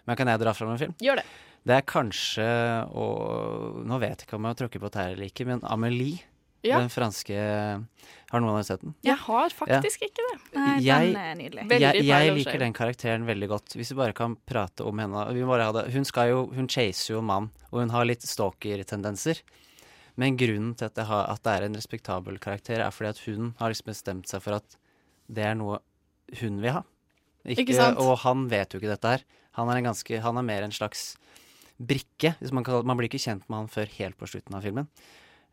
Men 0.06 0.16
kan 0.16 0.28
jeg 0.28 0.40
dra 0.42 0.52
fram 0.52 0.74
en 0.74 0.78
film? 0.78 0.94
Gjør 1.00 1.16
det. 1.22 1.24
Det 1.64 1.72
er 1.78 1.84
kanskje 1.88 2.44
og 2.92 3.84
Nå 3.88 3.98
vet 4.02 4.18
jeg 4.20 4.26
ikke 4.28 4.36
om 4.36 4.44
jeg 4.44 4.52
har 4.52 4.58
tråkket 4.60 4.82
på 4.82 4.90
tær 4.92 5.12
eller 5.14 5.30
ikke, 5.30 5.46
men 5.48 5.62
Amelie, 5.64 6.18
Ja. 6.64 6.78
den 6.80 6.88
franske 6.88 7.34
Har 7.36 8.40
noen 8.40 8.50
av 8.50 8.56
dere 8.58 8.64
sett 8.64 8.80
den? 8.80 8.94
Jeg 9.04 9.16
har 9.20 9.48
faktisk 9.52 10.02
ikke 10.02 10.22
det. 10.28 10.38
Nei, 10.54 10.78
Jeg- 10.80 11.12
den 11.12 11.16
er 11.16 11.34
nydelig. 11.36 11.80
Jeg, 11.80 12.04
jeg 12.04 12.34
liker 12.34 12.58
den 12.58 12.72
karakteren 12.72 13.24
veldig 13.26 13.48
godt. 13.48 13.74
Hvis 13.76 13.90
vi 13.92 13.96
bare 13.96 14.12
kan 14.14 14.36
prate 14.46 14.80
om 14.84 14.98
henne 14.98 15.32
vi 15.34 15.40
må 15.42 15.48
bare 15.48 15.64
ha 15.68 15.72
det. 15.72 15.92
Hun, 15.92 16.04
skal 16.04 16.28
jo, 16.28 16.46
hun 16.52 16.66
chaser 16.66 17.14
jo 17.14 17.18
en 17.20 17.24
mann, 17.26 17.50
og 17.70 17.80
hun 17.80 17.90
har 17.90 18.04
litt 18.04 18.22
stalker-tendenser. 18.22 19.40
Men 20.16 20.36
grunnen 20.36 20.74
til 20.76 20.86
at 20.86 20.94
det, 20.94 21.06
har, 21.06 21.26
at 21.30 21.42
det 21.42 21.52
er 21.52 21.64
en 21.66 21.74
respektabel 21.74 22.38
karakter, 22.38 22.80
er 22.80 22.90
fordi 22.90 23.08
at 23.08 23.18
hun 23.26 23.54
har 23.58 23.70
liksom 23.72 23.86
bestemt 23.90 24.26
seg 24.28 24.42
for 24.42 24.54
at 24.54 24.76
det 25.32 25.44
er 25.44 25.54
noe 25.54 25.78
hun 26.40 26.60
vil 26.62 26.78
ha. 26.78 26.84
Ikke 27.44 27.76
sant? 27.76 28.00
Og 28.00 28.16
han 28.24 28.46
vet 28.50 28.72
jo 28.72 28.80
ikke 28.80 28.92
dette 28.94 29.16
her. 29.16 29.26
Han 29.58 29.70
er, 29.70 29.78
en 29.78 29.90
ganske, 29.90 30.18
han 30.24 30.40
er 30.40 30.46
mer 30.46 30.66
en 30.66 30.74
slags 30.74 31.12
brikke. 31.78 32.34
Hvis 32.40 32.54
man, 32.54 32.64
kan, 32.66 32.82
man 32.86 32.98
blir 32.98 33.10
ikke 33.10 33.22
kjent 33.22 33.46
med 33.48 33.64
han 33.64 33.70
før 33.70 33.92
helt 33.98 34.18
på 34.18 34.28
slutten 34.30 34.56
av 34.56 34.64
filmen. 34.66 34.88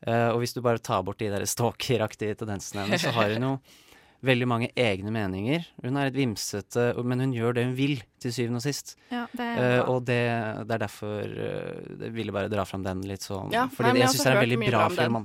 Uh, 0.02 0.32
og 0.34 0.42
hvis 0.42 0.56
du 0.56 0.64
bare 0.66 0.82
tar 0.82 1.04
bort 1.06 1.20
de 1.22 1.30
der 1.30 1.46
stalkeraktige 1.46 2.40
tendensene 2.40 2.88
hennes, 2.88 3.04
så 3.04 3.14
har 3.14 3.36
hun 3.36 3.46
jo 3.46 3.54
veldig 4.32 4.48
mange 4.50 4.70
egne 4.78 5.14
meninger. 5.14 5.68
Hun 5.84 5.98
er 5.98 6.10
litt 6.10 6.18
vimsete, 6.18 6.88
men 7.06 7.22
hun 7.22 7.36
gjør 7.36 7.58
det 7.58 7.68
hun 7.68 7.76
vil, 7.78 7.96
til 8.22 8.34
syvende 8.34 8.62
og 8.62 8.66
sist. 8.66 8.96
Ja, 9.14 9.28
det 9.38 9.50
Eh, 9.62 9.80
og 9.90 10.06
det, 10.08 10.22
det 10.70 10.76
er 10.78 10.84
derfor 10.86 11.22
uh, 11.22 12.02
jeg 12.02 12.14
ville 12.16 12.34
bare 12.34 12.50
dra 12.50 12.66
fram 12.70 12.86
den 12.86 13.04
litt 13.10 13.26
sånn. 13.26 13.54
Ja, 13.54 13.68
fordi 13.70 13.94
nei, 13.94 14.04
jeg 14.06 14.14
syns 14.16 14.26
det 14.26 14.32
er 14.32 14.38
en 14.40 14.46
veldig 14.46 14.62
bra 14.64 14.84
film. 14.94 15.24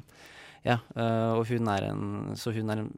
Ja, 0.66 0.80
uh, 0.96 1.38
og 1.38 1.46
hun 1.48 1.68
er 1.70 1.92
en 1.92 2.06
Så 2.34 2.50
hun 2.56 2.72
er 2.72 2.82
en 2.82 2.90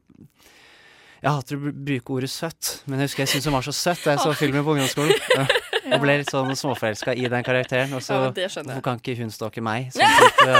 Jeg 1.19 1.31
hater 1.35 1.55
å 1.57 1.59
bruke 1.73 2.09
ordet 2.15 2.29
søtt, 2.31 2.69
men 2.87 2.99
jeg 3.01 3.07
husker 3.09 3.21
jeg 3.25 3.29
syntes 3.33 3.47
hun 3.49 3.55
var 3.57 3.65
så 3.67 3.73
søtt 3.75 4.01
da 4.05 4.09
jeg 4.15 4.21
så 4.23 4.31
filmen 4.39 4.63
på 4.63 4.71
ungdomsskolen. 4.75 5.13
Ja, 5.35 5.43
Og 5.95 5.99
ble 6.03 6.13
litt 6.21 6.29
sånn 6.31 6.51
småforelska 6.55 7.11
i 7.17 7.25
den 7.31 7.43
karakteren. 7.43 7.93
Og 7.97 8.01
så 8.05 8.13
Ja, 8.13 8.19
hvorfor 8.35 8.81
kan 8.85 8.95
ikke 9.01 9.15
hun 9.19 9.31
stalke 9.33 9.61
meg? 9.65 9.79
Sånn 9.95 10.11
type, 10.19 10.49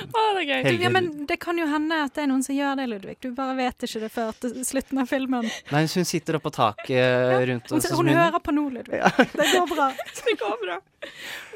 Å, 0.00 0.20
det 0.34 0.40
er 0.40 0.46
gøy. 0.48 0.62
Du, 0.64 0.70
Ja, 0.82 0.88
men 0.92 1.04
det 1.28 1.36
kan 1.42 1.58
jo 1.60 1.66
hende 1.70 1.94
at 2.06 2.14
det 2.16 2.22
er 2.24 2.28
noen 2.30 2.42
som 2.44 2.54
gjør 2.56 2.72
det, 2.80 2.86
Ludvig. 2.90 3.16
Du 3.22 3.28
bare 3.36 3.54
vet 3.58 3.78
ikke 3.86 4.00
det 4.02 4.08
før 4.14 4.30
til 4.42 4.50
slutten 4.66 4.98
av 5.02 5.06
filmen. 5.10 5.44
Nei, 5.70 5.82
hun 5.92 6.04
sitter 6.08 6.32
oppå 6.40 6.50
taket 6.54 7.46
rundt 7.50 7.66
Hun, 7.70 7.76
oss. 7.78 7.84
sånn 7.88 7.98
hun, 8.00 8.08
hun 8.14 8.18
hører 8.22 8.40
på 8.44 8.52
nå, 8.56 8.64
Ludvig. 8.78 9.00
Det 9.36 9.46
går 9.52 9.66
bra. 9.74 9.86
Det 10.30 10.34
går 10.40 10.56
bra. 10.64 10.76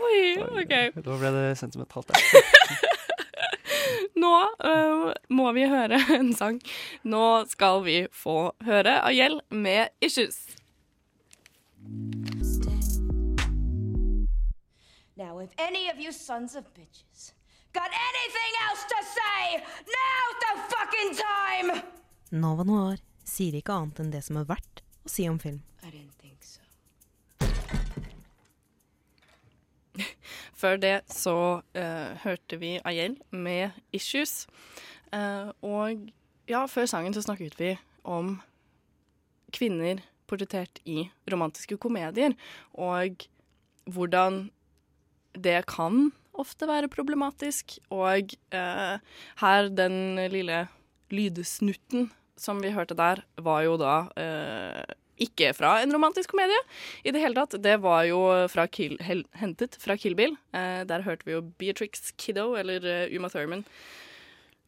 Oi, 0.04 0.20
OK. 0.44 0.74
Da 1.00 1.12
ble 1.20 1.28
det 1.38 1.46
sentimentalt 1.60 2.06
der. 2.12 2.20
Nå 4.24 4.34
uh, 4.64 5.12
må 5.30 5.52
vi 5.56 5.66
høre 5.70 6.00
en 6.16 6.32
sang. 6.36 6.60
Nå 7.04 7.24
skal 7.50 7.82
vi 7.86 7.96
få 8.12 8.52
høre 8.66 9.00
Ayel 9.04 9.40
med 9.50 9.94
'Issues'. 10.00 10.56
Now, 15.16 15.38
if 15.38 15.50
any 15.58 15.88
of 15.90 15.98
you 15.98 16.12
sons 16.12 16.56
of 16.56 16.64
bitches 16.74 17.32
got 17.72 17.90
anything 18.10 18.52
else 18.66 18.82
to 18.92 18.98
say, 19.18 19.62
now's 19.96 20.36
the 20.44 20.52
fucking 20.72 21.10
time! 21.14 21.82
Nova 22.30 22.64
Noir 22.64 22.98
sier 23.24 23.54
ikke 23.58 23.74
annet 23.74 24.00
enn 24.02 24.10
det 24.14 24.24
som 24.26 24.40
er 24.40 24.48
verdt 24.48 24.82
å 25.04 25.10
si 25.10 25.28
om 25.30 25.38
film. 25.38 25.62
I 25.84 26.23
Før 30.60 30.78
det 30.80 30.94
så 31.12 31.36
uh, 31.60 32.10
hørte 32.24 32.58
vi 32.60 32.76
Ayel 32.84 33.16
med 33.30 33.74
'Issues'. 33.94 34.46
Uh, 35.14 35.52
og 35.62 36.10
ja, 36.50 36.64
før 36.66 36.88
sangen 36.90 37.14
så 37.14 37.22
snakket 37.22 37.54
vi 37.60 37.74
om 38.04 38.40
kvinner 39.54 40.02
portrettert 40.26 40.80
i 40.84 41.06
romantiske 41.30 41.78
komedier, 41.78 42.34
og 42.74 43.22
hvordan 43.86 44.48
det 45.34 45.66
kan 45.70 46.10
ofte 46.34 46.66
være 46.66 46.90
problematisk. 46.90 47.78
Og 47.90 48.34
uh, 48.54 48.98
her, 49.40 49.70
den 49.70 50.18
lille 50.32 50.66
lydsnutten 51.14 52.10
som 52.36 52.58
vi 52.62 52.74
hørte 52.74 52.96
der, 52.98 53.22
var 53.38 53.62
jo 53.62 53.76
da 53.78 54.10
ikke 55.22 55.52
fra 55.54 55.76
en 55.82 55.92
romantisk 55.94 56.32
komedie 56.32 56.60
i 57.06 57.12
det 57.14 57.22
hele 57.22 57.38
tatt. 57.38 57.58
Det 57.62 57.76
var 57.82 58.04
jo 58.08 58.20
fra 58.50 58.66
Kill, 58.66 58.96
hentet 59.38 59.76
fra 59.80 59.96
Kill 60.00 60.16
Bill. 60.18 60.34
Eh, 60.54 60.82
der 60.88 61.04
hørte 61.06 61.28
vi 61.28 61.36
jo 61.36 61.42
Beatrix 61.60 62.12
Kiddo, 62.18 62.54
eller 62.58 62.84
eh, 62.84 63.14
Uma 63.14 63.30
Thurman, 63.30 63.64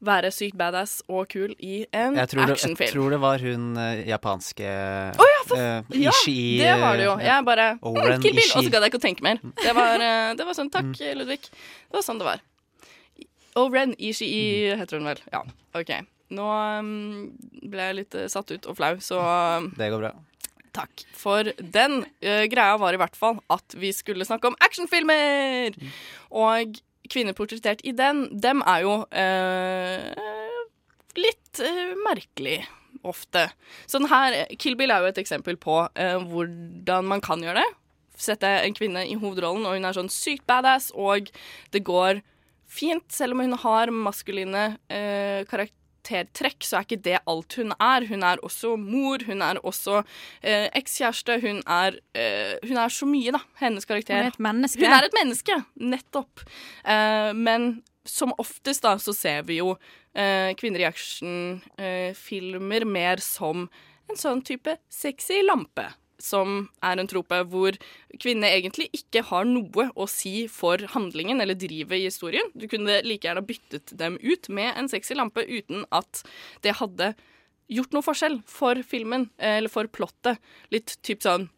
være 0.07 0.31
sykt 0.35 0.59
badass 0.61 1.01
og 1.09 1.31
kul 1.33 1.55
i 1.57 1.87
en 1.89 2.19
actionfilm. 2.21 2.85
jeg 2.85 2.93
tror 2.93 3.15
det 3.15 3.21
var 3.23 3.41
hun 3.41 3.79
eh, 3.81 4.03
japanske 4.11 4.67
oh, 4.69 5.31
ja, 5.31 5.39
for, 5.49 5.63
eh, 5.63 6.03
ja, 6.03 6.13
det 6.27 6.75
var 6.83 7.01
det 7.01 7.07
jo. 7.09 7.15
Jeg 7.25 7.47
bare 7.49 7.71
Oren 7.81 8.19
mm, 8.19 8.27
Kill 8.27 8.37
Bill, 8.37 8.51
og 8.53 8.67
så 8.67 8.75
gadd 8.75 8.85
jeg 8.87 8.93
ikke 8.93 9.01
å 9.01 9.07
tenke 9.07 9.27
mer. 9.27 9.41
Det 9.63 9.73
var, 9.77 10.05
det 10.37 10.47
var 10.51 10.59
sånn 10.59 10.71
Takk, 10.75 10.93
Ludvig. 11.17 11.41
Det 11.49 11.99
var 11.99 12.07
sånn 12.07 12.21
det 12.23 12.29
var. 12.29 12.45
Oren 13.57 13.97
Ishii 13.97 14.77
heter 14.77 15.01
hun 15.01 15.09
vel. 15.09 15.25
Ja, 15.33 15.43
OK. 15.79 15.97
Nå 16.37 16.47
um, 16.83 16.89
ble 17.71 17.85
jeg 17.89 17.99
litt 18.01 18.17
satt 18.33 18.51
ut 18.51 18.67
og 18.67 18.77
flau, 18.79 18.97
så 19.01 19.21
Det 19.79 19.91
går 19.93 20.03
bra. 20.03 20.13
Takk 20.77 21.05
for 21.17 21.53
den. 21.59 22.03
uh, 22.25 22.45
greia 22.53 22.77
var 22.81 22.97
i 22.97 23.01
hvert 23.01 23.17
fall 23.19 23.41
at 23.53 23.77
vi 23.79 23.93
skulle 23.97 24.27
snakke 24.29 24.51
om 24.51 24.59
actionfilmer! 24.65 25.77
Og 26.37 26.79
kvinner 27.11 27.37
portrettert 27.39 27.85
i 27.87 27.95
den, 27.97 28.27
dem 28.35 28.63
er 28.67 28.85
jo 28.85 28.97
uh, 29.07 30.61
litt 31.17 31.63
uh, 31.63 31.95
merkelig 32.07 32.61
ofte. 33.07 33.49
Sånn 33.91 34.09
her, 34.11 34.43
Kill 34.61 34.77
Bill 34.79 34.93
er 34.93 35.05
jo 35.05 35.11
et 35.13 35.21
eksempel 35.23 35.59
på 35.61 35.83
uh, 35.87 36.17
hvordan 36.27 37.07
man 37.13 37.23
kan 37.25 37.43
gjøre 37.45 37.63
det. 37.63 37.69
Sette 38.17 38.49
en 38.65 38.77
kvinne 38.77 39.05
i 39.05 39.17
hovedrollen, 39.19 39.67
og 39.69 39.77
hun 39.77 39.87
er 39.87 39.97
sånn 39.97 40.13
sykt 40.13 40.47
badass, 40.49 40.89
og 40.97 41.29
det 41.75 41.85
går 41.87 42.23
fint. 42.67 43.05
Selv 43.13 43.37
om 43.37 43.45
hun 43.45 43.57
har 43.61 43.93
maskuline 43.93 44.65
eh, 44.89 45.43
karaktertrekk, 46.07 46.65
så 46.65 46.79
er 46.79 46.87
ikke 46.87 47.03
det 47.05 47.19
alt 47.27 47.57
hun 47.59 47.73
er. 47.79 48.07
Hun 48.07 48.23
er 48.23 48.43
også 48.45 48.77
mor, 48.77 49.25
hun 49.27 49.43
er 49.43 49.61
også 49.63 50.03
eh, 50.43 50.69
ekskjæreste. 50.77 51.41
Hun, 51.43 51.63
er, 51.67 51.99
eh, 52.15 52.57
hun 52.67 52.77
er 52.77 52.89
så 52.89 53.07
mye, 53.07 53.33
da. 53.35 53.41
Hennes 53.61 53.85
karakter. 53.85 54.15
Hun 54.17 54.27
er 54.27 54.35
et 54.35 54.41
menneske. 54.41 54.81
Hun 54.85 54.97
er 54.97 55.09
et 55.09 55.19
menneske, 55.21 55.59
nettopp. 55.77 56.47
Eh, 56.85 57.33
men 57.35 57.83
som 58.07 58.35
oftest 58.39 58.83
da, 58.87 58.97
så 59.03 59.15
ser 59.17 59.43
vi 59.49 59.59
jo 59.61 59.75
eh, 60.15 60.55
kvinner 60.59 60.85
i 60.85 60.89
actionfilmer 60.89 62.87
mer 62.87 63.23
som 63.25 63.69
en 64.07 64.21
sånn 64.21 64.45
type 64.47 64.77
sexy 64.93 65.43
lampe. 65.43 65.89
Som 66.23 66.69
er 66.85 66.99
en 66.99 67.11
trope 67.11 67.39
hvor 67.53 67.77
kvinner 68.23 68.55
egentlig 68.55 68.89
ikke 68.97 69.25
har 69.29 69.45
noe 69.49 69.89
å 69.93 70.07
si 70.09 70.47
for 70.53 70.81
handlingen 70.95 71.43
eller 71.45 71.59
drivet 71.59 71.99
i 71.99 72.07
historien. 72.09 72.49
Du 72.55 72.69
kunne 72.71 73.03
like 73.05 73.29
gjerne 73.29 73.45
byttet 73.47 73.93
dem 74.01 74.17
ut 74.23 74.49
med 74.49 74.73
en 74.75 74.89
sexy 74.93 75.17
lampe 75.19 75.45
uten 75.45 75.85
at 75.95 76.23
det 76.65 76.79
hadde 76.81 77.13
gjort 77.73 77.93
noe 77.95 78.07
forskjell 78.07 78.41
for 78.47 78.79
filmen, 78.87 79.29
eller 79.43 79.73
for 79.73 79.91
plottet. 79.91 80.39
Litt 80.73 80.97
typ 81.07 81.25
sånn 81.25 81.49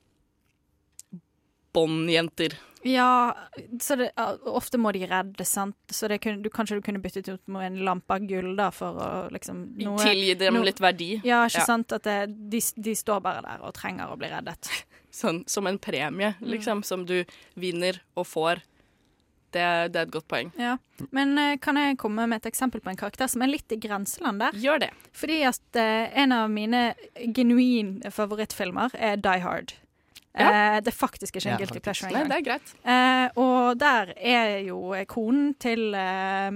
Bond-jenter. 1.74 2.54
Ja, 2.86 3.34
så 3.82 3.96
det, 3.98 4.12
ofte 4.46 4.78
må 4.78 4.92
de 4.94 5.02
redde, 5.10 5.44
sant. 5.44 5.76
Så 5.90 6.06
det 6.08 6.20
du, 6.22 6.46
kanskje 6.54 6.78
du 6.78 6.82
kunne 6.86 7.00
byttet 7.02 7.26
ut 7.28 7.42
med 7.50 7.66
en 7.72 7.80
lampe 7.84 8.14
av 8.14 8.26
gull, 8.30 8.52
da, 8.56 8.68
for 8.70 8.94
å 9.02 9.08
liksom 9.34 9.64
noe- 9.82 9.98
Tilgi 10.04 10.36
dem 10.38 10.54
noe- 10.54 10.64
litt 10.70 10.78
verdi. 10.80 11.20
Ja, 11.26 11.42
ikke 11.48 11.58
Ja. 11.58 11.66
sant. 11.66 11.92
At 11.92 12.04
det, 12.06 12.18
de, 12.50 12.60
de 12.76 12.94
står 12.94 13.20
bare 13.20 13.42
der 13.42 13.64
og 13.66 13.74
trenger 13.74 14.08
å 14.08 14.16
bli 14.16 14.30
reddet. 14.30 14.70
Sånn 15.10 15.42
som 15.50 15.66
en 15.66 15.78
premie, 15.82 16.34
liksom, 16.40 16.84
som 16.84 17.04
du 17.04 17.24
vinner 17.56 17.98
og 18.16 18.26
får. 18.26 18.62
Det, 19.50 19.64
det 19.92 19.96
er 19.96 20.04
et 20.04 20.10
godt 20.12 20.28
poeng. 20.28 20.50
Ja. 20.60 20.76
Men 21.10 21.32
uh, 21.40 21.56
kan 21.56 21.74
jeg 21.80 21.96
komme 21.98 22.26
med 22.28 22.42
et 22.44 22.50
eksempel 22.52 22.82
på 22.84 22.90
en 22.92 22.98
karakter 23.00 23.26
som 23.32 23.40
er 23.42 23.48
litt 23.48 23.72
i 23.72 23.78
grenseland 23.80 24.38
der? 24.44 24.52
Gjør 24.52 24.82
det. 24.84 24.90
Fordi 25.16 25.38
at 25.48 25.60
uh, 25.80 26.12
en 26.20 26.32
av 26.36 26.50
mine 26.52 26.94
genuin 27.34 28.02
favorittfilmer 28.12 28.92
er 28.94 29.16
Die 29.16 29.40
Hard. 29.40 29.72
Ja. 30.36 30.48
Eh, 30.76 30.80
det 30.84 30.92
er 30.92 30.96
faktisk 30.96 31.34
ikke 31.36 31.46
en 31.48 31.52
Ja, 31.54 31.58
guilty 31.58 31.78
faktisk. 31.80 31.84
pleasure 31.84 32.12
Nei, 32.12 32.24
det 32.28 32.36
er 32.36 32.44
greit. 32.46 32.74
Eh, 32.84 33.28
og 33.40 33.78
der 33.80 34.12
er 34.16 34.58
jo 34.66 34.92
konen 35.08 35.54
til 35.58 35.94
eh, 35.94 36.50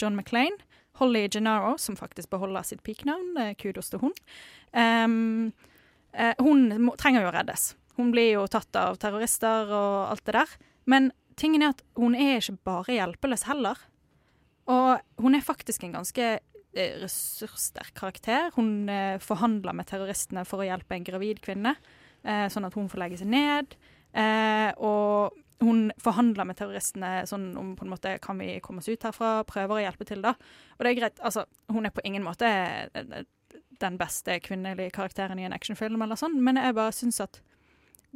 John 0.00 0.16
McClain, 0.16 0.52
Holly 0.98 1.28
Gennaro, 1.28 1.76
som 1.78 1.96
faktisk 1.96 2.30
beholder 2.30 2.62
sitt 2.64 2.82
peaknavn. 2.82 3.36
Eh, 3.38 3.54
kudos 3.54 3.90
til 3.90 4.00
hun. 4.00 4.12
Eh, 4.74 6.34
hun 6.40 6.90
trenger 6.96 7.22
jo 7.22 7.30
å 7.30 7.34
reddes. 7.36 7.74
Hun 7.96 8.10
blir 8.12 8.32
jo 8.34 8.46
tatt 8.52 8.74
av 8.76 8.96
terrorister 9.00 9.70
og 9.72 10.10
alt 10.12 10.24
det 10.24 10.34
der. 10.36 10.56
Men 10.86 11.10
tingen 11.36 11.62
er 11.62 11.74
at 11.74 11.82
hun 11.96 12.14
er 12.14 12.38
ikke 12.40 12.58
bare 12.64 12.96
hjelpeløs 12.96 13.46
heller. 13.48 13.76
Og 14.66 14.98
hun 15.22 15.34
er 15.36 15.44
faktisk 15.44 15.84
en 15.86 15.92
ganske 15.96 16.38
ressurssterk 16.76 17.94
karakter. 17.96 18.50
Hun 18.56 18.88
forhandler 19.24 19.72
med 19.76 19.86
terroristene 19.88 20.44
for 20.48 20.60
å 20.60 20.66
hjelpe 20.68 20.96
en 20.96 21.06
gravid 21.06 21.40
kvinne, 21.44 21.76
eh, 22.26 22.46
sånn 22.52 22.66
at 22.68 22.76
hun 22.76 22.90
får 22.92 23.02
legge 23.04 23.20
seg 23.22 23.30
ned. 23.32 23.76
Eh, 24.16 24.70
og 24.82 25.36
hun 25.64 25.88
forhandler 26.02 26.48
med 26.48 26.58
terroristene 26.58 27.22
sånn 27.28 27.48
om 27.56 27.72
på 27.78 27.86
en 27.86 27.92
måte 27.94 28.16
kan 28.24 28.38
vi 28.40 28.58
komme 28.64 28.82
oss 28.82 28.90
ut 28.90 29.06
herfra, 29.08 29.40
prøver 29.48 29.78
å 29.78 29.84
hjelpe 29.86 30.06
til 30.08 30.24
da. 30.24 30.34
Og 30.76 30.84
det 30.84 30.92
er 30.92 30.98
greit, 31.00 31.20
altså 31.24 31.46
hun 31.72 31.88
er 31.88 31.94
på 31.96 32.04
ingen 32.04 32.24
måte 32.26 32.48
eh, 32.48 33.24
den 33.80 33.98
beste 34.00 34.38
kvinnelige 34.44 34.92
karakteren 34.96 35.40
i 35.40 35.46
en 35.48 35.56
actionfilm 35.56 36.02
eller 36.02 36.18
sånn, 36.20 36.38
men 36.44 36.60
jeg 36.60 36.76
bare 36.76 36.96
syns 36.96 37.22
at 37.24 37.40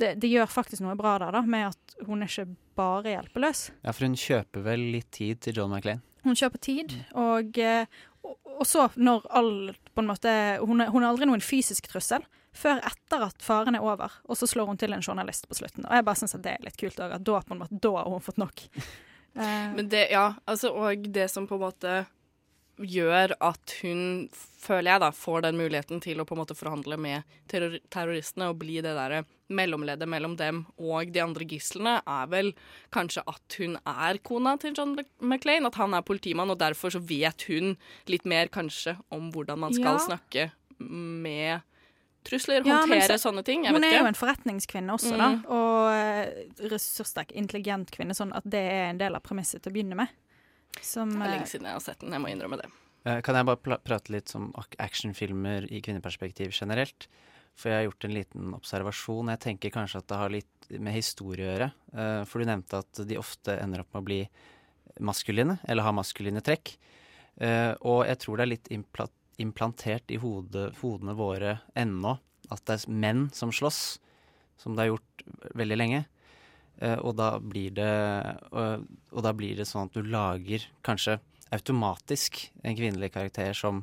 det, 0.00 0.14
det 0.22 0.30
gjør 0.32 0.48
faktisk 0.48 0.84
noe 0.84 0.96
bra 0.96 1.18
der, 1.20 1.34
da, 1.36 1.42
med 1.44 1.70
at 1.72 2.06
hun 2.08 2.24
er 2.24 2.30
ikke 2.30 2.46
bare 2.78 3.16
hjelpeløs. 3.16 3.66
Ja, 3.84 3.92
for 3.92 4.06
hun 4.06 4.16
kjøper 4.16 4.64
vel 4.64 4.86
litt 4.94 5.10
tid 5.16 5.42
til 5.44 5.60
John 5.60 5.74
McLean? 5.74 6.00
Hun 6.24 6.36
kjøper 6.36 6.60
tid, 6.64 6.94
og, 7.16 7.56
eh, 7.60 7.88
og, 8.24 8.36
og 8.60 8.66
så 8.68 8.88
når 9.00 9.28
all 9.36 9.52
på 9.72 10.02
en 10.02 10.08
måte 10.08 10.32
hun 10.60 10.84
er, 10.84 10.92
hun 10.92 11.04
er 11.04 11.10
aldri 11.10 11.28
noen 11.28 11.44
fysisk 11.44 11.88
trussel 11.92 12.24
før 12.52 12.80
etter 12.84 13.22
at 13.28 13.42
faren 13.42 13.74
er 13.78 13.84
over, 13.84 14.10
og 14.28 14.36
så 14.36 14.46
slår 14.50 14.66
hun 14.66 14.76
til 14.80 14.92
en 14.92 15.02
journalist 15.04 15.46
på 15.48 15.54
slutten. 15.54 15.86
Og 15.86 15.92
jeg 15.94 16.04
bare 16.04 16.16
syns 16.18 16.34
det 16.42 16.54
er 16.56 16.64
litt 16.64 16.76
kult 16.80 16.98
òg, 17.00 17.12
at 17.14 17.24
da, 17.24 17.40
på 17.46 17.54
en 17.54 17.60
måte, 17.62 17.78
da 17.80 17.92
har 18.00 18.10
hun 18.10 18.20
fått 18.20 18.38
nok. 18.42 18.66
Eh, 19.38 19.68
Men 19.76 19.86
det, 19.88 20.08
ja, 20.10 20.34
altså, 20.50 20.72
og 20.74 21.04
det 21.14 21.28
som 21.30 21.44
på 21.46 21.54
en 21.54 21.60
måte 21.62 21.92
gjør 22.82 23.30
at 23.46 23.74
hun, 23.84 24.00
føler 24.58 24.90
jeg 24.90 25.00
da, 25.04 25.10
får 25.14 25.42
den 25.44 25.58
muligheten 25.60 26.00
til 26.02 26.18
å 26.18 26.24
på 26.26 26.34
en 26.34 26.40
måte 26.40 26.56
forhandle 26.58 26.96
med 26.98 27.22
terror 27.46 27.76
terroristene 27.94 28.48
og 28.50 28.58
bli 28.58 28.80
det 28.82 28.94
derre 28.96 29.20
mellomleddet 29.54 30.08
mellom 30.10 30.34
dem 30.40 30.64
og 30.82 31.12
de 31.14 31.22
andre 31.22 31.46
gislene, 31.46 31.98
er 32.10 32.26
vel 32.32 32.50
kanskje 32.90 33.22
at 33.30 33.56
hun 33.62 33.78
er 33.84 34.18
kona 34.26 34.56
til 34.58 34.74
John 34.74 34.96
McClain, 35.22 35.66
at 35.70 35.78
han 35.78 35.94
er 35.94 36.02
politimann, 36.02 36.50
og 36.50 36.58
derfor 36.58 36.90
så 36.90 36.98
vet 36.98 37.46
hun 37.46 37.76
litt 38.10 38.26
mer 38.26 38.50
kanskje 38.50 38.96
om 39.14 39.30
hvordan 39.30 39.62
man 39.62 39.78
skal 39.78 39.94
Ja. 39.94 40.06
snakke 40.10 40.50
med 40.80 41.62
trusler, 42.24 42.62
Ja, 42.66 42.80
håndtere 42.82 43.16
så- 43.18 43.30
sånne 43.32 43.44
ting. 43.44 43.64
Jeg 43.64 43.72
Hun 43.72 43.80
vet 43.80 43.92
er 43.92 43.96
ikke. 43.96 44.02
jo 44.02 44.06
en 44.06 44.14
forretningskvinne 44.14 44.90
også, 44.92 45.16
da. 45.16 45.28
Mm. 45.36 45.44
Og 45.50 45.92
eh, 45.92 46.68
ressurssterk, 46.68 47.32
intelligent 47.32 47.90
kvinne, 47.90 48.14
sånn 48.14 48.34
at 48.36 48.44
det 48.44 48.60
er 48.70 48.90
en 48.90 48.98
del 48.98 49.14
av 49.14 49.22
premisset 49.22 49.62
til 49.62 49.72
å 49.72 49.74
begynne 49.74 49.96
med. 49.96 50.08
Som, 50.80 51.10
Det 51.10 51.22
er 51.22 51.26
eh, 51.26 51.38
lenge 51.38 51.48
siden 51.48 51.64
jeg 51.66 51.72
har 51.72 51.80
sett 51.80 51.98
den, 52.00 52.12
jeg 52.12 52.20
må 52.20 52.28
innrømme 52.30 52.56
det. 52.60 52.70
Eh, 53.06 53.20
Kan 53.22 53.34
jeg 53.34 53.46
bare 53.46 53.78
prate 53.82 54.10
litt 54.10 54.34
om 54.36 54.52
actionfilmer 54.78 55.70
i 55.72 55.80
kvinneperspektiv 55.80 56.52
generelt? 56.52 57.06
For 57.56 57.68
jeg 57.70 57.84
har 57.84 57.90
gjort 57.92 58.04
en 58.04 58.14
liten 58.14 58.54
observasjon. 58.54 59.28
Jeg 59.28 59.40
tenker 59.40 59.70
kanskje 59.70 59.96
at 59.98 60.06
det 60.06 60.16
har 60.16 60.30
litt 60.30 60.70
med 60.80 60.94
historie 60.94 61.44
å 61.44 61.58
gjøre. 61.58 61.72
Eh, 61.96 62.24
For 62.24 62.38
du 62.38 62.44
nevnte 62.46 62.78
at 62.78 62.92
de 63.06 63.16
ofte 63.16 63.58
ender 63.60 63.80
opp 63.80 63.92
med 63.94 64.02
å 64.02 64.04
bli 64.04 64.28
maskuline, 65.00 65.58
eller 65.68 65.82
har 65.82 65.92
maskuline 65.92 66.40
trekk. 66.42 66.76
Eh, 67.40 67.74
Og 67.82 68.06
jeg 68.06 68.18
tror 68.18 68.36
det 68.36 68.42
er 68.42 68.54
litt 68.54 68.68
impla 68.70 69.08
implantert 69.40 70.10
i 70.12 70.18
hodet, 70.20 70.74
hodene 70.80 71.16
våre 71.16 71.58
ennå 71.78 72.18
at 72.50 72.64
det 72.66 72.76
er 72.76 72.96
menn 73.02 73.28
som 73.34 73.52
slåss, 73.54 74.00
som 74.60 74.74
det 74.74 74.84
har 74.84 74.92
gjort 74.94 75.24
veldig 75.58 75.78
lenge. 75.78 76.04
Uh, 76.80 76.96
og 77.04 77.14
da 77.18 77.34
det 77.76 77.90
uh, 78.56 78.80
og 79.12 79.24
da 79.26 79.32
blir 79.36 79.58
det 79.58 79.68
sånn 79.68 79.90
at 79.90 79.96
du 79.96 80.06
lager 80.06 80.64
kanskje 80.86 81.18
automatisk 81.52 82.46
en 82.62 82.76
kvinnelig 82.78 83.12
karakter 83.12 83.52
som 83.56 83.82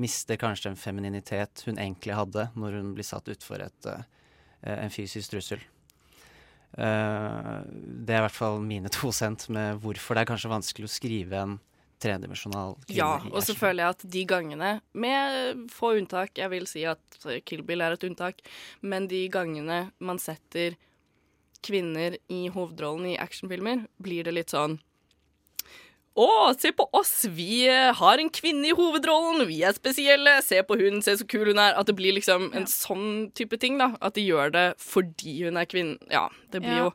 mister 0.00 0.38
kanskje 0.40 0.72
en 0.72 0.80
femininitet 0.80 1.62
hun 1.66 1.78
egentlig 1.78 2.16
hadde 2.18 2.48
når 2.58 2.78
hun 2.80 2.94
blir 2.96 3.06
satt 3.06 3.28
utfor 3.30 3.62
et, 3.62 3.86
eh, 3.86 4.02
en 4.72 4.90
fysisk 4.90 5.34
trussel. 5.34 5.60
Det 6.72 8.14
er 8.14 8.20
i 8.20 8.24
hvert 8.24 8.34
fall 8.34 8.58
mine 8.64 8.90
to 8.94 9.10
cent 9.12 9.48
med 9.52 9.82
hvorfor 9.84 10.16
det 10.16 10.24
er 10.24 10.30
kanskje 10.30 10.52
vanskelig 10.52 10.88
å 10.88 10.92
skrive 10.94 11.42
en 11.42 11.56
tredimensjonal 12.00 12.76
kvinne 12.86 12.98
Ja, 12.98 13.10
og 13.30 13.42
så 13.46 13.56
føler 13.58 13.84
jeg 13.84 13.96
at 13.96 14.04
de 14.16 14.24
gangene, 14.28 14.70
med 14.92 15.66
få 15.72 15.94
unntak, 16.00 16.36
jeg 16.40 16.52
vil 16.52 16.68
si 16.70 16.84
at 16.88 17.18
Kill 17.48 17.64
Bill 17.66 17.84
er 17.84 17.96
et 17.96 18.06
unntak, 18.08 18.40
men 18.80 19.08
de 19.10 19.26
gangene 19.32 19.82
man 19.98 20.20
setter 20.22 20.78
kvinner 21.64 22.16
i 22.32 22.46
hovedrollen 22.52 23.12
i 23.12 23.18
actionfilmer, 23.20 23.84
blir 24.00 24.24
det 24.24 24.36
litt 24.38 24.54
sånn 24.54 24.78
å, 26.18 26.52
se 26.58 26.72
på 26.74 26.84
oss, 26.96 27.24
vi 27.30 27.62
eh, 27.70 27.92
har 27.96 28.20
en 28.20 28.30
kvinne 28.34 28.66
i 28.68 28.74
hovedrollen, 28.76 29.44
vi 29.48 29.60
er 29.64 29.76
spesielle, 29.76 30.40
se 30.42 30.58
på 30.66 30.76
hun, 30.80 30.98
se 31.06 31.14
så 31.20 31.26
kul 31.28 31.52
hun 31.52 31.60
er. 31.62 31.76
At 31.78 31.86
det 31.86 31.94
blir 31.96 32.16
liksom 32.16 32.50
en 32.56 32.66
sånn 32.68 33.30
type 33.38 33.56
ting, 33.62 33.78
da. 33.80 33.92
At 34.02 34.18
de 34.18 34.26
gjør 34.26 34.50
det 34.56 34.66
fordi 34.82 35.38
hun 35.46 35.60
er 35.60 35.70
kvinne. 35.70 36.00
Ja, 36.10 36.26
det 36.50 36.64
blir 36.64 36.76
Ja. 36.76 36.88
jo 36.88 36.92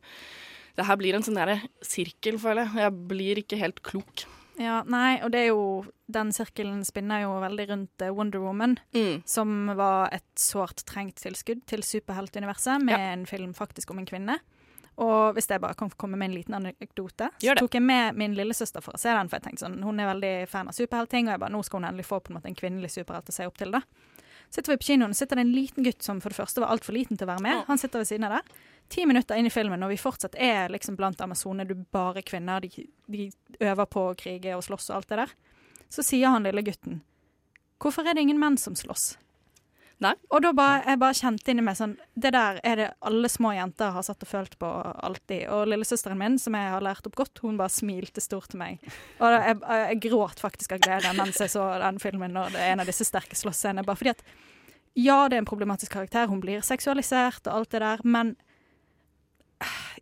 Det 0.75 0.83
her 0.83 0.97
blir 0.99 1.15
en 1.15 1.23
sånn 1.23 1.37
derre 1.39 1.61
sirkel, 1.81 2.35
føler 2.35 2.65
jeg. 2.65 2.83
Jeg 2.83 3.07
blir 3.07 3.39
ikke 3.39 3.57
helt 3.57 3.81
klok. 3.81 4.25
Ja, 4.57 4.83
nei, 4.87 5.17
og 5.23 5.31
det 5.33 5.39
er 5.41 5.47
jo 5.51 5.85
Den 6.11 6.29
sirkelen 6.31 6.83
spinner 6.85 7.23
jo 7.25 7.31
veldig 7.41 7.65
rundt 7.69 8.01
eh, 8.05 8.11
Wonder 8.13 8.39
Woman, 8.39 8.77
Mm. 8.93 9.23
som 9.25 9.67
var 9.75 10.09
et 10.13 10.23
sårt 10.37 10.83
trengt 10.85 11.15
tilskudd 11.15 11.65
til 11.65 11.81
superheltuniverset, 11.81 12.81
med 12.83 12.95
en 12.99 13.25
film 13.25 13.53
faktisk 13.57 13.89
om 13.91 13.99
en 13.99 14.05
kvinne. 14.05 14.37
Og 14.97 15.33
hvis 15.35 15.47
jeg 15.49 15.59
bare 15.59 15.73
kan 15.75 15.89
komme 15.97 16.15
med 16.15 16.29
en 16.29 16.35
liten 16.37 16.53
anekdote, 16.55 17.31
så 17.41 17.55
tok 17.59 17.73
jeg 17.73 17.81
med 17.83 18.15
min 18.15 18.35
lillesøster 18.37 18.81
for 18.81 18.93
å 18.95 18.99
se 19.01 19.09
den. 19.09 19.27
For 19.27 19.39
jeg 19.39 19.43
tenkte 19.49 19.65
sånn, 19.65 19.81
Hun 19.83 19.99
er 19.99 20.13
veldig 20.13 20.47
fan 20.47 20.67
av 20.69 20.73
superheltting, 20.73 21.25
og 21.27 21.31
jeg 21.33 21.39
bare, 21.39 21.51
nå 21.51 21.63
skal 21.65 21.81
hun 21.81 21.89
endelig 21.89 22.05
få 22.05 22.21
på 22.23 22.29
en 22.31 22.37
måte 22.39 22.45
en 22.47 22.55
kvinnelig 22.55 22.91
superhelt 22.91 23.27
å 23.27 23.33
se 23.33 23.45
opp 23.45 23.57
til. 23.57 23.71
da. 23.71 23.81
Sitter 24.49 24.73
vi 24.73 24.77
på 24.77 24.87
kinoen, 24.91 25.13
sitter 25.13 25.35
det 25.35 25.45
en 25.45 25.51
liten 25.55 25.83
gutt 25.83 26.03
som 26.03 26.21
for 26.23 26.31
det 26.31 26.37
første 26.37 26.61
var 26.63 26.71
altfor 26.71 26.95
liten 26.95 27.17
til 27.17 27.27
å 27.27 27.31
være 27.33 27.43
med. 27.43 27.63
Han 27.67 27.81
sitter 27.81 27.99
ved 27.99 28.07
siden 28.07 28.27
av 28.27 28.37
der. 28.37 28.61
Ti 28.93 29.05
minutter 29.09 29.39
inn 29.39 29.49
i 29.49 29.53
filmen, 29.53 29.83
og 29.83 29.91
vi 29.91 29.97
fortsatt 29.97 30.37
er 30.37 30.69
liksom 30.69 30.95
blant 30.95 31.21
amazonene, 31.25 31.65
du 31.65 31.75
bare 31.91 32.21
kvinner, 32.21 32.61
de, 32.61 32.85
de 33.09 33.31
øver 33.59 33.89
på 33.89 34.07
å 34.11 34.15
krige 34.19 34.55
og 34.55 34.63
slåss 34.63 34.91
og 34.91 34.99
alt 34.99 35.09
det 35.09 35.21
der, 35.23 35.35
så 35.89 36.05
sier 36.05 36.33
han 36.33 36.45
lille 36.45 36.63
gutten 36.65 37.01
Hvorfor 37.81 38.07
er 38.07 38.15
det 38.15 38.23
ingen 38.23 38.39
menn 38.39 38.55
som 38.57 38.75
slåss? 38.77 39.17
Nei. 40.03 40.11
Og 40.27 40.41
da 40.43 40.51
bare, 40.51 40.81
jeg 40.89 40.99
bare 40.99 41.15
kjente 41.15 41.53
inni 41.53 41.63
meg 41.63 41.77
sånn 41.79 41.93
Det 42.19 42.33
der 42.35 42.57
er 42.67 42.79
det 42.81 42.87
alle 43.07 43.29
små 43.31 43.53
jenter 43.55 43.93
har 43.95 44.03
satt 44.03 44.25
og 44.25 44.27
følt 44.27 44.57
på 44.59 44.67
alltid. 45.07 45.45
Og 45.55 45.69
lillesøsteren 45.71 46.19
min, 46.19 46.35
som 46.41 46.57
jeg 46.57 46.71
har 46.73 46.83
lært 46.83 47.07
opp 47.07 47.15
godt, 47.15 47.39
hun 47.45 47.59
bare 47.59 47.71
smilte 47.71 48.23
stort 48.23 48.49
til 48.51 48.59
meg. 48.59 48.83
Og 49.21 49.23
da, 49.23 49.39
jeg, 49.47 49.61
jeg 49.63 50.01
gråt 50.09 50.43
faktisk 50.43 50.75
av 50.75 50.83
glede 50.83 51.13
mens 51.15 51.39
jeg 51.39 51.53
så 51.53 51.69
den 51.79 52.01
filmen, 52.03 52.35
og 52.41 52.51
det 52.51 52.59
er 52.63 52.73
en 52.73 52.83
av 52.83 52.91
disse 52.91 53.07
sterke 53.07 53.39
slåssscenene. 53.39 53.85
Bare 53.87 54.01
fordi 54.01 54.15
at 54.17 54.25
ja, 54.95 55.25
det 55.27 55.37
er 55.37 55.43
en 55.43 55.47
problematisk 55.47 55.95
karakter, 55.95 56.27
hun 56.31 56.43
blir 56.43 56.63
seksualisert 56.63 57.47
og 57.47 57.61
alt 57.61 57.71
det 57.75 57.83
der, 57.83 58.03
men 58.07 58.35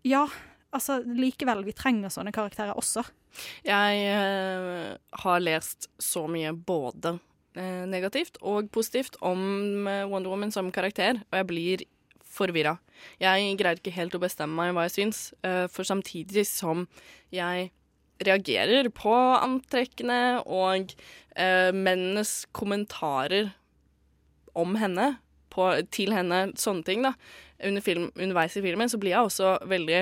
ja, 0.05 0.25
altså 0.73 0.99
likevel, 1.05 1.63
vi 1.65 1.75
trenger 1.77 2.13
sånne 2.13 2.33
karakterer 2.33 2.77
også. 2.77 3.05
Jeg 3.65 4.03
uh, 4.13 4.93
har 5.23 5.41
lest 5.41 5.89
så 6.01 6.27
mye 6.29 6.53
både 6.53 7.15
negativt 7.89 8.39
og 8.41 8.71
positivt 8.73 9.17
om 9.21 9.87
eh, 9.89 10.05
Wonder 10.09 10.31
Woman 10.33 10.53
som 10.53 10.71
karakter, 10.73 11.21
og 11.29 11.37
jeg 11.39 11.49
blir 11.49 11.85
forvirra. 12.33 12.77
Jeg 13.21 13.53
greier 13.59 13.79
ikke 13.79 13.93
helt 13.93 14.15
å 14.17 14.21
bestemme 14.23 14.57
meg 14.57 14.73
hva 14.75 14.87
jeg 14.87 14.95
syns, 14.97 15.23
eh, 15.45 15.65
for 15.71 15.87
samtidig 15.87 16.45
som 16.49 16.87
jeg 17.33 17.69
reagerer 18.23 18.89
på 18.93 19.13
antrekkene 19.13 20.41
og 20.45 20.93
eh, 21.35 21.69
mennenes 21.73 22.43
kommentarer 22.55 23.53
om 24.57 24.77
henne, 24.79 25.17
på, 25.53 25.67
til 25.93 26.13
henne, 26.15 26.47
sånne 26.57 26.85
ting, 26.87 27.05
da, 27.05 27.13
under 27.61 27.83
film, 27.85 28.09
underveis 28.17 28.57
i 28.57 28.63
filmen, 28.65 28.89
så 28.89 28.97
blir 29.01 29.13
jeg 29.13 29.27
også 29.27 29.55
veldig 29.69 29.99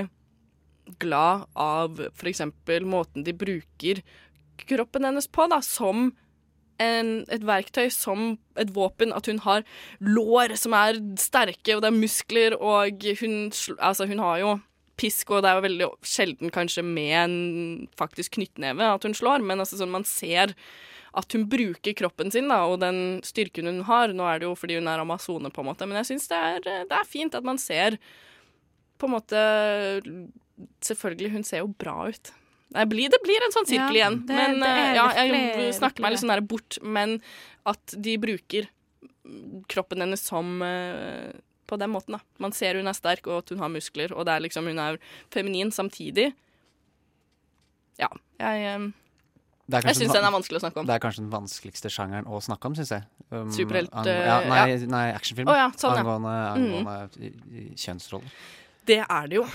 glad 1.01 1.47
av 1.59 1.99
f.eks. 2.11 2.43
måten 2.87 3.25
de 3.27 3.35
bruker 3.35 3.99
kroppen 4.67 5.07
hennes 5.07 5.27
på, 5.27 5.47
da, 5.51 5.59
som 5.65 6.11
en, 6.81 7.13
et 7.31 7.45
verktøy, 7.45 7.87
som 7.93 8.35
et 8.59 8.73
våpen. 8.75 9.13
At 9.15 9.29
hun 9.29 9.41
har 9.45 9.65
lår 10.01 10.57
som 10.59 10.75
er 10.77 10.99
sterke, 11.21 11.75
og 11.75 11.85
det 11.85 11.91
er 11.91 11.97
muskler, 11.99 12.57
og 12.57 13.05
hun, 13.21 13.37
altså, 13.77 14.09
hun 14.09 14.23
har 14.23 14.41
jo 14.41 14.55
pisk, 15.01 15.31
og 15.33 15.43
det 15.43 15.49
er 15.49 15.57
jo 15.57 15.65
veldig 15.65 15.89
sjelden 16.05 16.53
kanskje 16.53 16.83
med 16.85 17.13
en 17.17 17.35
faktisk 17.97 18.35
knyttneve 18.37 18.85
at 18.85 19.05
hun 19.07 19.15
slår, 19.17 19.41
men 19.45 19.63
altså 19.63 19.79
sånn 19.79 19.93
man 19.93 20.05
ser 20.05 20.53
at 21.17 21.33
hun 21.35 21.47
bruker 21.51 21.95
kroppen 21.97 22.31
sin 22.31 22.51
da, 22.51 22.61
og 22.69 22.79
den 22.83 23.19
styrken 23.27 23.67
hun 23.67 23.81
har. 23.87 24.13
Nå 24.15 24.27
er 24.27 24.39
det 24.39 24.47
jo 24.47 24.55
fordi 24.55 24.77
hun 24.79 24.87
er 24.87 25.01
amazone, 25.01 25.51
på 25.51 25.63
en 25.63 25.71
måte, 25.71 25.87
men 25.89 25.99
jeg 26.01 26.13
syns 26.13 26.29
det, 26.31 26.43
det 26.87 26.97
er 26.97 27.09
fint 27.09 27.35
at 27.35 27.47
man 27.47 27.59
ser 27.61 27.99
på 29.01 29.09
en 29.09 29.17
måte 29.17 29.41
Selvfølgelig, 30.85 31.31
hun 31.33 31.43
ser 31.47 31.63
jo 31.63 31.71
bra 31.73 31.95
ut. 32.13 32.29
Det 32.71 32.85
blir, 32.87 33.09
det 33.11 33.19
blir 33.23 33.43
en 33.45 33.51
sånn 33.51 33.67
sirkel 33.67 33.95
Ja, 33.97 34.07
igjen. 34.09 34.19
det- 34.27 34.35
men 34.35 34.59
det 34.63 34.67
eh, 34.69 34.93
ja, 34.95 35.05
jeg 35.17 35.31
virkelig- 35.31 35.73
snakker 35.79 36.01
meg 36.05 36.11
litt 36.13 36.21
sånn 36.21 36.31
der 36.35 36.41
bort, 36.41 36.77
men 36.81 37.21
at 37.65 37.95
de 37.99 38.17
bruker 38.17 38.67
kroppen 39.67 39.99
hennes 39.99 40.21
som 40.23 40.61
uh, 40.63 41.31
på 41.67 41.77
den 41.79 41.91
måten, 41.91 42.15
da. 42.17 42.19
Man 42.39 42.51
ser 42.51 42.75
hun 42.75 42.87
er 42.87 42.93
sterk, 42.97 43.27
og 43.27 43.43
at 43.43 43.49
hun 43.49 43.59
har 43.59 43.69
muskler, 43.69 44.11
og 44.15 44.25
det 44.25 44.33
er 44.33 44.39
liksom, 44.47 44.65
hun 44.67 44.79
er 44.79 44.97
feminin 45.31 45.69
samtidig. 45.71 46.33
Ja. 47.99 48.07
Jeg, 48.39 48.63
er 48.65 49.81
jeg 49.85 49.95
syns 49.95 50.11
den 50.15 50.25
er 50.25 50.33
vanskelig 50.33 50.57
å 50.59 50.63
snakke 50.65 50.81
om. 50.81 50.87
Det 50.89 50.95
er 50.95 51.03
kanskje 51.03 51.21
den 51.23 51.29
vanskeligste 51.31 51.91
sjangeren 51.93 52.25
å 52.27 52.41
snakke 52.43 52.65
om, 52.71 52.75
syns 52.75 52.89
jeg. 52.91 53.05
Um, 53.31 53.51
Superhelt, 53.55 53.91
ja, 54.03 54.39
nei, 54.49 54.63
ja. 54.73 54.87
nei 54.91 55.03
actionfilm. 55.13 55.47
Oh, 55.51 55.55
ja, 55.55 55.69
sånn, 55.79 55.95
angående, 56.01 56.33
angående 56.55 57.31
Mm. 57.31 57.75
kjønnsroller. 57.79 58.31
Det 58.85 59.05
er 59.07 59.27
det 59.27 59.35
jo. 59.37 59.45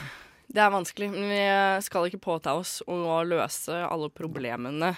Det 0.47 0.63
er 0.63 0.73
vanskelig. 0.73 1.11
Men 1.13 1.29
vi 1.33 1.43
skal 1.85 2.09
ikke 2.09 2.23
påta 2.23 2.55
oss 2.59 2.79
å 2.87 3.21
løse 3.27 3.83
alle 3.87 4.09
problemene 4.15 4.95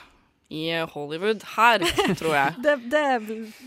i 0.48 0.70
Hollywood 0.94 1.42
her, 1.56 1.82
tror 2.16 2.32
jeg. 2.32 2.54
Det, 2.64 2.74
det 2.88 3.02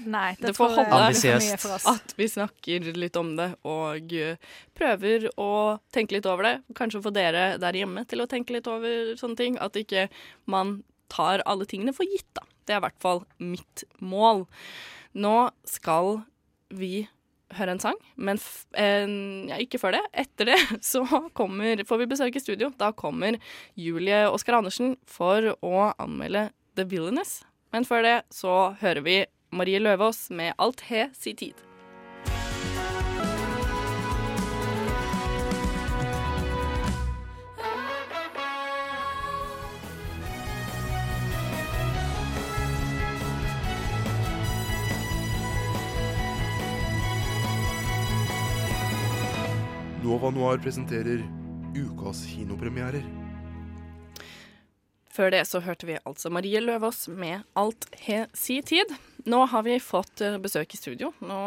Nei, 0.09 0.31
det, 0.39 0.47
Det 0.47 0.53
får 0.57 0.71
holde 0.79 1.11
for 1.13 1.43
mye 1.43 1.57
for 1.61 1.75
oss. 1.75 1.85
at 1.91 2.15
vi 2.17 2.25
snakker 2.31 2.87
litt 2.97 3.19
om 3.21 3.35
det 3.37 3.51
og 3.69 4.15
eh, 4.17 4.39
prøver 4.77 5.27
å 5.37 5.49
tenke 5.93 6.17
litt 6.17 6.25
over 6.29 6.47
det. 6.47 6.55
Kanskje 6.77 7.03
få 7.05 7.13
dere 7.13 7.51
der 7.61 7.77
hjemme 7.77 8.01
til 8.09 8.23
å 8.23 8.29
tenke 8.29 8.57
litt 8.57 8.69
over 8.71 9.13
sånne 9.19 9.37
ting. 9.37 9.59
At 9.61 9.77
ikke 9.77 10.07
man 10.49 10.79
tar 11.13 11.43
alle 11.45 11.67
tingene 11.69 11.93
for 11.93 12.09
gitt, 12.09 12.25
da. 12.37 12.47
Det 12.65 12.73
er 12.73 12.81
i 12.81 12.85
hvert 12.87 13.01
fall 13.03 13.23
mitt 13.37 13.85
mål. 14.01 14.47
Nå 15.21 15.35
skal 15.69 16.23
vi 16.73 17.03
høre 17.57 17.75
en 17.75 17.81
sang, 17.83 17.97
men 18.15 18.39
eh, 18.79 19.07
ja, 19.51 19.59
ikke 19.61 19.79
før 19.81 19.97
det. 19.97 20.03
Etter 20.23 20.51
det 20.53 20.59
så 20.91 21.03
kommer, 21.37 21.83
får 21.87 22.03
vi 22.03 22.09
besøk 22.13 22.37
i 22.37 22.43
studio. 22.43 22.71
Da 22.79 22.91
kommer 22.95 23.39
Julie 23.79 24.23
Oskar 24.29 24.59
Andersen 24.59 24.95
for 25.09 25.53
å 25.59 25.89
anmelde 26.01 26.49
The 26.79 26.87
Villainous. 26.87 27.41
Men 27.71 27.87
før 27.87 28.05
det 28.07 28.17
så 28.35 28.75
hører 28.81 29.05
vi 29.05 29.17
Marie 29.55 29.79
Løvaas 29.79 30.29
med 30.31 30.55
Alt 30.59 30.87
he 30.91 31.09
si 31.15 31.35
tid. 31.35 31.70
Nova 50.11 50.27
Noir 50.27 50.57
presenterer 50.59 51.21
ukas 51.71 52.25
kinopremierer. 52.27 53.05
Før 55.07 55.31
det 55.31 55.45
så 55.47 55.61
hørte 55.63 55.87
vi 55.87 55.95
altså 56.03 56.27
Marie 56.33 56.59
Løvaas 56.59 57.05
med 57.07 57.45
Alt 57.55 57.87
he 58.03 58.25
si 58.35 58.57
tid. 58.59 58.91
Nå 59.23 59.39
har 59.53 59.63
vi 59.63 59.77
fått 59.79 60.19
eh, 60.25 60.35
besøk 60.43 60.75
i 60.75 60.81
studio. 60.81 61.13
Nå, 61.23 61.39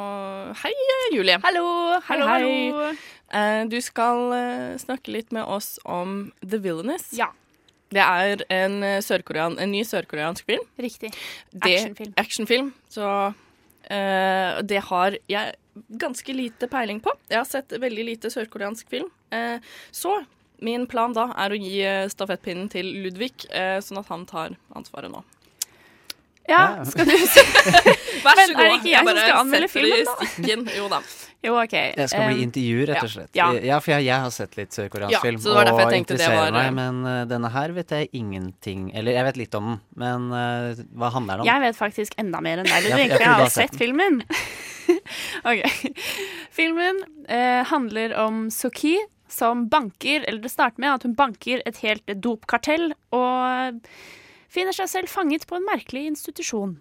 hei, 0.62 0.73
Julie. 1.12 1.37
Hallo, 1.45 1.67
hallo, 2.09 2.31
hei. 2.31 2.41
hallo. 2.41 2.89
Eh, 3.37 3.61
du 3.69 3.77
skal 3.85 4.33
eh, 4.39 4.81
snakke 4.81 5.12
litt 5.12 5.35
med 5.37 5.45
oss 5.45 5.75
om 5.85 6.31
The 6.41 6.62
Villainous. 6.65 7.11
Ja. 7.21 7.35
Det 7.93 8.01
er 8.01 8.49
en, 8.49 8.81
en 8.81 9.73
ny 9.75 9.85
sørkoreansk 9.85 10.49
film. 10.49 10.65
Riktig. 10.81 11.12
Actionfilm. 11.61 12.17
Actionfilm. 12.17 12.73
Så 12.89 13.12
eh, 13.91 14.62
det 14.62 14.80
har 14.89 15.18
jeg 15.30 15.55
ganske 15.89 16.32
lite 16.32 16.68
peiling 16.70 17.01
på. 17.03 17.12
Jeg 17.28 17.41
har 17.41 17.49
sett 17.49 17.74
veldig 17.80 18.07
lite 18.07 18.30
sørkoreansk 18.30 18.91
film. 18.91 19.11
Uh, 19.35 19.59
så 19.91 20.20
min 20.64 20.87
plan 20.87 21.14
da 21.16 21.28
er 21.41 21.53
å 21.53 21.59
gi 21.59 21.80
eh, 21.82 22.07
stafettpinnen 22.11 22.70
til 22.72 22.87
Ludvig, 23.05 23.49
uh, 23.51 23.80
sånn 23.82 24.01
at 24.01 24.11
han 24.12 24.26
tar 24.30 24.55
ansvaret 24.78 25.12
nå. 25.12 25.24
Ja, 26.49 26.85
skal 26.85 27.09
du 27.09 27.15
si 27.17 27.43
Vær 28.25 28.37
Men 28.37 28.51
så 28.51 28.53
er 28.53 28.57
god. 28.57 28.65
det 28.65 28.75
ikke 28.79 28.91
jeg 28.91 28.99
som 28.99 29.09
bare 29.09 29.23
skal 29.23 29.39
anmelde 29.39 29.69
filmen, 29.73 30.03
da? 30.09 30.27
stikken. 30.29 30.67
Jo 30.77 30.89
da. 30.93 30.99
Jo, 31.45 31.55
OK. 31.61 31.75
Jeg 31.77 32.09
skal 32.09 32.31
bli 32.31 32.45
intervjuer, 32.45 32.89
rett 32.89 33.05
og 33.05 33.11
slett. 33.13 33.31
Ja. 33.37 33.51
Ja, 33.61 33.79
for 33.85 33.93
jeg, 33.95 34.07
jeg 34.07 34.25
har 34.25 34.33
sett 34.33 34.57
litt 34.57 34.77
sørkoreansk 34.77 35.17
Ja, 35.17 35.21
film 35.25 35.41
så 35.45 35.53
det 35.53 35.75
var 35.77 35.89
og 35.91 35.97
interesserer 35.97 36.39
var, 36.41 36.55
meg, 36.57 36.71
men 36.77 37.01
uh, 37.05 37.25
denne 37.29 37.51
her 37.53 37.75
vet 37.77 37.93
jeg 37.93 38.09
ingenting 38.17 38.87
Eller 38.97 39.19
jeg 39.19 39.27
vet 39.29 39.41
litt 39.43 39.59
om 39.59 39.73
den, 39.73 39.81
men 40.01 40.31
uh, 40.33 40.85
hva 40.97 41.11
handler 41.17 41.41
den 41.41 41.45
om? 41.45 41.51
Jeg 41.51 41.65
vet 41.67 41.79
faktisk 41.81 42.17
enda 42.21 42.41
mer 42.45 42.63
enn 42.63 42.71
deg, 42.71 42.89
Ludvig. 42.89 43.05
jeg 43.05 43.13
for 43.13 43.27
jeg 43.27 43.43
har 43.43 43.53
sett 43.53 43.77
filmen. 43.81 44.21
OK. 45.51 45.63
Filmen 46.61 47.01
uh, 47.29 47.63
handler 47.69 48.17
om 48.25 48.47
Soki 48.53 48.97
som 49.29 49.67
banker 49.73 50.25
Eller 50.29 50.45
det 50.45 50.53
starter 50.53 50.81
med 50.81 50.93
at 50.95 51.07
hun 51.09 51.17
banker 51.19 51.65
et 51.67 51.81
helt 51.85 52.13
dopkartell 52.25 52.93
og 53.17 53.81
finner 54.55 54.73
seg 54.73 54.89
selv 54.89 55.09
fanget 55.09 55.47
på 55.51 55.55
en 55.59 55.65
merkelig 55.67 56.07
institusjon. 56.07 56.79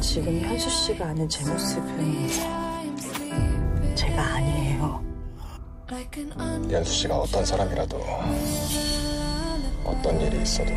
지금 0.00 0.40
현수 0.40 0.70
씨가 0.70 1.06
아는 1.06 1.28
제 1.28 1.44
모습은 1.44 2.28
제가 3.96 4.22
아니에요. 4.22 5.02
연수 6.70 6.92
씨가 6.92 7.16
어떤 7.16 7.44
사람이라도 7.44 8.00
어떤 9.84 10.20
일이 10.20 10.42
있어도 10.42 10.70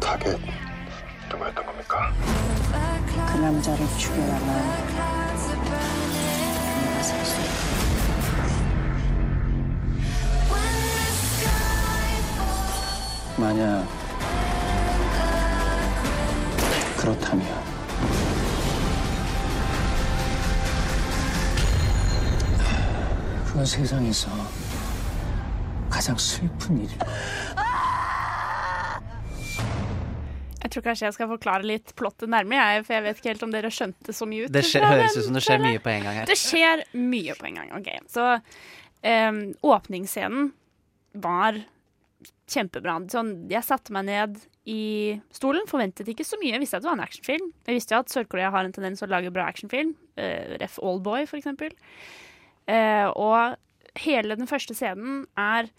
타겟 0.00 0.36
누구였던 1.30 1.66
겁니까? 1.66 2.12
그 3.06 3.38
남자를 3.38 3.86
죽여라면 3.98 5.21
만약 13.41 13.85
그렇다면 16.97 17.45
그건 23.45 23.65
세상에서 23.65 24.29
가장 25.89 26.17
슬픈 26.17 26.79
일. 26.79 26.89
Jeg 30.61 30.71
tror 30.71 30.83
kanskje 30.83 31.05
jeg 31.07 31.13
skal 31.15 31.29
forklare 31.31 31.63
litt 31.63 31.93
plottet 31.95 32.27
nærmere, 32.29 32.65
jeg, 32.75 32.83
for 32.85 32.93
jeg 32.97 33.03
vet 33.05 33.19
ikke 33.21 33.29
helt 33.31 33.43
om 33.47 33.53
dere 33.53 33.69
skjønte 33.71 34.13
så 34.13 34.27
mye 34.27 34.45
ut. 34.45 34.51
Det 34.51 34.65
skjer, 34.67 34.83
fra 34.83 34.97
høres 34.97 35.13
den 35.15 35.21
ut 35.23 35.27
som 35.29 35.37
det 35.37 35.43
skjer 35.45 35.61
traileren. 35.61 35.77
mye 35.77 35.83
på 35.85 35.91
en 35.93 36.03
gang 36.07 36.17
her. 36.19 36.27
Det 36.27 36.37
skjer 36.41 36.83
mye 37.13 37.35
på 37.39 37.47
en 37.47 37.59
gang. 37.61 37.69
OK. 37.77 37.87
Så 38.11 38.25
em, 39.01 39.39
åpningsscenen 39.63 40.49
var 41.23 41.61
kjempebra. 42.50 42.98
Sånn, 43.12 43.34
jeg 43.50 43.64
satte 43.66 43.94
meg 43.94 44.08
ned 44.08 44.40
i 44.68 45.20
stolen, 45.34 45.66
forventet 45.70 46.10
ikke 46.10 46.26
så 46.26 46.38
mye. 46.40 46.54
Jeg 46.54 46.62
visste 46.62 46.78
at 46.78 46.84
det 46.84 46.90
var 46.90 46.98
en 46.98 47.06
actionfilm. 47.06 47.48
Jeg 47.66 47.78
visste 47.78 47.98
at 47.98 48.12
Sør-Korea 48.12 48.50
har 48.54 48.66
en 48.66 48.74
tendens 48.74 49.02
til 49.02 49.08
å 49.08 49.14
lage 49.14 49.32
bra 49.34 49.48
actionfilm. 49.50 49.94
Uh, 50.18 50.58
Ref. 50.62 50.78
Oldboy, 50.82 51.26
for 51.30 51.40
eksempel. 51.40 51.74
Eh, 52.70 53.08
og 53.18 53.56
hele 54.02 54.36
den 54.38 54.48
første 54.50 54.76
scenen 54.76 55.24
er 55.38 55.70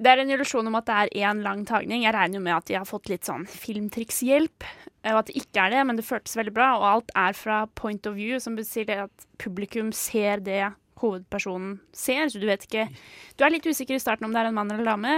det 0.00 0.08
er 0.08 0.22
en 0.22 0.30
illusjon 0.32 0.64
om 0.64 0.78
at 0.78 0.86
det 0.88 0.94
er 0.96 1.26
én 1.28 1.42
lang 1.44 1.66
tagning. 1.68 2.06
Jeg 2.06 2.14
regner 2.16 2.38
jo 2.38 2.44
med 2.46 2.56
at 2.56 2.70
de 2.70 2.78
har 2.78 2.88
fått 2.88 3.10
litt 3.10 3.28
sånn 3.28 3.42
filmtrikshjelp, 3.44 4.64
eh, 5.04 5.12
og 5.12 5.18
at 5.20 5.28
det 5.28 5.42
ikke 5.42 5.66
er 5.66 5.74
det, 5.74 5.82
men 5.84 6.00
det 6.00 6.06
føltes 6.08 6.38
veldig 6.40 6.54
bra. 6.56 6.70
Og 6.78 6.86
alt 6.88 7.12
er 7.20 7.36
fra 7.36 7.58
point 7.76 8.08
of 8.08 8.16
view, 8.16 8.40
som 8.40 8.56
betyr 8.56 8.94
at 8.96 9.26
publikum 9.42 9.92
ser 9.92 10.40
det 10.46 10.62
hovedpersonen 11.02 11.78
ser. 11.92 12.32
Så 12.32 12.40
du 12.40 12.48
vet 12.48 12.64
ikke 12.64 12.88
Du 13.36 13.44
er 13.44 13.52
litt 13.52 13.68
usikker 13.68 13.96
i 13.96 14.00
starten 14.00 14.24
om 14.28 14.32
det 14.32 14.40
er 14.40 14.48
en 14.48 14.56
mann 14.56 14.72
eller 14.72 14.88
dame, 14.88 15.14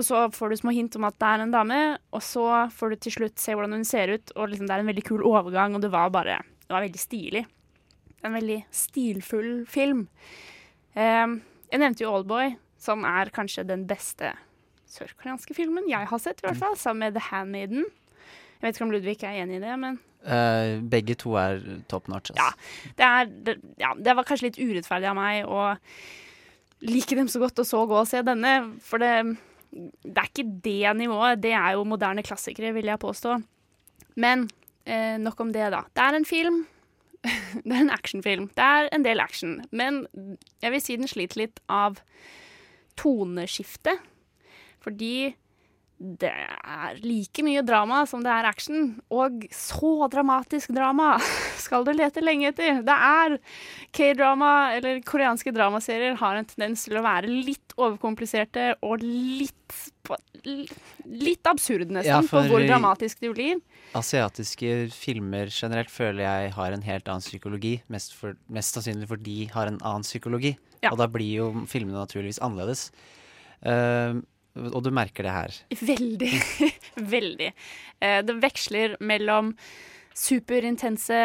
og 0.00 0.06
så 0.06 0.24
får 0.34 0.50
du 0.52 0.56
små 0.60 0.72
hint 0.74 0.96
om 0.98 1.04
at 1.08 1.16
det 1.20 1.28
er 1.30 1.44
en 1.44 1.52
dame, 1.54 1.78
og 2.16 2.22
så 2.24 2.44
får 2.74 2.94
du 2.94 3.00
til 3.04 3.14
slutt 3.18 3.40
se 3.42 3.54
hvordan 3.56 3.76
hun 3.78 3.86
ser 3.88 4.14
ut, 4.16 4.32
og 4.36 4.50
liksom 4.50 4.66
det 4.68 4.74
er 4.78 4.82
en 4.84 4.90
veldig 4.90 5.04
kul 5.06 5.24
overgang, 5.28 5.76
og 5.76 5.84
det 5.84 5.92
var 5.92 6.10
bare 6.14 6.40
Det 6.64 6.72
var 6.74 6.84
veldig 6.86 7.00
stilig. 7.02 7.44
En 8.24 8.34
veldig 8.36 8.58
stilfull 8.74 9.64
film. 9.66 10.04
Eh, 10.94 11.26
jeg 11.70 11.80
nevnte 11.82 12.04
jo 12.04 12.12
Oldboy, 12.18 12.54
som 12.80 13.04
er 13.08 13.30
kanskje 13.34 13.64
den 13.68 13.86
beste 13.88 14.32
sørkoreanske 14.90 15.54
filmen 15.54 15.86
jeg 15.88 16.08
har 16.10 16.18
sett, 16.22 16.40
i 16.42 16.46
hvert 16.48 16.58
fall, 16.58 16.76
sammen 16.78 17.06
med 17.06 17.14
The 17.18 17.28
Handmaiden. 17.30 17.84
Jeg 18.60 18.62
vet 18.66 18.76
ikke 18.76 18.86
om 18.88 18.92
Ludvig 18.94 19.18
er 19.24 19.42
enig 19.44 19.60
i 19.60 19.64
det, 19.66 19.76
men 19.80 20.00
Eh, 20.20 20.76
begge 20.84 21.14
to 21.16 21.30
er 21.40 21.62
top 21.88 22.06
notch. 22.12 22.28
ja, 22.36 22.50
Altså. 22.50 22.90
det, 22.98 23.06
er, 23.06 23.24
det, 23.46 23.54
ja, 23.80 23.94
det 23.96 24.12
var 24.18 24.26
kanskje 24.28 24.50
litt 24.50 24.58
urettferdig 24.60 25.08
av 25.08 25.16
meg 25.16 25.46
å 25.48 25.62
like 26.84 27.16
dem 27.16 27.28
så 27.28 27.40
godt, 27.40 27.58
og 27.62 27.64
så 27.64 27.86
gå 27.88 27.96
og 27.96 28.08
se 28.08 28.20
denne. 28.26 28.52
For 28.84 29.00
det, 29.00 29.14
det 29.70 30.18
er 30.18 30.28
ikke 30.28 30.50
det 30.64 30.96
nivået. 30.98 31.42
Det 31.42 31.52
er 31.52 31.76
jo 31.78 31.84
moderne 31.84 32.24
klassikere, 32.26 32.72
vil 32.74 32.90
jeg 32.90 32.98
påstå. 32.98 33.38
Men 34.16 34.48
eh, 34.86 35.16
nok 35.18 35.40
om 35.40 35.52
det, 35.54 35.70
da. 35.72 35.84
Det 35.94 36.04
er 36.04 36.18
en 36.18 36.28
film. 36.28 36.62
det 37.64 37.74
er 37.74 37.84
en 37.84 37.94
actionfilm. 37.94 38.48
Det 38.56 38.64
er 38.64 38.88
en 38.92 39.04
del 39.04 39.20
action. 39.20 39.60
Men 39.70 40.06
jeg 40.62 40.72
vil 40.74 40.82
si 40.82 40.96
den 40.96 41.10
sliter 41.10 41.44
litt 41.44 41.60
av 41.68 42.00
toneskiftet. 43.00 44.02
Fordi 44.80 45.34
det 46.00 46.30
er 46.32 46.96
like 47.04 47.42
mye 47.44 47.60
drama 47.66 48.06
som 48.08 48.22
det 48.24 48.30
er 48.32 48.46
action. 48.48 48.94
Og 49.12 49.42
så 49.52 50.08
dramatisk 50.12 50.72
drama 50.72 51.18
skal 51.64 51.84
du 51.84 51.92
lete 51.92 52.22
lenge 52.24 52.48
etter. 52.54 52.80
Det 52.86 52.96
er 52.96 53.36
K-drama, 53.92 54.52
eller 54.78 55.02
koreanske 55.04 55.52
dramaserier, 55.52 56.16
har 56.22 56.40
en 56.40 56.48
tendens 56.48 56.86
til 56.88 56.96
å 56.96 57.04
være 57.04 57.28
litt 57.28 57.76
overkompliserte 57.76 58.72
og 58.82 59.04
litt 59.04 59.56
Litt 61.06 61.46
absurd, 61.46 61.90
nesten, 61.92 62.08
Ja, 62.08 62.16
på 62.24 62.32
for- 62.32 62.48
hvor 62.48 62.64
dramatisk 62.66 63.20
de 63.22 63.28
blir. 63.30 63.60
Asiatiske 63.94 64.88
filmer 64.90 65.46
generelt 65.52 65.90
føler 65.92 66.24
jeg 66.24 66.52
har 66.56 66.72
en 66.74 66.82
helt 66.82 67.06
annen 67.06 67.22
psykologi. 67.22 67.76
Mest, 67.92 68.14
for, 68.18 68.34
mest 68.48 68.74
sannsynlig 68.74 69.06
fordi 69.06 69.36
de 69.44 69.52
har 69.52 69.68
en 69.70 69.78
annen 69.78 70.02
psykologi. 70.02 70.56
Ja. 70.82 70.90
Og 70.90 70.98
da 70.98 71.06
blir 71.06 71.30
jo 71.36 71.46
filmene 71.70 72.00
naturligvis 72.00 72.40
annerledes. 72.42 72.88
Eh, 73.62 74.18
og 74.68 74.82
du 74.84 74.90
merker 74.94 75.26
det 75.26 75.32
her. 75.34 75.56
Veldig. 75.80 76.32
Veldig. 77.16 77.52
Eh, 78.04 78.18
det 78.28 78.36
veksler 78.42 78.96
mellom 79.00 79.54
superintense, 80.16 81.20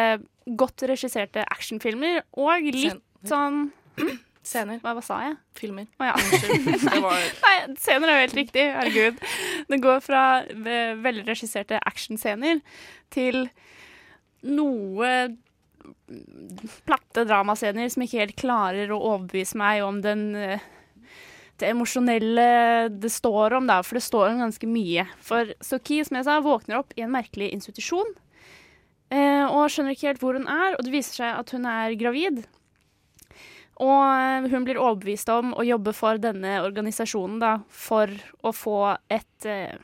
godt 0.59 0.85
regisserte 0.87 1.43
actionfilmer 1.51 2.21
og 2.37 2.67
litt 2.75 3.01
sånn 3.27 3.67
Scener. 4.45 4.77
Hva, 4.83 4.91
hva 4.93 5.01
sa 5.01 5.15
jeg? 5.25 5.37
Filmer. 5.57 5.87
Å 5.97 6.05
ja. 6.11 6.17
Var- 7.01 7.29
Nei, 7.41 7.53
scener 7.81 8.11
er 8.11 8.19
jo 8.19 8.25
helt 8.27 8.35
riktig. 8.37 8.65
Herregud. 8.75 9.23
Det 9.71 9.79
går 9.81 10.03
fra 10.05 10.19
ve- 10.53 10.93
velregisserte 11.01 11.79
actionscener 11.89 12.59
til 13.15 13.47
noe 14.45 15.09
platte 16.85 17.23
dramascener 17.25 17.89
som 17.89 18.03
ikke 18.05 18.21
helt 18.21 18.37
klarer 18.37 18.93
å 18.93 18.99
overbevise 19.15 19.57
meg 19.57 19.81
om 19.85 19.97
den, 20.05 20.23
eh, 20.37 20.61
det 21.61 21.69
emosjonelle 21.71 22.47
det 22.91 23.11
står 23.13 23.55
om, 23.57 23.69
da. 23.69 23.79
For 23.85 23.99
det 23.99 24.05
står 24.05 24.29
om 24.31 24.43
ganske 24.43 24.67
mye. 24.69 25.05
For 25.23 25.53
Soki, 25.63 26.01
som 26.05 26.19
jeg 26.19 26.27
sa, 26.27 26.41
våkner 26.43 26.81
opp 26.81 26.95
i 26.97 27.05
en 27.05 27.13
merkelig 27.13 27.51
institusjon. 27.55 28.11
Eh, 29.13 29.45
og 29.45 29.69
skjønner 29.71 29.95
ikke 29.95 30.09
helt 30.09 30.21
hvor 30.23 30.37
hun 30.37 30.49
er, 30.49 30.75
og 30.75 30.85
det 30.85 30.93
viser 30.93 31.21
seg 31.21 31.39
at 31.39 31.55
hun 31.55 31.67
er 31.69 31.95
gravid. 31.99 32.43
Og 33.83 34.03
eh, 34.03 34.47
hun 34.51 34.65
blir 34.67 34.79
overbevist 34.81 35.29
om 35.31 35.53
å 35.55 35.65
jobbe 35.67 35.93
for 35.95 36.19
denne 36.21 36.57
organisasjonen 36.65 37.41
da, 37.43 37.57
for 37.69 38.11
å 38.41 38.53
få 38.55 38.79
et 39.13 39.49
eh, 39.49 39.77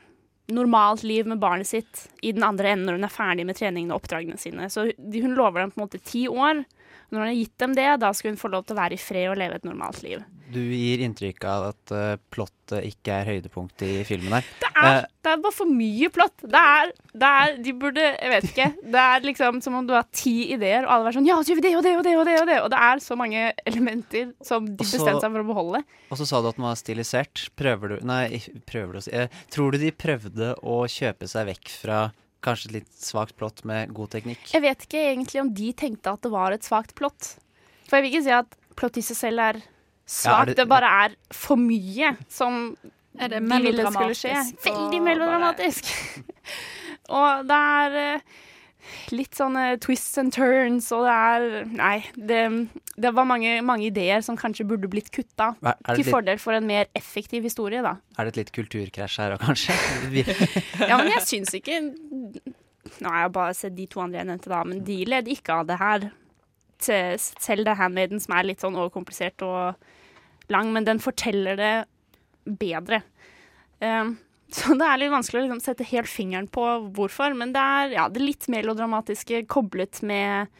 normalt 0.52 1.04
liv 1.06 1.28
med 1.30 1.40
barnet 1.40 1.70
sitt 1.70 2.06
i 2.20 2.34
den 2.34 2.44
andre 2.44 2.74
enden 2.74 2.90
når 2.90 2.98
hun 2.98 3.08
er 3.08 3.14
ferdig 3.14 3.48
med 3.48 3.56
treningene 3.56 3.94
og 3.94 4.02
oppdragene 4.02 4.40
sine. 4.40 4.68
Så 4.72 4.90
hun 4.98 5.36
lover 5.38 5.62
dem 5.62 5.72
på 5.72 5.80
en 5.80 5.86
måte 5.86 6.02
ti 6.02 6.26
år. 6.28 6.64
Når 7.12 7.18
hun 7.18 7.28
har 7.28 7.38
gitt 7.38 7.58
dem 7.62 7.76
det, 7.78 7.88
da 8.02 8.12
skal 8.16 8.34
hun 8.34 8.40
få 8.40 8.50
lov 8.52 8.66
til 8.66 8.76
å 8.76 8.82
være 8.82 8.98
i 8.98 9.00
fred 9.00 9.30
og 9.30 9.38
leve 9.40 9.60
et 9.60 9.68
normalt 9.68 10.02
liv. 10.04 10.24
Du 10.52 10.60
gir 10.60 11.02
inntrykk 11.06 11.44
av 11.48 11.68
at 11.70 11.92
uh, 11.94 12.16
plottet 12.32 12.84
ikke 12.88 13.14
er 13.14 13.28
høydepunktet 13.30 13.84
i 13.88 14.02
filmen 14.06 14.36
her. 14.36 14.46
Det 14.60 14.70
er, 14.82 15.06
det 15.22 15.30
er 15.32 15.40
bare 15.44 15.54
for 15.54 15.70
mye 15.70 16.08
plott. 16.12 16.34
Det 16.42 16.58
er, 16.58 16.92
det 17.22 17.28
er 17.28 17.56
De 17.62 17.74
burde 17.78 18.02
Jeg 18.02 18.30
vet 18.32 18.46
ikke. 18.50 18.68
Det 18.94 19.02
er 19.02 19.26
liksom 19.26 19.60
som 19.64 19.76
om 19.78 19.86
du 19.88 19.94
har 19.94 20.08
ti 20.14 20.34
ideer, 20.54 20.86
og 20.86 20.94
alle 20.96 21.12
er 21.12 21.16
sånn 21.18 21.28
Ja, 21.28 21.38
så 21.40 21.52
gjør 21.52 21.60
vi 21.60 21.66
det 21.68 21.74
og 21.78 21.84
det 21.86 21.94
og 21.98 22.04
det 22.06 22.16
og 22.18 22.26
det. 22.26 22.38
Og 22.40 22.48
det 22.50 22.58
Og 22.64 22.70
det 22.74 22.80
er 22.88 23.04
så 23.04 23.18
mange 23.18 23.44
elementer 23.68 24.32
som 24.44 24.66
de 24.66 24.78
bestemte 24.80 25.20
seg 25.22 25.36
for 25.36 25.44
å 25.44 25.50
beholde. 25.52 25.82
Og 26.10 26.20
så 26.20 26.28
sa 26.28 26.42
du 26.42 26.50
at 26.50 26.58
den 26.58 26.66
var 26.66 26.80
stilisert. 26.80 27.46
Prøver 27.58 27.94
du 27.94 28.08
Nei, 28.08 28.40
prøver 28.68 28.96
du 28.96 29.02
å 29.02 29.04
si 29.06 29.14
eh, 29.16 29.42
Tror 29.52 29.72
du 29.72 29.80
de 29.82 29.92
prøvde 29.94 30.54
å 30.62 30.82
kjøpe 30.90 31.28
seg 31.30 31.48
vekk 31.52 31.76
fra 31.84 32.00
kanskje 32.42 32.72
et 32.72 32.76
litt 32.80 32.90
svakt 32.98 33.36
plott 33.38 33.62
med 33.68 33.92
god 33.94 34.16
teknikk? 34.16 34.48
Jeg 34.50 34.64
vet 34.64 34.88
ikke 34.88 35.04
egentlig 35.12 35.44
om 35.44 35.52
de 35.54 35.70
tenkte 35.78 36.16
at 36.16 36.24
det 36.26 36.32
var 36.32 36.54
et 36.54 36.66
svakt 36.66 36.96
plott. 36.98 37.36
For 37.86 37.98
jeg 37.98 38.06
vil 38.06 38.14
ikke 38.16 38.26
si 38.26 38.34
at 38.34 38.58
plott 38.78 38.98
i 38.98 39.04
seg 39.04 39.18
selv 39.18 39.44
er 39.44 39.60
svakt. 40.06 40.38
Ja, 40.38 40.44
det- 40.52 40.56
det, 40.56 40.68
bare 40.68 40.92
er 41.06 41.16
for 41.32 41.56
mye 41.56 42.16
som 42.28 42.76
Er 43.18 43.28
det 43.28 43.42
de 43.44 43.58
ville 43.62 43.84
skulle 43.92 44.14
skje. 44.16 44.38
Veldig 44.64 45.02
melodramatisk. 45.04 45.84
og 47.12 47.44
det 47.46 47.58
er 47.58 47.96
eh, 48.00 48.20
litt 49.12 49.36
sånne 49.36 49.78
twists 49.84 50.16
and 50.18 50.32
turns, 50.32 50.88
og 50.96 51.04
det 51.04 51.12
er 51.12 51.66
Nei, 51.76 51.98
det, 52.16 52.40
det 52.96 53.12
var 53.14 53.24
mange, 53.28 53.58
mange 53.62 53.86
ideer 53.90 54.24
som 54.24 54.36
kanskje 54.40 54.64
burde 54.66 54.88
blitt 54.90 55.10
kutta. 55.14 55.52
Til 55.60 56.00
litt- 56.00 56.10
fordel 56.10 56.40
for 56.42 56.56
en 56.56 56.66
mer 56.66 56.88
effektiv 56.98 57.44
historie, 57.44 57.82
da. 57.84 57.96
Er 58.18 58.24
det 58.24 58.32
et 58.34 58.40
litt 58.46 58.52
kulturkrasj 58.56 59.20
her 59.22 59.36
òg, 59.36 59.44
kanskje? 59.44 59.76
Ja, 60.88 60.96
men 60.98 61.12
jeg 61.12 61.22
syns 61.28 61.52
ikke 61.54 61.78
Nå 63.00 63.08
har 63.08 63.22
jeg 63.22 63.32
bare 63.32 63.54
sett 63.56 63.76
de 63.76 63.86
to 63.88 64.00
andre 64.02 64.18
jeg 64.20 64.26
nevnte, 64.28 64.50
da, 64.52 64.64
men 64.68 64.82
de 64.84 64.96
led 65.08 65.28
ikke 65.32 65.54
av 65.62 65.68
det 65.68 65.76
her. 65.80 66.08
Til- 66.82 67.18
Selv 67.42 67.66
det 67.68 67.78
Handmaiden, 67.78 68.20
som 68.22 68.34
er 68.36 68.48
litt 68.48 68.62
sånn 68.64 68.76
overkomplisert 68.78 69.42
og 69.46 70.52
lang, 70.52 70.72
men 70.74 70.84
den 70.88 71.00
forteller 71.02 71.56
det 71.56 71.74
bedre. 72.58 73.02
Um, 73.80 74.16
så 74.52 74.76
det 74.76 74.86
er 74.86 75.00
litt 75.00 75.12
vanskelig 75.14 75.40
å 75.40 75.44
liksom 75.46 75.62
sette 75.64 75.86
helt 75.88 76.10
fingeren 76.10 76.48
på 76.52 76.64
hvorfor, 76.96 77.34
men 77.38 77.54
det 77.54 77.62
er 77.62 77.94
ja, 77.96 78.08
det 78.12 78.20
litt 78.22 78.48
melodramatiske 78.52 79.46
koblet 79.50 80.02
med 80.06 80.50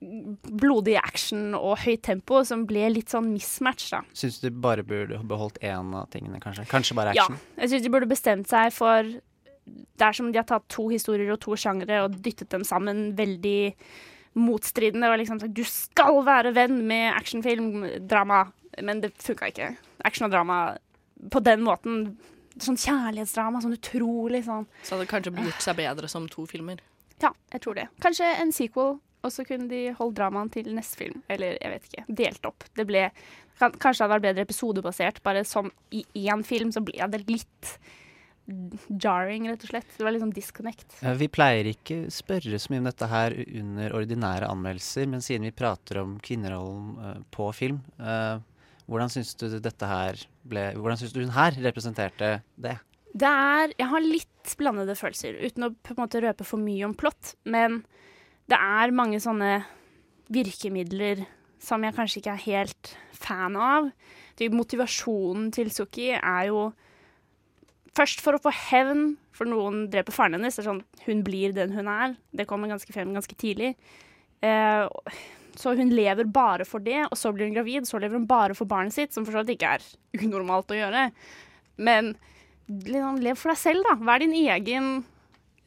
blodig 0.00 0.98
action 1.00 1.54
og 1.56 1.78
høyt 1.80 2.02
tempo, 2.04 2.42
som 2.44 2.66
ble 2.68 2.90
litt 2.92 3.12
sånn 3.12 3.30
mismatch, 3.32 3.88
da. 3.94 4.02
Syns 4.16 4.36
du 4.42 4.50
bare 4.52 4.84
burde 4.86 5.18
beholdt 5.24 5.56
én 5.64 5.94
av 5.96 6.10
tingene, 6.12 6.40
kanskje? 6.42 6.66
Kanskje 6.68 6.96
bare 6.98 7.14
Ja, 7.16 7.24
jeg 7.62 7.72
syns 7.72 7.86
de 7.86 7.92
burde 7.94 8.10
bestemt 8.10 8.50
seg 8.50 8.74
for 8.76 9.08
Det 9.08 10.04
er 10.04 10.14
som 10.14 10.28
de 10.30 10.38
har 10.38 10.46
tatt 10.46 10.68
to 10.70 10.84
historier 10.92 11.32
og 11.32 11.40
to 11.42 11.56
sjangere 11.58 12.04
og 12.04 12.20
dyttet 12.22 12.52
dem 12.52 12.62
sammen 12.62 13.16
veldig 13.18 13.72
motstridende. 14.36 15.10
Og 15.10 15.20
liksom 15.20 15.40
du 15.40 15.64
skal 15.68 16.20
være 16.26 16.54
venn 16.56 16.80
med 16.88 17.12
actionfilm, 17.14 17.84
drama. 18.08 18.46
Men 18.84 19.00
det 19.04 19.14
funka 19.22 19.50
ikke. 19.52 19.70
Action 20.04 20.28
og 20.28 20.34
drama 20.34 20.58
på 21.32 21.42
den 21.44 21.64
måten. 21.66 22.04
Sånn 22.60 22.78
kjærlighetsdrama, 22.80 23.60
sånn 23.60 23.76
utrolig 23.76 24.46
sånn 24.46 24.64
Så 24.80 24.94
hadde 24.94 25.04
det 25.04 25.10
kanskje 25.10 25.32
gjort 25.44 25.64
seg 25.64 25.76
bedre 25.76 26.08
som 26.08 26.28
to 26.32 26.46
filmer. 26.48 26.80
Ja, 27.20 27.32
jeg 27.52 27.64
tror 27.64 27.76
det. 27.76 27.90
Kanskje 28.04 28.30
en 28.40 28.52
sequel, 28.52 28.96
og 29.24 29.32
så 29.32 29.44
kunne 29.48 29.68
de 29.68 29.90
holdt 29.98 30.16
dramaen 30.16 30.48
til 30.52 30.70
neste 30.76 31.00
film. 31.00 31.20
Eller 31.32 31.58
jeg 31.60 31.72
vet 31.72 31.90
ikke. 31.90 32.06
Delt 32.22 32.48
opp. 32.48 32.64
Det 32.76 32.86
ble 32.88 33.10
Kanskje 33.56 33.80
det 33.80 34.02
hadde 34.04 34.12
vært 34.12 34.24
bedre 34.26 34.42
episodebasert. 34.44 35.22
Bare 35.24 35.40
som 35.48 35.70
i 35.88 36.02
én 36.28 36.42
film 36.44 36.72
så 36.74 36.82
ble 36.84 37.06
det 37.08 37.22
litt 37.24 37.70
jarring, 39.02 39.48
rett 39.50 39.64
og 39.64 39.70
slett. 39.72 39.88
Det 39.96 40.04
var 40.06 40.14
liksom 40.14 40.32
disconnect. 40.34 40.98
Vi 41.18 41.28
pleier 41.32 41.70
ikke 41.72 42.04
spørre 42.14 42.60
så 42.62 42.72
mye 42.72 42.82
om 42.84 42.88
dette 42.90 43.08
her 43.10 43.34
under 43.60 43.96
ordinære 43.98 44.50
anmeldelser, 44.50 45.08
men 45.10 45.24
siden 45.24 45.48
vi 45.48 45.54
prater 45.56 46.02
om 46.02 46.16
kvinnerollen 46.22 46.92
eh, 47.02 47.16
på 47.34 47.50
film, 47.56 47.80
eh, 47.98 48.38
hvordan 48.86 49.10
syns 49.10 49.34
du 49.34 49.48
dette 49.58 49.90
her 49.90 50.20
ble 50.46 50.68
Hvordan 50.78 51.00
syns 51.00 51.14
du 51.14 51.24
hun 51.24 51.34
her 51.34 51.56
representerte 51.58 52.36
det? 52.54 52.76
Det 53.16 53.30
er 53.30 53.72
Jeg 53.74 53.88
har 53.90 54.04
litt 54.04 54.52
blandede 54.60 54.94
følelser, 54.94 55.40
uten 55.42 55.66
å 55.66 55.72
på 55.74 55.94
en 55.96 56.02
måte 56.04 56.22
røpe 56.22 56.46
for 56.46 56.62
mye 56.62 56.86
om 56.86 56.94
plott. 56.94 57.34
Men 57.42 57.80
det 58.46 58.58
er 58.62 58.94
mange 58.94 59.18
sånne 59.18 59.64
virkemidler 60.30 61.24
som 61.62 61.82
jeg 61.82 61.96
kanskje 61.96 62.20
ikke 62.20 62.36
er 62.36 62.44
helt 62.46 62.92
fan 63.16 63.58
av. 63.58 63.90
Motivasjonen 64.52 65.50
til 65.56 65.72
Suki 65.74 66.12
er 66.14 66.46
jo 66.52 66.68
først 67.96 68.20
for 68.24 68.36
å 68.36 68.42
få 68.42 68.52
hevn, 68.54 69.14
for 69.36 69.48
noen 69.48 69.86
dreper 69.92 70.14
faren 70.14 70.36
hennes. 70.38 70.56
Det 70.56 70.62
er 70.64 70.68
sånn, 70.70 70.84
hun 71.06 71.24
blir 71.26 71.54
den 71.56 71.74
hun 71.76 71.88
er. 71.90 72.16
Det 72.36 72.46
kommer 72.48 72.70
ganske 72.70 72.92
frem 72.94 73.14
ganske 73.16 73.36
tidlig. 73.38 73.74
Eh, 74.44 74.86
så 75.56 75.72
hun 75.76 75.92
lever 75.96 76.28
bare 76.28 76.66
for 76.68 76.84
det, 76.84 77.02
og 77.08 77.16
så 77.16 77.32
blir 77.32 77.48
hun 77.48 77.56
gravid. 77.56 77.88
Så 77.88 78.00
lever 78.00 78.20
hun 78.20 78.28
bare 78.28 78.56
for 78.56 78.68
barnet 78.68 78.96
sitt, 78.96 79.14
som 79.16 79.26
for 79.26 79.36
så 79.36 79.44
vidt 79.44 79.56
ikke 79.56 79.76
er 79.78 79.86
unormalt 80.26 80.72
å 80.72 80.80
gjøre. 80.80 81.08
Men 81.76 82.14
liksom, 82.68 83.20
lev 83.24 83.40
for 83.40 83.52
deg 83.52 83.62
selv, 83.62 83.88
da. 83.88 83.96
Vær 84.08 84.24
din 84.24 84.36
egen 84.36 84.92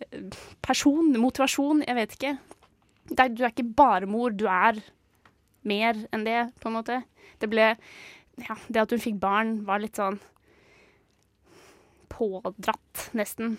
eh, 0.05 0.39
person, 0.65 1.13
motivasjon. 1.17 1.83
Jeg 1.87 1.97
vet 1.97 2.17
ikke. 2.17 2.37
Du 3.09 3.41
er 3.41 3.49
ikke 3.49 3.65
bare 3.73 4.09
mor, 4.09 4.33
du 4.33 4.45
er 4.45 4.77
mer 5.69 5.97
enn 6.13 6.25
det, 6.27 6.43
på 6.61 6.69
en 6.69 6.79
måte. 6.79 7.01
Det 7.41 7.49
ble 7.51 7.73
Ja, 8.39 8.55
det 8.71 8.79
at 8.79 8.93
hun 8.93 9.01
fikk 9.03 9.17
barn, 9.19 9.57
var 9.67 9.81
litt 9.83 9.97
sånn 9.99 10.15
pådratt, 12.11 13.09
nesten. 13.17 13.57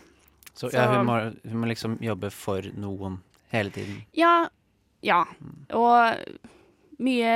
Så, 0.55 0.71
ja, 0.75 0.87
hun, 0.93 1.07
må, 1.09 1.19
hun 1.47 1.61
må 1.63 1.69
liksom 1.71 1.99
jobbe 2.05 2.33
for 2.35 2.67
noen 2.77 3.21
hele 3.55 3.73
tiden. 3.75 4.01
Ja. 4.17 4.49
Ja. 5.01 5.25
Og 5.73 6.41
mye 7.01 7.35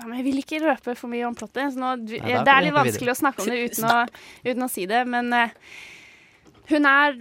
ja, 0.00 0.06
men 0.06 0.20
Jeg 0.20 0.26
vil 0.28 0.42
ikke 0.42 0.60
røpe 0.62 0.94
for 0.94 1.10
mye 1.12 1.26
om 1.28 1.36
plottet. 1.36 1.74
Så 1.74 1.80
nå, 1.80 1.94
du, 2.04 2.14
Nei, 2.20 2.34
da 2.38 2.44
det 2.46 2.52
er 2.54 2.66
litt 2.68 2.76
vanskelig 2.76 3.14
å 3.14 3.18
snakke 3.18 3.42
om 3.42 3.50
det 3.50 3.62
uten 3.66 3.88
å, 3.90 3.96
uten 4.46 4.66
å 4.66 4.68
si 4.70 4.84
det. 4.88 5.00
Men 5.10 5.34
uh, 5.34 5.72
hun 6.70 6.86
er 6.86 7.18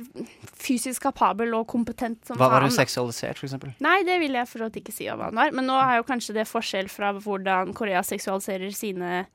fysisk 0.62 1.08
kapabel 1.08 1.56
og 1.58 1.66
kompetent 1.72 2.22
som 2.30 2.38
Hva 2.40 2.52
var 2.54 2.66
hun 2.68 2.74
seksualisert, 2.74 3.42
eksempel? 3.46 3.74
Nei, 3.84 3.98
det 4.08 4.20
vil 4.22 4.38
jeg 4.38 4.50
for 4.52 4.62
så 4.62 4.70
vidt 4.70 4.84
ikke 4.84 4.96
si 4.96 5.10
hva 5.10 5.32
hun 5.32 5.42
var. 5.42 5.56
Men 5.58 5.68
nå 5.72 5.80
er 5.82 5.98
jo 5.98 6.08
kanskje 6.08 6.38
det 6.38 6.48
forskjell 6.50 6.92
fra 6.94 7.12
hvordan 7.18 7.74
Korea 7.78 8.06
seksualiserer 8.06 8.72
sine 8.76 9.26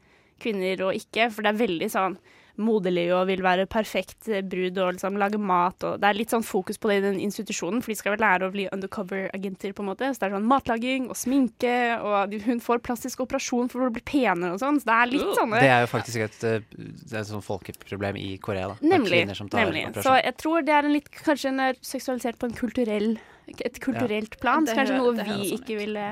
kvinner 0.42 0.86
og 0.86 0.98
ikke. 0.98 1.28
For 1.34 1.44
det 1.44 1.54
er 1.54 1.62
veldig 1.64 1.90
sånn 1.92 2.16
moderlig 2.60 3.08
og 3.14 3.26
vil 3.30 3.42
være 3.44 3.66
perfekt 3.70 4.28
eh, 4.30 4.44
brud 4.46 4.78
og 4.78 4.94
liksom 4.96 5.18
lage 5.20 5.40
mat. 5.40 5.84
Og 5.86 5.98
det 6.02 6.08
er 6.08 6.18
litt 6.18 6.34
sånn 6.34 6.46
fokus 6.46 6.78
på 6.80 6.90
det 6.90 6.98
i 7.00 7.04
den 7.06 7.18
institusjonen, 7.24 7.82
for 7.82 7.92
de 7.92 7.98
skal 7.98 8.14
vel 8.14 8.24
lære 8.24 8.48
å 8.48 8.54
bli 8.54 8.66
undercover-agenter, 8.74 9.74
på 9.74 9.84
en 9.84 9.90
måte. 9.90 10.10
Så 10.12 10.22
det 10.22 10.28
er 10.28 10.36
sånn 10.36 10.48
matlaging 10.50 11.10
og 11.10 11.18
sminke, 11.18 11.74
og 11.98 12.36
hun 12.46 12.62
får 12.64 12.82
plastisk 12.86 13.24
operasjon 13.26 13.70
for 13.72 13.86
å 13.86 13.92
bli 13.94 14.04
penere 14.06 14.54
og 14.54 14.62
sånn. 14.62 14.80
Så 14.82 14.90
det 14.90 14.98
er 15.00 15.12
litt 15.12 15.34
sånne 15.40 15.62
Det 15.64 15.72
er 15.74 15.84
jo 15.86 15.92
faktisk 15.92 16.26
et, 16.28 16.40
eh, 16.48 16.66
det 16.78 17.12
er 17.12 17.22
et 17.24 17.32
sånn 17.32 17.44
folkeproblem 17.44 18.20
i 18.20 18.30
Korea. 18.38 18.72
da. 18.74 18.78
Nemlig. 18.82 19.24
kvinner 19.24 19.38
som 19.38 19.48
tar 19.48 19.64
nemlig. 19.64 19.86
Så 20.04 20.16
jeg 20.20 20.36
tror 20.40 20.64
det 20.64 20.74
er 20.74 20.84
en 20.84 20.92
litt 20.94 21.10
Kanskje 21.14 21.50
hun 21.50 21.60
er 21.60 21.76
seksualisert 21.80 22.38
på 22.38 22.48
en 22.48 22.56
kulturell 22.56 23.16
et 23.48 23.80
kulturelt 23.80 24.38
plan. 24.40 24.64
Det 24.64 24.72
Så 24.72 24.78
kanskje 24.78 24.98
noe 24.98 25.12
vi 25.12 25.24
sånn 25.24 25.58
ikke 25.58 25.78
ville 25.78 26.06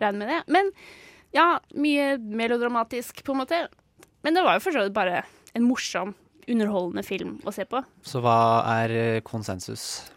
regne 0.00 0.18
med 0.18 0.28
det. 0.30 0.40
Men 0.54 0.70
ja, 1.34 1.58
mye 1.74 2.18
melodramatisk, 2.18 3.24
på 3.24 3.34
en 3.34 3.42
måte. 3.42 3.66
Men 4.22 4.34
det 4.34 4.44
var 4.44 4.58
jo 4.58 4.64
for 4.64 4.76
så 4.76 4.86
vidt 4.86 4.96
bare 4.96 5.24
en 5.54 5.64
morsom, 5.66 6.14
underholdende 6.48 7.04
film 7.04 7.38
å 7.44 7.52
se 7.54 7.64
på. 7.68 7.82
Så 8.10 8.20
hva 8.24 8.36
er 8.82 8.90
eh, 8.96 9.20
konsensus? 9.26 10.10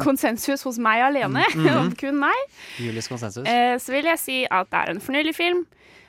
Konsensus 0.00 0.62
hos 0.64 0.78
meg 0.80 1.02
alene, 1.04 1.44
Mm, 1.54 1.66
-hmm. 1.66 1.94
kun 2.00 2.18
meg. 2.18 2.36
Julies 2.78 3.08
konsensus? 3.08 3.46
Eh, 3.46 3.76
så 3.78 3.92
vil 3.92 4.04
jeg 4.04 4.18
si 4.18 4.46
at 4.50 4.70
det 4.70 4.78
er 4.78 4.90
en 4.90 5.00
fornøyelig 5.00 5.34
film. 5.34 5.66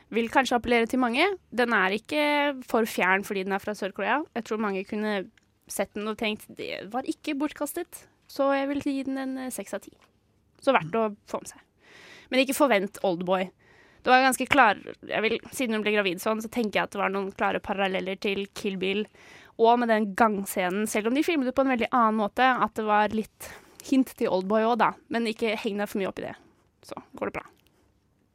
Vil 0.10 0.30
kanskje 0.30 0.56
appellere 0.56 0.86
til 0.86 1.00
mange. 1.00 1.26
Den 1.52 1.74
er 1.74 1.90
ikke 1.92 2.56
for 2.70 2.86
fjern 2.86 3.24
fordi 3.24 3.44
den 3.44 3.52
er 3.52 3.60
fra 3.60 3.74
Sør-Korea. 3.74 4.22
Jeg 4.36 4.44
tror 4.46 4.58
mange 4.58 4.84
kunne 4.86 5.26
sett 5.68 5.94
den 5.96 6.08
og 6.08 6.18
tenkt 6.18 6.46
det 6.58 6.92
var 6.94 7.02
ikke 7.04 7.36
bortkastet. 7.36 8.06
Så 8.28 8.52
jeg 8.54 8.68
vil 8.70 8.82
gi 8.82 9.04
den 9.04 9.18
en 9.18 9.38
eh, 9.38 9.50
seks 9.52 9.74
av 9.74 9.80
ti. 9.82 9.92
Så 10.62 10.72
verdt 10.72 10.96
å 10.96 11.16
få 11.28 11.40
med 11.42 11.50
seg. 11.50 11.60
Men 12.30 12.40
ikke 12.40 12.56
forvent 12.56 12.98
Oldboy. 13.04 13.50
Det 14.04 14.12
var 14.12 14.26
ganske 14.26 14.46
klar, 14.52 14.80
jeg 15.08 15.24
vil, 15.24 15.38
Siden 15.56 15.78
hun 15.78 15.84
ble 15.86 15.94
gravid 15.96 16.20
sånn, 16.22 16.42
så 16.44 16.50
tenker 16.52 16.80
jeg 16.82 16.90
at 16.90 16.96
det 16.96 17.00
var 17.00 17.14
noen 17.14 17.32
klare 17.32 17.62
paralleller 17.64 18.20
til 18.20 18.46
Kill 18.58 18.76
Bill. 18.82 19.06
Og 19.64 19.78
med 19.80 19.92
den 19.94 20.10
gangscenen, 20.18 20.88
selv 20.90 21.08
om 21.12 21.16
de 21.16 21.24
filmet 21.24 21.48
det 21.48 21.56
på 21.56 21.64
en 21.64 21.72
veldig 21.72 21.88
annen 21.94 22.20
måte, 22.20 22.44
at 22.44 22.74
det 22.76 22.84
var 22.88 23.14
litt 23.16 23.52
hint 23.88 24.12
til 24.18 24.32
Oldboy 24.34 24.66
òg, 24.66 24.78
da. 24.82 24.92
Men 25.14 25.28
ikke 25.30 25.56
heng 25.60 25.80
deg 25.80 25.88
for 25.92 26.02
mye 26.02 26.10
opp 26.12 26.20
i 26.20 26.26
det. 26.28 26.36
Så 26.84 27.00
går 27.16 27.30
det 27.32 27.36
bra. 27.40 27.46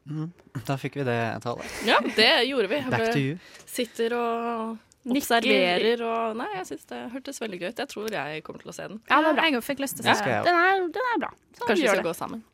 Mm. 0.08 0.28
Da 0.64 0.76
fikk 0.80 0.96
vi 0.96 1.04
det 1.04 1.18
tallet. 1.44 1.72
Ja, 1.84 1.98
det 2.16 2.30
gjorde 2.48 2.70
vi. 2.72 2.78
Back 2.88 3.10
to 3.12 3.20
you. 3.20 3.38
sitter 3.68 4.14
og 4.16 4.78
observerer 5.08 6.02
og 6.04 6.36
Nei, 6.38 6.48
jeg 6.58 6.68
syns 6.70 6.88
det 6.90 7.00
hørtes 7.12 7.40
veldig 7.42 7.60
gøy 7.60 7.68
ut. 7.70 7.82
Jeg 7.82 7.90
tror 7.92 8.14
jeg 8.14 8.44
kommer 8.46 8.64
til 8.64 8.72
å 8.72 8.76
se 8.76 8.86
den. 8.88 9.00
Ja, 9.10 9.20
det 9.24 9.32
er 9.32 9.36
bra. 9.40 9.48
Jeg 9.52 9.64
fikk 9.66 9.82
lyst 9.84 9.98
til 9.98 10.08
å 10.08 10.14
se 10.16 10.30
jeg. 10.32 10.44
Den 10.48 10.60
er, 10.62 10.86
den 10.96 11.10
er 11.12 11.20
bra. 11.26 11.32
Så 11.58 11.66
Kanskje 11.66 11.82
vi 11.82 11.90
skal 11.90 12.00
det. 12.00 12.06
gå 12.08 12.14
sammen. 12.16 12.44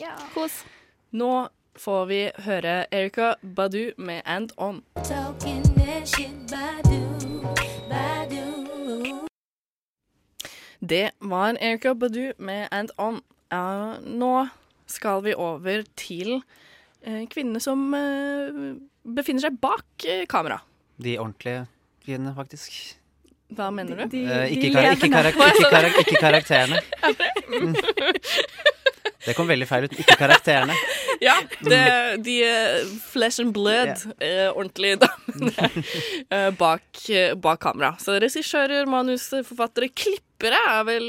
Ja. 0.00 0.12
Kos. 0.34 0.58
Nå 1.16 1.30
får 1.78 2.06
vi 2.10 2.20
høre 2.44 2.86
Erika 2.94 3.34
Badu 3.42 3.92
med 3.96 4.22
And 4.26 4.50
On. 4.56 4.82
Det 10.80 11.10
var 11.18 11.56
Erika 11.60 11.94
Badu 11.94 12.32
med 12.38 12.68
And 12.70 12.90
On. 12.98 13.20
Ja, 13.52 13.96
nå 14.04 14.48
skal 14.86 15.22
vi 15.24 15.34
over 15.34 15.82
til 15.96 16.40
eh, 17.02 17.24
kvinnene 17.30 17.60
som 17.60 17.88
eh, 17.96 18.76
befinner 19.08 19.46
seg 19.46 19.58
bak 19.62 20.04
eh, 20.04 20.26
kamera. 20.28 20.60
De 21.00 21.16
ordentlige 21.18 21.66
kvinnene, 22.04 22.34
faktisk. 22.36 22.74
Hva 23.56 23.70
mener 23.72 24.02
du? 24.04 24.04
De, 24.12 24.24
Eh, 24.28 24.48
de 24.48 24.56
ikke, 24.56 24.72
kar 24.74 24.90
ikke, 24.92 25.08
karak 25.12 25.34
ikke, 25.34 25.70
karak 25.72 26.00
ikke 26.04 26.20
karakterene. 26.20 26.82
Det 29.28 29.34
kom 29.36 29.48
veldig 29.50 29.68
feil 29.68 29.86
ut. 29.88 29.98
Ikke 30.04 30.16
karakterene. 30.20 30.76
Ja, 31.18 31.32
det, 31.66 31.78
de 32.22 32.34
eh, 32.46 32.90
flesh 33.10 33.40
and 33.42 33.50
blood, 33.50 34.04
yeah. 34.22 34.52
ordentlige 34.54 35.00
damene 35.02 35.50
eh, 36.30 36.50
bak, 36.54 36.84
eh, 37.10 37.32
bak 37.34 37.58
kamera. 37.64 37.96
Så 37.98 38.14
regissører, 38.22 38.86
manusforfattere, 38.86 39.88
klippere 39.98 40.60
er 40.76 40.84
vel 40.86 41.08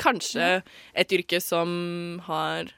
kanskje 0.00 0.50
et 0.92 1.16
yrke 1.16 1.40
som 1.40 2.20
har 2.26 2.68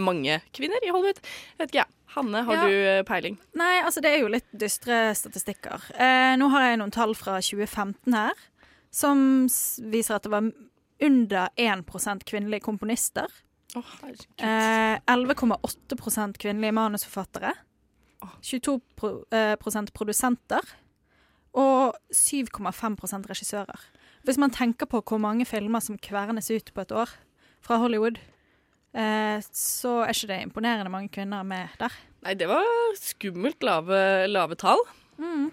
mange 0.00 0.38
kvinner 0.56 0.80
i 0.80 0.88
Hollywood. 0.94 1.20
Vet 1.60 1.68
ikke 1.74 1.82
jeg. 1.82 1.92
Hanne, 2.16 2.42
har 2.48 2.54
Ja. 2.56 2.64
du 2.68 3.04
peiling? 3.08 3.36
Nei, 3.56 3.82
altså 3.84 4.00
det 4.04 4.14
er 4.14 4.20
jo 4.24 4.32
litt 4.32 4.48
dystre 4.52 5.14
statistikker. 5.16 5.90
Eh, 5.92 6.34
nå 6.40 6.48
har 6.52 6.70
jeg 6.70 6.80
noen 6.80 6.92
tall 6.92 7.14
fra 7.16 7.38
2015 7.40 8.12
her, 8.16 8.32
som 8.92 9.44
viser 9.92 10.16
at 10.16 10.22
det 10.24 10.32
var 10.32 10.48
under 11.02 11.48
1% 11.60 12.24
kvinnelige 12.28 12.64
komponister. 12.64 13.26
Oh, 13.74 13.84
herregud. 14.00 14.26
Eh, 14.38 15.00
11,8 15.06 16.38
kvinnelige 16.38 16.72
manusforfattere. 16.72 17.54
22 18.42 18.80
eh, 19.32 19.56
produsenter. 19.94 20.74
Og 21.52 21.96
7,5% 22.14 23.28
regissører. 23.28 23.80
Hvis 24.24 24.38
man 24.38 24.52
tenker 24.54 24.86
på 24.86 25.02
hvor 25.02 25.18
mange 25.18 25.44
filmer 25.44 25.82
som 25.82 25.98
kvernes 25.98 26.50
ut 26.50 26.70
på 26.74 26.84
et 26.84 26.92
år 26.92 27.10
fra 27.60 27.76
Hollywood, 27.82 28.20
eh, 28.94 29.42
så 29.52 29.98
er 30.06 30.14
ikke 30.14 30.30
det 30.30 30.40
imponerende 30.46 30.92
mange 30.92 31.10
kvinner 31.12 31.42
med 31.42 31.74
der. 31.80 31.92
Nei, 32.22 32.34
det 32.38 32.48
var 32.48 32.62
skummelt 32.96 33.62
lave, 33.66 34.28
lave 34.30 34.54
tall. 34.54 34.80
Mm. 35.18 35.50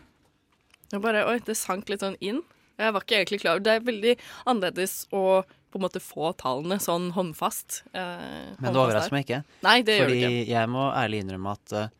Det 0.92 1.02
bare, 1.02 1.26
oi, 1.28 1.40
det 1.46 1.58
sank 1.58 1.90
litt 1.90 2.06
sånn 2.06 2.18
inn. 2.22 2.44
Jeg 2.80 2.96
var 2.96 3.04
ikke 3.06 3.18
egentlig 3.20 3.40
klar 3.44 3.60
Det 3.64 3.74
er 3.76 3.86
veldig 3.86 4.14
annerledes 4.50 4.94
å 5.12 5.24
på 5.70 5.78
en 5.78 5.84
måte 5.84 6.00
få 6.02 6.32
tallene 6.40 6.80
sånn 6.82 7.12
håndfast. 7.14 7.84
Eh, 7.94 8.56
Men 8.58 8.74
det 8.74 8.80
overrasker 8.82 9.14
meg 9.14 9.28
ikke. 9.28 9.44
Nei, 9.62 9.76
det 9.86 10.00
gjør 10.00 10.08
fordi 10.08 10.22
det 10.24 10.30
ikke. 10.40 10.48
jeg 10.56 10.70
må 10.74 10.86
ærlig 10.98 11.20
innrømme 11.22 11.52
at 11.60 11.74
eh, 11.78 11.92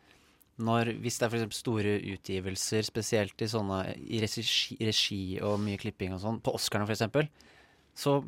når, 0.60 0.90
hvis 1.04 1.20
det 1.20 1.24
er 1.24 1.30
for 1.30 1.38
eksempel 1.38 1.58
store 1.60 1.92
utgivelser, 2.16 2.82
spesielt 2.88 3.44
i 3.46 3.48
sånne 3.48 3.78
i 3.96 4.18
regi, 4.24 4.42
regi 4.82 5.20
og 5.46 5.60
mye 5.62 5.78
klipping 5.80 6.16
og 6.16 6.20
sånn, 6.24 6.40
på 6.44 6.52
Oscarene 6.58 6.90
eksempel, 6.90 7.30
så 7.96 8.18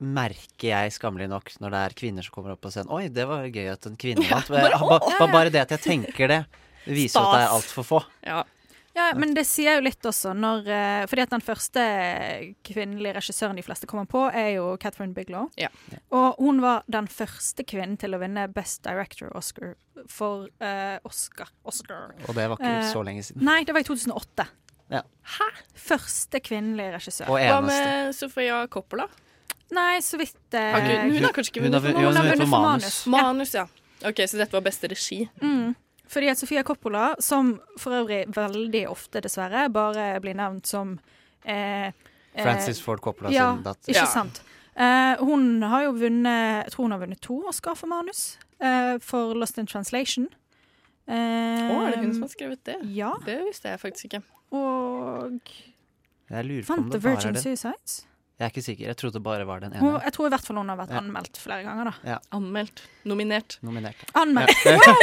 merker 0.00 0.68
jeg 0.70 0.92
skammelig 0.96 1.26
nok 1.32 1.50
når 1.60 1.74
det 1.74 1.80
er 1.86 1.96
kvinner 1.98 2.24
som 2.24 2.32
kommer 2.36 2.54
opp 2.54 2.62
på 2.64 2.70
scenen 2.72 2.92
Oi, 2.96 3.08
det 3.12 3.26
var 3.28 3.42
gøy 3.52 3.66
at 3.72 3.88
en 3.88 3.98
kvinne 4.00 4.24
vant. 4.30 4.48
bare, 4.52 4.70
Bare, 4.78 5.00
bare, 5.18 5.32
bare 5.32 5.50
det 5.56 5.64
at 5.64 5.74
jeg 5.76 5.82
tenker 5.88 6.30
det, 6.32 6.38
viser 6.86 7.20
at 7.20 7.32
det 7.34 7.40
er 7.40 7.48
Stas. 7.48 7.56
altfor 7.58 7.88
få. 7.94 8.02
Ja. 8.28 8.44
Ja, 8.96 9.12
men 9.14 9.34
det 9.36 9.44
sier 9.46 9.78
jo 9.78 9.84
litt 9.86 10.06
også 10.06 10.32
når 10.34 10.66
eh, 10.66 11.02
Fordi 11.06 11.22
at 11.22 11.30
den 11.30 11.44
første 11.44 11.82
kvinnelige 12.66 13.14
regissøren 13.20 13.58
de 13.58 13.62
fleste 13.62 13.86
kommer 13.90 14.08
på, 14.10 14.24
er 14.26 14.56
jo 14.56 14.72
Catherine 14.82 15.14
Biglow. 15.14 15.46
Ja. 15.60 15.70
Og 16.16 16.40
hun 16.42 16.58
var 16.64 16.82
den 16.90 17.06
første 17.10 17.64
kvinnen 17.66 17.98
til 18.00 18.16
å 18.16 18.20
vinne 18.22 18.48
Best 18.50 18.82
Director 18.86 19.30
Oscar 19.38 19.76
for 20.10 20.48
uh, 20.64 20.96
Oscar. 21.06 21.50
Oscar. 21.68 22.14
Og 22.26 22.34
det 22.34 22.46
var 22.50 22.58
ikke 22.58 22.76
uh, 22.80 22.90
så 22.90 23.02
lenge 23.06 23.24
siden. 23.26 23.44
Nei, 23.46 23.60
det 23.68 23.76
var 23.76 23.84
i 23.84 23.88
2008. 23.88 24.46
Ja. 24.90 25.02
Hæ? 25.36 25.48
Første 25.78 26.40
kvinnelige 26.42 26.94
regissør. 26.96 27.30
Og 27.30 27.38
Hva 27.38 27.60
med 27.62 28.14
Sofia 28.16 28.64
Coppola? 28.72 29.06
Nei, 29.76 30.00
så 30.02 30.18
vidt 30.18 30.40
uh, 30.56 30.72
okay, 30.80 30.96
hun 31.06 31.28
har 31.28 31.36
kanskje 31.36 31.54
ikke 31.54 31.66
vunnet 31.68 31.84
for 31.84 31.94
for 31.94 32.00
hun 32.00 32.16
har 32.16 32.16
manus? 32.16 32.32
vunnet 32.32 32.50
for 32.50 32.66
manus. 32.66 32.98
Manus, 33.14 33.54
ja. 33.54 33.68
OK, 34.08 34.24
så 34.26 34.40
dette 34.40 34.56
var 34.56 34.64
beste 34.64 34.90
regi. 34.90 35.20
Mm. 35.42 35.76
Fordi 36.10 36.28
at 36.32 36.38
Sofia 36.40 36.62
Coppola, 36.66 37.12
som 37.22 37.52
for 37.78 37.94
øvrig 38.00 38.24
veldig 38.34 38.84
ofte, 38.90 39.20
dessverre, 39.22 39.68
bare 39.70 40.08
blir 40.24 40.34
nevnt 40.34 40.66
som 40.66 40.96
eh, 41.44 41.86
eh, 41.86 42.42
Francis 42.42 42.80
Ford 42.82 43.00
Coppola 43.04 43.30
ja, 43.30 43.52
sin 43.54 43.62
datter. 43.62 43.92
Ikke 43.94 44.06
sant. 44.10 44.42
Eh, 44.74 45.16
hun 45.22 45.62
har 45.66 45.82
jo 45.88 45.92
vunnet 45.98 46.64
Jeg 46.64 46.72
tror 46.74 46.86
hun 46.86 46.92
har 46.96 47.00
vunnet 47.02 47.20
to 47.20 47.38
Oscar 47.50 47.74
for 47.78 47.86
manus. 47.90 48.38
eh, 48.60 48.98
for 49.02 49.34
Lost 49.38 49.58
in 49.58 49.66
Translation. 49.70 50.28
Å, 51.10 51.14
er 51.14 51.94
det 51.96 52.02
hun 52.04 52.12
som 52.14 52.22
har 52.22 52.28
Eh, 52.30 52.34
skrevet 52.36 52.60
det? 52.68 52.76
Ja. 52.94 53.12
Det 53.26 53.38
visste 53.46 53.70
jeg 53.72 53.80
faktisk 53.82 54.10
ikke. 54.10 54.20
Og 54.54 55.40
Jeg 56.30 56.44
lurer 56.46 56.62
på 56.66 56.76
om 56.78 56.90
det 56.90 57.00
bare 57.02 57.18
er 57.28 57.32
det. 57.34 57.42
Suicides. 57.42 58.04
Jeg 58.40 58.46
er 58.46 58.52
ikke 58.54 58.62
sikker. 58.64 58.86
Jeg 58.88 58.96
trodde 58.96 59.18
det 59.18 59.22
bare 59.26 59.44
var 59.44 59.60
den 59.60 59.74
Hun, 59.76 59.90
ene. 59.96 60.02
jeg 60.06 60.12
tror 60.16 60.26
i 60.26 60.30
hvert 60.32 60.46
fall 60.46 60.56
hun 60.56 60.68
har 60.72 60.78
vært 60.78 60.94
Ja. 60.94 61.00
anmeldt 61.02 61.36
flere 61.42 61.62
ganger, 61.66 61.90
da. 62.04 62.18
Anmeldt. 62.32 62.80
Nominert. 63.04 63.58
Nominert. 63.62 64.00
Anmeldt! 64.16 64.54
Ja. 64.64 64.94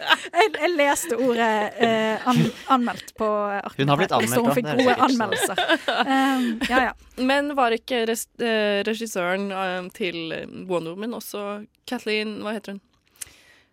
Jeg, 0.00 0.50
jeg 0.56 0.70
leste 0.76 1.18
ordet 1.20 1.48
eh, 1.82 2.28
an, 2.30 2.40
anmeldt 2.76 3.12
på 3.18 3.28
arket. 3.28 3.80
Hun 3.82 3.92
har 3.92 4.00
blitt 4.00 4.14
anmeldt, 4.16 4.34
så 4.34 4.44
Hun 4.44 4.56
fikk 4.56 4.70
gode 4.80 4.96
anmeldelser. 5.06 5.62
Um, 5.90 6.46
ja, 6.70 6.82
ja. 6.88 6.92
Men 7.20 7.54
var 7.58 7.74
ikke 7.76 8.04
res 8.08 8.26
eh, 8.40 8.80
regissøren 8.86 9.50
eh, 9.52 9.88
til 9.96 10.32
eh, 10.36 10.46
Wonder 10.70 10.94
Woman 10.96 11.18
også 11.18 11.44
Kathleen 11.88 12.38
Hva 12.44 12.54
heter 12.56 12.76
hun? 12.76 12.82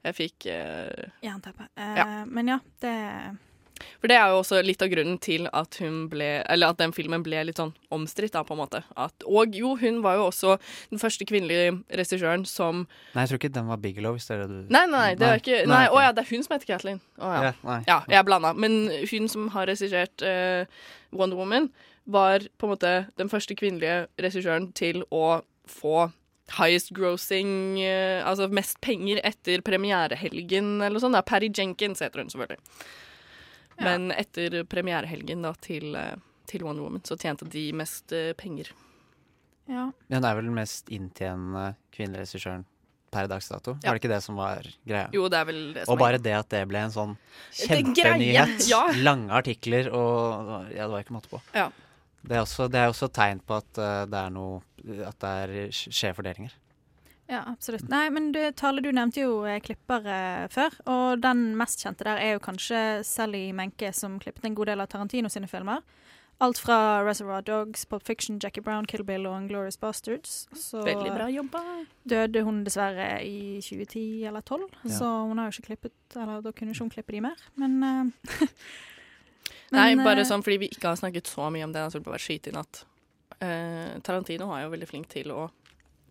Jeg 0.07 0.15
fikk 0.15 0.45
uh, 0.53 1.09
Jernteppe. 1.25 1.67
Uh, 1.75 1.95
Ja. 1.97 2.05
Men 2.29 2.53
ja, 2.53 2.59
det 2.83 2.93
For 4.01 4.11
det 4.11 4.17
er 4.17 4.31
jo 4.31 4.41
også 4.41 4.61
litt 4.65 4.83
av 4.83 4.91
grunnen 4.91 5.19
til 5.23 5.47
at 5.55 5.79
ble 6.11 6.29
Eller 6.47 6.73
at 6.73 6.79
den 6.81 6.93
filmen 6.95 7.23
ble 7.25 7.43
litt 7.47 7.59
sånn 7.61 7.73
omstridt, 7.93 8.33
da, 8.35 8.43
på 8.47 8.55
en 8.55 8.61
måte. 8.61 8.83
At, 8.99 9.25
og 9.25 9.55
jo, 9.55 9.75
hun 9.79 10.01
var 10.05 10.19
jo 10.19 10.27
også 10.29 10.57
den 10.91 11.01
første 11.01 11.27
kvinnelige 11.27 11.75
regissøren 11.89 12.45
som 12.47 12.85
Nei, 13.13 13.25
jeg 13.25 13.31
tror 13.31 13.41
ikke 13.41 13.53
den 13.57 13.71
var 13.71 13.81
Bigelow, 13.83 14.17
hvis 14.17 14.29
det 14.29 14.37
er 14.37 14.45
det 14.45 14.61
du 14.67 14.73
Nei, 14.73 14.85
nei, 14.91 15.07
det 15.19 15.27
er 15.27 15.43
ikke 15.43 15.63
Nei, 15.69 15.83
å 15.91 16.01
ja, 16.03 16.13
det 16.15 16.23
er 16.25 16.31
hun 16.31 16.45
som 16.45 16.55
heter 16.55 16.71
Kathleen. 16.73 17.01
Å 17.19 17.33
ja. 17.33 17.51
Ja, 17.51 17.77
ja, 17.87 17.99
jeg 18.17 18.27
blanda. 18.27 18.53
Men 18.57 18.87
hun 19.11 19.29
som 19.31 19.49
har 19.55 19.69
regissert 19.69 20.23
uh, 20.25 20.65
Wonder 21.15 21.39
Woman, 21.39 21.71
var 22.07 22.45
på 22.57 22.67
en 22.67 22.71
måte 22.71 22.93
den 23.19 23.29
første 23.31 23.55
kvinnelige 23.59 24.05
regissøren 24.21 24.69
til 24.77 25.03
å 25.11 25.41
få 25.67 26.07
highest 26.55 26.93
grossing 26.95 27.81
eh, 27.83 28.23
Altså 28.23 28.47
mest 28.47 28.79
penger 28.83 29.19
etter 29.27 29.63
premierehelgen 29.65 30.77
eller 30.79 30.95
noe 30.95 31.03
sånt. 31.03 31.17
Da. 31.17 31.25
Patty 31.25 31.51
Jenkins 31.51 32.03
heter 32.03 32.23
hun 32.23 32.31
selvfølgelig. 32.31 32.61
Men 33.79 34.11
etter 34.11 34.63
premierehelgen 34.65 35.41
da 35.45 35.53
til, 35.61 35.95
eh, 35.95 36.15
til 36.49 36.63
One 36.65 36.81
Woman 36.81 37.03
så 37.05 37.17
tjente 37.19 37.45
de 37.49 37.67
mest 37.77 38.11
eh, 38.15 38.31
penger. 38.33 38.71
Ja. 39.67 39.89
Hun 40.09 40.23
er 40.25 40.35
vel 40.37 40.45
den 40.47 40.55
mest 40.55 40.87
inntjenende 40.89 41.75
kvinnelige 41.91 42.23
regissøren 42.25 42.65
per 43.11 43.27
dags 43.27 43.47
dato. 43.51 43.75
Ja. 43.83 43.89
Var 43.91 43.97
det 43.97 44.01
ikke 44.03 44.11
det 44.13 44.21
som 44.23 44.35
var 44.39 44.63
greia? 44.87 45.09
Jo, 45.15 45.27
det 45.31 45.37
er 45.39 45.45
vel 45.47 45.59
det 45.75 45.85
som 45.85 45.93
Og 45.93 45.99
bare 46.01 46.17
det 46.19 46.33
at 46.35 46.49
det 46.51 46.61
ble 46.67 46.79
en 46.87 46.91
sånn 46.95 47.13
kjempenyhet. 47.55 48.67
ja. 48.69 48.85
Lange 49.03 49.31
artikler 49.35 49.89
og 49.93 50.71
Ja, 50.73 50.87
det 50.87 50.91
var 50.93 51.03
ikke 51.03 51.15
måte 51.17 51.29
på. 51.31 51.41
Ja. 51.55 51.69
Det 52.27 52.35
er 52.35 52.41
også, 52.43 52.67
det 52.71 52.79
er 52.81 52.89
også 52.91 53.07
et 53.07 53.13
tegn 53.15 53.39
på 53.47 53.57
at 53.61 53.77
eh, 53.79 54.05
det 54.11 54.19
er 54.25 54.31
noe 54.33 54.61
At 55.07 55.19
det 55.23 55.29
er 55.43 55.53
sk- 55.75 55.91
skjevfordelinger. 55.95 56.51
Ja, 57.27 57.43
absolutt. 57.47 57.89
Nei, 57.91 58.07
men 58.09 58.31
du, 58.31 58.39
Tale, 58.55 58.81
du 58.81 58.87
nevnte 58.95 59.19
jo 59.19 59.41
eh, 59.43 59.59
klipper 59.59 60.05
eh, 60.07 60.45
før, 60.51 60.75
og 60.87 61.19
den 61.23 61.49
mest 61.59 61.83
kjente 61.83 62.05
der 62.07 62.21
er 62.23 62.37
jo 62.37 62.43
kanskje 62.43 63.03
Sally 63.07 63.49
Menke, 63.55 63.91
som 63.93 64.15
klippet 64.23 64.47
en 64.47 64.55
god 64.55 64.71
del 64.71 64.83
av 64.83 64.87
Tarantino 64.93 65.31
sine 65.31 65.49
filmer. 65.51 65.83
Alt 66.39 66.59
fra 66.61 67.01
Reservoir 67.03 67.41
Dogs, 67.41 67.83
Pop 67.89 68.05
Fiction, 68.05 68.37
Jackie 68.39 68.61
Brown, 68.61 68.85
Kill 68.85 69.03
Bill 69.03 69.25
og 69.25 69.47
Glorious 69.49 69.79
Bastards. 69.81 70.45
Så 70.55 70.83
Veldig 70.85 71.11
bra 71.15 71.27
jobba. 71.33 71.63
døde 72.07 72.43
hun 72.45 72.63
dessverre 72.63 73.09
i 73.25 73.57
2010 73.59 74.23
eller 74.29 74.45
2012, 74.45 74.69
Ja. 74.85 74.97
så 74.99 75.05
hun 75.27 75.37
har 75.37 75.49
jo 75.49 75.57
ikke 75.57 75.73
klippet 75.73 76.15
Eller 76.15 76.41
da 76.41 76.51
kunne 76.51 76.71
ikke 76.71 76.85
hun 76.85 76.93
klippe 76.93 77.11
de 77.11 77.21
mer, 77.21 77.35
men 77.55 77.79
Nei, 79.71 79.95
men, 79.95 80.05
bare 80.05 80.21
eh, 80.23 80.27
sånn 80.29 80.43
fordi 80.45 80.61
vi 80.61 80.69
ikke 80.71 80.93
har 80.93 80.99
snakket 80.99 81.27
så 81.27 81.49
mye 81.51 81.65
om 81.65 81.73
det. 81.75 81.83
Jeg 81.91 82.05
bare 82.05 82.21
skyte 82.21 82.53
i 82.53 82.55
natt. 82.55 82.85
Uh, 83.41 83.99
Tarantino 84.05 84.47
er 84.55 84.63
jo 84.63 84.71
veldig 84.71 84.87
flink 84.87 85.09
til 85.11 85.33
å 85.35 85.49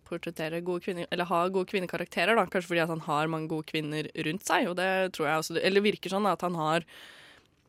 portrettere 0.07 0.63
gode 0.65 0.85
kvinner, 0.87 1.09
eller 1.11 1.29
ha 1.29 1.43
gode 1.51 1.69
kvinnekarakterer, 1.71 2.37
da. 2.39 2.47
Kanskje 2.47 2.71
fordi 2.71 2.85
at 2.85 2.93
han 2.93 3.05
har 3.05 3.29
mange 3.31 3.51
gode 3.51 3.67
kvinner 3.69 4.09
rundt 4.27 4.47
seg, 4.47 4.71
og 4.71 4.79
det 4.79 4.89
tror 5.17 5.29
jeg 5.29 5.43
også 5.43 5.59
Eller 5.61 5.85
virker 5.85 6.13
sånn 6.13 6.29
at 6.29 6.43
han 6.47 6.57
har 6.59 6.87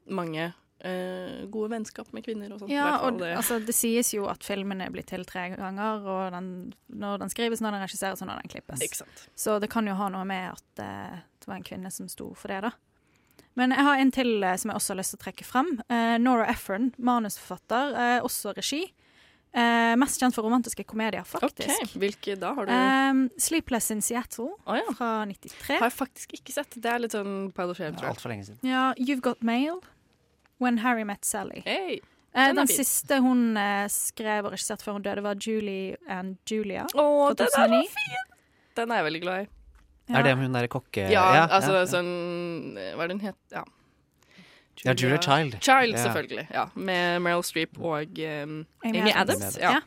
mange 0.09 0.53
Uh, 0.79 1.43
gode 1.51 1.73
vennskap 1.73 2.13
med 2.15 2.23
kvinner 2.23 2.53
og 2.55 2.61
sånt. 2.61 2.71
Ja, 2.71 3.01
og 3.03 3.17
det. 3.19 3.33
altså, 3.35 3.57
det 3.59 3.75
sies 3.75 4.13
jo 4.15 4.29
at 4.31 4.45
filmen 4.47 4.79
er 4.79 4.93
blitt 4.95 5.09
til 5.11 5.25
tre 5.27 5.49
ganger, 5.57 6.05
og 6.07 6.21
den, 6.31 6.51
når 6.87 7.25
den 7.25 7.33
skrives, 7.33 7.59
når 7.65 7.75
den 7.75 7.83
regisseres, 7.83 8.23
og 8.23 8.31
når 8.31 8.45
den 8.45 8.53
klippes. 8.53 9.03
Så 9.35 9.57
det 9.59 9.73
kan 9.73 9.91
jo 9.91 9.97
ha 9.99 10.07
noe 10.15 10.23
med 10.29 10.53
at 10.53 10.85
uh, 10.85 11.17
det 11.19 11.51
var 11.51 11.59
en 11.59 11.67
kvinne 11.67 11.91
som 11.91 12.07
sto 12.07 12.31
for 12.39 12.55
det, 12.55 12.61
da. 12.69 12.71
Men 13.59 13.75
jeg 13.75 13.89
har 13.89 14.05
en 14.05 14.15
til 14.15 14.31
uh, 14.39 14.55
som 14.55 14.71
jeg 14.71 14.79
også 14.79 14.95
har 14.95 15.01
lyst 15.01 15.17
til 15.17 15.19
å 15.19 15.25
trekke 15.25 15.49
frem. 15.49 15.75
Nora 16.23 16.47
Ephron, 16.53 16.93
manusforfatter, 16.95 18.23
også 18.23 18.55
regi. 18.55 18.85
Eh, 19.59 19.95
mest 19.99 20.21
kjent 20.23 20.37
for 20.37 20.47
romantiske 20.47 20.85
komedier, 20.87 21.25
faktisk. 21.27 21.73
Ok, 21.89 21.95
Hvilke 22.03 22.37
da 22.39 22.53
har 22.55 22.69
du 22.69 22.73
Eh, 22.73 23.23
'Sleepless 23.39 23.91
in 23.95 24.01
Seattle' 24.05 24.53
oh, 24.67 24.77
ja. 24.77 24.85
fra 24.95 25.25
93. 25.27 25.79
Har 25.81 25.89
jeg 25.91 25.97
faktisk 25.97 26.35
ikke 26.39 26.53
sett. 26.55 26.77
Det 26.77 26.93
er 26.93 26.99
litt 27.03 27.17
sånn 27.17 27.51
pile 27.57 27.71
of 27.75 27.77
shame, 27.81 27.97
tror 27.97 28.09
jeg. 28.09 28.15
Altfor 28.17 28.31
lenge 28.35 28.47
siden. 28.47 28.61
Ja, 28.63 28.93
'You've 28.95 29.21
Got 29.25 29.41
Mail'. 29.43 29.83
'When 30.61 30.79
Harry 30.85 31.05
Met 31.05 31.23
Sally'. 31.27 31.63
Hey, 31.67 32.01
Eh, 32.35 32.47
den 32.53 32.57
den 32.61 32.69
siste 32.69 33.21
hun 33.25 33.57
eh, 33.57 33.89
skrev 33.89 34.45
og 34.47 34.53
regisserte 34.53 34.85
før 34.85 34.99
hun 34.99 35.03
døde, 35.03 35.23
var 35.25 35.35
'Julie 35.35 35.97
and 36.09 36.37
Julia'. 36.47 36.87
Å, 36.95 37.35
den 37.35 37.47
er 37.47 37.51
så 37.51 37.65
2009. 37.67 37.89
fin! 37.89 38.35
Den 38.77 38.91
er 38.93 39.01
jeg 39.01 39.05
veldig 39.05 39.23
glad 39.23 39.41
i. 39.43 39.49
Er 40.09 40.23
det 40.23 40.33
om 40.33 40.39
hun 40.41 40.53
derre 40.55 40.69
kokke... 40.69 41.11
Ja, 41.11 41.49
altså 41.49 41.73
ja. 41.75 41.85
sånn 41.85 42.77
Hva 42.77 43.03
er 43.05 43.09
det 43.11 43.17
hun 43.19 43.27
het? 43.27 43.37
Ja. 43.53 43.65
Ja, 44.85 44.93
Julia 44.95 45.19
Child. 45.23 45.59
Child, 45.63 45.95
Ja. 45.97 46.03
selvfølgelig. 46.03 46.47
Ja, 46.55 46.65
med 46.75 47.21
Meryl 47.25 47.43
Streep 47.45 47.79
og 47.81 48.19
um, 48.19 48.67
Amy 48.85 49.01
Amy, 49.01 49.11
Adams. 49.15 49.43
Adams. 49.43 49.59
Ja. 49.61 49.81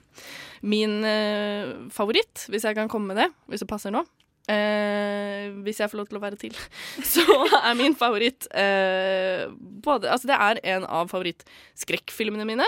Min 0.62 0.98
uh, 1.04 1.92
favoritt, 1.92 2.46
hvis 2.50 2.64
jeg 2.68 2.76
kan 2.76 2.90
komme 2.90 3.08
med 3.14 3.24
det, 3.24 3.30
hvis 3.48 3.60
det 3.64 3.70
passer 3.72 3.90
nå 3.96 4.04
Uh, 4.50 5.62
Hvis 5.64 5.78
jeg 5.80 5.90
får 5.92 5.98
lov 6.00 6.08
til 6.10 6.18
å 6.18 6.22
være 6.24 6.36
til, 6.42 6.56
så 7.14 7.22
er 7.62 7.76
min 7.78 7.94
favoritt 7.96 8.48
uh, 8.58 9.54
både 9.86 10.10
Altså, 10.10 10.28
det 10.28 10.36
er 10.36 10.60
en 10.76 10.88
av 10.90 11.12
favorittskrekkfilmene 11.14 12.48
mine. 12.50 12.66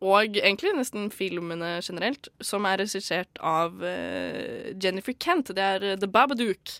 Og 0.00 0.38
egentlig 0.40 0.72
nesten 0.74 1.10
filmene 1.12 1.74
generelt, 1.84 2.30
som 2.40 2.64
er 2.64 2.80
regissert 2.80 3.36
av 3.44 3.76
Jennifer 4.82 5.12
Kent. 5.20 5.52
Det 5.54 5.60
er 5.62 5.84
The 6.00 6.08
Babadook. 6.08 6.72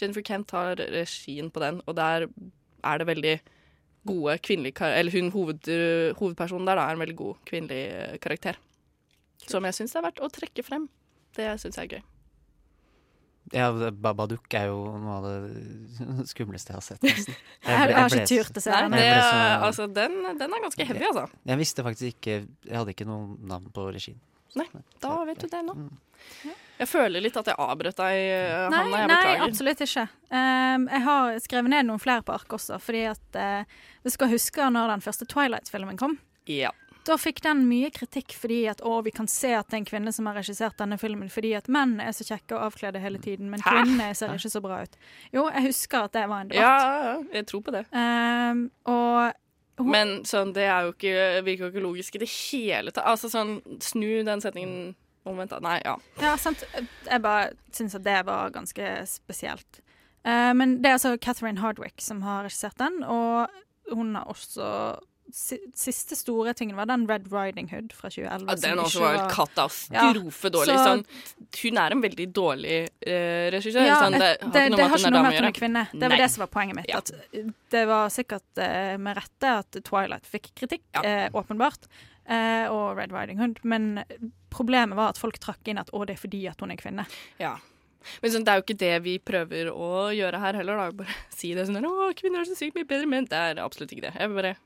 Jennifer 0.00 0.24
Kent 0.24 0.50
har 0.56 0.80
regien 0.80 1.52
på 1.52 1.60
den, 1.60 1.82
og 1.84 1.98
der 2.00 2.24
er 2.82 2.98
det 2.98 3.06
veldig 3.06 3.34
gode 4.06 4.38
kvinnelige 4.44 4.74
kar 4.80 4.94
Eller 4.98 5.12
hun 5.12 5.30
hoved, 5.34 5.68
hovedpersonen 6.18 6.66
der 6.68 6.76
da, 6.80 6.88
er 6.90 6.96
en 6.98 7.02
veldig 7.04 7.16
god 7.16 7.36
kvinnelig 7.48 7.82
eh, 7.92 8.16
karakter. 8.22 8.56
Som 9.48 9.64
jeg 9.68 9.74
syns 9.76 9.94
er 9.96 10.02
verdt 10.06 10.20
å 10.24 10.28
trekke 10.32 10.62
frem. 10.64 10.88
Det 11.36 11.48
syns 11.60 11.76
jeg 11.80 11.88
er 11.90 11.96
gøy. 11.98 12.04
Ja, 13.52 13.66
Babadook 13.92 14.54
er 14.56 14.70
jo 14.70 14.78
noe 14.98 15.16
av 15.18 15.24
det 15.26 16.26
skumleste 16.32 16.72
jeg 16.72 16.78
har 16.78 16.84
sett. 16.86 17.02
nesten. 17.04 17.34
Jeg 17.64 17.76
har- 17.78 17.88
jeg 17.90 17.96
har 17.98 18.14
ikke 18.14 18.28
turt 18.30 18.56
å 18.56 18.62
se 18.64 18.70
den. 18.72 18.90
det, 18.96 19.00
Jeg 19.04 19.18
ble 19.18 19.24
så- 19.26 19.66
altså, 19.68 19.86
den, 20.00 20.14
den 20.40 20.54
er 20.56 20.62
ganske 20.64 20.86
heavy, 20.88 21.04
altså. 21.10 21.26
Jeg 21.50 21.58
visste 21.60 21.84
faktisk 21.84 22.14
ikke 22.14 22.34
Jeg 22.68 22.76
hadde 22.78 22.94
ikke 22.94 23.06
noe 23.08 23.36
navn 23.40 23.68
på 23.72 23.84
regien. 23.92 24.16
Nei, 24.54 24.66
da 25.02 25.14
vet 25.26 25.40
du 25.42 25.48
det 25.50 25.62
nå. 25.66 25.74
Jeg 26.78 26.88
føler 26.90 27.22
litt 27.22 27.36
at 27.38 27.48
jeg 27.50 27.58
avbrøt 27.60 27.98
deg, 27.98 28.18
eh, 28.18 28.68
Nei, 28.72 28.78
Hanna. 28.82 29.00
Jeg 29.00 29.08
nei, 29.10 29.16
beklager. 29.16 29.42
absolutt 29.48 29.82
ikke. 29.84 30.06
Um, 30.30 30.86
jeg 30.90 31.02
har 31.06 31.36
skrevet 31.44 31.70
ned 31.74 31.88
noen 31.90 32.02
flere 32.02 32.24
på 32.26 32.34
ark 32.34 32.56
også, 32.56 32.78
fordi 32.82 33.04
at 33.12 33.38
uh, 33.38 33.82
du 34.02 34.10
skal 34.10 34.32
huske 34.32 34.70
når 34.74 34.96
den 34.96 35.04
første 35.04 35.28
Twilight-filmen 35.30 36.00
kom. 36.00 36.16
Ja. 36.50 36.72
Da 37.04 37.18
fikk 37.20 37.42
den 37.44 37.66
mye 37.68 37.90
kritikk 37.92 38.32
fordi 38.32 38.62
at 38.70 38.80
å, 38.80 38.96
vi 39.04 39.12
kan 39.12 39.28
se 39.28 39.50
at 39.52 39.68
det 39.68 39.76
er 39.76 39.82
en 39.82 39.88
kvinne 39.90 40.12
som 40.16 40.26
har 40.30 40.38
regissert 40.40 40.78
denne 40.80 40.96
filmen 40.96 41.28
fordi 41.32 41.50
at 41.58 41.68
menn 41.68 41.98
er 42.00 42.14
så 42.16 42.24
kjekke 42.24 42.56
og 42.56 42.70
avkledde 42.70 43.02
hele 43.02 43.20
tiden, 43.20 43.50
men 43.52 43.60
kvinnene 43.60 44.08
ser 44.16 44.32
ikke 44.32 44.52
så 44.54 44.62
bra 44.64 44.80
ut. 44.86 44.96
Jo, 45.34 45.44
jeg 45.52 45.66
husker 45.68 46.08
at 46.08 46.16
det 46.16 46.24
var 46.32 46.46
en 46.46 46.52
debatt. 46.52 46.88
ja, 46.88 47.18
jeg 47.36 47.48
tror 47.50 47.64
på 47.66 47.74
det. 47.76 47.84
Um, 47.92 48.70
og 48.88 49.36
Men 49.82 50.20
sånn, 50.28 50.52
det 50.54 50.68
jo 50.68 50.92
ikke, 50.92 51.14
virker 51.46 51.66
jo 51.66 51.70
ikke 51.72 51.82
logisk 51.82 52.14
i 52.14 52.22
det 52.22 52.30
hele 52.30 52.92
tatt. 52.94 53.08
Altså 53.10 53.30
sånn, 53.32 53.56
snu 53.82 54.22
den 54.26 54.42
setningen 54.44 54.92
omvendt. 55.26 55.56
Nei, 55.64 55.78
ja. 55.82 55.96
Ja, 56.20 56.36
sant. 56.40 56.62
Jeg 57.08 57.24
bare 57.24 57.54
syns 57.74 57.96
at 57.98 58.04
det 58.06 58.20
var 58.28 58.52
ganske 58.54 58.92
spesielt. 59.10 59.80
Eh, 60.24 60.52
men 60.56 60.78
det 60.82 60.92
er 60.92 60.98
altså 60.98 61.16
Catherine 61.18 61.60
Hardwick 61.60 62.00
som 62.04 62.22
har 62.24 62.46
regissert 62.46 62.78
den, 62.80 63.02
og 63.02 63.50
hun 63.90 64.14
har 64.16 64.30
også 64.30 64.68
Siste 65.32 66.16
store 66.18 66.52
tingen 66.54 66.76
var 66.76 66.86
den 66.86 67.06
Red 67.08 67.30
Riding 67.32 67.68
Hood 67.72 67.92
fra 67.96 68.10
2011. 68.12 68.44
Ja, 68.50 68.56
den 68.68 68.82
også 68.82 69.00
var 69.02 69.30
katastrofe 69.32 70.50
dårlig. 70.52 70.76
så- 70.76 70.84
Sånn, 70.84 71.04
hun 71.62 71.78
er 71.78 71.92
en 71.92 72.02
veldig 72.02 72.26
dårlig 72.32 72.78
uh, 73.06 73.50
regissør. 73.54 73.86
Ja, 73.86 74.00
sånn, 74.04 74.12
det, 74.18 74.38
det, 74.40 74.52
det, 74.52 74.62
har 74.62 74.76
det, 74.76 74.88
har 74.88 74.98
ikke 74.98 75.10
noe 75.10 75.22
med 75.22 75.32
at 75.32 75.40
hun 75.40 75.48
er 75.48 75.58
kvinne. 75.58 75.84
Det 75.92 76.02
var 76.02 76.16
Nei. 76.16 76.22
det 76.22 76.30
som 76.30 76.44
var 76.44 76.50
poenget 76.52 76.76
mitt. 76.76 76.88
Ja. 76.88 76.98
At 76.98 77.10
det 77.70 77.84
var 77.90 78.08
sikkert 78.14 78.62
uh, 78.62 78.96
med 78.98 79.16
rette 79.16 79.54
at 79.64 79.80
Twilight 79.84 80.26
fikk 80.28 80.52
kritikk, 80.54 80.84
uh, 81.00 81.28
åpenbart, 81.34 81.88
eh, 82.26 82.66
og 82.70 82.96
Red 82.96 83.12
Riding 83.12 83.40
Hood, 83.40 83.58
men 83.64 84.04
problemet 84.50 84.96
var 84.96 85.08
at 85.14 85.18
folk 85.20 85.38
trakk 85.42 85.66
inn 85.68 85.78
at 85.78 85.90
å, 85.92 86.04
det 86.06 86.16
er 86.16 86.20
fordi 86.22 86.44
at 86.48 86.60
hun 86.60 86.70
er 86.70 86.76
kvinne. 86.80 87.06
Ja. 87.40 87.56
Men 88.22 88.30
sånn, 88.34 88.44
det 88.44 88.52
er 88.52 88.60
jo 88.60 88.64
ikke 88.66 88.78
det 88.80 88.94
vi 89.04 89.18
prøver 89.18 89.70
å 89.72 90.12
gjøre 90.14 90.38
her 90.42 90.58
heller. 90.60 90.76
Da. 90.76 90.90
Bare 90.92 91.14
si 91.32 91.54
det 91.56 91.66
sånn 91.68 91.80
Å, 91.88 92.12
kvinner 92.16 92.42
er 92.42 92.48
så 92.48 92.56
sykt 92.58 92.76
mye 92.76 92.88
bedre 92.88 93.08
menn. 93.08 93.24
Det 93.30 93.38
er 93.40 93.60
absolutt 93.64 93.94
ikke 93.96 94.10
det. 94.10 94.14
Jeg 94.20 94.28
vil 94.30 94.36
bare 94.42 94.54
Ja. 94.54 94.60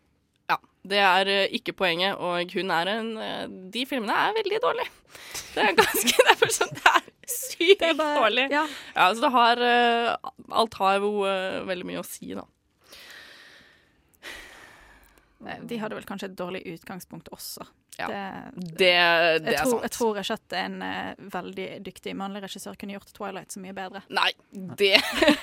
Det 0.86 0.98
er 1.02 1.30
eh, 1.32 1.54
ikke 1.58 1.74
poenget, 1.76 2.16
og 2.16 2.54
hun 2.54 2.70
er 2.74 2.90
en 2.92 3.08
eh, 3.22 3.46
De 3.74 3.84
filmene 3.88 4.14
er 4.14 4.36
veldig 4.38 4.60
dårlige. 4.62 4.92
Det 5.54 5.64
er 5.64 5.74
ganske 5.78 6.26
Det 6.28 6.34
er 6.34 6.52
sånn 6.54 6.76
Det 6.78 7.88
er 7.90 7.96
bare, 7.98 8.20
dårlig. 8.22 8.46
Ja. 8.52 8.62
Ja, 8.94 9.08
så 9.14 9.24
det 9.24 9.32
har 9.34 9.64
eh, 9.64 10.30
Alt 10.62 10.78
har 10.80 11.00
jo 11.02 11.10
veldig 11.68 11.88
mye 11.88 12.02
å 12.02 12.06
si, 12.06 12.30
da. 12.36 12.46
De 15.38 15.78
hadde 15.78 15.94
vel 15.94 16.06
kanskje 16.06 16.32
et 16.32 16.38
dårlig 16.38 16.64
utgangspunkt 16.66 17.28
også. 17.34 17.66
Ja. 17.98 18.06
Det, 18.06 18.22
Det, 18.54 18.78
det 18.78 18.88
jeg, 18.88 19.54
er 19.54 19.64
tror, 19.64 19.72
sant. 19.72 19.82
jeg 19.82 19.94
tror 19.96 20.20
ikke 20.22 20.38
at 20.38 20.56
en 20.60 20.76
uh, 20.84 21.28
veldig 21.34 21.68
dyktig 21.86 22.14
mannlig 22.18 22.44
regissør 22.46 22.78
kunne 22.78 22.94
gjort 22.94 23.12
Twilight 23.16 23.54
så 23.54 23.62
mye 23.62 23.74
bedre. 23.76 24.04
Nei, 24.14 24.30
det, 24.52 24.94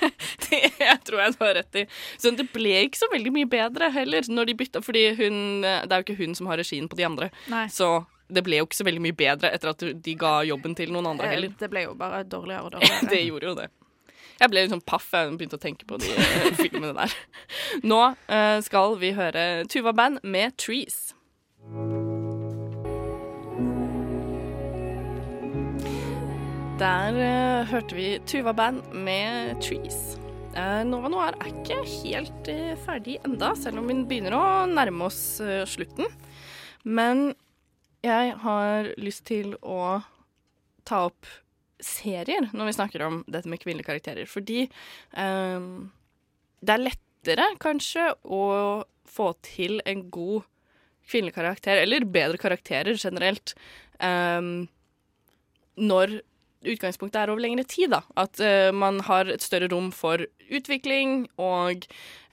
det 0.48 0.96
tror 1.04 1.22
jeg 1.22 1.36
du 1.36 1.44
har 1.44 1.54
rett 1.60 1.80
i. 1.82 1.86
Så 2.16 2.32
det 2.36 2.48
ble 2.54 2.82
ikke 2.86 3.02
så 3.02 3.10
veldig 3.12 3.34
mye 3.36 3.50
bedre 3.50 3.92
heller 3.94 4.28
når 4.32 4.50
de 4.50 4.58
bytta, 4.64 4.82
fordi 4.84 5.08
hun 5.20 5.40
Det 5.62 5.92
er 5.92 6.00
jo 6.00 6.06
ikke 6.08 6.20
hun 6.24 6.36
som 6.38 6.48
har 6.50 6.60
regien 6.60 6.88
på 6.88 6.98
de 6.98 7.06
andre. 7.06 7.30
Nei. 7.52 7.66
Så 7.72 8.06
det 8.28 8.42
ble 8.46 8.58
jo 8.60 8.66
ikke 8.66 8.80
så 8.80 8.86
veldig 8.86 9.02
mye 9.04 9.16
bedre 9.16 9.50
etter 9.54 9.70
at 9.70 9.84
de 10.02 10.14
ga 10.18 10.40
jobben 10.46 10.74
til 10.78 10.92
noen 10.94 11.12
andre 11.12 11.28
Eh, 11.28 11.34
heller. 11.36 11.54
Det 11.58 11.70
ble 11.70 11.86
jo 11.86 11.94
bare 11.98 12.24
dårligere 12.24 12.62
og 12.66 12.72
dårligere. 12.74 13.10
det 13.10 13.22
gjorde 13.26 13.50
jo 13.50 13.54
det. 13.60 13.68
Jeg 14.36 14.52
ble 14.52 14.62
litt 14.66 14.74
sånn 14.74 14.84
paff 14.84 15.06
da 15.12 15.24
jeg 15.24 15.38
begynte 15.40 15.56
å 15.56 15.62
tenke 15.62 15.88
på 15.88 16.00
de 16.02 16.10
eh, 16.12 16.50
filmene 16.64 16.92
der. 16.96 17.14
Nå 17.86 18.02
uh, 18.12 18.58
skal 18.66 18.98
vi 19.00 19.14
høre 19.16 19.64
Tuva 19.70 19.94
Band 19.96 20.20
med 20.22 20.58
'Trees'. 20.58 21.14
Der 26.76 27.14
uh, 27.16 27.68
hørte 27.70 27.96
vi 27.96 28.18
Tuva 28.28 28.52
Band 28.52 28.82
med 28.92 29.56
'Trees'. 29.64 30.18
Uh, 30.52 30.84
Nova 30.84 31.08
Noir 31.08 31.32
er 31.40 31.48
ikke 31.48 31.78
helt 32.02 32.50
uh, 32.52 32.74
ferdig 32.84 33.14
enda, 33.24 33.54
selv 33.56 33.80
om 33.80 33.88
vi 33.88 33.96
begynner 34.04 34.36
å 34.36 34.42
nærme 34.68 35.06
oss 35.08 35.40
slutten. 35.72 36.04
Men 36.84 37.32
jeg 38.04 38.34
har 38.42 38.90
lyst 39.00 39.24
til 39.32 39.56
å 39.64 40.02
ta 40.84 41.06
opp 41.08 41.24
serier 41.80 42.50
når 42.52 42.68
vi 42.68 42.76
snakker 42.76 43.06
om 43.08 43.22
dette 43.24 43.48
med 43.48 43.64
kvinnelige 43.64 43.88
karakterer. 43.88 44.28
Fordi 44.28 44.68
det 45.16 46.76
er 46.76 46.84
lettere 46.84 47.48
kanskje 47.56 48.12
å 48.20 48.44
få 49.08 49.32
til 49.48 49.80
en 49.88 50.10
god 50.12 50.44
kvinnelig 51.08 51.40
karakter, 51.40 51.80
eller 51.88 52.04
bedre 52.04 52.36
karakterer 52.40 53.00
generelt, 53.00 53.56
når 55.76 56.18
utgangspunktet 56.72 57.20
er 57.22 57.32
over 57.32 57.42
lengre 57.44 57.66
tid. 57.68 57.92
da. 57.94 58.02
At 58.18 58.40
uh, 58.42 58.70
man 58.74 59.00
har 59.06 59.30
et 59.32 59.44
større 59.44 59.70
rom 59.72 59.92
for 59.94 60.24
utvikling 60.46 61.26
og 61.42 61.86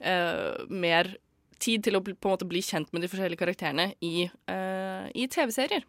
uh, 0.04 0.64
mer 0.68 1.14
tid 1.62 1.84
til 1.86 1.96
å 1.96 2.02
på 2.04 2.14
en 2.14 2.34
måte 2.34 2.48
bli 2.48 2.62
kjent 2.64 2.90
med 2.92 3.04
de 3.04 3.10
forskjellige 3.10 3.40
karakterene 3.40 3.92
i, 4.04 4.26
uh, 4.50 5.06
i 5.14 5.28
TV-serier 5.30 5.86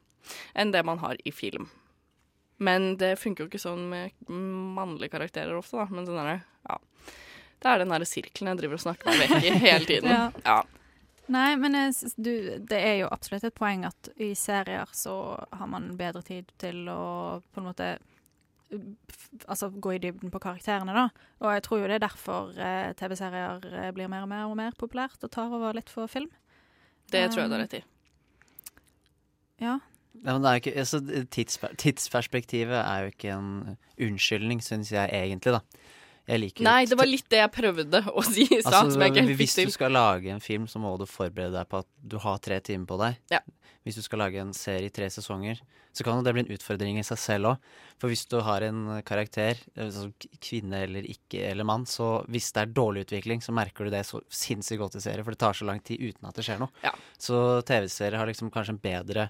enn 0.57 0.71
det 0.73 0.81
man 0.87 1.01
har 1.03 1.19
i 1.25 1.33
film. 1.35 1.67
Men 2.57 2.95
det 2.97 3.17
funker 3.19 3.43
jo 3.43 3.51
ikke 3.51 3.61
sånn 3.61 3.83
med 3.91 4.29
mannlige 4.29 5.13
karakterer 5.17 5.57
ofte, 5.57 5.77
da. 5.81 5.89
Men 5.91 6.07
sånn 6.07 6.21
er 6.21 6.31
det. 6.31 6.39
Ja. 6.69 6.79
Det 7.61 7.71
er 7.71 7.81
den 7.81 7.91
derre 7.91 8.07
sirkelen 8.07 8.51
jeg 8.51 8.61
driver 8.61 8.79
og 8.79 8.83
snakker 8.85 9.11
meg 9.11 9.21
vekk 9.25 9.35
i 9.43 9.53
hele 9.67 9.89
tiden. 9.89 10.11
Ja. 10.11 10.25
ja. 10.45 10.57
Nei, 11.33 11.55
men 11.57 11.73
jeg 11.73 12.11
du, 12.21 12.33
det 12.69 12.77
er 12.77 12.99
jo 12.99 13.11
absolutt 13.11 13.47
et 13.47 13.57
poeng 13.57 13.85
at 13.87 14.09
i 14.21 14.33
serier 14.37 14.89
så 14.93 15.15
har 15.57 15.69
man 15.71 15.95
bedre 15.97 16.21
tid 16.25 16.51
til 16.61 16.83
å 16.91 17.41
på 17.49 17.61
en 17.61 17.69
måte 17.71 17.95
Altså 19.45 19.69
gå 19.69 19.95
i 19.95 19.99
dybden 20.01 20.31
på 20.33 20.41
karakterene, 20.41 20.93
da. 20.95 21.09
Og 21.43 21.51
jeg 21.53 21.63
tror 21.65 21.81
jo 21.81 21.89
det 21.89 21.97
er 21.99 22.05
derfor 22.07 22.55
eh, 22.57 22.93
TV-serier 22.97 23.67
eh, 23.71 23.91
blir 23.95 24.09
mer 24.11 24.25
og 24.25 24.31
mer 24.31 24.47
og 24.49 24.55
mer 24.57 24.77
populært 24.79 25.21
og 25.23 25.31
tar 25.31 25.53
over 25.53 25.75
litt 25.77 25.91
for 25.91 26.09
film. 26.11 26.31
Det 27.13 27.27
tror 27.31 27.45
jeg 27.45 27.51
du 27.51 27.55
har 27.55 27.61
Um, 27.61 27.65
rett 27.67 27.77
i. 27.77 27.83
Ja. 29.61 29.75
Ja, 30.23 30.33
men 30.33 30.41
det 30.41 30.49
er 30.49 30.61
ikke, 30.61 30.73
altså, 30.79 30.99
tidsper 31.31 31.75
tidsperspektivet 31.77 32.77
er 32.79 33.03
jo 33.03 33.11
ikke 33.11 33.33
en 33.35 33.77
unnskyldning, 34.01 34.63
syns 34.63 34.91
jeg 34.91 35.11
egentlig, 35.13 35.57
da. 35.57 35.59
Jeg 36.25 36.41
liker 36.41 36.65
Nei, 36.65 36.79
det 36.89 36.97
var 36.97 37.09
litt 37.09 37.27
det 37.29 37.41
jeg 37.43 37.53
prøvde 37.53 38.01
å 38.09 38.23
si 38.25 38.47
i 38.47 38.61
stad, 38.63 38.89
som 38.93 39.03
jeg 39.03 39.13
ikke 39.13 39.25
helt 39.27 39.39
hvis 39.43 39.57
du 39.61 39.73
skal 39.75 39.93
lage 39.93 40.31
en 40.33 40.41
film, 40.41 40.65
så 40.69 40.81
må 40.81 40.95
du 40.97 41.05
forberede 41.09 41.53
deg 41.53 41.69
på 41.69 41.83
at 41.83 41.89
du 42.01 42.17
har 42.23 42.41
tre 42.41 42.57
timer 42.65 42.89
på 42.89 42.97
deg. 43.01 43.19
Ja. 43.33 43.43
Hvis 43.85 43.99
du 43.99 44.01
skal 44.01 44.23
lage 44.23 44.41
en 44.41 44.53
serie 44.57 44.89
i 44.89 44.93
tre 44.93 45.11
sesonger, 45.13 45.59
så 45.95 46.03
kan 46.03 46.23
det 46.25 46.33
bli 46.35 46.43
en 46.43 46.51
utfordring 46.51 46.97
i 46.99 47.05
seg 47.05 47.19
selv 47.21 47.51
òg. 47.53 47.69
For 48.01 48.11
hvis 48.11 48.25
du 48.31 48.39
har 48.43 48.65
en 48.65 48.97
karakter, 49.07 49.61
altså 49.77 50.09
kvinne 50.43 50.81
eller 50.87 51.05
ikke 51.07 51.45
eller 51.51 51.67
mann, 51.67 51.85
så 51.87 52.25
hvis 52.25 52.49
det 52.55 52.65
er 52.65 52.73
dårlig 52.75 53.05
utvikling, 53.05 53.45
så 53.45 53.53
merker 53.55 53.85
du 53.85 53.93
det 53.93 54.01
så 54.09 54.19
sinnssykt 54.27 54.81
godt 54.81 54.97
i 54.99 55.05
serie, 55.05 55.23
for 55.23 55.35
det 55.35 55.43
tar 55.45 55.55
så 55.55 55.69
lang 55.69 55.79
tid 55.85 56.01
uten 56.01 56.27
at 56.27 56.35
det 56.35 56.47
skjer 56.47 56.59
noe. 56.65 56.73
Ja. 56.83 56.91
Så 57.21 57.61
TV-serier 57.69 58.17
har 58.19 58.31
liksom 58.31 58.51
kanskje 58.51 58.75
en 58.75 58.81
bedre 58.83 59.29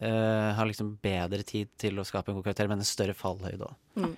eh, 0.00 0.54
har 0.54 0.68
liksom 0.68 0.94
bedre 1.02 1.42
tid 1.46 1.70
til 1.80 1.98
å 1.98 2.06
skape 2.06 2.30
en 2.32 2.38
god 2.38 2.48
karakter, 2.48 2.68
men 2.70 2.82
en 2.82 2.88
større 2.88 3.16
fallhøyde 3.16 3.66
òg. 3.66 3.76
Mm. 3.98 4.14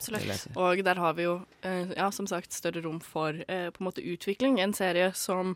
Og 0.60 0.82
der 0.84 1.00
har 1.00 1.14
vi 1.16 1.24
jo, 1.24 1.36
uh, 1.64 1.92
ja, 1.96 2.10
som 2.12 2.28
sagt, 2.28 2.52
større 2.52 2.82
rom 2.84 3.00
for 3.00 3.32
uh, 3.32 3.68
på 3.72 3.80
en 3.80 3.88
måte 3.88 4.04
utvikling. 4.04 4.58
En 4.60 4.76
serie 4.76 5.10
som 5.16 5.54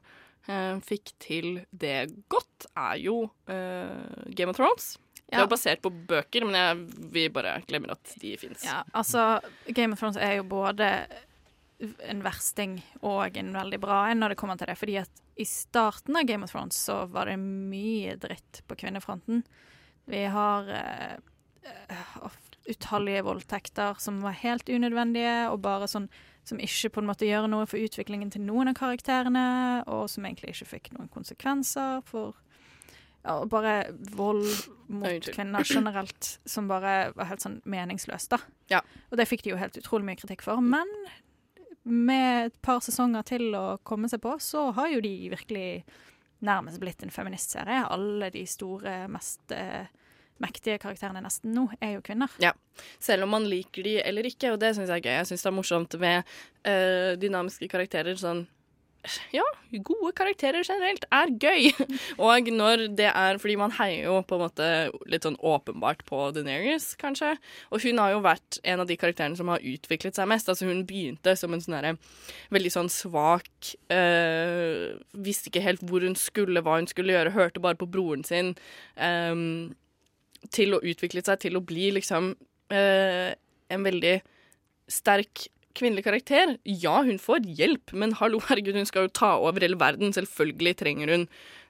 eh, 0.48 0.76
fikk 0.84 1.14
til 1.20 1.64
det 1.72 2.10
godt, 2.32 2.66
er 2.76 2.98
jo 3.00 3.30
Game 3.46 4.52
of 4.52 4.56
Thrones. 4.58 4.94
Det 5.24 5.38
Ja. 5.38 5.42
er 5.44 5.48
basert 5.48 5.80
på 5.82 5.90
bøker, 5.90 6.44
men 6.44 6.54
jeg, 6.54 7.10
vi 7.12 7.28
bare 7.32 7.62
glemmer 7.66 7.94
at 7.96 8.12
de 8.20 8.36
fins. 8.36 8.64
Ja, 8.64 8.82
altså 8.92 9.40
Game 9.72 9.92
of 9.96 10.00
Thrones 10.00 10.18
er 10.20 10.36
jo 10.36 10.44
både 10.44 11.06
en 12.04 12.22
versting 12.22 12.82
og 13.02 13.36
en 13.36 13.52
veldig 13.56 13.80
bra 13.82 14.04
en 14.10 14.20
når 14.20 14.34
det 14.34 14.38
kommer 14.40 14.58
til 14.60 14.68
det. 14.70 14.76
Fordi 14.78 14.98
at 15.00 15.22
i 15.40 15.46
starten 15.48 16.16
av 16.16 16.26
Game 16.28 16.44
of 16.44 16.52
Thrones 16.52 16.76
så 16.78 17.04
var 17.10 17.26
det 17.30 17.38
mye 17.40 18.16
dritt 18.20 18.62
på 18.68 18.76
kvinnefronten. 18.84 19.42
Vi 20.10 20.22
har 20.30 20.68
uh, 20.68 22.30
utallige 22.68 23.24
voldtekter 23.24 24.00
som 24.00 24.20
var 24.24 24.36
helt 24.40 24.68
unødvendige, 24.68 25.50
og 25.50 25.60
bare 25.64 25.88
sånn 25.90 26.08
som 26.44 26.60
ikke 26.60 26.90
på 26.92 27.00
en 27.00 27.08
måte 27.08 27.28
gjør 27.28 27.48
noe 27.48 27.66
for 27.68 27.80
utviklingen 27.80 28.32
til 28.32 28.44
noen 28.44 28.68
av 28.72 28.76
karakterene, 28.76 29.44
og 29.88 30.08
som 30.12 30.26
egentlig 30.28 30.52
ikke 30.52 30.72
fikk 30.74 30.90
noen 30.96 31.08
konsekvenser 31.12 32.02
for 32.08 32.36
ja, 33.24 33.38
bare 33.48 33.74
vold 34.12 34.44
mot 34.92 35.28
kvinner 35.32 35.64
generelt, 35.64 36.34
som 36.44 36.68
bare 36.68 37.14
var 37.16 37.30
helt 37.30 37.44
sånn 37.44 37.62
meningsløst, 37.64 38.34
da. 38.34 38.40
Ja. 38.72 38.82
Og 39.08 39.20
det 39.20 39.28
fikk 39.30 39.46
de 39.46 39.54
jo 39.54 39.60
helt 39.60 39.78
utrolig 39.80 40.04
mye 40.10 40.20
kritikk 40.20 40.44
for. 40.44 40.60
Men 40.60 40.90
med 41.84 42.50
et 42.50 42.58
par 42.64 42.84
sesonger 42.84 43.24
til 43.28 43.48
å 43.56 43.78
komme 43.84 44.10
seg 44.12 44.20
på, 44.24 44.36
så 44.40 44.70
har 44.76 44.92
jo 44.92 45.00
de 45.04 45.14
virkelig 45.32 45.68
nærmest 46.44 46.80
blitt 46.82 47.02
en 47.04 47.12
feministserie. 47.14 47.84
Alle 47.94 48.30
de 48.34 48.46
store, 48.48 49.04
mest 49.12 49.54
eh, 49.54 49.86
mektige 50.42 50.80
karakterene 50.82 51.22
nesten 51.22 51.54
nå 51.54 51.68
er 51.78 51.96
jo 51.96 52.02
kvinner. 52.04 52.32
Ja. 52.42 52.52
Selv 53.02 53.26
om 53.26 53.34
man 53.36 53.46
liker 53.48 53.86
de 53.86 53.98
eller 54.02 54.26
ikke, 54.26 54.52
og 54.54 54.60
det 54.62 54.74
syns 54.74 54.90
jeg 54.90 55.02
er 55.02 55.06
gøy. 55.06 55.14
Jeg 55.20 55.30
syns 55.30 55.46
det 55.46 55.50
er 55.50 55.56
morsomt 55.58 55.96
med 56.02 56.34
eh, 56.66 57.12
dynamiske 57.20 57.68
karakterer. 57.70 58.18
Sånn 58.18 58.44
ja, 59.34 59.44
gode 59.84 60.12
karakterer 60.16 60.64
generelt 60.64 61.04
er 61.12 61.32
gøy. 61.40 61.68
Og 62.24 62.48
når 62.52 62.86
det 62.96 63.10
er 63.10 63.38
Fordi 63.42 63.56
man 63.60 63.74
heier 63.76 64.08
jo 64.08 64.20
på 64.24 64.38
en 64.38 64.44
måte 64.44 64.68
litt 65.10 65.26
sånn 65.26 65.38
åpenbart 65.44 66.04
på 66.08 66.30
Daenerys, 66.36 66.92
kanskje. 67.00 67.34
Og 67.70 67.84
hun 67.84 68.00
har 68.00 68.14
jo 68.14 68.24
vært 68.24 68.60
en 68.64 68.84
av 68.84 68.88
de 68.88 68.96
karakterene 69.00 69.38
som 69.38 69.50
har 69.52 69.64
utviklet 69.64 70.16
seg 70.16 70.28
mest. 70.30 70.48
Altså 70.48 70.68
Hun 70.70 70.84
begynte 70.88 71.36
som 71.38 71.54
en 71.54 71.62
sånn 71.64 71.76
derre 71.76 71.94
veldig 72.54 72.72
sånn 72.72 72.90
svak 72.92 73.74
øh, 73.92 74.96
Visste 75.26 75.50
ikke 75.50 75.64
helt 75.64 75.84
hvor 75.84 76.04
hun 76.04 76.16
skulle, 76.18 76.62
hva 76.64 76.78
hun 76.80 76.90
skulle 76.90 77.14
gjøre, 77.14 77.34
hørte 77.36 77.62
bare 77.62 77.78
på 77.80 77.90
broren 77.90 78.24
sin. 78.26 78.54
Øh, 78.96 79.72
til 80.52 80.76
å 80.76 80.82
utvikle 80.84 81.22
seg 81.24 81.40
til 81.44 81.56
å 81.56 81.64
bli 81.64 81.90
liksom 81.96 82.34
øh, 82.34 83.30
en 83.72 83.86
veldig 83.86 84.18
sterk 84.90 85.46
kvinnelig 85.74 86.04
karakter. 86.06 86.56
Ja, 86.64 87.00
hun 87.06 87.18
får 87.22 87.44
hjelp, 87.58 87.92
men 87.92 88.12
hallo, 88.20 88.38
herregud, 88.48 88.76
hun 88.78 88.86
skal 88.88 89.06
jo 89.08 89.12
ta 89.14 89.32
over 89.42 89.60
hele 89.64 89.78
verden. 89.80 90.12
Selvfølgelig 90.14 90.76
trenger 90.80 91.10
hun, 91.14 91.26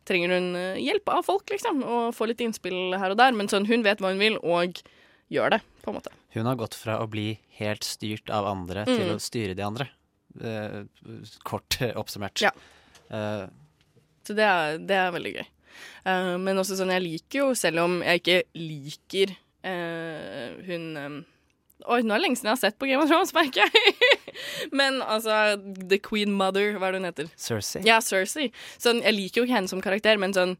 trenger 0.09 0.35
hun 0.36 0.51
eh, 0.60 0.81
hjelp 0.85 1.09
av 1.14 1.24
folk, 1.26 1.48
liksom, 1.51 1.82
og 1.85 2.10
få 2.16 2.28
litt 2.31 2.43
innspill 2.44 2.97
her 3.01 3.14
og 3.14 3.18
der. 3.20 3.32
Men 3.36 3.48
sånn, 3.52 3.66
hun 3.70 3.82
vet 3.86 4.01
hva 4.05 4.12
hun 4.14 4.20
vil, 4.22 4.36
og 4.43 4.81
gjør 5.32 5.56
det, 5.56 5.60
på 5.82 5.90
en 5.93 5.98
måte. 5.98 6.12
Hun 6.36 6.47
har 6.51 6.56
gått 6.60 6.74
fra 6.76 6.98
å 7.01 7.09
bli 7.10 7.39
helt 7.60 7.85
styrt 7.86 8.28
av 8.35 8.47
andre 8.51 8.85
til 8.89 9.06
Mm. 9.09 9.14
å 9.16 9.20
styre 9.22 9.55
de 9.56 9.62
andre. 9.64 9.89
Eh, 10.40 10.82
kort 11.47 11.78
oppsummert. 12.01 12.43
Ja. 12.44 12.51
Eh, 13.10 13.47
Så 14.26 14.35
det 14.36 14.44
er, 14.44 14.78
det 14.78 14.97
er 14.97 15.12
veldig 15.14 15.32
gøy. 15.36 15.47
Eh, 16.06 16.36
men 16.39 16.56
også 16.60 16.76
sånn, 16.78 16.93
jeg 16.94 17.02
liker 17.05 17.39
jo, 17.40 17.48
selv 17.55 17.82
om 17.85 17.98
jeg 18.05 18.20
ikke 18.22 18.43
liker 18.56 19.32
eh, 19.64 20.55
hun 20.68 20.85
eh, 20.97 21.16
Oi, 21.84 22.01
nå 22.06 22.14
er 22.14 22.20
det 22.20 22.22
lenge 22.24 22.38
siden 22.38 22.48
jeg 22.52 22.56
har 22.56 22.60
sett 22.62 22.78
på 22.80 22.86
Game 22.88 23.02
of 23.02 23.10
Thrones, 23.10 23.32
merker 23.36 23.66
jeg. 23.66 23.94
men 24.78 25.01
altså, 25.02 25.56
The 25.90 25.98
Queen 26.01 26.32
Mother, 26.32 26.76
hva 26.78 26.88
er 26.88 26.94
det 26.96 27.01
hun 27.02 27.09
heter? 27.10 27.32
Cersei. 27.36 27.82
Ja, 27.84 27.98
Cersei. 28.01 28.51
Sånn, 28.80 29.02
jeg 29.05 29.16
liker 29.18 29.42
jo 29.42 29.48
ikke 29.48 29.56
henne 29.59 29.68
som 29.72 29.82
karakter, 29.84 30.16
men 30.22 30.32
sånn, 30.36 30.55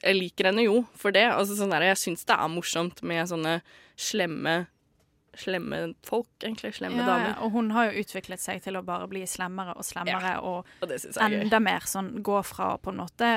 jeg 0.00 0.16
liker 0.16 0.48
henne 0.48 0.64
jo 0.64 0.78
for 0.96 1.12
det. 1.12 1.26
Altså, 1.34 1.58
sånn 1.58 1.74
der, 1.74 1.84
jeg 1.90 1.98
syns 2.00 2.24
det 2.24 2.36
er 2.38 2.52
morsomt 2.54 3.02
med 3.06 3.28
sånne 3.32 3.58
slemme 4.00 4.62
Slemme 5.38 5.92
folk, 6.02 6.26
egentlig. 6.42 6.72
Slemme 6.74 6.98
Ja, 6.98 7.04
damer. 7.06 7.36
og 7.46 7.52
hun 7.54 7.68
har 7.70 7.86
jo 7.92 8.00
utviklet 8.02 8.42
seg 8.42 8.64
til 8.64 8.74
å 8.74 8.82
bare 8.82 9.06
bli 9.06 9.20
slemmere 9.30 9.76
og 9.78 9.84
slemmere, 9.86 10.32
og, 10.42 10.66
og 10.82 10.88
det 10.90 10.96
synes 11.04 11.20
jeg 11.20 11.30
gøy. 11.36 11.44
enda 11.44 11.60
mer 11.62 11.86
sånn 11.86 12.08
gå 12.26 12.40
fra 12.48 12.72
på 12.82 12.90
en 12.90 12.98
måte 12.98 13.28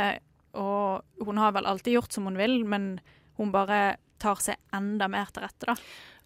Og 0.58 1.04
hun 1.28 1.38
har 1.38 1.54
vel 1.54 1.70
alltid 1.70 1.94
gjort 2.00 2.12
som 2.18 2.26
hun 2.26 2.38
vil, 2.42 2.64
men 2.66 2.96
hun 3.38 3.54
bare 3.54 3.98
tar 4.22 4.42
seg 4.42 4.58
enda 4.74 5.06
mer 5.10 5.30
til 5.34 5.46
rette, 5.46 5.70
da. 5.70 5.76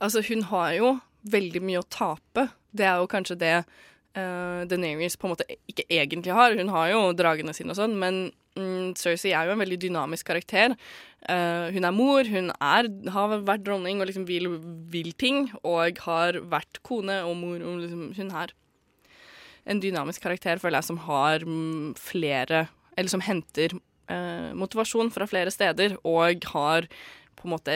Altså, 0.04 0.22
hun 0.30 0.44
har 0.52 0.74
jo 0.78 0.96
veldig 1.28 1.62
mye 1.66 1.82
å 1.82 1.90
tape. 1.92 2.48
Det 2.76 2.86
er 2.88 3.02
jo 3.02 3.10
kanskje 3.12 3.38
det 3.42 3.54
uh, 4.18 4.66
Daenerys 4.70 5.18
på 5.18 5.28
en 5.28 5.34
måte 5.34 5.48
ikke 5.70 5.88
egentlig 5.90 6.36
har. 6.38 6.56
Hun 6.58 6.72
har 6.74 6.92
jo 6.94 7.02
dragene 7.18 7.56
sine 7.56 7.74
og 7.74 7.80
sånn, 7.80 7.98
men 8.00 8.20
mm, 8.60 8.94
Cersei 9.00 9.34
er 9.34 9.50
jo 9.50 9.56
en 9.56 9.64
veldig 9.64 9.80
dynamisk 9.88 10.30
karakter. 10.30 10.78
Uh, 11.26 11.74
hun 11.74 11.88
er 11.88 11.96
mor, 11.96 12.30
hun 12.30 12.54
er, 12.54 12.92
har 13.16 13.36
vært 13.48 13.66
dronning 13.66 14.02
og 14.02 14.10
liksom 14.10 14.28
vil, 14.30 14.54
vil 14.94 15.12
ting, 15.18 15.48
og 15.64 16.02
har 16.06 16.40
vært 16.54 16.82
kone 16.88 17.20
og 17.26 17.36
mor. 17.42 17.60
Og 17.60 17.84
liksom, 17.84 18.08
hun 18.18 18.34
er 18.44 18.56
en 19.68 19.84
dynamisk 19.84 20.24
karakter, 20.24 20.62
føler 20.62 20.80
jeg, 20.80 20.92
som 20.94 21.04
har 21.10 21.44
mm, 21.44 21.96
flere 22.00 22.68
Eller 22.98 23.12
som 23.12 23.22
henter 23.22 23.76
uh, 23.76 24.54
motivasjon 24.58 25.12
fra 25.14 25.28
flere 25.30 25.52
steder, 25.54 26.00
og 26.08 26.48
har 26.54 26.88
på 27.38 27.46
en 27.48 27.54
måte 27.54 27.74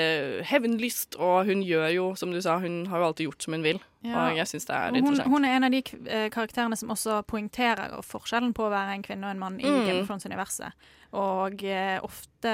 hevnlyst, 0.49 1.15
og 1.21 1.45
hun 1.45 1.61
gjør 1.65 1.87
jo, 1.93 2.05
som 2.19 2.31
du 2.33 2.39
sa, 2.41 2.55
hun 2.63 2.81
har 2.89 3.01
jo 3.01 3.07
alltid 3.11 3.27
gjort 3.29 3.45
som 3.45 3.53
hun 3.53 3.65
vil. 3.65 3.81
Ja. 4.01 4.15
Og 4.31 4.39
jeg 4.39 4.49
syns 4.49 4.65
det 4.65 4.73
er 4.73 4.87
Og 4.89 4.95
hun, 4.97 5.03
interessant. 5.05 5.29
hun 5.35 5.45
er 5.45 5.55
en 5.59 5.67
av 5.67 5.71
de 5.75 5.81
eh, 6.09 6.29
karakterene 6.33 6.77
som 6.79 6.89
også 6.95 7.19
poengterer 7.29 7.93
forskjellen 8.01 8.55
på 8.57 8.65
å 8.65 8.71
være 8.73 8.95
en 8.97 9.03
kvinne 9.05 9.29
og 9.29 9.35
en 9.35 9.43
mann 9.43 9.59
i 9.61 9.67
Mm. 9.69 9.85
Game 9.85 9.99
of 10.01 10.07
Thrones-universet. 10.09 10.73
Og 11.13 11.61
eh, 11.67 11.99
ofte 12.01 12.51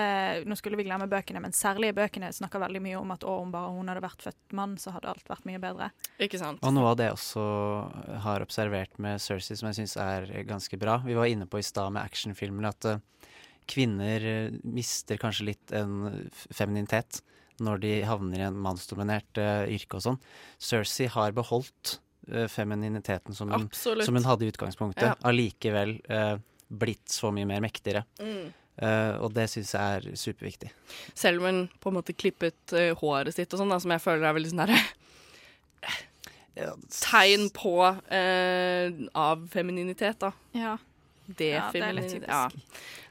Nå 0.50 0.56
skulle 0.58 0.76
vi 0.80 0.84
glemme 0.88 1.06
bøkene, 1.08 1.40
men 1.40 1.54
særlig 1.54 1.94
bøkene 1.96 2.32
snakker 2.34 2.60
veldig 2.60 2.82
mye 2.82 2.98
om 3.00 3.12
at 3.14 3.24
å, 3.24 3.38
om 3.46 3.52
bare 3.54 3.70
hun 3.72 3.88
hadde 3.88 4.02
vært 4.04 4.26
født 4.26 4.56
mann, 4.58 4.76
så 4.82 4.92
hadde 4.96 5.08
alt 5.14 5.30
vært 5.30 5.46
mye 5.48 5.62
bedre. 5.62 5.92
Ikke 6.20 6.40
sant? 6.42 6.60
Og 6.66 6.74
noe 6.74 6.90
av 6.92 6.98
det 7.00 7.06
jeg 7.12 7.18
også 7.20 7.46
har 8.26 8.42
observert 8.44 8.98
med 9.00 9.22
Cersei 9.22 9.56
som 9.56 9.70
jeg 9.70 9.80
syns 9.84 9.96
er 10.02 10.26
ganske 10.50 10.76
bra 10.82 10.98
Vi 11.06 11.16
var 11.16 11.30
inne 11.30 11.48
på 11.48 11.62
i 11.62 11.66
stad 11.66 11.94
med 11.94 12.04
actionfilmene 12.04 12.74
at 12.74 12.86
eh, 12.92 13.00
kvinner 13.70 14.24
eh, 14.26 14.60
mister 14.64 15.20
kanskje 15.22 15.52
litt 15.52 15.74
en 15.76 16.30
femininitet 16.34 17.22
når 17.64 17.82
de 17.82 17.94
havner 18.06 18.42
i 18.42 18.46
en 18.48 18.60
mannsdominert 18.62 19.40
uh, 19.42 19.66
yrke 19.66 19.98
og 19.98 20.04
sånn. 20.06 20.20
Cersei 20.62 21.08
har 21.10 21.34
beholdt 21.34 21.98
uh, 22.30 22.46
femininiteten 22.52 23.34
som 23.34 23.50
hun, 23.50 23.66
som 23.74 24.14
hun 24.14 24.28
hadde 24.28 24.46
i 24.46 24.52
utgangspunktet. 24.52 25.08
Ja. 25.10 25.16
Allikevel 25.26 25.98
eh, 26.06 26.36
blitt 26.68 27.10
så 27.10 27.32
mye 27.34 27.48
mer 27.50 27.64
mektigere. 27.64 28.04
Mm. 28.22 28.54
Uh, 28.78 29.18
og 29.26 29.32
det 29.34 29.48
syns 29.50 29.72
jeg 29.74 29.98
er 29.98 30.20
superviktig. 30.22 30.70
Selv 31.18 31.42
om 31.42 31.48
hun 31.50 31.64
på 31.82 31.90
en 31.90 31.98
måte 31.98 32.14
klippet 32.14 32.76
uh, 32.78 32.92
håret 33.00 33.34
sitt 33.34 33.54
og 33.56 33.64
sånn, 33.64 33.74
som 33.82 33.94
jeg 33.96 34.04
føler 34.04 34.28
er 34.28 34.38
veldig 34.38 34.52
sånn 34.54 34.66
herre 34.68 34.84
Tegn 36.58 37.50
på 37.54 37.74
uh, 37.86 38.86
av 39.18 39.44
femininitet, 39.54 40.18
da. 40.22 40.32
Ja. 40.58 40.76
Det 41.28 41.50
Ja, 41.52 41.68
det 41.74 41.82
er 41.84 42.02
typisk. 42.08 42.30
Ja. 42.30 42.48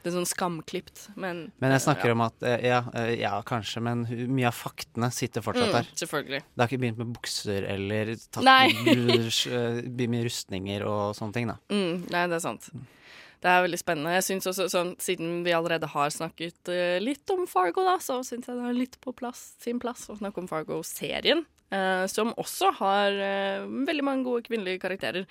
Det 0.02 0.12
er 0.12 0.14
sånn 0.14 0.28
skamklipt, 0.28 1.08
men 1.18 1.52
Men 1.60 1.72
jeg 1.74 1.82
snakker 1.82 2.12
ja. 2.12 2.14
om 2.14 2.20
at 2.24 2.42
eh, 2.46 2.66
ja, 2.68 2.80
eh, 2.94 3.12
ja, 3.20 3.34
kanskje, 3.42 3.82
men 3.82 4.04
mye 4.32 4.48
av 4.48 4.54
faktene 4.56 5.10
sitter 5.12 5.42
fortsatt 5.42 5.66
Mm, 5.68 5.72
der. 5.74 5.88
selvfølgelig. 5.98 6.42
Det 6.46 6.62
har 6.62 6.68
ikke 6.70 6.82
begynt 6.84 6.98
med 7.02 7.12
bukser 7.16 7.66
eller 7.66 8.12
tatt 8.30 8.46
eh, 8.46 10.06
med 10.08 10.24
rustninger 10.28 10.86
og 10.86 11.16
sånne 11.18 11.34
ting, 11.34 11.50
da. 11.50 11.58
Mm, 11.68 12.06
nei, 12.08 12.26
det 12.30 12.38
er 12.38 12.44
sant. 12.44 12.70
Det 13.42 13.50
er 13.52 13.64
veldig 13.66 13.78
spennende. 13.78 14.14
Jeg 14.16 14.24
synes 14.26 14.48
også, 14.50 14.68
sånn, 14.72 14.94
Siden 15.02 15.42
vi 15.44 15.52
allerede 15.54 15.86
har 15.92 16.08
snakket 16.10 16.70
uh, 16.72 16.96
litt 17.02 17.28
om 17.30 17.44
Fargo, 17.46 17.84
da, 17.84 17.98
så 18.02 18.22
syns 18.24 18.48
jeg 18.48 18.56
det 18.56 18.64
er 18.70 18.78
litt 18.78 18.96
på 19.04 19.12
plass, 19.14 19.52
sin 19.62 19.78
plass 19.82 20.08
å 20.10 20.16
snakke 20.16 20.40
om 20.40 20.48
Fargo-serien. 20.50 21.44
Uh, 21.70 22.06
som 22.06 22.32
også 22.38 22.72
har 22.78 23.12
uh, 23.12 23.66
veldig 23.86 24.06
mange 24.06 24.24
gode 24.26 24.46
kvinnelige 24.48 24.80
karakterer. 24.82 25.26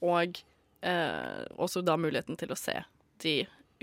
Og 0.00 0.40
eh, 0.82 1.44
også 1.56 1.82
da 1.86 1.96
muligheten 2.00 2.38
til 2.40 2.52
å 2.52 2.58
se 2.58 2.78
de 3.20 3.34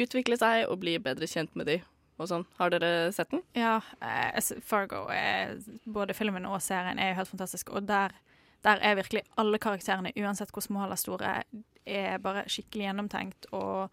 utvikle 0.02 0.38
seg 0.40 0.66
og 0.70 0.80
bli 0.82 0.98
bedre 1.02 1.30
kjent 1.30 1.54
med 1.58 1.70
de. 1.70 1.78
Og 2.18 2.30
sånn. 2.32 2.48
Har 2.58 2.72
dere 2.74 3.12
sett 3.14 3.30
den? 3.30 3.44
Ja, 3.54 3.78
eh, 4.02 4.38
Fargo, 4.66 5.04
er, 5.14 5.60
både 5.86 6.16
filmen 6.18 6.48
og 6.50 6.58
serien, 6.66 6.98
er 6.98 7.12
jo 7.12 7.20
helt 7.20 7.34
fantastisk. 7.36 7.70
Og 7.74 7.88
der 7.88 8.16
Der 8.66 8.80
er 8.82 8.96
virkelig 8.96 9.22
alle 9.38 9.60
karakterene, 9.60 10.12
uansett 10.18 10.50
hvor 10.52 10.64
små 10.66 10.84
eller 10.84 10.98
store, 10.98 11.44
er 11.86 12.18
bare 12.18 12.42
skikkelig 12.50 12.88
gjennomtenkt. 12.88 13.46
Og 13.54 13.90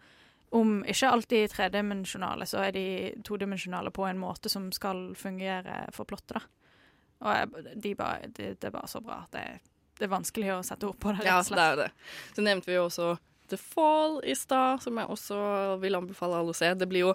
om 0.51 0.83
ikke 0.83 1.11
alltid 1.11 1.49
tredimensjonale, 1.53 2.45
så 2.45 2.57
er 2.65 2.71
de 2.71 3.13
todimensjonale 3.23 3.91
på 3.91 4.07
en 4.09 4.17
måte 4.17 4.49
som 4.49 4.71
skal 4.71 5.13
fungere 5.15 5.85
for 5.93 6.03
plottet, 6.09 6.33
da. 6.33 6.41
Og 7.21 7.55
de 7.75 7.93
bare, 7.95 8.27
det, 8.27 8.59
det 8.59 8.67
er 8.67 8.73
bare 8.73 8.87
så 8.87 8.99
bra. 9.05 9.21
Det, 9.31 9.61
det 9.99 10.07
er 10.07 10.11
vanskelig 10.11 10.51
å 10.55 10.61
sette 10.65 10.89
ord 10.89 10.97
på 10.99 11.13
det, 11.15 11.25
Ja, 11.27 11.39
rett 11.39 11.51
og 11.51 11.59
det 11.59 11.65
er 11.65 11.81
det. 11.83 11.89
Så 12.35 12.45
nevnte 12.45 12.71
vi 12.71 12.77
jo 12.77 12.87
også 12.87 13.11
The 13.51 13.59
Fall 13.61 14.17
i 14.25 14.35
stad, 14.37 14.81
som 14.83 14.97
jeg 14.99 15.11
også 15.11 15.37
vil 15.83 15.97
anbefale 15.99 16.39
alle 16.41 16.55
å 16.55 16.57
se. 16.57 16.71
Det 16.75 16.87
blir 16.89 17.05
jo 17.05 17.13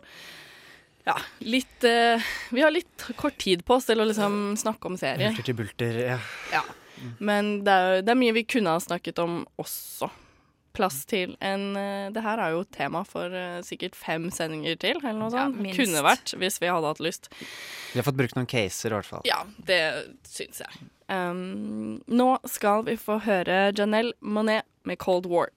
ja, 1.07 1.17
litt 1.41 1.85
eh, 1.89 2.23
Vi 2.53 2.63
har 2.63 2.71
litt 2.71 3.07
kort 3.17 3.39
tid 3.41 3.65
på 3.65 3.79
oss 3.79 3.89
til 3.89 4.03
å 4.03 4.07
liksom 4.07 4.55
snakke 4.61 4.91
om 4.91 4.99
serier. 5.01 5.33
Bulter 5.33 5.49
til 5.49 5.59
bulter, 5.59 6.01
ja. 6.13 6.19
Ja. 6.53 6.63
Men 7.19 7.63
det 7.65 7.73
er, 7.73 8.03
det 8.05 8.13
er 8.13 8.21
mye 8.21 8.37
vi 8.37 8.45
kunne 8.49 8.75
ha 8.77 8.81
snakket 8.83 9.21
om 9.23 9.41
også. 9.61 10.11
Plass 10.73 11.01
til 11.11 11.33
en 11.43 11.65
eh, 11.77 12.11
Det 12.15 12.23
her 12.23 12.39
er 12.39 12.53
jo 12.55 12.61
tema 12.71 13.01
for 13.09 13.33
eh, 13.35 13.59
sikkert 13.67 13.97
fem 13.99 14.29
sendinger 14.31 14.77
til, 14.79 15.01
eller 15.03 15.19
noe 15.19 15.31
Ja, 15.35 15.47
sånt. 15.49 15.59
minst. 15.65 15.81
kunne 15.81 16.03
vært, 16.07 16.35
hvis 16.39 16.61
vi 16.63 16.71
hadde 16.71 16.87
hatt 16.93 17.03
lyst. 17.03 17.27
Vi 17.93 17.99
har 17.99 18.07
fått 18.07 18.19
brukt 18.21 18.37
noen 18.39 18.47
caser, 18.51 18.93
i 18.93 18.99
hvert 19.01 19.09
fall. 19.11 19.25
Ja, 19.27 19.43
det 19.67 19.81
syns 20.31 20.63
jeg. 20.63 20.87
Um, 21.11 21.99
nå 22.07 22.37
skal 22.47 22.85
vi 22.87 22.95
få 22.97 23.19
høre 23.25 23.73
Janelle 23.75 24.15
Monet 24.23 24.63
med 24.87 24.99
Cold 25.03 25.27
War. 25.27 25.51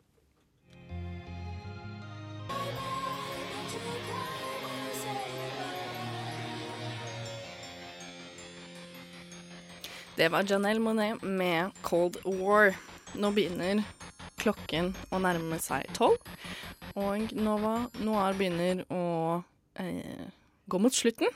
Det 10.16 10.30
var 10.30 10.44
Janelle 10.52 10.80
Monet 10.80 11.22
med 11.24 11.72
Cold 11.82 12.18
War. 12.26 12.74
Nå 13.14 13.32
begynner 13.32 13.84
klokken 14.44 14.92
å 15.14 15.20
nærme 15.24 15.60
seg 15.64 15.88
tolv, 15.96 16.20
og 17.00 17.34
Nova 17.36 17.88
Noir 18.04 18.36
begynner 18.38 18.84
å 18.94 19.04
eh, 19.80 20.28
gå 20.70 20.80
mot 20.82 20.94
slutten. 20.94 21.32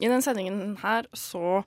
I 0.00 0.08
denne 0.08 0.22
sendingen 0.24 0.76
her 0.82 1.06
så 1.16 1.62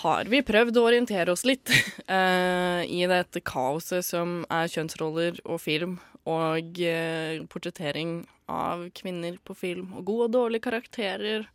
har 0.00 0.28
vi 0.28 0.42
prøvd 0.44 0.76
å 0.76 0.86
orientere 0.88 1.32
oss 1.32 1.44
litt 1.48 1.72
eh, 2.06 2.82
i 2.88 3.04
dette 3.10 3.42
kaoset 3.44 4.04
som 4.06 4.42
er 4.52 4.70
kjønnsroller 4.72 5.40
og 5.44 5.60
film, 5.62 5.98
og 6.24 6.80
eh, 6.80 7.40
portrettering 7.52 8.22
av 8.50 8.88
kvinner 8.96 9.38
på 9.44 9.56
film, 9.56 9.92
og 9.98 10.08
gode 10.08 10.28
og 10.28 10.36
dårlige 10.36 10.66
karakterer, 10.68 11.48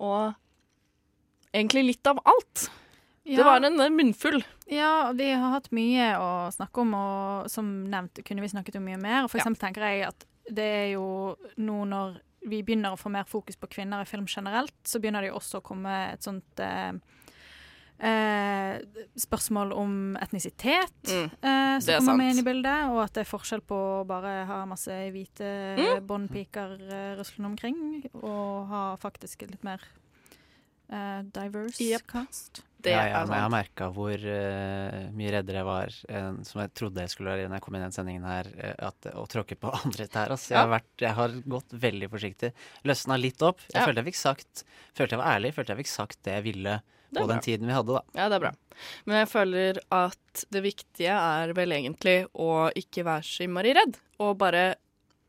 og 0.00 0.34
egentlig 1.52 1.86
litt 1.90 2.08
av 2.10 2.20
alt. 2.28 2.68
Det 3.36 3.44
var 3.44 3.60
en 3.60 3.76
munnfull. 3.96 4.42
Ja, 4.72 5.12
vi 5.12 5.30
har 5.32 5.50
hatt 5.52 5.70
mye 5.70 6.14
å 6.16 6.28
snakke 6.54 6.80
om, 6.80 6.94
og 6.94 7.50
som 7.52 7.68
nevnt 7.90 8.22
kunne 8.24 8.40
vi 8.40 8.48
snakket 8.48 8.76
om 8.80 8.84
mye 8.88 8.96
mer. 9.00 9.28
For 9.28 9.38
Ja. 9.38 9.44
eksempel 9.44 9.60
tenker 9.68 9.84
jeg 9.84 10.06
at 10.08 10.24
det 10.50 10.64
er 10.64 10.92
jo 10.94 11.36
nå 11.58 11.84
når 11.86 12.20
vi 12.48 12.62
begynner 12.62 12.92
å 12.94 12.98
få 12.98 13.10
mer 13.10 13.24
fokus 13.28 13.56
på 13.56 13.68
kvinner 13.68 14.00
i 14.00 14.08
film 14.08 14.24
generelt, 14.26 14.72
så 14.84 14.98
begynner 15.00 15.20
det 15.20 15.28
jo 15.32 15.36
også 15.40 15.58
å 15.60 15.62
komme 15.62 16.12
et 16.14 16.22
sånt 16.22 16.58
eh, 16.62 16.92
eh, 18.00 18.78
spørsmål 19.18 19.72
om 19.76 20.16
etnisitet 20.22 20.92
Mm, 21.08 21.30
eh, 21.42 21.80
som 21.80 21.94
er 21.94 21.98
kommer 21.98 22.16
med 22.16 22.30
inn 22.32 22.38
i 22.38 22.46
bildet, 22.46 22.88
og 22.92 23.02
at 23.04 23.12
det 23.14 23.26
er 23.26 23.30
forskjell 23.38 23.60
på 23.66 23.74
å 23.74 24.06
bare 24.06 24.46
ha 24.46 24.64
masse 24.66 24.88
hvite 25.12 25.76
Mm. 25.76 26.06
båndpiker 26.06 26.78
eh, 26.80 27.16
ruslende 27.18 27.50
omkring, 27.50 28.04
og 28.22 28.68
ha 28.68 28.96
faktisk 28.96 29.42
litt 29.50 29.64
mer 29.64 29.80
eh, 30.90 31.22
diverse 31.22 31.80
Yep. 31.84 32.06
cast. 32.06 32.62
Det 32.78 32.92
ja, 32.92 33.00
er 33.08 33.14
sant. 33.26 33.32
jeg 33.34 33.42
har 33.42 33.50
merka 33.50 33.86
hvor 33.90 34.22
uh, 34.22 34.98
mye 35.18 35.30
reddere 35.34 35.58
jeg 35.58 35.66
var 35.66 35.94
enn 36.14 36.36
som 36.46 36.60
jeg 36.62 36.70
trodde 36.78 37.02
jeg 37.02 37.10
skulle 37.10 37.32
være 37.32 37.48
når 37.48 37.58
jeg 37.58 37.64
kom 37.64 37.74
inn 37.74 37.82
i 37.82 37.86
den 37.88 37.96
sendingen 37.96 38.26
her, 38.28 38.50
eh, 38.54 38.74
at, 38.86 39.08
å 39.18 39.24
tråkke 39.26 39.56
på 39.58 39.72
andre 39.80 40.06
tær. 40.06 40.30
Altså. 40.36 40.52
Jeg, 40.54 40.60
har 40.60 40.70
vært, 40.76 40.92
jeg 41.02 41.16
har 41.18 41.34
gått 41.56 41.74
veldig 41.86 42.10
forsiktig. 42.12 42.52
Løsna 42.86 43.18
litt 43.18 43.42
opp. 43.42 43.64
Jeg 43.66 43.80
Ja. 43.80 43.88
følte 43.88 44.04
jeg 44.04 44.10
fikk 44.12 44.20
sagt 44.20 44.62
Følte 44.94 45.16
jeg 45.16 45.22
var 45.24 45.32
ærlig, 45.34 45.50
følte 45.56 45.74
jeg 45.74 45.80
fikk 45.82 45.90
sagt 45.90 46.22
det 46.28 46.36
jeg 46.38 46.46
ville 46.46 46.76
på 47.08 47.24
den 47.24 47.34
bra. 47.38 47.40
tiden 47.40 47.66
vi 47.66 47.72
hadde, 47.72 47.98
da. 47.98 48.02
Ja, 48.20 48.28
det 48.28 48.36
er 48.38 48.42
bra. 48.46 48.52
Men 49.08 49.16
jeg 49.22 49.28
føler 49.32 49.78
at 49.96 50.44
det 50.54 50.62
viktige 50.62 51.14
er 51.18 51.52
vel 51.56 51.72
egentlig 51.72 52.16
å 52.36 52.68
ikke 52.78 53.02
være 53.08 53.24
så 53.26 53.46
innmari 53.46 53.72
redd, 53.78 53.96
og 54.22 54.36
bare 54.38 54.64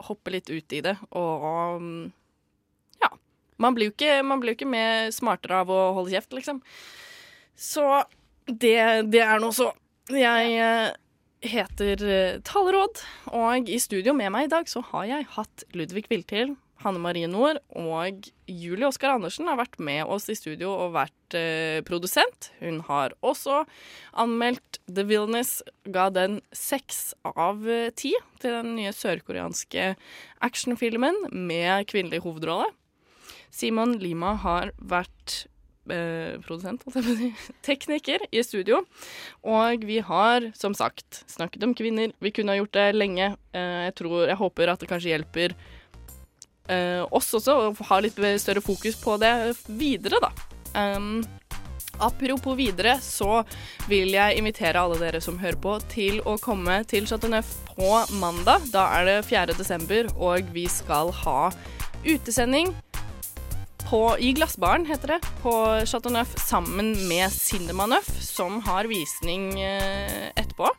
hoppe 0.05 0.31
litt 0.35 0.49
ut 0.51 0.75
i 0.75 0.81
det, 0.85 0.95
og 1.17 1.45
og 1.49 1.85
ja. 3.01 3.09
Man 3.57 3.75
blir 3.75 3.89
jo 3.89 3.95
ikke, 3.95 4.19
man 4.27 4.39
blir 4.43 4.53
jo 4.53 4.59
ikke 4.59 4.69
mer 4.69 5.09
smartere 5.15 5.63
av 5.63 5.71
å 5.71 5.79
holde 5.97 6.11
kjeft, 6.13 6.35
liksom. 6.35 6.61
Så 7.59 7.85
det, 8.47 8.79
det 9.11 9.21
er 9.25 9.43
nå 9.43 9.51
så. 9.55 9.73
Jeg 10.09 10.55
eh, 10.63 10.95
heter 11.45 12.07
eh, 12.07 12.39
Taleråd, 12.47 13.03
og 13.35 13.69
i 13.69 13.77
studio 13.83 14.15
med 14.17 14.31
meg 14.33 14.47
i 14.47 14.51
dag 14.55 14.71
så 14.71 14.81
har 14.93 15.05
jeg 15.09 15.27
hatt 15.35 15.67
Ludvig 15.75 16.07
Viltil, 16.09 16.55
Hanne 16.79 17.01
Marie 17.03 17.27
Nord 17.27 17.57
og 17.75 18.29
Julie 18.47 18.87
Oskar 18.87 19.17
Andersen 19.17 19.49
har 19.51 19.57
vært 19.59 19.75
med 19.83 20.07
oss 20.07 20.29
i 20.31 20.37
studio 20.39 20.71
og 20.71 20.93
vært 20.95 21.35
eh, 21.35 21.83
produsent. 21.83 22.53
Hun 22.61 22.79
har 22.87 23.15
også 23.19 23.65
anmeldt 24.15 24.79
The 24.87 25.03
Vilnius, 25.09 25.57
ga 25.83 26.07
den 26.15 26.39
seks 26.55 27.11
av 27.27 27.67
eh, 27.67 27.91
ti 27.91 28.13
til 28.39 28.55
den 28.61 28.77
nye 28.79 28.95
sørkoreanske 28.95 29.93
actionfilmen 30.47 31.25
med 31.35 31.89
kvinnelig 31.91 32.23
hovedrolle. 32.23 32.71
Simon 33.51 33.97
Lima 33.99 34.37
har 34.39 34.71
vært 34.79 35.43
eh, 35.93 36.37
produsent, 36.43 36.83
tekniker 37.67 38.23
i 38.31 38.43
studio. 38.45 38.83
Og 39.47 39.85
vi 39.87 39.99
har, 40.05 40.51
som 40.57 40.75
sagt, 40.77 41.23
snakket 41.31 41.65
om 41.67 41.75
kvinner. 41.77 42.13
Vi 42.19 42.33
kunne 42.35 42.55
ha 42.55 42.61
gjort 42.61 42.75
det 42.77 42.87
lenge. 42.95 43.33
Eh, 43.53 43.89
jeg 43.89 43.97
tror, 44.01 44.27
jeg 44.27 44.39
håper 44.39 44.73
at 44.73 44.83
det 44.83 44.89
kanskje 44.91 45.13
hjelper 45.13 45.57
eh, 46.69 47.03
oss 47.09 47.33
også 47.37 47.57
å 47.57 47.73
ha 47.91 47.99
litt 48.03 48.19
større 48.41 48.63
fokus 48.63 48.99
på 49.01 49.17
det 49.21 49.33
videre, 49.67 50.21
da. 50.23 50.33
Apropos 51.99 52.55
videre, 52.55 52.95
så 53.03 53.41
vil 53.91 54.13
jeg 54.15 54.39
invitere 54.39 54.79
alle 54.79 54.99
dere 55.01 55.19
som 55.23 55.39
hører 55.41 55.59
på, 55.59 55.75
til 55.91 56.21
å 56.23 56.37
komme 56.39 56.79
til 56.87 57.07
Chateau 57.09 57.41
på 57.73 57.89
mandag. 58.21 58.69
Da 58.71 58.87
er 58.99 59.09
det 59.09 59.17
4. 59.27 59.57
desember, 59.59 60.07
og 60.15 60.47
vi 60.55 60.65
skal 60.71 61.11
ha 61.25 61.49
utesending 62.07 62.71
på, 63.89 64.17
i 64.19 64.33
Glassbaren, 64.33 64.85
heter 64.85 65.07
det, 65.07 65.19
på 65.41 65.51
Chateau 65.85 66.11
Neuf 66.13 66.37
sammen 66.37 67.07
med 67.07 67.31
Cinema 67.33 67.85
Neuf, 67.85 68.21
som 68.21 68.61
har 68.61 68.85
visning 68.85 69.61
eh, 69.61 70.29
etterpå. 70.35 70.69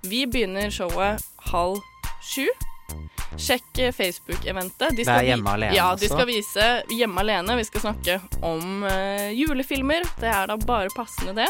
Vi 0.00 0.26
begynner 0.26 0.70
showet 0.70 1.24
halv 1.50 1.80
sju. 2.22 2.46
Sjekk 3.38 3.78
eh, 3.78 3.92
Facebook-eventet. 3.92 4.90
De 4.90 5.02
Det 5.02 5.02
er 5.02 5.10
skal 5.10 5.26
Hjemme 5.26 5.54
alene 5.54 5.74
Ja, 5.74 5.88
de 5.98 6.10
skal 6.10 6.26
vise 6.26 6.68
Hjemme 6.94 7.24
alene. 7.24 7.56
Vi 7.58 7.66
skal 7.66 7.84
snakke 7.84 8.20
om 8.42 8.86
uh, 8.86 9.30
julefilmer. 9.34 10.06
Det 10.20 10.30
er 10.30 10.50
da 10.50 10.58
bare 10.58 10.94
passende, 10.94 11.34
det. 11.42 11.48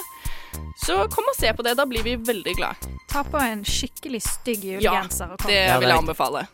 Så 0.87 1.03
kom 1.13 1.29
og 1.29 1.37
se 1.37 1.53
på 1.53 1.65
det. 1.67 1.77
Da 1.77 1.89
blir 1.89 2.05
vi 2.07 2.17
veldig 2.17 2.57
glad. 2.57 2.89
Ta 3.13 3.25
på 3.29 3.41
en 3.45 3.65
skikkelig 3.65 4.23
stygg 4.25 4.65
julegenser 4.73 5.37
og 5.37 5.41
kom. 5.41 5.53
det 5.53 5.61
Ja, 5.67 5.77
det 5.77 5.85
vil 5.85 5.95
jeg 5.95 6.05
anbefale. 6.07 6.47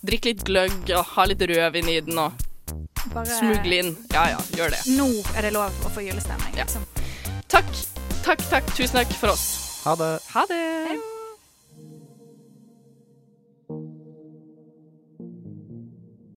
Drikk 0.00 0.30
litt 0.32 0.46
gløgg 0.48 0.94
og 0.96 1.04
ha 1.16 1.28
litt 1.28 1.48
rødvin 1.48 1.92
i 1.92 1.98
den 2.04 2.20
og 2.20 2.49
Bare- 3.14 3.26
smugle 3.38 3.78
inn. 3.78 3.96
Ja 4.12 4.26
ja, 4.34 4.38
gjør 4.56 4.70
det. 4.70 4.82
Nå 4.96 5.08
er 5.36 5.42
det 5.42 5.52
lov 5.52 5.70
å 5.84 5.90
få 5.94 6.00
julestemning, 6.04 6.54
Ja. 6.56 6.64
liksom. 6.64 6.84
Takk, 7.48 7.66
takk, 8.22 8.38
takk. 8.50 8.66
Tusen 8.76 9.00
takk 9.00 9.12
for 9.18 9.28
oss. 9.32 9.80
Ha 9.84 9.94
det. 9.96 10.20
Ha 10.34 10.46
det. 10.46 11.00